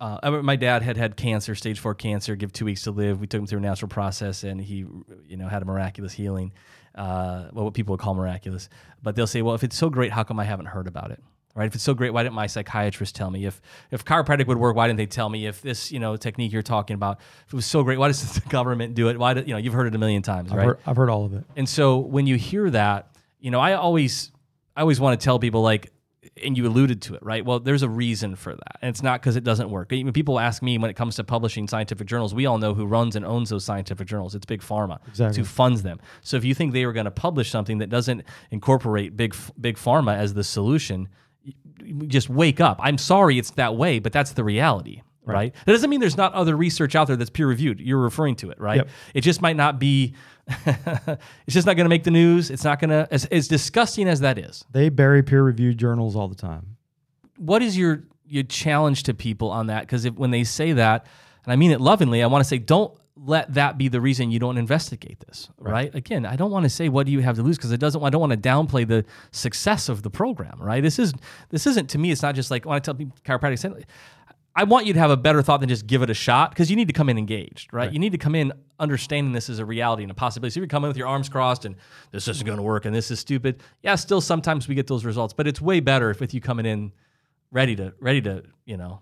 uh, 0.00 0.42
my 0.42 0.56
dad 0.56 0.82
had 0.82 0.96
had 0.96 1.16
cancer, 1.16 1.54
stage 1.54 1.78
four 1.78 1.94
cancer, 1.94 2.34
give 2.34 2.52
two 2.52 2.64
weeks 2.64 2.82
to 2.82 2.90
live. 2.90 3.20
We 3.20 3.28
took 3.28 3.40
him 3.40 3.46
through 3.46 3.58
a 3.58 3.62
natural 3.62 3.88
process, 3.88 4.42
and 4.42 4.60
he, 4.60 4.78
you 5.28 5.36
know, 5.36 5.46
had 5.46 5.62
a 5.62 5.64
miraculous 5.64 6.12
healing. 6.12 6.52
Uh, 6.94 7.48
well, 7.52 7.64
what 7.66 7.74
people 7.74 7.92
would 7.92 8.00
call 8.00 8.14
miraculous. 8.14 8.68
But 9.00 9.14
they'll 9.14 9.28
say, 9.28 9.42
well, 9.42 9.54
if 9.54 9.62
it's 9.62 9.76
so 9.76 9.88
great, 9.88 10.10
how 10.10 10.24
come 10.24 10.40
I 10.40 10.44
haven't 10.44 10.66
heard 10.66 10.88
about 10.88 11.12
it? 11.12 11.22
Right? 11.54 11.66
If 11.66 11.74
it's 11.74 11.84
so 11.84 11.94
great, 11.94 12.12
why 12.12 12.22
didn't 12.22 12.34
my 12.34 12.46
psychiatrist 12.46 13.14
tell 13.14 13.30
me? 13.30 13.44
If 13.44 13.60
if 13.90 14.04
chiropractic 14.04 14.46
would 14.46 14.58
work, 14.58 14.74
why 14.74 14.88
didn't 14.88 14.96
they 14.96 15.06
tell 15.06 15.28
me? 15.28 15.46
If 15.46 15.60
this, 15.62 15.92
you 15.92 16.00
know, 16.00 16.16
technique 16.16 16.50
you're 16.50 16.62
talking 16.62 16.94
about, 16.94 17.20
if 17.46 17.52
it 17.52 17.56
was 17.56 17.66
so 17.66 17.84
great, 17.84 17.98
why 17.98 18.08
does 18.08 18.34
the 18.34 18.48
government 18.48 18.94
do 18.94 19.08
it? 19.08 19.18
Why, 19.18 19.34
do, 19.34 19.40
you 19.42 19.48
know, 19.48 19.58
you've 19.58 19.74
heard 19.74 19.86
it 19.86 19.94
a 19.94 19.98
million 19.98 20.22
times, 20.22 20.50
I've, 20.50 20.58
right? 20.58 20.66
heard, 20.66 20.78
I've 20.86 20.96
heard 20.96 21.10
all 21.10 21.26
of 21.26 21.34
it. 21.34 21.44
And 21.54 21.68
so 21.68 21.98
when 21.98 22.26
you 22.26 22.36
hear 22.36 22.70
that, 22.70 23.14
you 23.38 23.50
know, 23.50 23.60
I 23.60 23.74
always 23.74 24.32
I 24.74 24.80
always 24.80 24.98
want 24.98 25.20
to 25.20 25.24
tell 25.24 25.38
people 25.38 25.62
like 25.62 25.92
and 26.42 26.56
you 26.56 26.66
alluded 26.66 27.02
to 27.02 27.14
it, 27.14 27.22
right? 27.22 27.44
Well, 27.44 27.60
there's 27.60 27.82
a 27.82 27.88
reason 27.88 28.36
for 28.36 28.54
that. 28.54 28.78
And 28.80 28.88
it's 28.88 29.02
not 29.02 29.20
because 29.20 29.36
it 29.36 29.44
doesn't 29.44 29.70
work. 29.70 29.92
Even 29.92 30.12
people 30.12 30.40
ask 30.40 30.62
me 30.62 30.78
when 30.78 30.90
it 30.90 30.94
comes 30.94 31.16
to 31.16 31.24
publishing 31.24 31.68
scientific 31.68 32.06
journals, 32.06 32.34
we 32.34 32.46
all 32.46 32.58
know 32.58 32.74
who 32.74 32.86
runs 32.86 33.16
and 33.16 33.24
owns 33.24 33.50
those 33.50 33.64
scientific 33.64 34.06
journals. 34.06 34.34
It's 34.34 34.46
Big 34.46 34.62
Pharma. 34.62 34.98
It's 35.08 35.36
who 35.36 35.44
funds 35.44 35.82
them. 35.82 36.00
So 36.22 36.36
if 36.36 36.44
you 36.44 36.54
think 36.54 36.72
they 36.72 36.86
were 36.86 36.92
going 36.92 37.04
to 37.04 37.10
publish 37.10 37.50
something 37.50 37.78
that 37.78 37.90
doesn't 37.90 38.24
incorporate 38.50 39.16
big 39.16 39.34
big 39.60 39.76
pharma 39.76 40.16
as 40.16 40.34
the 40.34 40.44
solution, 40.44 41.08
just 42.06 42.30
wake 42.30 42.60
up. 42.60 42.78
I'm 42.82 42.98
sorry 42.98 43.38
it's 43.38 43.50
that 43.52 43.76
way, 43.76 43.98
but 43.98 44.12
that's 44.12 44.32
the 44.32 44.44
reality. 44.44 45.02
Right. 45.24 45.54
That 45.66 45.72
doesn't 45.72 45.88
mean 45.88 46.00
there's 46.00 46.16
not 46.16 46.32
other 46.34 46.56
research 46.56 46.96
out 46.96 47.06
there 47.06 47.16
that's 47.16 47.30
peer 47.30 47.46
reviewed. 47.46 47.78
You're 47.80 47.98
referring 47.98 48.34
to 48.36 48.50
it, 48.50 48.60
right? 48.60 48.78
Yep. 48.78 48.88
It 49.14 49.20
just 49.20 49.40
might 49.40 49.56
not 49.56 49.78
be. 49.78 50.14
it's 50.66 51.20
just 51.48 51.66
not 51.66 51.76
going 51.76 51.84
to 51.84 51.88
make 51.88 52.04
the 52.04 52.10
news. 52.10 52.50
It's 52.50 52.64
not 52.64 52.80
going 52.80 52.90
to. 52.90 53.06
As, 53.10 53.26
as 53.26 53.46
disgusting 53.48 54.08
as 54.08 54.20
that 54.20 54.38
is, 54.38 54.64
They 54.70 54.88
bury 54.88 55.22
peer 55.22 55.42
reviewed 55.42 55.78
journals 55.78 56.16
all 56.16 56.28
the 56.28 56.34
time. 56.34 56.76
what 57.36 57.62
is 57.62 57.76
your 57.78 58.02
your 58.26 58.42
challenge 58.44 59.04
to 59.04 59.14
people 59.14 59.50
on 59.50 59.66
that? 59.68 59.82
Because 59.82 60.08
when 60.10 60.30
they 60.30 60.42
say 60.44 60.72
that, 60.72 61.06
and 61.44 61.52
I 61.52 61.56
mean 61.56 61.70
it 61.70 61.80
lovingly, 61.80 62.22
I 62.22 62.26
want 62.26 62.42
to 62.42 62.48
say 62.48 62.58
don't 62.58 62.92
let 63.14 63.52
that 63.54 63.76
be 63.76 63.88
the 63.88 64.00
reason 64.00 64.30
you 64.30 64.38
don't 64.38 64.56
investigate 64.56 65.20
this. 65.26 65.48
Right? 65.58 65.94
Again, 65.94 66.24
I 66.24 66.34
don't 66.34 66.50
want 66.50 66.64
to 66.64 66.70
say 66.70 66.88
what 66.88 67.04
do 67.06 67.12
you 67.12 67.20
have 67.20 67.36
to 67.36 67.42
lose 67.42 67.58
because 67.58 67.70
it 67.70 67.78
doesn't. 67.78 68.02
I 68.02 68.10
don't 68.10 68.20
want 68.22 68.32
to 68.32 68.38
downplay 68.38 68.88
the 68.88 69.04
success 69.30 69.88
of 69.88 70.02
the 70.02 70.10
program. 70.10 70.60
Right? 70.60 70.82
This 70.82 70.98
is 70.98 71.12
this 71.50 71.66
isn't 71.66 71.90
to 71.90 71.98
me. 71.98 72.10
It's 72.10 72.22
not 72.22 72.34
just 72.34 72.50
like 72.50 72.64
when 72.64 72.74
I 72.74 72.80
tell 72.80 72.94
people 72.94 73.16
chiropractic. 73.24 73.84
I 74.54 74.64
want 74.64 74.86
you 74.86 74.92
to 74.92 74.98
have 74.98 75.10
a 75.10 75.16
better 75.16 75.40
thought 75.42 75.60
than 75.60 75.68
just 75.68 75.86
give 75.86 76.02
it 76.02 76.10
a 76.10 76.14
shot 76.14 76.50
because 76.50 76.68
you 76.70 76.76
need 76.76 76.88
to 76.88 76.92
come 76.92 77.08
in 77.08 77.16
engaged, 77.16 77.72
right? 77.72 77.90
You 77.90 77.98
need 77.98 78.12
to 78.12 78.18
come 78.18 78.34
in 78.34 78.52
understanding 78.78 79.32
this 79.32 79.48
is 79.48 79.58
a 79.58 79.64
reality 79.64 80.02
and 80.02 80.10
a 80.10 80.14
possibility. 80.14 80.52
So 80.52 80.60
if 80.60 80.64
you 80.64 80.68
come 80.68 80.84
in 80.84 80.88
with 80.88 80.96
your 80.96 81.06
arms 81.06 81.28
crossed 81.28 81.64
and 81.64 81.76
this 82.10 82.28
isn't 82.28 82.44
going 82.44 82.58
to 82.58 82.62
work 82.62 82.84
and 82.84 82.94
this 82.94 83.10
is 83.10 83.18
stupid, 83.18 83.62
yeah, 83.82 83.94
still 83.94 84.20
sometimes 84.20 84.68
we 84.68 84.74
get 84.74 84.88
those 84.88 85.04
results, 85.04 85.32
but 85.32 85.46
it's 85.46 85.60
way 85.60 85.80
better 85.80 86.10
if 86.10 86.20
with 86.20 86.34
you 86.34 86.40
coming 86.40 86.66
in 86.66 86.92
ready 87.50 87.76
to 87.76 87.94
ready 88.00 88.20
to 88.22 88.42
you 88.64 88.76
know 88.76 89.00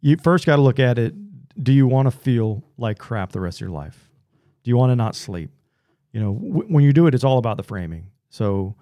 You 0.00 0.16
first 0.16 0.46
got 0.46 0.56
to 0.56 0.62
look 0.62 0.78
at 0.80 0.98
it. 0.98 1.14
Do 1.62 1.72
you 1.72 1.86
want 1.86 2.06
to 2.06 2.10
feel 2.10 2.64
like 2.76 2.98
crap 2.98 3.32
the 3.32 3.40
rest 3.40 3.58
of 3.58 3.60
your 3.62 3.70
life? 3.70 4.08
Do 4.64 4.70
you 4.70 4.76
want 4.76 4.90
to 4.90 4.96
not 4.96 5.14
sleep? 5.14 5.50
You 6.12 6.20
know, 6.20 6.34
w- 6.34 6.68
when 6.68 6.82
you 6.84 6.92
do 6.92 7.06
it, 7.06 7.14
it's 7.14 7.24
all 7.24 7.38
about 7.38 7.56
the 7.56 7.62
framing. 7.62 8.06
So, 8.30 8.74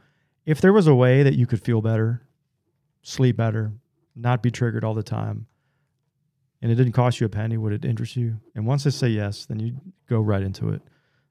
if 0.47 0.61
there 0.61 0.73
was 0.73 0.87
a 0.87 0.95
way 0.95 1.23
that 1.23 1.35
you 1.35 1.47
could 1.47 1.63
feel 1.63 1.83
better, 1.83 2.23
sleep 3.03 3.37
better, 3.37 3.73
not 4.17 4.43
be 4.43 4.51
triggered 4.51 4.85
all 4.85 4.95
the 4.95 5.03
time, 5.03 5.47
and 6.61 6.73
it 6.73 6.75
didn't 6.75 6.93
cost 6.93 7.21
you 7.21 7.27
a 7.27 7.31
penny, 7.31 7.57
would 7.57 7.73
it 7.73 7.85
interest 7.85 8.17
you? 8.17 8.41
And 8.55 8.67
once 8.67 8.87
I 8.87 8.91
say 8.91 9.09
yes, 9.09 9.47
then 9.47 9.61
you 9.61 9.77
go 10.09 10.21
right 10.21 10.43
into 10.43 10.71
it. 10.71 10.83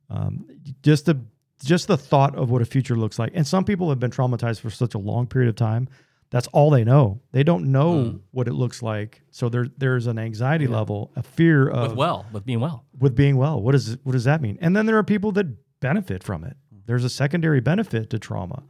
Um, 0.09 0.47
just 0.83 1.05
the 1.05 1.19
just 1.63 1.87
the 1.87 1.97
thought 1.97 2.35
of 2.35 2.51
what 2.51 2.61
a 2.61 2.65
future 2.65 2.95
looks 2.95 3.17
like. 3.17 3.31
And 3.33 3.45
some 3.45 3.65
people 3.65 3.89
have 3.89 3.99
been 3.99 4.11
traumatized 4.11 4.61
for 4.61 4.69
such 4.69 4.93
a 4.93 4.99
long 4.99 5.25
period 5.27 5.49
of 5.49 5.55
time. 5.55 5.89
That's 6.29 6.47
all 6.47 6.69
they 6.69 6.83
know. 6.83 7.21
They 7.31 7.43
don't 7.43 7.71
know 7.71 8.19
what 8.31 8.47
it 8.47 8.53
looks 8.53 8.83
like. 8.83 9.21
So 9.31 9.47
there 9.49 9.67
there's 9.77 10.07
an 10.07 10.19
anxiety 10.19 10.67
level, 10.67 11.11
a 11.15 11.23
fear 11.23 11.69
of 11.69 11.89
with 11.89 11.97
well 11.97 12.25
with 12.31 12.45
being 12.45 12.59
well. 12.59 12.85
with 12.99 13.15
being 13.15 13.37
well. 13.37 13.61
What 13.61 13.71
does 13.71 13.97
what 14.03 14.11
does 14.11 14.25
that 14.25 14.41
mean? 14.41 14.57
And 14.61 14.75
then 14.75 14.85
there 14.85 14.97
are 14.97 15.03
people 15.03 15.31
that 15.33 15.47
benefit 15.79 16.23
from 16.23 16.43
it. 16.43 16.57
There's 16.85 17.03
a 17.03 17.09
secondary 17.09 17.59
benefit 17.61 18.09
to 18.11 18.19
trauma. 18.19 18.63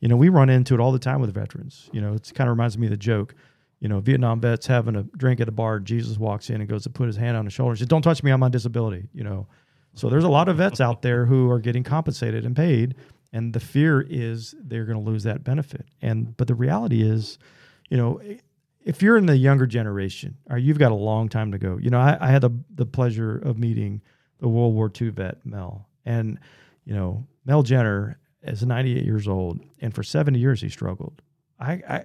You 0.00 0.08
know, 0.08 0.16
we 0.16 0.28
run 0.28 0.48
into 0.50 0.74
it 0.74 0.80
all 0.80 0.92
the 0.92 0.98
time 0.98 1.20
with 1.20 1.34
veterans. 1.34 1.90
You 1.92 2.00
know, 2.00 2.14
it 2.14 2.30
kind 2.34 2.48
of 2.48 2.56
reminds 2.56 2.78
me 2.78 2.86
of 2.86 2.90
the 2.90 2.96
joke. 2.96 3.34
You 3.80 3.88
know, 3.88 4.00
Vietnam 4.00 4.40
vets 4.40 4.66
having 4.66 4.94
a 4.94 5.02
drink 5.02 5.40
at 5.40 5.48
a 5.48 5.52
bar. 5.52 5.80
Jesus 5.80 6.18
walks 6.18 6.50
in 6.50 6.60
and 6.60 6.68
goes 6.68 6.82
to 6.84 6.90
put 6.90 7.06
his 7.06 7.16
hand 7.16 7.36
on 7.36 7.46
his 7.46 7.54
shoulder 7.54 7.72
and 7.72 7.78
says, 7.78 7.88
"Don't 7.88 8.02
touch 8.02 8.22
me. 8.22 8.30
I'm 8.30 8.42
on 8.42 8.50
disability." 8.50 9.08
You 9.12 9.24
know, 9.24 9.46
so 9.94 10.08
there's 10.08 10.24
a 10.24 10.28
lot 10.28 10.48
of 10.48 10.58
vets 10.58 10.80
out 10.80 11.02
there 11.02 11.26
who 11.26 11.50
are 11.50 11.60
getting 11.60 11.82
compensated 11.82 12.44
and 12.44 12.54
paid, 12.54 12.94
and 13.32 13.52
the 13.52 13.60
fear 13.60 14.06
is 14.08 14.54
they're 14.62 14.84
going 14.84 15.02
to 15.02 15.10
lose 15.10 15.22
that 15.24 15.44
benefit. 15.44 15.86
And 16.02 16.36
but 16.36 16.46
the 16.46 16.54
reality 16.54 17.02
is, 17.02 17.38
you 17.88 17.96
know, 17.96 18.20
if 18.84 19.02
you're 19.02 19.16
in 19.16 19.26
the 19.26 19.36
younger 19.36 19.66
generation, 19.66 20.36
or 20.48 20.58
you've 20.58 20.78
got 20.78 20.92
a 20.92 20.96
long 20.96 21.28
time 21.28 21.52
to 21.52 21.58
go. 21.58 21.78
You 21.78 21.90
know, 21.90 22.00
I, 22.00 22.18
I 22.20 22.28
had 22.28 22.42
the 22.42 22.50
the 22.74 22.86
pleasure 22.86 23.38
of 23.38 23.58
meeting 23.58 24.02
the 24.38 24.48
World 24.48 24.74
War 24.74 24.90
II 25.00 25.10
vet 25.10 25.44
Mel, 25.44 25.88
and 26.04 26.38
you 26.84 26.94
know, 26.94 27.26
Mel 27.44 27.62
Jenner 27.62 28.18
is 28.42 28.64
98 28.64 29.04
years 29.04 29.28
old, 29.28 29.60
and 29.80 29.94
for 29.94 30.02
70 30.02 30.38
years 30.38 30.60
he 30.60 30.68
struggled. 30.68 31.22
I, 31.58 31.72
I 31.88 32.04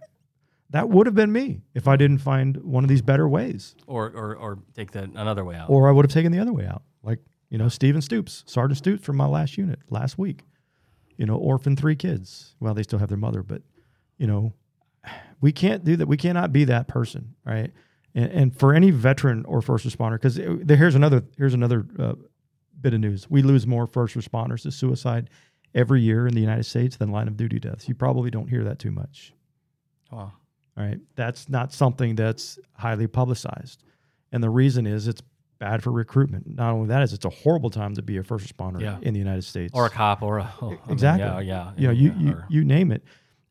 that 0.72 0.90
would 0.90 1.06
have 1.06 1.16
been 1.16 1.32
me 1.32 1.62
if 1.74 1.88
I 1.88 1.96
didn't 1.96 2.18
find 2.20 2.58
one 2.58 2.84
of 2.84 2.90
these 2.90 3.02
better 3.02 3.28
ways, 3.28 3.76
Or 3.88 4.10
or 4.10 4.36
or 4.36 4.60
take 4.74 4.92
the 4.92 5.04
another 5.04 5.44
way 5.46 5.56
out. 5.56 5.70
or 5.70 5.88
I 5.88 5.92
would 5.92 6.06
have 6.06 6.12
taken 6.12 6.32
the 6.32 6.40
other 6.40 6.54
way 6.54 6.66
out, 6.66 6.84
like 7.04 7.20
you 7.50 7.58
know, 7.58 7.70
Stephen 7.70 8.02
Stoops, 8.02 8.44
Sergeant 8.48 8.78
Stoops 8.78 9.04
from 9.06 9.16
my 9.18 9.28
last 9.28 9.58
unit 9.58 9.80
last 9.90 10.18
week. 10.18 10.44
You 11.18 11.26
know, 11.26 11.36
orphaned 11.38 11.80
three 11.80 11.96
kids. 11.96 12.56
Well, 12.60 12.74
they 12.74 12.84
still 12.84 13.00
have 13.00 13.08
their 13.10 13.18
mother, 13.18 13.42
but 13.44 13.62
you 14.18 14.28
know, 14.28 14.54
we 15.42 15.52
can't 15.52 15.84
do 15.86 15.96
that. 15.98 16.08
We 16.08 16.18
cannot 16.18 16.52
be 16.52 16.66
that 16.66 16.88
person, 16.88 17.36
right? 17.46 17.72
And, 18.14 18.32
and 18.32 18.58
for 18.60 18.74
any 18.74 18.92
veteran 18.92 19.46
or 19.46 19.62
first 19.62 19.86
responder, 19.88 20.14
because 20.14 20.36
here's 20.36 20.96
another 20.96 21.24
here's 21.38 21.54
another 21.54 21.86
uh, 22.00 22.16
bit 22.82 22.94
of 22.94 23.00
news: 23.00 23.30
we 23.30 23.42
lose 23.44 23.66
more 23.68 23.88
first 23.88 24.16
responders 24.16 24.64
to 24.64 24.72
suicide 24.72 25.30
every 25.74 26.02
year 26.02 26.26
in 26.28 26.34
the 26.34 26.42
United 26.42 26.64
States 26.66 26.98
than 26.98 27.12
line 27.12 27.28
of 27.28 27.38
duty 27.38 27.60
deaths. 27.60 27.88
You 27.88 27.96
probably 27.96 28.32
don't 28.32 28.50
hear 28.50 28.64
that 28.64 28.80
too 28.80 28.92
much, 28.92 29.34
wow. 30.12 30.34
Right? 30.78 31.00
That's 31.16 31.50
not 31.50 31.74
something 31.74 32.16
that's 32.16 32.60
highly 32.74 33.08
publicized, 33.08 33.84
and 34.32 34.44
the 34.44 34.50
reason 34.50 34.86
is 34.88 35.08
it's 35.08 35.22
bad 35.60 35.82
for 35.82 35.92
recruitment. 35.92 36.54
Not 36.56 36.74
only 36.74 36.88
that 36.90 37.02
is 37.04 37.14
it's 37.14 37.24
a 37.26 37.30
horrible 37.30 37.70
time 37.70 37.94
to 37.96 38.02
be 38.02 38.18
a 38.18 38.24
first 38.24 38.46
responder 38.56 38.82
Yeah. 38.82 38.98
in 39.02 39.14
the 39.14 39.20
United 39.20 39.44
States 39.44 39.72
Or 39.74 39.86
a 39.86 39.90
cop 39.90 40.22
or 40.22 40.40
a 40.40 40.54
oh, 40.62 40.68
I 40.68 40.70
mean, 40.72 40.80
exactly. 40.90 41.46
yeah, 41.48 41.72
yeah. 41.72 41.72
You 41.78 41.88
know, 41.88 41.94
you 41.94 42.10
yeah, 42.10 42.18
you, 42.20 42.32
or- 42.34 42.46
you 42.50 42.64
name 42.66 42.92
it, 42.92 43.04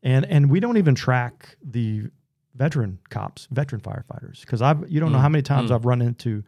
and 0.03 0.25
and 0.25 0.49
we 0.51 0.59
don't 0.59 0.77
even 0.77 0.93
track 0.95 1.57
the 1.63 2.03
veteran 2.53 2.99
cops, 3.09 3.47
veteran 3.51 3.81
firefighters, 3.81 4.41
because 4.41 4.61
I've 4.61 4.89
you 4.89 4.99
don't 4.99 5.11
know 5.11 5.17
Mm, 5.17 5.21
how 5.21 5.29
many 5.29 5.41
times 5.41 5.71
mm. 5.71 5.75
I've 5.75 5.85
run 5.85 6.01
into, 6.01 6.43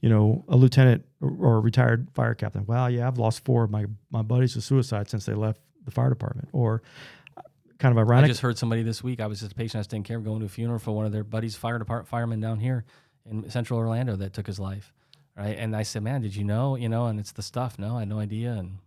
you 0.00 0.08
know, 0.08 0.44
a 0.48 0.56
lieutenant 0.56 1.04
or, 1.20 1.30
or 1.38 1.56
a 1.58 1.60
retired 1.60 2.08
fire 2.14 2.34
captain. 2.34 2.64
Well, 2.66 2.90
yeah, 2.90 3.06
I've 3.06 3.18
lost 3.18 3.44
four 3.44 3.62
of 3.64 3.70
my 3.70 3.84
my 4.10 4.22
buddies 4.22 4.54
to 4.54 4.60
suicide 4.62 5.08
since 5.10 5.26
they 5.26 5.34
left 5.34 5.60
the 5.84 5.90
fire 5.90 6.08
department, 6.08 6.48
or 6.52 6.82
kind 7.78 7.92
of 7.92 7.98
ironic. 7.98 8.24
I 8.24 8.28
just 8.28 8.40
heard 8.40 8.58
somebody 8.58 8.82
this 8.82 9.02
week. 9.02 9.20
I 9.20 9.26
was 9.26 9.40
just 9.40 9.52
a 9.52 9.54
patient 9.54 9.76
I 9.76 9.78
was 9.80 9.86
taking 9.86 10.04
care 10.04 10.18
of 10.18 10.24
going 10.24 10.40
to 10.40 10.46
a 10.46 10.48
funeral 10.48 10.78
for 10.78 10.92
one 10.92 11.06
of 11.06 11.12
their 11.12 11.24
buddies, 11.24 11.56
fire 11.56 11.78
department 11.78 12.08
firemen 12.08 12.40
down 12.40 12.60
here 12.60 12.84
in 13.28 13.48
Central 13.50 13.78
Orlando 13.78 14.16
that 14.16 14.32
took 14.32 14.46
his 14.46 14.58
life. 14.58 14.92
Right. 15.36 15.56
And 15.58 15.74
I 15.74 15.82
said, 15.82 16.02
Man, 16.02 16.22
did 16.22 16.36
you 16.36 16.44
know? 16.44 16.76
You 16.76 16.88
know, 16.88 17.06
and 17.06 17.18
it's 17.18 17.32
the 17.32 17.42
stuff. 17.42 17.78
No, 17.78 17.96
I 17.96 18.00
had 18.00 18.08
no 18.08 18.20
idea. 18.20 18.52
And 18.52 18.78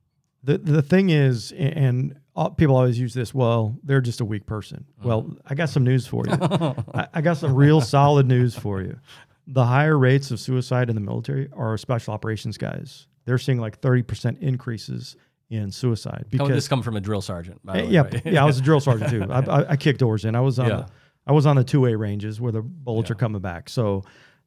the 0.44 0.58
the 0.58 0.82
thing 0.82 1.10
is, 1.10 1.52
and 1.52 2.18
people 2.56 2.78
always 2.78 2.98
use 2.98 3.14
this. 3.14 3.34
Well, 3.34 3.78
they're 3.84 4.02
just 4.02 4.22
a 4.22 4.26
weak 4.26 4.46
person. 4.46 4.86
Mm-hmm. 5.00 5.08
Well, 5.08 5.38
I 5.46 5.56
got 5.56 5.70
some 5.70 5.84
news 5.84 6.08
for 6.08 6.24
you. 6.26 6.34
I, 6.94 7.08
I 7.16 7.22
got 7.22 7.38
some 7.38 7.54
real 7.54 7.82
solid 7.82 8.28
news 8.28 8.56
for 8.56 8.82
you. 8.82 8.98
the 9.46 9.66
higher 9.66 9.98
rates 9.98 10.32
of 10.32 10.40
suicide 10.40 10.90
in 10.90 10.96
the 10.96 11.02
military 11.02 11.50
are 11.54 11.78
special 11.78 12.14
operations 12.14 12.58
guys. 12.58 13.08
They're 13.26 13.38
seeing 13.38 13.60
like 13.60 13.82
30% 13.82 14.40
increases 14.40 15.18
in 15.50 15.72
suicide 15.72 16.26
because 16.30 16.50
this 16.50 16.68
comes 16.68 16.84
from 16.84 16.98
a 16.98 17.02
drill 17.02 17.22
sergeant. 17.22 17.66
By 17.66 17.78
eh, 17.78 17.82
the 17.82 17.88
way, 17.88 17.94
yeah, 17.94 18.02
right? 18.02 18.26
yeah, 18.26 18.44
I 18.44 18.46
was 18.46 18.60
a 18.60 18.62
drill 18.62 18.80
sergeant 18.82 19.10
too. 19.10 19.24
I, 19.32 19.40
I, 19.40 19.72
I 19.72 19.76
kicked 19.78 20.00
doors 20.00 20.26
in. 20.26 20.36
I 20.36 20.42
was 20.42 20.60
on 20.60 20.68
Yeah. 20.68 20.76
the, 20.78 20.88
I 21.26 21.32
was 21.32 21.46
on 21.46 21.56
the 21.56 21.64
two 21.64 21.86
A 21.86 21.96
ranges 21.96 22.40
where 22.40 22.52
the 22.52 22.62
bullets 22.62 23.12
are 23.12 23.16
coming 23.16 23.42
back. 23.42 23.70
So 23.70 24.04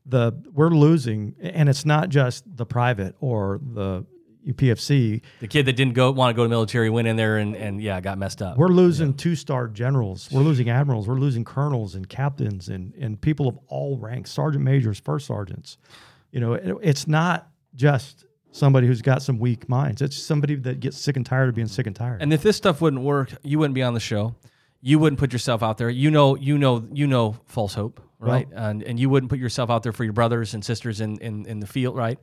the 0.06 0.32
we're 0.52 0.70
losing, 0.70 1.34
and 1.40 1.68
it's 1.68 1.84
not 1.84 2.08
just 2.08 2.44
the 2.56 2.66
private 2.66 3.14
or 3.20 3.60
the 3.62 4.04
PFC. 4.48 5.20
the 5.40 5.46
kid 5.48 5.66
that 5.66 5.74
didn't 5.74 5.92
go 5.92 6.10
want 6.10 6.34
to 6.34 6.36
go 6.36 6.42
to 6.44 6.48
military 6.48 6.88
went 6.88 7.06
in 7.06 7.16
there 7.16 7.36
and, 7.36 7.54
and 7.54 7.80
yeah 7.80 8.00
got 8.00 8.16
messed 8.18 8.40
up. 8.40 8.56
We're 8.56 8.68
losing 8.68 9.14
two 9.14 9.36
star 9.36 9.68
generals. 9.68 10.30
We're 10.32 10.40
losing 10.40 10.70
admirals. 10.70 11.06
We're 11.06 11.18
losing 11.18 11.44
colonels 11.44 11.94
and 11.94 12.08
captains 12.08 12.68
and 12.68 12.94
and 12.94 13.20
people 13.20 13.48
of 13.48 13.58
all 13.68 13.98
ranks, 13.98 14.30
sergeant 14.30 14.64
majors, 14.64 14.98
first 14.98 15.26
sergeants. 15.26 15.76
You 16.32 16.40
know, 16.40 16.54
it, 16.54 16.76
it's 16.82 17.06
not 17.06 17.48
just 17.74 18.24
somebody 18.52 18.86
who's 18.86 19.02
got 19.02 19.22
some 19.22 19.38
weak 19.38 19.68
minds. 19.68 20.02
It's 20.02 20.16
somebody 20.16 20.54
that 20.56 20.80
gets 20.80 20.98
sick 20.98 21.16
and 21.16 21.24
tired 21.24 21.48
of 21.48 21.54
being 21.54 21.68
sick 21.68 21.86
and 21.86 21.94
tired. 21.94 22.22
And 22.22 22.32
if 22.32 22.42
this 22.42 22.56
stuff 22.56 22.80
wouldn't 22.80 23.02
work, 23.02 23.32
you 23.42 23.58
wouldn't 23.58 23.74
be 23.74 23.82
on 23.82 23.94
the 23.94 24.00
show. 24.00 24.34
You 24.80 24.98
wouldn't 24.98 25.18
put 25.18 25.32
yourself 25.32 25.62
out 25.62 25.78
there. 25.78 25.90
You 25.90 26.10
know, 26.10 26.36
you 26.36 26.56
know, 26.58 26.86
you 26.92 27.06
know, 27.06 27.36
false 27.46 27.74
hope, 27.74 28.00
right? 28.18 28.48
and 28.54 28.82
and 28.82 28.98
you 28.98 29.10
wouldn't 29.10 29.30
put 29.30 29.38
yourself 29.38 29.70
out 29.70 29.82
there 29.82 29.92
for 29.92 30.04
your 30.04 30.12
brothers 30.12 30.54
and 30.54 30.64
sisters 30.64 31.00
in 31.00 31.18
in, 31.18 31.46
in 31.46 31.60
the 31.60 31.66
field, 31.66 31.96
right? 31.96 32.18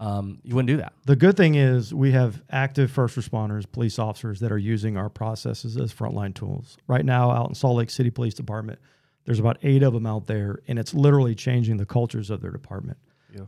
Um, 0.00 0.40
you 0.42 0.56
wouldn't 0.56 0.66
do 0.66 0.78
that. 0.78 0.94
The 1.06 1.14
good 1.14 1.36
thing 1.36 1.54
is 1.54 1.94
we 1.94 2.10
have 2.10 2.42
active 2.50 2.90
first 2.90 3.16
responders, 3.16 3.70
police 3.70 4.00
officers 4.00 4.40
that 4.40 4.50
are 4.50 4.58
using 4.58 4.96
our 4.96 5.08
processes 5.08 5.76
as 5.76 5.94
frontline 5.94 6.34
tools. 6.34 6.76
Right 6.88 7.04
now, 7.04 7.30
out 7.30 7.48
in 7.48 7.54
Salt 7.54 7.76
Lake 7.76 7.88
City 7.88 8.10
Police 8.10 8.34
Department, 8.34 8.80
there's 9.26 9.38
about 9.38 9.58
eight 9.62 9.84
of 9.84 9.92
them 9.92 10.04
out 10.04 10.26
there, 10.26 10.58
and 10.66 10.76
it's 10.76 10.92
literally 10.92 11.36
changing 11.36 11.76
the 11.76 11.86
cultures 11.86 12.30
of 12.30 12.40
their 12.40 12.50
department. 12.50 12.98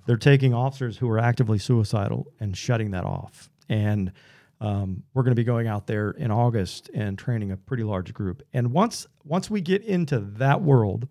They're 0.07 0.17
taking 0.17 0.55
officers 0.55 0.99
who 0.99 1.09
are 1.11 1.19
actively 1.19 1.59
suicidal 1.59 2.33
and 2.41 2.57
shutting 2.57 2.91
that 2.93 3.05
off. 3.05 3.51
And 3.69 4.13
um, 4.61 5.03
we're 5.15 5.23
going 5.25 5.33
to 5.33 5.41
be 5.41 5.45
going 5.45 5.67
out 5.67 5.87
there 5.87 6.11
in 6.13 6.31
August 6.31 6.91
and 6.95 7.19
training 7.19 7.51
a 7.53 7.57
pretty 7.57 7.83
large 7.85 8.13
group. 8.15 8.43
And 8.53 8.73
once 8.73 9.07
once 9.25 9.51
we 9.51 9.61
get 9.61 9.83
into 9.83 10.19
that 10.21 10.63
world, 10.63 11.09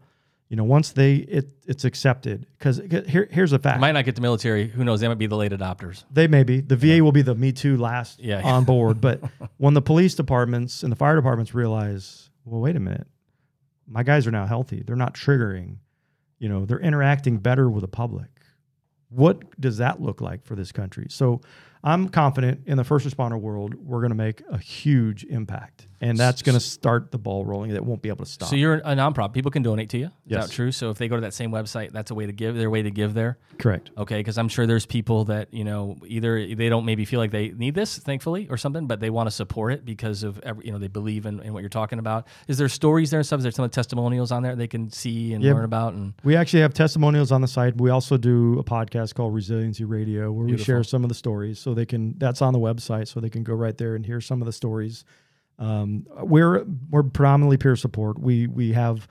you 0.49 0.55
know, 0.55 0.63
once 0.63 0.91
they 0.91 1.15
it 1.15 1.49
it's 1.65 1.83
accepted 1.83 2.47
because 2.57 2.81
here, 3.07 3.27
here's 3.31 3.53
a 3.53 3.59
fact 3.59 3.79
Might 3.79 3.91
not 3.93 4.05
get 4.05 4.15
the 4.15 4.21
military. 4.21 4.67
Who 4.67 4.83
knows? 4.83 5.01
They 5.01 5.07
might 5.07 5.17
be 5.17 5.27
the 5.27 5.35
late 5.37 5.51
adopters. 5.51 6.03
they 6.11 6.27
may 6.27 6.43
be. 6.43 6.61
The 6.61 6.75
VA 6.75 7.03
will 7.03 7.11
be 7.11 7.21
the 7.21 7.35
Me 7.35 7.51
Too 7.51 7.75
last 7.77 8.19
Yeah. 8.19 8.41
on 8.43 8.63
board. 8.63 9.01
But 9.01 9.21
when 9.57 9.73
the 9.73 9.81
police 9.81 10.15
departments 10.15 10.83
and 10.83 10.91
the 10.91 10.95
fire 10.95 11.15
departments 11.15 11.53
realize, 11.53 12.29
well, 12.45 12.61
wait 12.61 12.75
a 12.75 12.79
minute, 12.79 13.07
my 13.87 14.03
guys 14.03 14.25
are 14.27 14.31
now 14.31 14.45
healthy. 14.45 14.83
They're 14.85 14.95
not 14.95 15.13
triggering. 15.13 15.77
You 16.39 16.49
know, 16.49 16.65
they're 16.65 16.79
interacting 16.79 17.37
better 17.37 17.69
with 17.69 17.81
the 17.81 17.87
public. 17.87 18.27
What 19.13 19.59
does 19.59 19.77
that 19.77 20.01
look 20.01 20.21
like 20.21 20.43
for 20.45 20.55
this 20.55 20.71
country? 20.71 21.07
So 21.09 21.41
I'm 21.83 22.07
confident 22.07 22.61
in 22.65 22.77
the 22.77 22.83
first 22.83 23.05
responder 23.05 23.39
world, 23.39 23.75
we're 23.75 23.99
going 23.99 24.11
to 24.11 24.15
make 24.15 24.41
a 24.49 24.57
huge 24.57 25.25
impact. 25.25 25.87
And 25.99 26.17
that's 26.17 26.41
going 26.41 26.55
to 26.55 26.59
start 26.59 27.11
the 27.11 27.17
ball 27.17 27.45
rolling 27.45 27.73
that 27.73 27.85
won't 27.85 28.01
be 28.01 28.09
able 28.09 28.25
to 28.25 28.31
stop. 28.31 28.49
So 28.49 28.55
you're 28.55 28.75
a 28.75 28.95
nonprofit. 28.95 29.33
People 29.33 29.51
can 29.51 29.63
donate 29.63 29.89
to 29.89 29.97
you. 29.97 30.09
Is 30.25 30.31
Yes. 30.31 30.47
that 30.47 30.53
true? 30.53 30.71
So 30.71 30.89
if 30.89 30.97
they 30.97 31.09
go 31.09 31.15
to 31.15 31.21
that 31.23 31.33
same 31.33 31.51
website, 31.51 31.91
that's 31.91 32.09
a 32.09 32.15
way 32.15 32.25
to 32.25 32.31
give. 32.31 32.55
Their 32.55 32.69
way 32.69 32.81
to 32.81 32.89
give 32.91 33.13
there. 33.13 33.37
Correct. 33.59 33.91
Okay, 33.97 34.19
because 34.21 34.37
I'm 34.37 34.47
sure 34.47 34.65
there's 34.65 34.85
people 34.85 35.25
that 35.25 35.53
you 35.53 35.65
know 35.65 35.97
either 36.07 36.55
they 36.55 36.69
don't 36.69 36.85
maybe 36.85 37.03
feel 37.03 37.19
like 37.19 37.31
they 37.31 37.49
need 37.49 37.75
this, 37.75 37.97
thankfully, 37.97 38.47
or 38.49 38.55
something, 38.55 38.87
but 38.87 39.01
they 39.01 39.09
want 39.09 39.27
to 39.27 39.31
support 39.31 39.73
it 39.73 39.83
because 39.83 40.23
of 40.23 40.39
every, 40.39 40.65
you 40.65 40.71
know 40.71 40.77
they 40.77 40.87
believe 40.87 41.25
in, 41.25 41.41
in 41.41 41.51
what 41.51 41.59
you're 41.59 41.67
talking 41.67 41.99
about. 41.99 42.25
Is 42.47 42.57
there 42.57 42.69
stories 42.69 43.09
there 43.11 43.19
and 43.19 43.27
stuff? 43.27 43.39
Is 43.39 43.43
there 43.43 43.51
some 43.51 43.69
testimonials 43.69 44.31
on 44.31 44.43
there 44.43 44.55
they 44.55 44.65
can 44.67 44.89
see 44.89 45.33
and 45.33 45.43
Yeah. 45.43 45.55
learn 45.55 45.65
about? 45.65 45.93
And 45.93 46.13
We 46.23 46.37
actually 46.37 46.61
have 46.61 46.73
testimonials 46.73 47.33
on 47.33 47.41
the 47.41 47.47
site. 47.49 47.75
We 47.75 47.89
also 47.89 48.15
do 48.15 48.57
a 48.59 48.63
podcast 48.63 49.15
called 49.15 49.33
Resiliency 49.33 49.83
Radio 49.83 50.31
where 50.31 50.45
we 50.45 50.57
share 50.57 50.83
some 50.85 51.03
of 51.03 51.09
the 51.09 51.15
stories. 51.15 51.59
So 51.59 51.73
they 51.73 51.85
can 51.85 52.15
that's 52.17 52.41
on 52.41 52.53
the 52.53 52.59
website, 52.59 53.09
so 53.09 53.19
they 53.19 53.29
can 53.29 53.43
go 53.43 53.55
right 53.55 53.77
there 53.77 53.93
and 53.93 54.05
hear 54.05 54.21
some 54.21 54.41
of 54.41 54.45
the 54.45 54.53
stories. 54.53 55.03
Um, 55.59 56.07
we're 56.21 56.63
we're 56.89 57.03
predominantly 57.03 57.57
peer 57.57 57.75
support. 57.75 58.17
We 58.19 58.47
we 58.47 58.71
have 58.71 59.05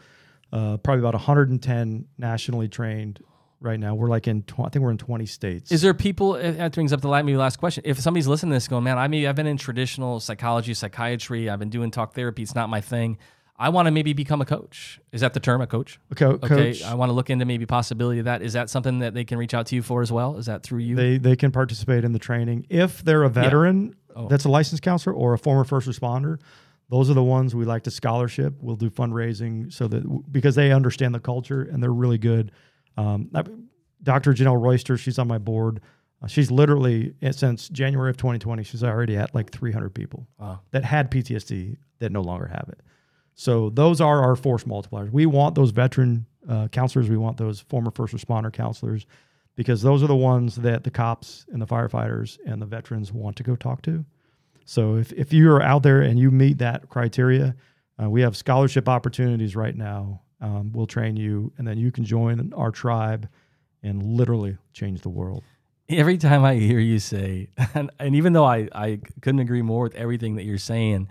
uh, 0.52 0.76
probably 0.78 1.00
about 1.00 1.14
110 1.14 2.06
nationally 2.18 2.68
trained 2.68 3.20
right 3.60 3.78
now. 3.80 3.94
We're 3.94 4.08
like 4.08 4.26
in 4.28 4.42
tw- 4.42 4.60
I 4.60 4.68
think 4.68 4.82
we're 4.84 4.90
in 4.90 4.98
20 4.98 5.24
states. 5.26 5.72
Is 5.72 5.82
there 5.82 5.94
people? 5.94 6.32
uh, 6.34 6.50
That 6.52 6.72
brings 6.74 6.92
up 6.92 7.00
the 7.00 7.08
la- 7.08 7.22
maybe 7.22 7.36
last 7.36 7.58
question. 7.58 7.82
If 7.86 7.98
somebody's 8.00 8.26
listening 8.28 8.50
to 8.50 8.56
this, 8.56 8.68
going, 8.68 8.84
man, 8.84 8.98
I 8.98 9.08
mean, 9.08 9.26
I've 9.26 9.36
been 9.36 9.46
in 9.46 9.56
traditional 9.56 10.20
psychology, 10.20 10.74
psychiatry. 10.74 11.48
I've 11.48 11.58
been 11.58 11.70
doing 11.70 11.90
talk 11.90 12.14
therapy. 12.14 12.42
It's 12.42 12.54
not 12.54 12.68
my 12.68 12.80
thing. 12.80 13.18
I 13.56 13.68
want 13.68 13.86
to 13.86 13.92
maybe 13.92 14.12
become 14.12 14.40
a 14.40 14.44
coach. 14.44 14.98
Is 15.12 15.20
that 15.20 15.34
the 15.34 15.40
term, 15.40 15.60
a 15.60 15.66
coach? 15.68 16.00
Co- 16.16 16.32
Okay, 16.42 16.48
coach? 16.48 16.82
I 16.82 16.94
want 16.94 17.10
to 17.10 17.12
look 17.12 17.30
into 17.30 17.44
maybe 17.44 17.64
possibility 17.64 18.18
of 18.18 18.24
that. 18.24 18.42
Is 18.42 18.54
that 18.54 18.68
something 18.70 18.98
that 19.00 19.14
they 19.14 19.24
can 19.24 19.38
reach 19.38 19.54
out 19.54 19.66
to 19.66 19.76
you 19.76 19.82
for 19.82 20.02
as 20.02 20.10
well? 20.10 20.36
Is 20.36 20.46
that 20.46 20.64
through 20.64 20.80
you? 20.80 20.96
They 20.96 21.18
they 21.18 21.36
can 21.36 21.52
participate 21.52 22.02
in 22.04 22.12
the 22.12 22.18
training 22.18 22.66
if 22.68 23.04
they're 23.04 23.22
a 23.22 23.28
veteran 23.30 23.94
Oh. 24.16 24.26
that's 24.28 24.44
a 24.44 24.48
licensed 24.50 24.82
counselor 24.82 25.14
or 25.14 25.32
a 25.32 25.38
former 25.38 25.64
first 25.64 25.88
responder. 25.88 26.38
Those 26.92 27.08
are 27.08 27.14
the 27.14 27.24
ones 27.24 27.54
we 27.54 27.64
like 27.64 27.84
to 27.84 27.90
scholarship. 27.90 28.54
We'll 28.60 28.76
do 28.76 28.90
fundraising 28.90 29.72
so 29.72 29.88
that 29.88 30.02
because 30.30 30.54
they 30.56 30.70
understand 30.72 31.14
the 31.14 31.20
culture 31.20 31.62
and 31.62 31.82
they're 31.82 31.90
really 31.90 32.18
good. 32.18 32.52
Um, 32.98 33.30
I- 33.34 33.44
Dr. 34.02 34.34
Janelle 34.34 34.60
Royster, 34.60 34.98
she's 34.98 35.18
on 35.18 35.26
my 35.26 35.38
board. 35.38 35.80
Uh, 36.22 36.26
she's 36.26 36.50
literally 36.50 37.14
eh, 37.22 37.32
since 37.32 37.70
January 37.70 38.10
of 38.10 38.18
2020, 38.18 38.62
she's 38.62 38.84
already 38.84 39.16
at 39.16 39.34
like 39.34 39.50
300 39.50 39.94
people 39.94 40.28
Wow. 40.38 40.60
that 40.72 40.84
had 40.84 41.10
PTSD 41.10 41.78
that 42.00 42.12
no 42.12 42.20
longer 42.20 42.46
have 42.48 42.68
it. 42.68 42.80
So 43.36 43.70
those 43.70 44.02
are 44.02 44.20
our 44.22 44.36
force 44.36 44.64
multipliers. 44.64 45.10
We 45.10 45.24
want 45.24 45.54
those 45.54 45.70
veteran 45.70 46.26
uh, 46.46 46.68
counselors. 46.68 47.08
We 47.08 47.16
want 47.16 47.38
those 47.38 47.60
former 47.60 47.90
first 47.90 48.12
responder 48.14 48.52
counselors 48.52 49.06
because 49.56 49.80
those 49.80 50.02
are 50.02 50.08
the 50.08 50.14
ones 50.16 50.56
that 50.56 50.84
the 50.84 50.90
cops 50.90 51.46
and 51.50 51.62
the 51.62 51.66
firefighters 51.66 52.38
and 52.44 52.60
the 52.60 52.66
veterans 52.66 53.12
want 53.12 53.36
to 53.36 53.42
go 53.42 53.56
talk 53.56 53.80
to. 53.82 54.04
So 54.64 54.96
if, 54.96 55.12
if 55.12 55.32
you 55.32 55.50
are 55.50 55.62
out 55.62 55.82
there 55.82 56.02
and 56.02 56.18
you 56.18 56.30
meet 56.30 56.58
that 56.58 56.88
criteria, 56.88 57.54
uh, 58.02 58.08
we 58.08 58.22
have 58.22 58.36
scholarship 58.36 58.88
opportunities 58.88 59.54
right 59.56 59.76
now. 59.76 60.22
Um, 60.40 60.72
we'll 60.72 60.86
train 60.86 61.16
you, 61.16 61.52
and 61.56 61.66
then 61.66 61.78
you 61.78 61.92
can 61.92 62.04
join 62.04 62.52
our 62.54 62.70
tribe 62.70 63.28
and 63.82 64.02
literally 64.02 64.58
change 64.72 65.02
the 65.02 65.08
world. 65.08 65.44
every 65.88 66.18
time 66.18 66.44
I 66.44 66.54
hear 66.56 66.78
you 66.78 66.98
say, 66.98 67.48
and, 67.74 67.90
and 67.98 68.16
even 68.16 68.32
though 68.32 68.44
I, 68.44 68.68
I 68.72 69.00
couldn't 69.20 69.40
agree 69.40 69.62
more 69.62 69.84
with 69.84 69.94
everything 69.94 70.36
that 70.36 70.44
you're 70.44 70.58
saying, 70.58 71.08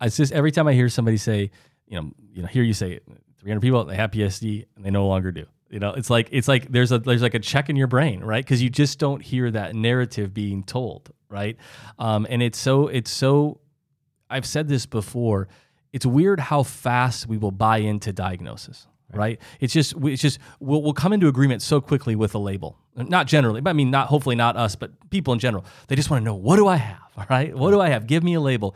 it's 0.00 0.16
just 0.16 0.32
every 0.32 0.52
time 0.52 0.66
I 0.66 0.72
hear 0.72 0.88
somebody 0.88 1.16
say, 1.16 1.50
you 1.86 2.00
know, 2.00 2.10
you 2.32 2.42
know, 2.42 2.48
hear 2.48 2.62
you 2.62 2.72
say 2.72 3.00
300 3.40 3.60
people 3.60 3.84
they 3.84 3.96
have 3.96 4.12
PSD 4.12 4.66
and 4.76 4.84
they 4.84 4.90
no 4.90 5.06
longer 5.06 5.32
do. 5.32 5.46
You 5.70 5.78
know, 5.78 5.92
it's 5.92 6.10
like 6.10 6.28
it's 6.32 6.48
like 6.48 6.70
there's 6.72 6.90
a 6.90 6.98
there's 6.98 7.22
like 7.22 7.34
a 7.34 7.38
check 7.38 7.70
in 7.70 7.76
your 7.76 7.86
brain, 7.86 8.20
right? 8.20 8.44
Because 8.44 8.60
you 8.60 8.68
just 8.68 8.98
don't 8.98 9.22
hear 9.22 9.50
that 9.52 9.74
narrative 9.74 10.34
being 10.34 10.64
told, 10.64 11.10
right? 11.28 11.56
Um, 11.98 12.26
and 12.28 12.42
it's 12.42 12.58
so 12.58 12.88
it's 12.88 13.10
so. 13.10 13.60
I've 14.28 14.46
said 14.46 14.68
this 14.68 14.84
before. 14.86 15.48
It's 15.92 16.04
weird 16.04 16.40
how 16.40 16.64
fast 16.64 17.28
we 17.28 17.38
will 17.38 17.52
buy 17.52 17.78
into 17.78 18.12
diagnosis, 18.12 18.88
right? 19.12 19.40
It's 19.60 19.72
just 19.72 19.94
it's 20.02 20.20
just 20.20 20.40
we'll, 20.58 20.82
we'll 20.82 20.92
come 20.92 21.12
into 21.12 21.28
agreement 21.28 21.62
so 21.62 21.80
quickly 21.80 22.16
with 22.16 22.34
a 22.34 22.38
label. 22.38 22.76
Not 22.96 23.28
generally, 23.28 23.60
but 23.60 23.70
I 23.70 23.74
mean 23.74 23.92
not 23.92 24.08
hopefully 24.08 24.36
not 24.36 24.56
us, 24.56 24.74
but 24.74 24.90
people 25.10 25.32
in 25.32 25.38
general. 25.38 25.64
They 25.86 25.94
just 25.94 26.10
want 26.10 26.22
to 26.22 26.24
know 26.24 26.34
what 26.34 26.56
do 26.56 26.66
I 26.66 26.76
have, 26.76 27.00
all 27.16 27.26
right? 27.30 27.54
What 27.54 27.70
do 27.70 27.80
I 27.80 27.90
have? 27.90 28.08
Give 28.08 28.24
me 28.24 28.34
a 28.34 28.40
label. 28.40 28.74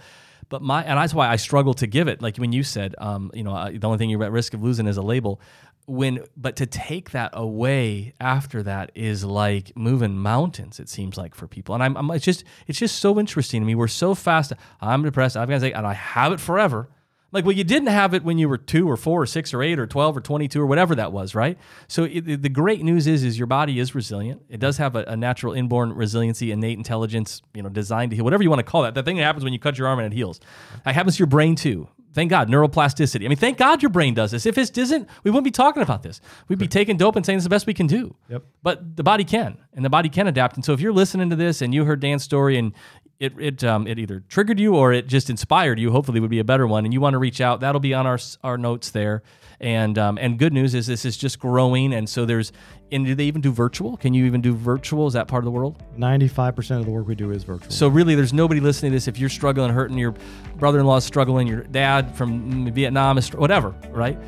But 0.48 0.62
my 0.62 0.84
and 0.84 0.98
that's 0.98 1.14
why 1.14 1.28
I 1.28 1.36
struggle 1.36 1.74
to 1.74 1.86
give 1.86 2.08
it. 2.08 2.22
Like 2.22 2.36
when 2.36 2.52
you 2.52 2.62
said, 2.62 2.94
um, 2.98 3.30
you 3.34 3.42
know, 3.42 3.54
uh, 3.54 3.70
the 3.70 3.86
only 3.86 3.98
thing 3.98 4.10
you're 4.10 4.22
at 4.22 4.32
risk 4.32 4.54
of 4.54 4.62
losing 4.62 4.86
is 4.86 4.96
a 4.96 5.02
label. 5.02 5.40
When 5.86 6.24
but 6.36 6.56
to 6.56 6.66
take 6.66 7.10
that 7.10 7.30
away 7.34 8.14
after 8.18 8.62
that 8.62 8.90
is 8.94 9.24
like 9.24 9.76
moving 9.76 10.16
mountains. 10.16 10.80
It 10.80 10.88
seems 10.88 11.18
like 11.18 11.34
for 11.34 11.46
people, 11.46 11.74
and 11.74 11.84
I'm, 11.84 11.96
I'm 11.96 12.10
it's 12.12 12.24
just 12.24 12.44
it's 12.66 12.78
just 12.78 13.00
so 13.00 13.18
interesting 13.18 13.60
to 13.60 13.66
me. 13.66 13.74
We're 13.74 13.88
so 13.88 14.14
fast. 14.14 14.52
I'm 14.80 15.02
depressed. 15.02 15.36
I've 15.36 15.48
got 15.48 15.56
to 15.56 15.60
say, 15.60 15.72
and 15.72 15.86
I 15.86 15.92
have 15.92 16.32
it 16.32 16.40
forever. 16.40 16.88
Like, 17.34 17.44
well, 17.44 17.56
you 17.56 17.64
didn't 17.64 17.88
have 17.88 18.14
it 18.14 18.22
when 18.22 18.38
you 18.38 18.48
were 18.48 18.56
two 18.56 18.88
or 18.88 18.96
four 18.96 19.20
or 19.20 19.26
six 19.26 19.52
or 19.52 19.60
eight 19.60 19.80
or 19.80 19.88
12 19.88 20.18
or 20.18 20.20
22 20.20 20.62
or 20.62 20.66
whatever 20.66 20.94
that 20.94 21.10
was, 21.10 21.34
right? 21.34 21.58
So 21.88 22.04
it, 22.04 22.42
the 22.42 22.48
great 22.48 22.84
news 22.84 23.08
is, 23.08 23.24
is 23.24 23.36
your 23.36 23.48
body 23.48 23.80
is 23.80 23.92
resilient. 23.92 24.42
It 24.48 24.60
does 24.60 24.76
have 24.76 24.94
a, 24.94 25.02
a 25.08 25.16
natural 25.16 25.52
inborn 25.52 25.92
resiliency, 25.94 26.52
innate 26.52 26.78
intelligence, 26.78 27.42
you 27.52 27.60
know, 27.64 27.68
designed 27.68 28.10
to 28.10 28.16
heal, 28.16 28.24
whatever 28.24 28.44
you 28.44 28.50
want 28.50 28.60
to 28.60 28.64
call 28.64 28.82
that. 28.82 28.94
That 28.94 29.04
thing 29.04 29.16
that 29.16 29.24
happens 29.24 29.42
when 29.42 29.52
you 29.52 29.58
cut 29.58 29.76
your 29.76 29.88
arm 29.88 29.98
and 29.98 30.12
it 30.12 30.16
heals. 30.16 30.38
That 30.84 30.94
happens 30.94 31.16
to 31.16 31.18
your 31.18 31.26
brain 31.26 31.56
too. 31.56 31.88
Thank 32.14 32.30
God, 32.30 32.48
neuroplasticity. 32.48 33.24
I 33.24 33.28
mean, 33.28 33.36
thank 33.36 33.58
God 33.58 33.82
your 33.82 33.90
brain 33.90 34.14
does 34.14 34.30
this. 34.30 34.46
If 34.46 34.56
it 34.56 34.72
doesn't, 34.72 35.08
we 35.24 35.30
wouldn't 35.30 35.44
be 35.44 35.50
talking 35.50 35.82
about 35.82 36.02
this. 36.02 36.20
We'd 36.48 36.58
be 36.58 36.68
taking 36.68 36.96
dope 36.96 37.16
and 37.16 37.26
saying 37.26 37.38
it's 37.38 37.44
the 37.44 37.50
best 37.50 37.66
we 37.66 37.74
can 37.74 37.88
do. 37.88 38.14
Yep. 38.28 38.44
But 38.62 38.96
the 38.96 39.02
body 39.02 39.24
can, 39.24 39.58
and 39.74 39.84
the 39.84 39.90
body 39.90 40.08
can 40.08 40.28
adapt. 40.28 40.54
And 40.54 40.64
so 40.64 40.72
if 40.72 40.80
you're 40.80 40.92
listening 40.92 41.28
to 41.30 41.36
this 41.36 41.60
and 41.60 41.74
you 41.74 41.84
heard 41.84 42.00
Dan's 42.00 42.22
story 42.22 42.56
and 42.56 42.72
it 43.20 43.32
it 43.38 43.64
um, 43.64 43.86
it 43.86 43.98
either 43.98 44.20
triggered 44.28 44.58
you 44.58 44.74
or 44.74 44.92
it 44.92 45.06
just 45.06 45.30
inspired 45.30 45.78
you. 45.78 45.90
Hopefully, 45.90 46.20
would 46.20 46.30
be 46.30 46.40
a 46.40 46.44
better 46.44 46.66
one. 46.66 46.84
And 46.84 46.92
you 46.92 47.00
want 47.00 47.14
to 47.14 47.18
reach 47.18 47.40
out, 47.40 47.60
that'll 47.60 47.80
be 47.80 47.94
on 47.94 48.06
our 48.06 48.18
our 48.42 48.58
notes 48.58 48.90
there. 48.90 49.22
And 49.64 49.96
um, 49.96 50.18
and 50.18 50.38
good 50.38 50.52
news 50.52 50.74
is 50.74 50.86
this 50.86 51.06
is 51.06 51.16
just 51.16 51.38
growing, 51.38 51.94
and 51.94 52.06
so 52.06 52.26
there's. 52.26 52.52
And 52.92 53.06
do 53.06 53.14
they 53.14 53.24
even 53.24 53.40
do 53.40 53.50
virtual? 53.50 53.96
Can 53.96 54.12
you 54.12 54.26
even 54.26 54.42
do 54.42 54.54
virtual? 54.54 55.06
Is 55.06 55.14
that 55.14 55.26
part 55.26 55.40
of 55.40 55.46
the 55.46 55.50
world? 55.50 55.82
Ninety-five 55.96 56.54
percent 56.54 56.80
of 56.80 56.86
the 56.86 56.92
work 56.92 57.08
we 57.08 57.14
do 57.14 57.30
is 57.30 57.44
virtual. 57.44 57.70
So 57.70 57.88
really, 57.88 58.14
there's 58.14 58.34
nobody 58.34 58.60
listening 58.60 58.92
to 58.92 58.96
this. 58.96 59.08
If 59.08 59.18
you're 59.18 59.30
struggling, 59.30 59.72
hurting, 59.72 59.96
your 59.96 60.14
brother-in-law 60.58 60.98
is 60.98 61.04
struggling, 61.04 61.46
your 61.46 61.62
dad 61.62 62.14
from 62.14 62.70
Vietnam 62.72 63.16
is 63.16 63.32
whatever, 63.32 63.70
right? 63.88 64.18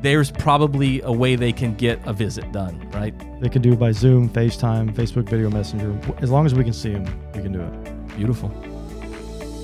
There's 0.00 0.30
probably 0.30 1.02
a 1.02 1.12
way 1.12 1.36
they 1.36 1.52
can 1.52 1.74
get 1.74 2.00
a 2.06 2.14
visit 2.14 2.50
done, 2.50 2.88
right? 2.92 3.12
They 3.42 3.50
can 3.50 3.60
do 3.60 3.74
it 3.74 3.78
by 3.78 3.92
Zoom, 3.92 4.30
FaceTime, 4.30 4.94
Facebook 4.94 5.28
Video 5.28 5.50
Messenger. 5.50 6.00
As 6.22 6.30
long 6.30 6.46
as 6.46 6.54
we 6.54 6.64
can 6.64 6.72
see 6.72 6.92
them, 6.92 7.04
we 7.34 7.42
can 7.42 7.52
do 7.52 7.60
it. 7.60 8.16
Beautiful. 8.16 8.50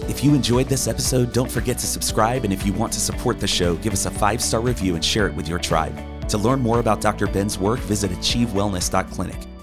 If 0.09 0.23
you 0.23 0.35
enjoyed 0.35 0.69
this 0.69 0.87
episode, 0.87 1.33
don't 1.33 1.51
forget 1.51 1.79
to 1.79 1.87
subscribe. 1.87 2.45
And 2.45 2.53
if 2.53 2.67
you 2.67 2.73
want 2.75 2.93
to 2.93 3.01
support 3.01 3.41
the 3.41 3.47
show, 3.47 3.77
give 3.77 3.93
us 3.93 4.07
a 4.07 4.11
five 4.11 4.43
star 4.43 4.61
review 4.61 4.95
and 4.95 5.05
share 5.05 5.27
it 5.27 5.35
with 5.35 5.49
your 5.49 5.59
tribe. 5.59 5.99
To 6.29 6.39
learn 6.39 6.61
more 6.61 6.79
about 6.79 7.01
Dr. 7.01 7.27
Ben's 7.27 7.59
work, 7.59 7.81
visit 7.81 8.11
achievewellness.clinic. 8.11 9.54